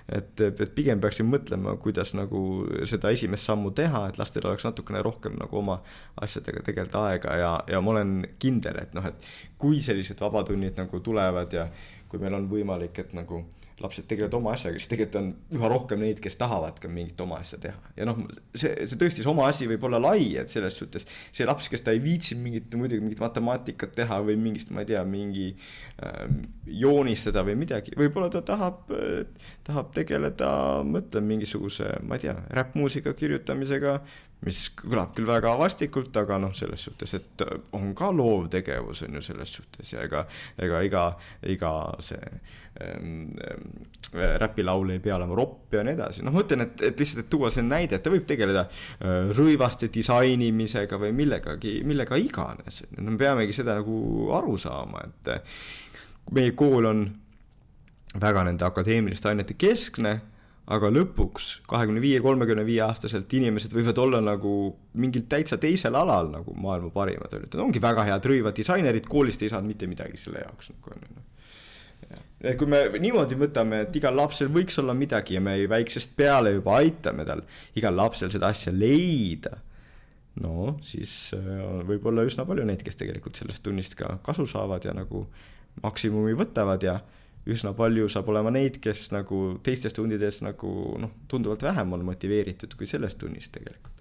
et, 0.08 0.40
et 0.46 0.62
pigem 0.76 1.02
peaksime 1.02 1.34
mõtlema, 1.34 1.74
kuidas 1.82 2.14
nagu 2.16 2.40
seda 2.88 3.10
esimest 3.12 3.50
sammu 3.50 3.74
teha, 3.76 4.06
et 4.08 4.22
lastel 4.22 4.46
oleks 4.46 4.70
natukene 4.70 5.02
rohkem 5.04 5.34
nagu 5.42 5.58
oma 5.58 5.82
asjadega 6.22 6.62
tegeleda 6.64 7.08
aega 7.10 7.36
ja, 7.42 7.52
ja 7.74 7.82
ma 7.82 7.98
olen 7.98 8.22
kindel, 8.40 8.78
et 8.86 8.94
noh, 8.94 9.10
et 9.10 9.30
kui 9.58 9.82
sellised 9.82 10.22
vabatunnid 10.22 10.78
nagu 10.78 11.02
tulevad 11.02 11.58
ja 11.58 11.68
kui 12.08 12.22
meil 12.22 12.38
on 12.38 12.46
võimalik, 12.48 13.02
et 13.02 13.18
nagu 13.18 13.42
lapsed 13.82 14.08
tegelevad 14.10 14.34
oma 14.40 14.54
asjaga, 14.58 14.80
siis 14.80 14.90
tegelikult 14.90 15.18
on 15.20 15.28
üha 15.54 15.70
rohkem 15.70 16.02
neid, 16.02 16.22
kes 16.24 16.38
tahavad 16.40 16.80
ka 16.82 16.90
mingit 16.90 17.20
oma 17.22 17.38
asja 17.44 17.60
teha. 17.62 17.92
ja 17.98 18.08
noh, 18.10 18.24
see, 18.58 18.72
see 18.90 18.98
tõesti, 18.98 19.22
see 19.22 19.30
oma 19.30 19.46
asi 19.52 19.68
võib 19.70 19.86
olla 19.86 20.00
lai, 20.02 20.32
et 20.42 20.50
selles 20.50 20.78
suhtes 20.80 21.06
see 21.30 21.46
laps, 21.46 21.70
kes 21.70 21.86
ta 21.86 21.94
ei 21.94 22.02
viitsi 22.02 22.38
mingit, 22.42 22.74
muidugi 22.80 23.04
mingit 23.06 23.22
matemaatikat 23.22 23.94
teha 24.00 24.20
või 24.26 24.38
mingist, 24.42 24.72
ma 24.74 24.82
ei 24.82 24.90
tea, 24.90 25.04
mingi 25.08 25.52
äh, 25.54 26.24
joonistada 26.66 27.46
või 27.46 27.58
midagi, 27.62 27.94
võib-olla 28.00 28.32
ta 28.34 28.42
tahab 28.46 28.90
äh,, 28.98 29.52
tahab 29.68 29.94
tegeleda, 29.94 30.50
ma 30.88 31.04
ütlen, 31.04 31.30
mingisuguse, 31.30 32.00
ma 32.08 32.18
ei 32.18 32.26
tea, 32.26 32.38
räppmuusika 32.58 33.14
kirjutamisega 33.18 34.00
mis 34.46 34.68
kõlab 34.78 35.16
küll 35.18 35.28
väga 35.28 35.56
vastikult, 35.58 36.16
aga 36.22 36.38
noh, 36.42 36.54
selles 36.56 36.84
suhtes, 36.86 37.14
et 37.18 37.44
on 37.76 37.90
ka 37.98 38.12
loovtegevus 38.14 39.02
on 39.08 39.18
ju 39.18 39.24
selles 39.26 39.54
suhtes. 39.58 39.94
Ja 39.96 40.04
ega, 40.06 40.24
ega 40.62 40.82
iga, 40.86 41.06
iga 41.50 41.72
see 42.06 42.22
ähm, 42.84 43.32
räpilaul 44.14 44.94
ei 44.94 45.02
pea 45.04 45.18
olema 45.18 45.36
ropp 45.38 45.74
ja 45.74 45.82
nii 45.86 45.98
edasi, 45.98 46.24
noh, 46.26 46.36
ma 46.36 46.46
ütlen, 46.46 46.68
et, 46.68 46.86
et 46.92 47.02
lihtsalt, 47.02 47.26
et 47.26 47.32
tuua 47.34 47.52
see 47.54 47.66
näide, 47.66 47.98
et 47.98 48.06
ta 48.06 48.14
võib 48.14 48.30
tegeleda 48.30 48.68
äh, 48.68 49.34
rõivaste 49.38 49.90
disainimisega 49.94 51.02
või 51.02 51.14
millegagi, 51.18 51.80
millega 51.88 52.22
iganes, 52.22 52.84
no 52.98 53.10
me 53.10 53.20
peamegi 53.20 53.58
seda 53.58 53.80
nagu 53.82 53.98
aru 54.38 54.58
saama, 54.62 55.04
et 55.10 56.34
meie 56.38 56.54
kool 56.60 56.86
on 56.86 57.08
väga 58.22 58.46
nende 58.48 58.66
akadeemiliste 58.66 59.32
ainete 59.32 59.58
keskne 59.60 60.18
aga 60.68 60.90
lõpuks 60.92 61.48
kahekümne 61.70 62.02
viie, 62.04 62.20
kolmekümne 62.24 62.66
viie 62.68 62.82
aastaselt 62.84 63.32
inimesed 63.38 63.72
võivad 63.76 64.02
olla 64.04 64.20
nagu 64.24 64.54
mingil 65.00 65.24
täitsa 65.32 65.60
teisel 65.62 65.96
alal 65.96 66.32
nagu 66.34 66.56
maailma 66.60 66.92
parimad, 66.92 67.32
on 67.32 67.46
ju, 67.46 67.48
et 67.48 67.62
ongi 67.64 67.82
väga 67.84 68.04
head 68.10 68.28
rõivadisainerid, 68.32 69.08
koolist 69.08 69.46
ei 69.46 69.54
saanud 69.54 69.72
mitte 69.72 69.88
midagi 69.88 70.20
selle 70.20 70.44
jaoks 70.44 70.74
nagu 70.74 70.96
on 70.96 71.06
ju. 71.08 71.24
Et 72.48 72.54
kui 72.60 72.70
me 72.70 72.84
niimoodi 73.02 73.36
võtame, 73.40 73.82
et 73.88 73.96
igal 73.98 74.14
lapsel 74.16 74.52
võiks 74.54 74.76
olla 74.78 74.94
midagi 74.94 75.40
ja 75.40 75.42
me 75.42 75.56
väiksest 75.72 76.12
peale 76.20 76.52
juba 76.60 76.76
aitame 76.84 77.26
tal, 77.26 77.42
igal 77.80 77.96
lapsel 77.98 78.30
seda 78.34 78.52
asja 78.54 78.74
leida, 78.76 79.56
no 80.44 80.76
siis 80.86 81.32
äh, 81.34 81.80
võib 81.88 82.06
olla 82.12 82.28
üsna 82.28 82.46
palju 82.46 82.68
neid, 82.68 82.84
kes 82.86 83.00
tegelikult 83.00 83.40
sellest 83.40 83.64
tunnist 83.66 83.98
ka 83.98 84.20
kasu 84.26 84.46
saavad 84.50 84.86
ja 84.86 84.94
nagu 84.94 85.26
maksimumi 85.82 86.36
võtavad 86.38 86.86
ja 86.86 87.00
üsna 87.48 87.74
palju 87.78 88.08
saab 88.12 88.30
olema 88.34 88.52
neid, 88.54 88.80
kes 88.84 89.10
nagu 89.16 89.58
teistes 89.64 89.96
tundides 89.96 90.42
nagu 90.46 90.72
noh, 91.02 91.14
tunduvalt 91.32 91.64
vähem 91.64 91.94
on 91.96 92.06
motiveeritud 92.08 92.76
kui 92.78 92.90
selles 92.90 93.16
tunnis 93.16 93.50
tegelikult. 93.54 93.94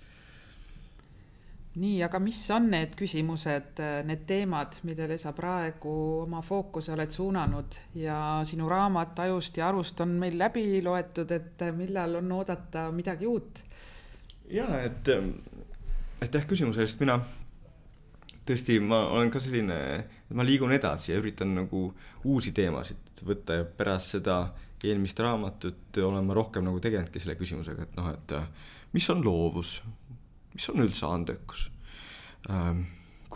nii, 1.76 2.00
aga 2.06 2.18
mis 2.24 2.40
on 2.56 2.70
need 2.72 2.94
küsimused, 2.96 3.82
need 4.08 4.22
teemad, 4.28 4.78
millele 4.88 5.18
sa 5.20 5.34
praegu 5.36 5.92
oma 6.22 6.40
fookuse 6.42 6.94
oled 6.94 7.12
suunanud 7.12 7.76
ja 8.00 8.18
sinu 8.48 8.68
raamat 8.68 9.18
Ajust 9.26 9.60
ja 9.60 9.68
arust 9.68 10.00
on 10.00 10.16
meil 10.22 10.38
läbi 10.38 10.80
loetud, 10.82 11.30
et 11.36 11.66
millal 11.76 12.22
on 12.22 12.32
oodata 12.40 12.90
midagi 12.92 13.28
uut? 13.28 13.64
ja 14.50 14.66
et 14.86 15.10
aitäh 16.22 16.46
küsimuse 16.48 16.80
eest, 16.80 17.00
mina 17.00 17.20
tõesti, 18.46 18.78
ma 18.82 19.02
olen 19.12 19.30
ka 19.32 19.42
selline, 19.42 19.78
ma 20.34 20.46
liigun 20.46 20.74
edasi 20.76 21.12
ja 21.12 21.20
üritan 21.20 21.54
nagu 21.56 21.88
uusi 22.24 22.52
teemasid 22.56 23.22
võtta 23.26 23.60
ja 23.60 23.66
pärast 23.66 24.16
seda 24.16 24.40
eelmist 24.86 25.18
raamatut 25.18 25.98
olen 25.98 26.26
ma 26.28 26.34
rohkem 26.36 26.66
nagu 26.66 26.78
tegelenudki 26.82 27.22
selle 27.22 27.34
küsimusega, 27.38 27.88
et 27.88 27.96
noh, 27.98 28.12
et 28.12 28.34
mis 28.94 29.08
on 29.10 29.24
loovus, 29.24 29.80
mis 30.54 30.68
on 30.72 30.84
üldse 30.84 31.08
andekus 31.08 31.68
ähm,? 32.50 32.86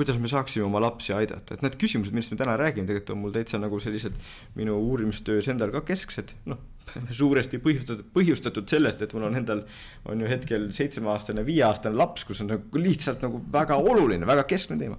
Kuidas 0.01 0.17
me 0.17 0.31
saaksime 0.33 0.65
oma 0.65 0.81
lapsi 0.81 1.13
aidata, 1.13 1.55
et 1.55 1.65
need 1.65 1.77
küsimused, 1.81 2.15
millest 2.17 2.33
me 2.33 2.39
täna 2.41 2.55
räägime, 2.57 2.89
tegelikult 2.89 3.13
on 3.13 3.19
mul 3.21 3.35
täitsa 3.35 3.59
nagu 3.61 3.81
sellised 3.85 4.17
minu 4.57 4.79
uurimistöös 4.81 5.51
endal 5.53 5.75
ka 5.75 5.83
kesksed, 5.91 6.33
noh, 6.49 6.63
suuresti 7.21 7.61
põhjustatud, 7.61 8.07
põhjustatud 8.15 8.71
sellest, 8.73 9.05
et 9.05 9.13
mul 9.17 9.29
on 9.29 9.37
endal, 9.43 9.61
on 10.09 10.25
ju 10.25 10.31
hetkel 10.31 10.71
seitsmeaastane, 10.77 11.45
viieaastane 11.45 12.01
laps, 12.01 12.25
kus 12.29 12.41
on 12.41 12.49
nagu 12.55 12.81
lihtsalt 12.81 13.21
nagu 13.27 13.43
väga 13.53 13.77
oluline, 13.77 14.25
väga 14.29 14.47
keskne 14.49 14.79
teema. 14.81 14.97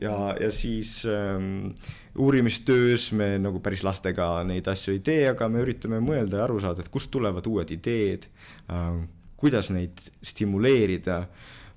Ja, 0.00 0.12
ja 0.40 0.50
siis 0.54 1.00
ähm, 1.08 1.72
uurimistöös 2.20 3.10
me 3.16 3.34
nagu 3.40 3.60
päris 3.64 3.82
lastega 3.84 4.28
neid 4.48 4.68
asju 4.70 4.94
ei 4.96 5.00
tee, 5.04 5.24
aga 5.32 5.48
me 5.52 5.64
üritame 5.64 5.98
mõelda 6.04 6.40
ja 6.40 6.44
aru 6.46 6.60
saada, 6.62 6.84
et 6.84 6.92
kust 6.92 7.10
tulevad 7.12 7.48
uued 7.50 7.72
ideed 7.74 8.28
ähm,, 8.72 9.02
kuidas 9.40 9.72
neid 9.72 10.00
stimuleerida, 10.24 11.24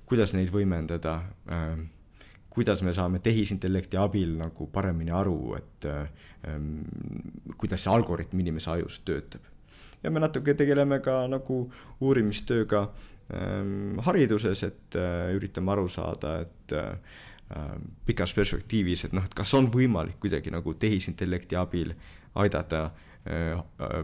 kuidas 0.08 0.32
neid 0.36 0.52
võimendada 0.52 1.18
äh,, 1.48 1.74
kuidas 2.54 2.82
me 2.86 2.92
saame 2.94 3.18
tehisintellekti 3.18 3.98
abil 3.98 4.36
nagu 4.38 4.68
paremini 4.72 5.10
aru, 5.14 5.38
et 5.58 5.88
äh, 5.90 6.06
kuidas 7.58 7.84
see 7.84 7.92
algoritm 7.92 8.40
inimese 8.44 8.70
ajus 8.76 9.00
töötab. 9.04 9.42
ja 10.02 10.10
me 10.10 10.20
natuke 10.20 10.54
tegeleme 10.54 11.00
ka 11.00 11.24
nagu 11.28 11.70
uurimistööga 12.00 12.82
äh, 12.84 14.02
hariduses, 14.06 14.62
et 14.62 14.98
äh, 15.00 15.34
üritame 15.36 15.72
aru 15.72 15.88
saada, 15.88 16.40
et 16.44 16.76
äh, 16.78 16.98
pikas 18.06 18.34
perspektiivis, 18.34 19.04
et 19.04 19.16
noh, 19.16 19.24
et 19.24 19.34
kas 19.34 19.54
on 19.54 19.68
võimalik 19.72 20.16
kuidagi 20.20 20.52
nagu 20.54 20.74
tehisintellekti 20.74 21.56
abil 21.56 21.92
aidata 22.40 22.86
äh, 23.26 23.52
äh, 23.54 23.98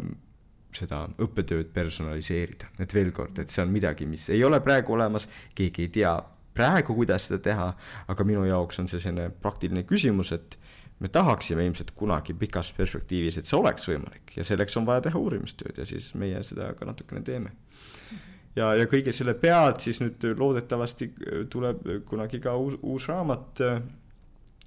seda 0.77 1.05
õppetööd 1.19 1.73
personaliseerida, 1.75 2.71
et 2.79 2.95
veel 2.95 3.11
kord, 3.15 3.39
et 3.43 3.51
see 3.51 3.63
on 3.65 3.73
midagi, 3.75 4.07
mis 4.07 4.29
ei 4.31 4.45
ole 4.47 4.61
praegu 4.63 4.95
olemas, 4.95 5.27
keegi 5.57 5.87
ei 5.87 5.95
tea 6.01 6.13
praegu, 6.55 6.95
kuidas 6.95 7.29
seda 7.29 7.41
teha, 7.45 7.69
aga 8.11 8.27
minu 8.27 8.45
jaoks 8.49 8.83
on 8.83 8.89
see 8.91 9.03
selline 9.03 9.31
praktiline 9.43 9.85
küsimus, 9.89 10.33
et 10.37 10.59
me 11.01 11.09
tahaksime 11.09 11.65
ilmselt 11.65 11.95
kunagi 11.97 12.35
pikas 12.37 12.73
perspektiivis, 12.77 13.39
et 13.41 13.49
see 13.49 13.59
oleks 13.59 13.89
võimalik 13.89 14.35
ja 14.37 14.45
selleks 14.45 14.77
on 14.77 14.89
vaja 14.89 15.07
teha 15.09 15.21
uurimistööd 15.21 15.79
ja 15.81 15.87
siis 15.89 16.11
meie 16.19 16.43
seda 16.45 16.73
ka 16.77 16.89
natukene 16.89 17.23
teeme. 17.25 17.55
ja, 18.57 18.75
ja 18.75 18.89
kõige 18.91 19.13
selle 19.17 19.35
pealt 19.35 19.81
siis 19.81 20.03
nüüd 20.03 20.27
loodetavasti 20.37 21.13
tuleb 21.51 21.87
kunagi 22.09 22.41
ka 22.41 22.57
uus, 22.57 22.77
uus 22.83 23.09
raamat, 23.09 23.65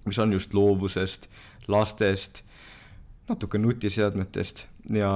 mis 0.07 0.19
on 0.19 0.33
just 0.33 0.53
loovusest, 0.57 1.29
lastest 1.67 2.43
natuke 3.29 3.57
nutiseadmetest 3.57 4.65
ja, 4.91 5.13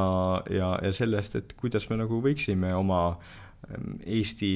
ja, 0.49 0.69
ja 0.83 0.91
sellest, 0.93 1.35
et 1.35 1.53
kuidas 1.59 1.89
me 1.89 1.97
nagu 1.99 2.21
võiksime 2.23 2.71
oma 2.75 3.01
ähm, 3.11 3.97
Eesti 4.05 4.51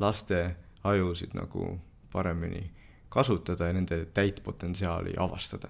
laste 0.00 0.42
ajusid 0.84 1.34
nagu 1.34 1.74
paremini 2.12 2.70
kasutada 3.10 3.66
ja 3.66 3.76
nende 3.76 4.04
täit 4.14 4.42
potentsiaali 4.42 5.14
avastada. 5.18 5.68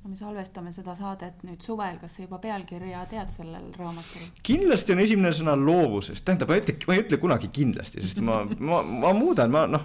No 0.00 0.08
me 0.08 0.16
salvestame 0.16 0.70
seda 0.72 0.94
saadet 0.96 1.42
nüüd 1.44 1.60
suvel, 1.60 1.98
kas 2.00 2.14
sa 2.16 2.22
juba 2.22 2.38
pealkirja 2.40 3.02
tead 3.10 3.28
sellel 3.34 3.66
raamatul? 3.76 4.30
kindlasti 4.48 4.94
on 4.94 5.02
esimene 5.04 5.32
sõna 5.36 5.52
loovusest, 5.60 6.24
tähendab, 6.24 6.48
ma 6.48 6.56
ei 6.56 6.62
ütle, 6.62 6.76
ma 6.88 6.94
ei 6.96 7.02
ütle 7.02 7.18
kunagi 7.20 7.50
kindlasti, 7.52 8.00
sest 8.06 8.22
ma, 8.24 8.38
ma, 8.64 8.78
ma 8.80 9.10
muudan, 9.12 9.52
ma 9.52 9.66
noh, 9.68 9.84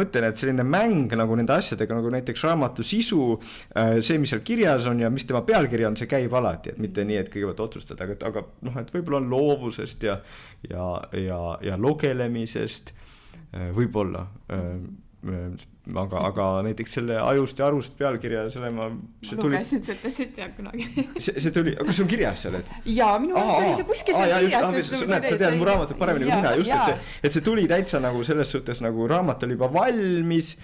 mõtlen, 0.00 0.30
et 0.30 0.40
selline 0.40 0.64
mäng 0.64 1.12
nagu 1.20 1.36
nende 1.36 1.52
asjadega, 1.52 1.98
nagu 1.98 2.14
näiteks 2.14 2.46
raamatu 2.48 2.86
sisu, 2.88 3.26
äh, 3.76 3.98
see, 4.00 4.16
mis 4.22 4.32
seal 4.32 4.40
kirjas 4.48 4.88
on 4.88 5.04
ja 5.04 5.12
mis 5.12 5.28
tema 5.28 5.44
pealkiri 5.44 5.84
on, 5.90 6.00
see 6.00 6.08
käib 6.08 6.32
alati, 6.40 6.72
et 6.72 6.80
mitte 6.80 7.04
nii, 7.04 7.20
et 7.20 7.28
kõigepealt 7.28 7.60
otsustada, 7.66 8.08
aga, 8.08 8.16
aga 8.32 8.46
noh, 8.64 8.80
et 8.80 8.96
võib-olla 8.96 9.20
on 9.20 9.28
loovusest 9.34 10.08
ja, 10.08 10.16
ja, 10.72 10.88
ja, 11.20 11.42
ja 11.68 11.76
lugelemisest, 11.76 12.94
võib-olla 13.76 14.26
äh, 14.52 14.78
aga, 15.20 16.20
aga 16.30 16.44
näiteks 16.64 16.94
selle 16.98 17.16
Ajust 17.20 17.58
ja 17.60 17.66
arust 17.68 17.96
pealkirja, 17.98 18.46
selle 18.52 18.70
ma. 18.72 18.88
ma 18.90 19.38
lugesin 19.44 19.82
seda 19.84 20.12
siit 20.12 20.38
jah 20.40 20.52
kunagi 20.56 20.86
see, 21.24 21.34
see 21.36 21.52
tuli, 21.54 21.74
kas 21.76 21.98
see 21.98 22.04
on 22.06 22.10
kirjas 22.10 22.44
seal, 22.46 22.56
et? 22.60 22.70
jaa, 22.88 23.16
minu 23.22 23.36
meelest 23.36 23.58
oli 23.58 23.74
see 23.80 23.88
kuskil 23.90 24.16
seal 24.16 24.46
kirjas. 24.46 25.02
näed, 25.10 25.26
sa 25.28 25.40
tead 25.42 25.58
mu 25.60 25.68
raamatut 25.68 26.00
paremini 26.00 26.30
kui 26.30 26.38
mina, 26.38 26.54
just, 26.60 26.72
et 26.72 26.88
see, 26.88 27.18
et 27.28 27.36
see 27.36 27.44
tuli 27.46 27.66
täitsa 27.70 28.00
nagu 28.02 28.22
selles 28.26 28.54
suhtes 28.56 28.80
nagu 28.84 29.08
raamat 29.10 29.44
oli 29.46 29.58
juba 29.58 29.68
valmis 29.74 30.54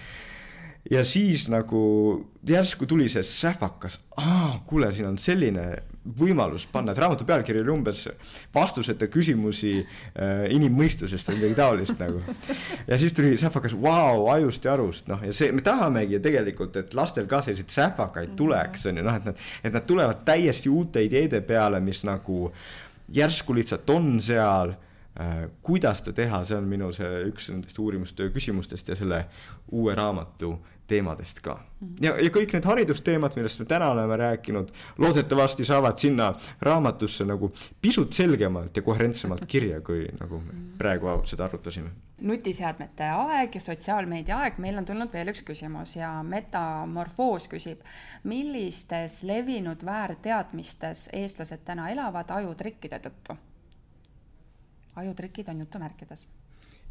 ja 0.91 1.03
siis 1.05 1.47
nagu 1.53 1.83
järsku 2.47 2.89
tuli 2.89 3.09
see 3.11 3.25
sähvakas, 3.27 3.99
aa, 4.17 4.57
kuule, 4.69 4.89
siin 4.95 5.11
on 5.11 5.21
selline 5.21 5.69
võimalus 6.19 6.67
panna, 6.71 6.93
et 6.93 7.01
raamatu 7.01 7.25
pealkiri 7.27 7.61
oli 7.61 7.73
umbes 7.73 8.05
vastuseta 8.53 9.09
küsimusi 9.11 9.73
äh, 9.81 10.45
inimmõistusest 10.55 11.31
või 11.31 11.41
midagi 11.41 11.57
taolist 11.59 11.99
nagu. 11.99 12.21
ja 12.87 12.99
siis 12.99 13.15
tuli 13.17 13.35
sähvakas, 13.37 13.75
vau, 13.81 14.27
ajust 14.33 14.65
ja 14.65 14.73
arust, 14.77 15.07
noh, 15.11 15.23
ja 15.25 15.35
see, 15.35 15.51
me 15.51 15.63
tahamegi 15.65 16.17
ju 16.17 16.23
tegelikult, 16.23 16.79
et 16.79 16.97
lastel 16.97 17.27
ka 17.29 17.41
selliseid 17.45 17.73
sähvakaid 17.73 18.35
tuleks, 18.39 18.87
on 18.87 19.01
ju, 19.01 19.05
noh, 19.07 19.19
et 19.19 19.31
nad, 19.31 19.45
et 19.63 19.73
nad 19.73 19.87
tulevad 19.87 20.23
täiesti 20.27 20.71
uute 20.71 21.03
ideede 21.03 21.41
peale, 21.45 21.81
mis 21.83 22.03
nagu 22.07 22.51
järsku 23.13 23.55
lihtsalt 23.55 23.89
on 23.89 24.17
seal. 24.21 24.75
Äh, 25.17 25.47
kuidas 25.65 26.03
seda 26.03 26.13
teha, 26.19 26.43
see 26.45 26.57
on 26.59 26.67
minu 26.69 26.91
see 26.93 27.23
üks 27.31 27.47
nendest 27.49 27.79
uurimustöö 27.81 28.29
küsimustest 28.35 28.91
ja 28.91 28.95
selle 28.95 29.23
uue 29.73 29.95
raamatu 29.97 30.51
teemadest 30.87 31.39
ka. 31.45 31.57
Ja, 32.01 32.15
ja 32.17 32.29
kõik 32.33 32.53
need 32.55 32.65
haridusteemad, 32.65 33.35
millest 33.37 33.59
me 33.61 33.67
täna 33.69 33.89
oleme 33.93 34.17
rääkinud, 34.17 34.71
loodetavasti 34.97 35.65
saavad 35.67 35.99
sinna 36.01 36.31
raamatusse 36.61 37.25
nagu 37.27 37.51
pisut 37.81 38.13
selgemalt 38.13 38.77
ja 38.77 38.83
koherentsemalt 38.85 39.45
kirja, 39.47 39.81
kui 39.85 40.07
nagu 40.19 40.39
me 40.41 40.55
praegu 40.77 41.13
seda 41.25 41.45
arutasime. 41.45 41.91
nutiseadmete 42.21 43.09
aeg 43.13 43.55
ja 43.55 43.61
sotsiaalmeedia 43.61 44.37
aeg, 44.37 44.57
meil 44.57 44.77
on 44.77 44.85
tulnud 44.85 45.13
veel 45.13 45.29
üks 45.33 45.43
küsimus 45.45 45.95
ja 45.99 46.23
Metamorfoos 46.23 47.45
küsib, 47.51 47.83
millistes 48.23 49.21
levinud 49.23 49.85
väärteadmistes 49.85 51.09
eestlased 51.13 51.61
täna 51.65 51.89
elavad 51.93 52.31
ajutrikkide 52.39 52.99
tõttu? 53.03 53.37
ajutrikid 54.97 55.49
on 55.49 55.59
jutumärkides 55.59 56.25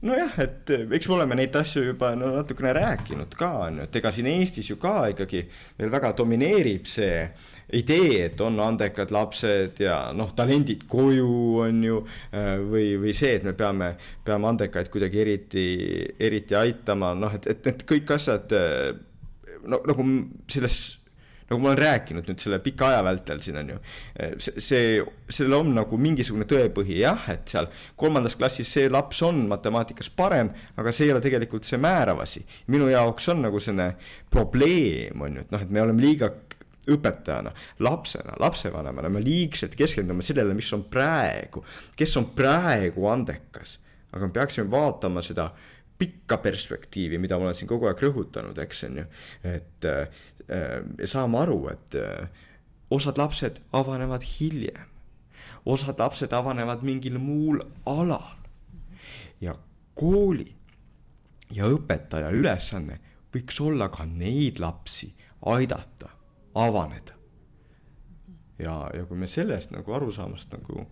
nojah, 0.04 0.38
et 0.44 0.70
eh, 0.74 0.86
eks 0.98 1.08
me 1.08 1.16
oleme 1.16 1.38
neid 1.38 1.56
asju 1.56 1.84
juba 1.86 2.12
no 2.18 2.34
natukene 2.34 2.72
rääkinud 2.76 3.36
ka, 3.38 3.50
on 3.66 3.80
ju, 3.80 3.86
et 3.88 3.98
ega 4.00 4.12
siin 4.12 4.28
Eestis 4.30 4.70
ju 4.70 4.76
ka 4.80 5.06
ikkagi 5.12 5.42
veel 5.78 5.92
väga 5.92 6.12
domineerib 6.18 6.88
see 6.90 7.22
idee, 7.76 8.26
et 8.28 8.40
on 8.44 8.60
andekad 8.62 9.10
lapsed 9.14 9.80
ja 9.82 9.96
noh, 10.14 10.30
talendid 10.36 10.84
koju, 10.90 11.30
on 11.64 11.82
ju, 11.84 12.02
eh, 12.30 12.52
või, 12.62 12.92
või 13.02 13.16
see, 13.16 13.38
et 13.40 13.46
me 13.46 13.56
peame, 13.58 13.94
peame 14.26 14.52
andekaid 14.52 14.92
kuidagi 14.92 15.22
eriti, 15.24 15.66
eriti 16.28 16.58
aitama, 16.58 17.14
noh, 17.18 17.34
et, 17.34 17.48
et 17.50 17.66
need 17.66 17.82
kõik 17.88 18.14
asjad 18.18 18.54
eh, 18.54 18.92
no 19.66 19.80
nagu 19.88 20.06
selles 20.50 20.80
nagu 21.50 21.62
ma 21.62 21.70
olen 21.70 21.78
rääkinud 21.78 22.26
nüüd 22.28 22.42
selle 22.42 22.58
pika 22.62 22.90
aja 22.90 23.02
vältel 23.06 23.42
siin 23.44 23.60
on 23.60 23.74
ju, 23.74 23.78
see, 24.42 24.62
see, 24.62 24.88
sellel 25.28 25.60
on 25.60 25.72
nagu 25.76 25.98
mingisugune 26.00 26.46
tõepõhi 26.50 27.00
jah, 27.02 27.28
et 27.32 27.52
seal 27.54 27.68
kolmandas 27.98 28.36
klassis 28.38 28.72
see 28.76 28.90
laps 28.90 29.22
on 29.26 29.44
matemaatikas 29.50 30.10
parem, 30.16 30.50
aga 30.76 30.94
see 30.94 31.06
ei 31.06 31.14
ole 31.14 31.22
tegelikult 31.24 31.68
see 31.68 31.78
määrav 31.82 32.22
asi. 32.24 32.42
minu 32.72 32.90
jaoks 32.90 33.30
on 33.34 33.46
nagu 33.46 33.62
selline 33.62 33.92
probleem 34.30 35.22
on 35.22 35.38
ju, 35.38 35.46
et 35.46 35.54
noh, 35.54 35.62
et 35.62 35.70
me 35.70 35.84
oleme 35.84 36.02
liiga 36.02 36.32
õpetajana, 36.86 37.50
lapsena, 37.82 38.36
lapsevanemana, 38.42 39.10
me 39.10 39.22
liigselt 39.22 39.74
keskendume 39.78 40.22
sellele, 40.22 40.54
mis 40.54 40.68
on 40.74 40.84
praegu, 40.90 41.64
kes 41.98 42.14
on 42.20 42.30
praegu 42.36 43.08
andekas. 43.10 43.80
aga 44.12 44.26
me 44.26 44.32
peaksime 44.32 44.70
vaatama 44.70 45.20
seda 45.22 45.50
pikka 45.98 46.38
perspektiivi, 46.38 47.18
mida 47.18 47.38
ma 47.38 47.48
olen 47.48 47.56
siin 47.56 47.68
kogu 47.68 47.88
aeg 47.88 48.00
rõhutanud, 48.04 48.58
eks 48.62 48.84
on 48.88 49.00
ju, 49.00 49.04
et 49.50 49.88
äh, 50.50 50.82
saama 51.04 51.42
aru, 51.46 51.60
et 51.72 51.96
äh, 52.00 52.28
osad 52.90 53.18
lapsed 53.18 53.60
avanevad 53.72 54.24
hiljem, 54.26 54.90
osad 55.66 55.98
lapsed 55.98 56.32
avanevad 56.32 56.84
mingil 56.86 57.18
muul 57.18 57.60
alal 57.86 58.36
ja 59.40 59.56
kooli 59.94 60.48
ja 61.54 61.68
õpetaja 61.70 62.30
ülesanne 62.34 63.00
võiks 63.34 63.58
olla 63.60 63.88
ka 63.92 64.06
neid 64.08 64.60
lapsi 64.62 65.10
aidata, 65.46 66.08
avaneda. 66.54 67.12
ja, 68.58 68.90
ja 68.94 69.04
kui 69.04 69.18
me 69.18 69.26
sellest 69.28 69.70
nagu 69.74 69.92
arusaamast 69.92 70.52
nagu 70.54 70.86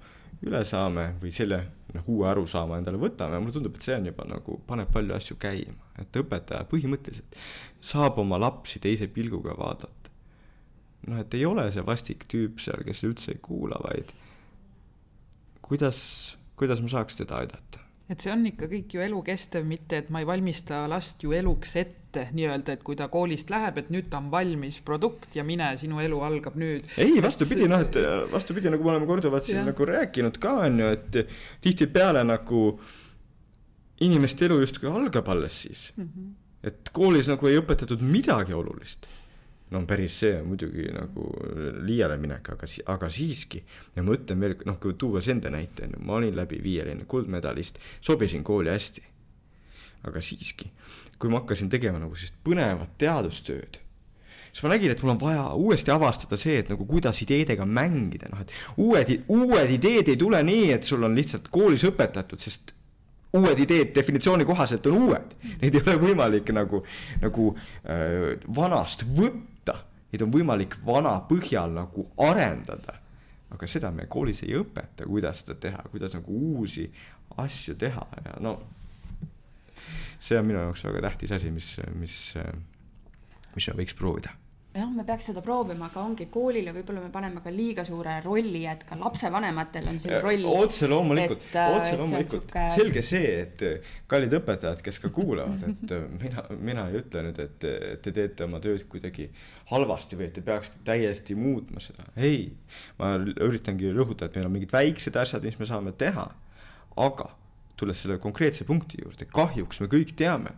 üle 0.44 0.60
saame 0.68 1.14
või 1.22 1.32
selle 1.34 1.60
noh, 1.94 2.06
uue 2.10 2.28
arusaama 2.30 2.78
endale 2.80 3.00
võtame, 3.00 3.40
mulle 3.40 3.54
tundub, 3.54 3.76
et 3.76 3.86
see 3.86 3.96
on 3.96 4.08
juba 4.10 4.26
nagu, 4.28 4.58
paneb 4.68 4.90
palju 4.94 5.14
asju 5.16 5.38
käima, 5.40 5.92
et 6.00 6.18
õpetaja 6.20 6.66
põhimõtteliselt 6.70 7.38
saab 7.84 8.18
oma 8.22 8.40
lapsi 8.40 8.82
teise 8.82 9.08
pilguga 9.12 9.56
vaadata. 9.58 10.12
noh, 11.08 11.20
et 11.20 11.34
ei 11.34 11.44
ole 11.46 11.66
see 11.72 11.84
vastik 11.84 12.28
tüüp 12.30 12.60
seal, 12.64 12.84
kes 12.84 13.04
üldse 13.06 13.34
ei 13.34 13.40
kuula, 13.42 13.80
vaid 13.84 14.12
kuidas, 15.64 15.98
kuidas 16.56 16.82
ma 16.84 16.92
saaks 16.92 17.20
teda 17.20 17.40
aidata? 17.42 17.82
Et 18.08 18.20
see 18.20 18.32
on 18.32 18.44
ikka 18.46 18.68
kõik 18.68 18.96
ju 18.96 19.04
elukestev, 19.04 19.64
mitte 19.64 20.02
et 20.02 20.10
ma 20.12 20.20
ei 20.20 20.28
valmista 20.28 20.84
last 20.90 21.22
ju 21.24 21.32
eluks 21.32 21.76
ette 21.80 22.03
nii-öelda, 22.34 22.76
et 22.76 22.84
kui 22.86 22.96
ta 22.98 23.08
koolist 23.12 23.50
läheb, 23.52 23.78
et 23.80 23.90
nüüd 23.94 24.10
ta 24.12 24.20
on 24.22 24.30
valmis 24.32 24.80
produkt 24.84 25.36
ja 25.36 25.44
mine, 25.46 25.72
sinu 25.80 26.00
elu 26.04 26.20
algab 26.26 26.58
nüüd. 26.60 26.88
ei, 26.98 27.18
vastupidi, 27.22 27.68
noh, 27.70 27.84
et 27.84 27.98
vastupidi, 28.32 28.70
nagu 28.72 28.86
me 28.86 28.94
oleme 28.94 29.10
korduvalt 29.10 29.48
siin 29.48 29.62
ja. 29.62 29.66
nagu 29.70 29.88
rääkinud 29.90 30.38
ka 30.42 30.54
on 30.68 30.80
ju, 30.84 30.92
et 30.98 31.34
tihtipeale 31.64 32.24
nagu 32.26 32.62
inimeste 34.04 34.48
elu 34.48 34.60
justkui 34.64 34.90
algab 34.90 35.28
alles 35.28 35.62
siis 35.62 35.92
mm. 35.96 36.08
-hmm. 36.08 36.32
et 36.70 36.90
koolis 36.92 37.28
nagu 37.30 37.46
ei 37.46 37.58
õpetatud 37.60 38.02
midagi 38.02 38.54
olulist 38.54 39.06
no 39.70 39.82
päris 39.86 40.18
see 40.20 40.34
on 40.40 40.48
muidugi 40.52 40.86
nagu 40.94 41.28
liiale 41.86 42.16
minek, 42.20 42.50
aga, 42.54 42.68
aga 42.94 43.10
siiski. 43.10 43.62
ja 43.96 44.02
ma 44.02 44.14
ütlen 44.16 44.40
veel, 44.40 44.56
noh, 44.68 44.78
kui 44.80 44.94
tuues 44.98 45.28
enda 45.32 45.50
näite, 45.50 45.88
ma 45.98 46.18
olin 46.20 46.36
läbi 46.36 46.60
viieline 46.62 47.08
kuldmedalist, 47.10 47.80
sobisin 48.00 48.44
kooli 48.44 48.70
hästi. 48.70 49.02
Aga 50.08 50.22
siiski, 50.24 50.70
kui 51.18 51.32
ma 51.32 51.42
hakkasin 51.42 51.70
tegema 51.72 52.00
nagu 52.02 52.16
sellist 52.18 52.36
põnevat 52.46 52.94
teadustööd, 53.00 53.80
siis 54.54 54.62
ma 54.62 54.70
nägin, 54.74 54.92
et 54.94 55.02
mul 55.02 55.14
on 55.16 55.20
vaja 55.20 55.48
uuesti 55.58 55.90
avastada 55.94 56.38
see, 56.40 56.60
et 56.62 56.70
nagu 56.70 56.86
kuidas 56.86 57.20
ideedega 57.24 57.66
mängida, 57.66 58.30
noh, 58.30 58.44
et 58.44 58.54
uued, 58.76 59.12
uued 59.34 59.76
ideed 59.78 60.12
ei 60.12 60.20
tule 60.20 60.42
nii, 60.46 60.70
et 60.76 60.86
sul 60.86 61.02
on 61.06 61.16
lihtsalt 61.18 61.50
koolis 61.54 61.86
õpetatud, 61.88 62.42
sest 62.42 62.74
uued 63.34 63.58
ideed 63.58 63.94
definitsiooni 63.96 64.46
kohaselt 64.46 64.86
on 64.86 64.98
uued. 65.08 65.34
Neid 65.62 65.74
ei 65.74 65.82
ole 65.82 65.96
võimalik 66.02 66.52
nagu, 66.54 66.84
nagu 67.22 67.48
äh, 67.54 68.34
vanast 68.56 69.02
võtta, 69.16 69.80
neid 70.12 70.22
on 70.26 70.34
võimalik 70.34 70.78
vana 70.86 71.16
põhjal 71.28 71.74
nagu 71.74 72.06
arendada. 72.28 73.00
aga 73.54 73.66
seda 73.70 73.90
me 73.94 74.08
koolis 74.10 74.42
ei 74.42 74.56
õpeta, 74.58 75.06
kuidas 75.06 75.44
seda 75.44 75.54
teha, 75.62 75.82
kuidas 75.90 76.14
nagu 76.16 76.34
uusi 76.34 76.88
asju 77.38 77.76
teha 77.78 78.06
ja 78.24 78.32
no. 78.42 78.56
See 80.24 80.40
on 80.40 80.48
minu 80.48 80.62
jaoks 80.62 80.86
väga 80.88 81.04
tähtis 81.08 81.36
asi, 81.36 81.52
mis, 81.52 81.74
mis, 82.00 82.16
mis 83.54 83.68
me 83.68 83.78
võiks 83.82 83.98
proovida 83.98 84.32
jah, 84.74 84.90
me 84.90 85.04
peaks 85.06 85.28
seda 85.30 85.42
proovima, 85.44 85.86
aga 85.90 86.02
ongi 86.02 86.26
koolile 86.32 86.72
võib-olla 86.74 87.04
me 87.04 87.10
paneme 87.14 87.42
ka 87.44 87.50
liiga 87.54 87.84
suure 87.86 88.16
rolli, 88.24 88.64
et 88.70 88.82
ka 88.88 88.96
lapsevanematel 88.98 89.86
on 89.92 90.00
siin 90.02 90.16
roll. 90.24 90.46
otse 90.50 90.88
loomulikult, 90.90 91.46
äh, 91.52 91.74
otse 91.76 91.98
loomulikult, 92.00 92.48
suke... 92.48 92.64
selge 92.74 93.04
see, 93.06 93.30
et 93.44 93.64
äh, 93.66 93.92
kallid 94.10 94.34
õpetajad, 94.40 94.82
kes 94.84 94.98
ka 95.04 95.12
kuulavad, 95.14 95.62
et 95.70 95.94
äh, 95.94 96.08
mina, 96.18 96.46
mina 96.58 96.88
ei 96.90 96.98
ütle 97.02 97.22
nüüd, 97.28 97.38
et, 97.44 97.68
et 97.68 98.02
te 98.04 98.14
teete 98.16 98.48
oma 98.48 98.60
tööd 98.64 98.86
kuidagi 98.90 99.28
halvasti 99.70 100.18
või 100.18 100.28
et 100.28 100.36
te 100.40 100.44
peaksite 100.46 100.82
täiesti 100.86 101.38
muutma 101.38 101.82
seda, 101.84 102.08
ei. 102.16 102.48
ma 102.98 103.14
üritangi 103.22 103.94
rõhutada, 103.94 104.32
et 104.32 104.40
meil 104.40 104.50
on 104.50 104.58
mingid 104.58 104.74
väiksed 104.74 105.22
asjad, 105.22 105.46
mis 105.46 105.58
me 105.60 105.70
saame 105.70 105.94
teha, 105.98 106.26
aga 107.04 107.30
tulles 107.76 108.02
selle 108.02 108.18
konkreetse 108.22 108.64
punkti 108.68 109.00
juurde, 109.02 109.26
kahjuks 109.34 109.80
me 109.82 109.88
kõik 109.90 110.14
teame, 110.18 110.54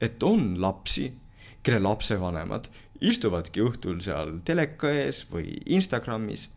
et 0.00 0.22
on 0.22 0.54
lapsi, 0.62 1.10
kelle 1.62 1.82
lapsevanemad 1.84 2.70
istuvadki 3.04 3.62
õhtul 3.64 4.00
seal 4.04 4.38
teleka 4.46 4.90
ees 4.92 5.24
või 5.30 5.58
Instagramis, 5.76 6.48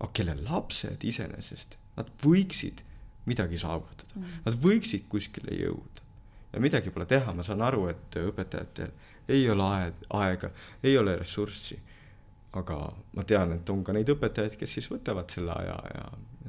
aga 0.00 0.10
kelle 0.16 0.36
lapsed 0.44 1.04
iseenesest, 1.04 1.78
nad 1.98 2.10
võiksid 2.22 2.82
midagi 3.28 3.58
saavutada 3.60 4.18
mm., 4.18 4.40
nad 4.44 4.56
võiksid 4.60 5.08
kuskile 5.08 5.56
jõuda. 5.56 6.02
ja 6.52 6.60
midagi 6.60 6.90
pole 6.90 7.06
teha, 7.06 7.32
ma 7.34 7.42
saan 7.42 7.62
aru, 7.64 7.88
et 7.90 8.18
õpetajatel 8.20 8.92
ei 9.28 9.48
ole 9.50 9.64
aed, 9.64 10.06
aega, 10.10 10.50
ei 10.82 10.98
ole 10.98 11.16
ressurssi. 11.16 11.78
aga 12.54 12.76
ma 13.16 13.22
tean, 13.26 13.52
et 13.52 13.70
on 13.70 13.82
ka 13.84 13.92
neid 13.92 14.10
õpetajaid, 14.12 14.54
kes 14.58 14.76
siis 14.76 14.86
võtavad 14.90 15.30
selle 15.30 15.52
aja 15.52 15.78
ja 15.94 16.04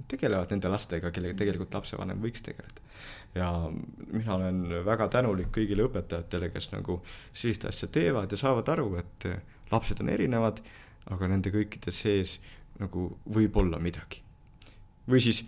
tegelevad 0.07 0.51
nende 0.51 0.69
lastega, 0.71 1.11
kellega 1.13 1.37
tegelikult 1.39 1.73
lapsevanem 1.73 2.21
võiks 2.21 2.43
tegeleda. 2.45 2.83
ja 3.35 3.49
mina 4.11 4.35
olen 4.35 4.61
väga 4.85 5.07
tänulik 5.11 5.51
kõigile 5.55 5.87
õpetajatele, 5.87 6.49
kes 6.53 6.71
nagu 6.71 7.01
sellist 7.33 7.65
asja 7.65 7.87
teevad 7.87 8.31
ja 8.31 8.39
saavad 8.39 8.69
aru, 8.75 8.95
et 9.01 9.27
lapsed 9.71 10.01
on 10.01 10.09
erinevad, 10.09 10.61
aga 11.11 11.27
nende 11.27 11.51
kõikide 11.53 11.91
sees 11.91 12.39
nagu 12.79 13.09
võib 13.25 13.57
olla 13.57 13.79
midagi. 13.79 14.21
või 15.07 15.21
siis 15.21 15.43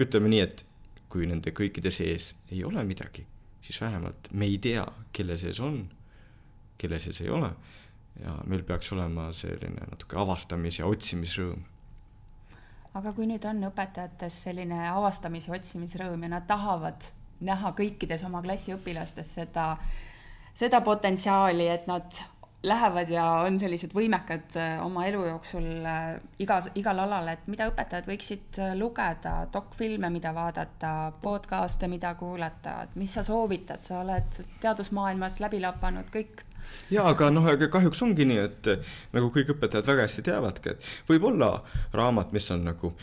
ütleme 0.00 0.28
nii, 0.28 0.40
et 0.40 0.64
kui 1.08 1.26
nende 1.26 1.52
kõikide 1.52 1.90
sees 1.90 2.34
ei 2.50 2.64
ole 2.64 2.84
midagi, 2.84 3.26
siis 3.62 3.80
vähemalt 3.80 4.32
me 4.32 4.46
ei 4.46 4.58
tea, 4.58 4.86
kelle 5.12 5.36
sees 5.36 5.60
on, 5.60 5.84
kelle 6.78 7.00
sees 7.00 7.20
ei 7.20 7.28
ole 7.30 7.52
ja 8.20 8.34
meil 8.46 8.62
peaks 8.66 8.92
olema 8.92 9.30
selline 9.36 9.86
natuke 9.90 10.16
avastamis- 10.16 10.78
ja 10.78 10.86
otsimisrõõm 10.86 11.62
aga 12.98 13.12
kui 13.16 13.26
nüüd 13.28 13.44
on 13.48 13.64
õpetajates 13.70 14.42
selline 14.46 14.84
avastamis- 14.90 15.48
ja 15.48 15.56
otsimisrõõm 15.56 16.22
ja 16.26 16.34
nad 16.36 16.46
tahavad 16.46 17.08
näha 17.40 17.72
kõikides 17.78 18.24
oma 18.26 18.42
klassi 18.42 18.74
õpilastes 18.74 19.34
seda, 19.40 19.76
seda 20.54 20.80
potentsiaali, 20.80 21.68
et 21.68 21.86
nad 21.90 22.22
lähevad 22.62 23.10
ja 23.10 23.24
on 23.42 23.58
sellised 23.58 23.90
võimekad 23.94 24.54
äh, 24.60 24.76
oma 24.84 25.06
elu 25.08 25.24
jooksul 25.26 25.66
äh, 25.88 26.20
igas, 26.38 26.68
igal 26.78 27.00
alal, 27.02 27.32
et 27.32 27.48
mida 27.50 27.66
õpetajad 27.72 28.06
võiksid 28.06 28.60
äh, 28.62 28.76
lugeda, 28.78 29.48
dokfilme, 29.52 30.12
mida 30.14 30.30
vaadata, 30.34 30.92
podcast'e, 31.22 31.90
mida 31.90 32.14
kuulata, 32.20 32.76
et 32.86 32.94
mis 33.02 33.18
sa 33.18 33.26
soovitad, 33.26 33.82
sa 33.82 33.98
oled 34.04 34.42
teadusmaailmas 34.62 35.40
läbi 35.42 35.62
lapanud 35.64 36.12
kõik 36.14 36.44
jaa, 36.90 37.08
aga 37.08 37.30
noh, 37.34 37.46
aga 37.48 37.68
kahjuks 37.72 38.02
ongi 38.06 38.26
nii, 38.28 38.38
et 38.48 38.72
nagu 39.12 39.30
kõik 39.34 39.54
õpetajad 39.56 39.88
väga 39.88 40.06
hästi 40.08 40.26
teavadki, 40.30 40.74
et 40.76 40.90
võib 41.10 41.28
olla 41.32 41.52
raamat, 41.94 42.32
mis 42.32 42.50
on 42.54 42.66
nagu 42.70 42.94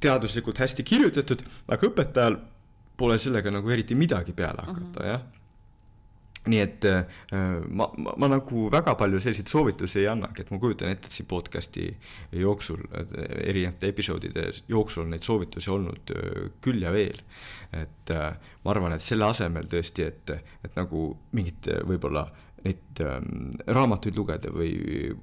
teaduslikult 0.00 0.62
hästi 0.62 0.86
kirjutatud, 0.86 1.44
aga 1.68 1.90
õpetajal 1.90 2.40
pole 3.00 3.18
sellega 3.20 3.52
nagu 3.52 3.70
eriti 3.72 3.96
midagi 3.96 4.32
peale 4.36 4.64
hakata 4.66 5.00
uh, 5.00 5.04
-huh. 5.04 5.12
jah 5.12 5.28
nii 6.48 6.60
et 6.62 6.84
äh, 6.88 7.04
ma, 7.68 7.90
ma, 8.00 8.14
ma 8.16 8.28
nagu 8.32 8.68
väga 8.72 8.94
palju 8.98 9.20
selliseid 9.20 9.50
soovitusi 9.52 10.00
ei 10.00 10.06
annagi, 10.08 10.40
et 10.40 10.52
ma 10.54 10.58
kujutan 10.62 10.88
ette, 10.88 11.10
et 11.10 11.18
siin 11.18 11.28
podcast'i 11.28 11.88
jooksul, 12.40 12.80
erinevate 13.44 13.90
episoodide 13.92 14.46
jooksul 14.70 15.10
neid 15.10 15.26
soovitusi 15.26 15.72
olnud 15.74 16.14
äh, 16.16 16.46
küll 16.64 16.80
ja 16.86 16.94
veel. 16.96 17.20
et 17.76 18.10
äh, 18.10 18.32
ma 18.64 18.72
arvan, 18.72 18.96
et 18.96 19.04
selle 19.04 19.28
asemel 19.28 19.68
tõesti, 19.70 20.06
et, 20.08 20.32
et 20.64 20.80
nagu 20.80 21.10
mingit 21.36 21.68
võib-olla 21.86 22.24
neid 22.64 23.00
ähm, 23.04 23.52
raamatuid 23.66 24.16
lugeda 24.18 24.52
või, 24.52 24.74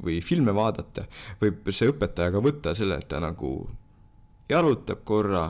või 0.03 0.19
filme 0.25 0.55
vaadata, 0.55 1.05
võib 1.41 1.69
see 1.69 1.91
õpetaja 1.91 2.33
ka 2.33 2.41
võtta 2.43 2.73
selle, 2.77 2.97
et 2.97 3.09
ta 3.11 3.21
nagu 3.23 3.51
jalutab 4.49 5.03
korra 5.07 5.45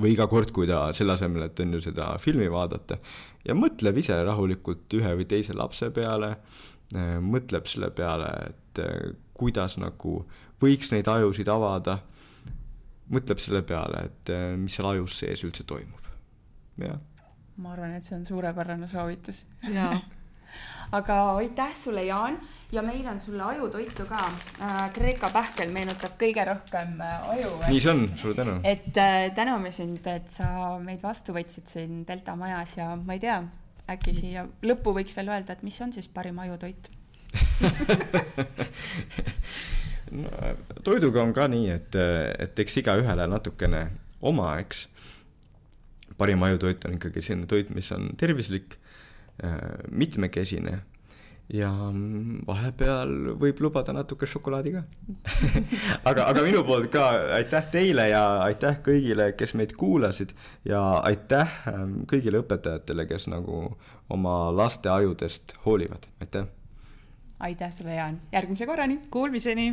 või 0.00 0.14
iga 0.14 0.26
kord, 0.30 0.52
kui 0.54 0.68
ta 0.68 0.88
selle 0.96 1.14
asemel, 1.16 1.46
et 1.46 1.60
on 1.60 1.76
ju 1.76 1.82
seda 1.84 2.12
filmi 2.20 2.48
vaadata 2.50 2.98
ja 3.46 3.56
mõtleb 3.56 4.00
ise 4.00 4.16
rahulikult 4.24 4.98
ühe 4.98 5.14
või 5.18 5.26
teise 5.28 5.56
lapse 5.56 5.90
peale, 5.94 6.34
äh, 6.94 7.16
mõtleb 7.24 7.68
selle 7.70 7.92
peale, 7.96 8.30
et 8.50 8.84
äh, 8.84 9.10
kuidas 9.36 9.78
nagu 9.80 10.20
võiks 10.60 10.92
neid 10.92 11.08
ajusid 11.08 11.48
avada, 11.52 12.00
mõtleb 13.10 13.40
selle 13.42 13.64
peale, 13.66 14.06
et 14.10 14.32
äh, 14.34 14.48
mis 14.60 14.76
seal 14.76 14.92
ajus 14.92 15.20
sees 15.24 15.44
üldse 15.48 15.64
toimub, 15.68 16.12
jah. 16.80 17.00
ma 17.60 17.74
arvan, 17.74 17.96
et 17.96 18.06
see 18.06 18.16
on 18.16 18.24
suurepärane 18.28 18.88
soovitus. 18.88 19.44
jaa 19.68 19.98
aga 20.92 21.18
aitäh 21.40 21.76
sulle, 21.76 22.04
Jaan, 22.04 22.38
ja 22.72 22.82
meil 22.82 23.06
on 23.10 23.20
sulle 23.20 23.42
ajutoitu 23.42 24.06
ka 24.08 24.20
äh,. 24.62 24.90
Kreeka 24.94 25.30
pähkel 25.32 25.72
meenutab 25.72 26.14
kõige 26.20 26.44
rohkem 26.46 27.00
äh, 27.02 27.30
aju. 27.34 27.50
nii 27.68 27.80
see 27.80 27.92
on, 27.92 28.04
suur 28.16 28.34
tänu. 28.34 28.60
et 28.64 28.96
äh, 28.98 29.30
täname 29.34 29.72
sind, 29.74 30.06
et 30.06 30.30
sa 30.30 30.78
meid 30.82 31.02
vastu 31.02 31.34
võtsid 31.36 31.66
siin 31.70 32.04
Delta 32.06 32.36
majas 32.36 32.76
ja 32.78 32.94
ma 32.96 33.18
ei 33.18 33.22
tea, 33.22 33.42
äkki 33.90 34.14
siia 34.14 34.46
lõppu 34.62 34.94
võiks 34.96 35.16
veel 35.16 35.28
öelda, 35.34 35.52
et 35.56 35.62
mis 35.66 35.80
on 35.82 35.92
siis 35.92 36.08
parim 36.08 36.38
ajutoit 36.42 36.90
no, 40.22 40.30
toiduga 40.84 41.22
on 41.22 41.32
ka 41.36 41.46
nii, 41.50 41.68
et, 41.74 41.98
et 42.46 42.62
eks 42.64 42.80
igaühele 42.82 43.26
natukene 43.30 43.82
oma, 44.26 44.52
eks. 44.62 44.88
parim 46.18 46.42
ajutoit 46.46 46.84
on 46.88 46.98
ikkagi 46.98 47.22
selline 47.24 47.46
toit, 47.50 47.70
mis 47.74 47.92
on 47.96 48.10
tervislik 48.20 48.78
mitmekesine. 49.90 50.80
Ja 51.50 51.68
vahepeal 52.46 53.32
võib 53.40 53.58
lubada 53.64 53.90
natuke 53.90 54.26
šokolaadi 54.30 54.70
ka. 54.76 54.82
Aga, 56.08 56.28
aga 56.30 56.44
minu 56.46 56.60
poolt 56.66 56.92
ka 56.94 57.08
aitäh 57.34 57.66
teile 57.72 58.04
ja 58.12 58.22
aitäh 58.44 58.78
kõigile, 58.86 59.32
kes 59.34 59.56
meid 59.58 59.74
kuulasid. 59.78 60.30
Ja 60.68 61.00
aitäh 61.02 61.50
ähm, 61.72 62.04
kõigile 62.10 62.44
õpetajatele, 62.44 63.08
kes 63.10 63.26
nagu 63.32 63.64
oma 64.10 64.36
laste 64.54 64.92
ajudest 64.94 65.56
hoolivad, 65.66 66.06
aitäh. 66.22 66.46
aitäh 67.40 67.74
sulle, 67.74 67.98
Jaan, 67.98 68.20
järgmise 68.30 68.70
korrani. 68.70 69.00
Kuulmiseni 69.10 69.72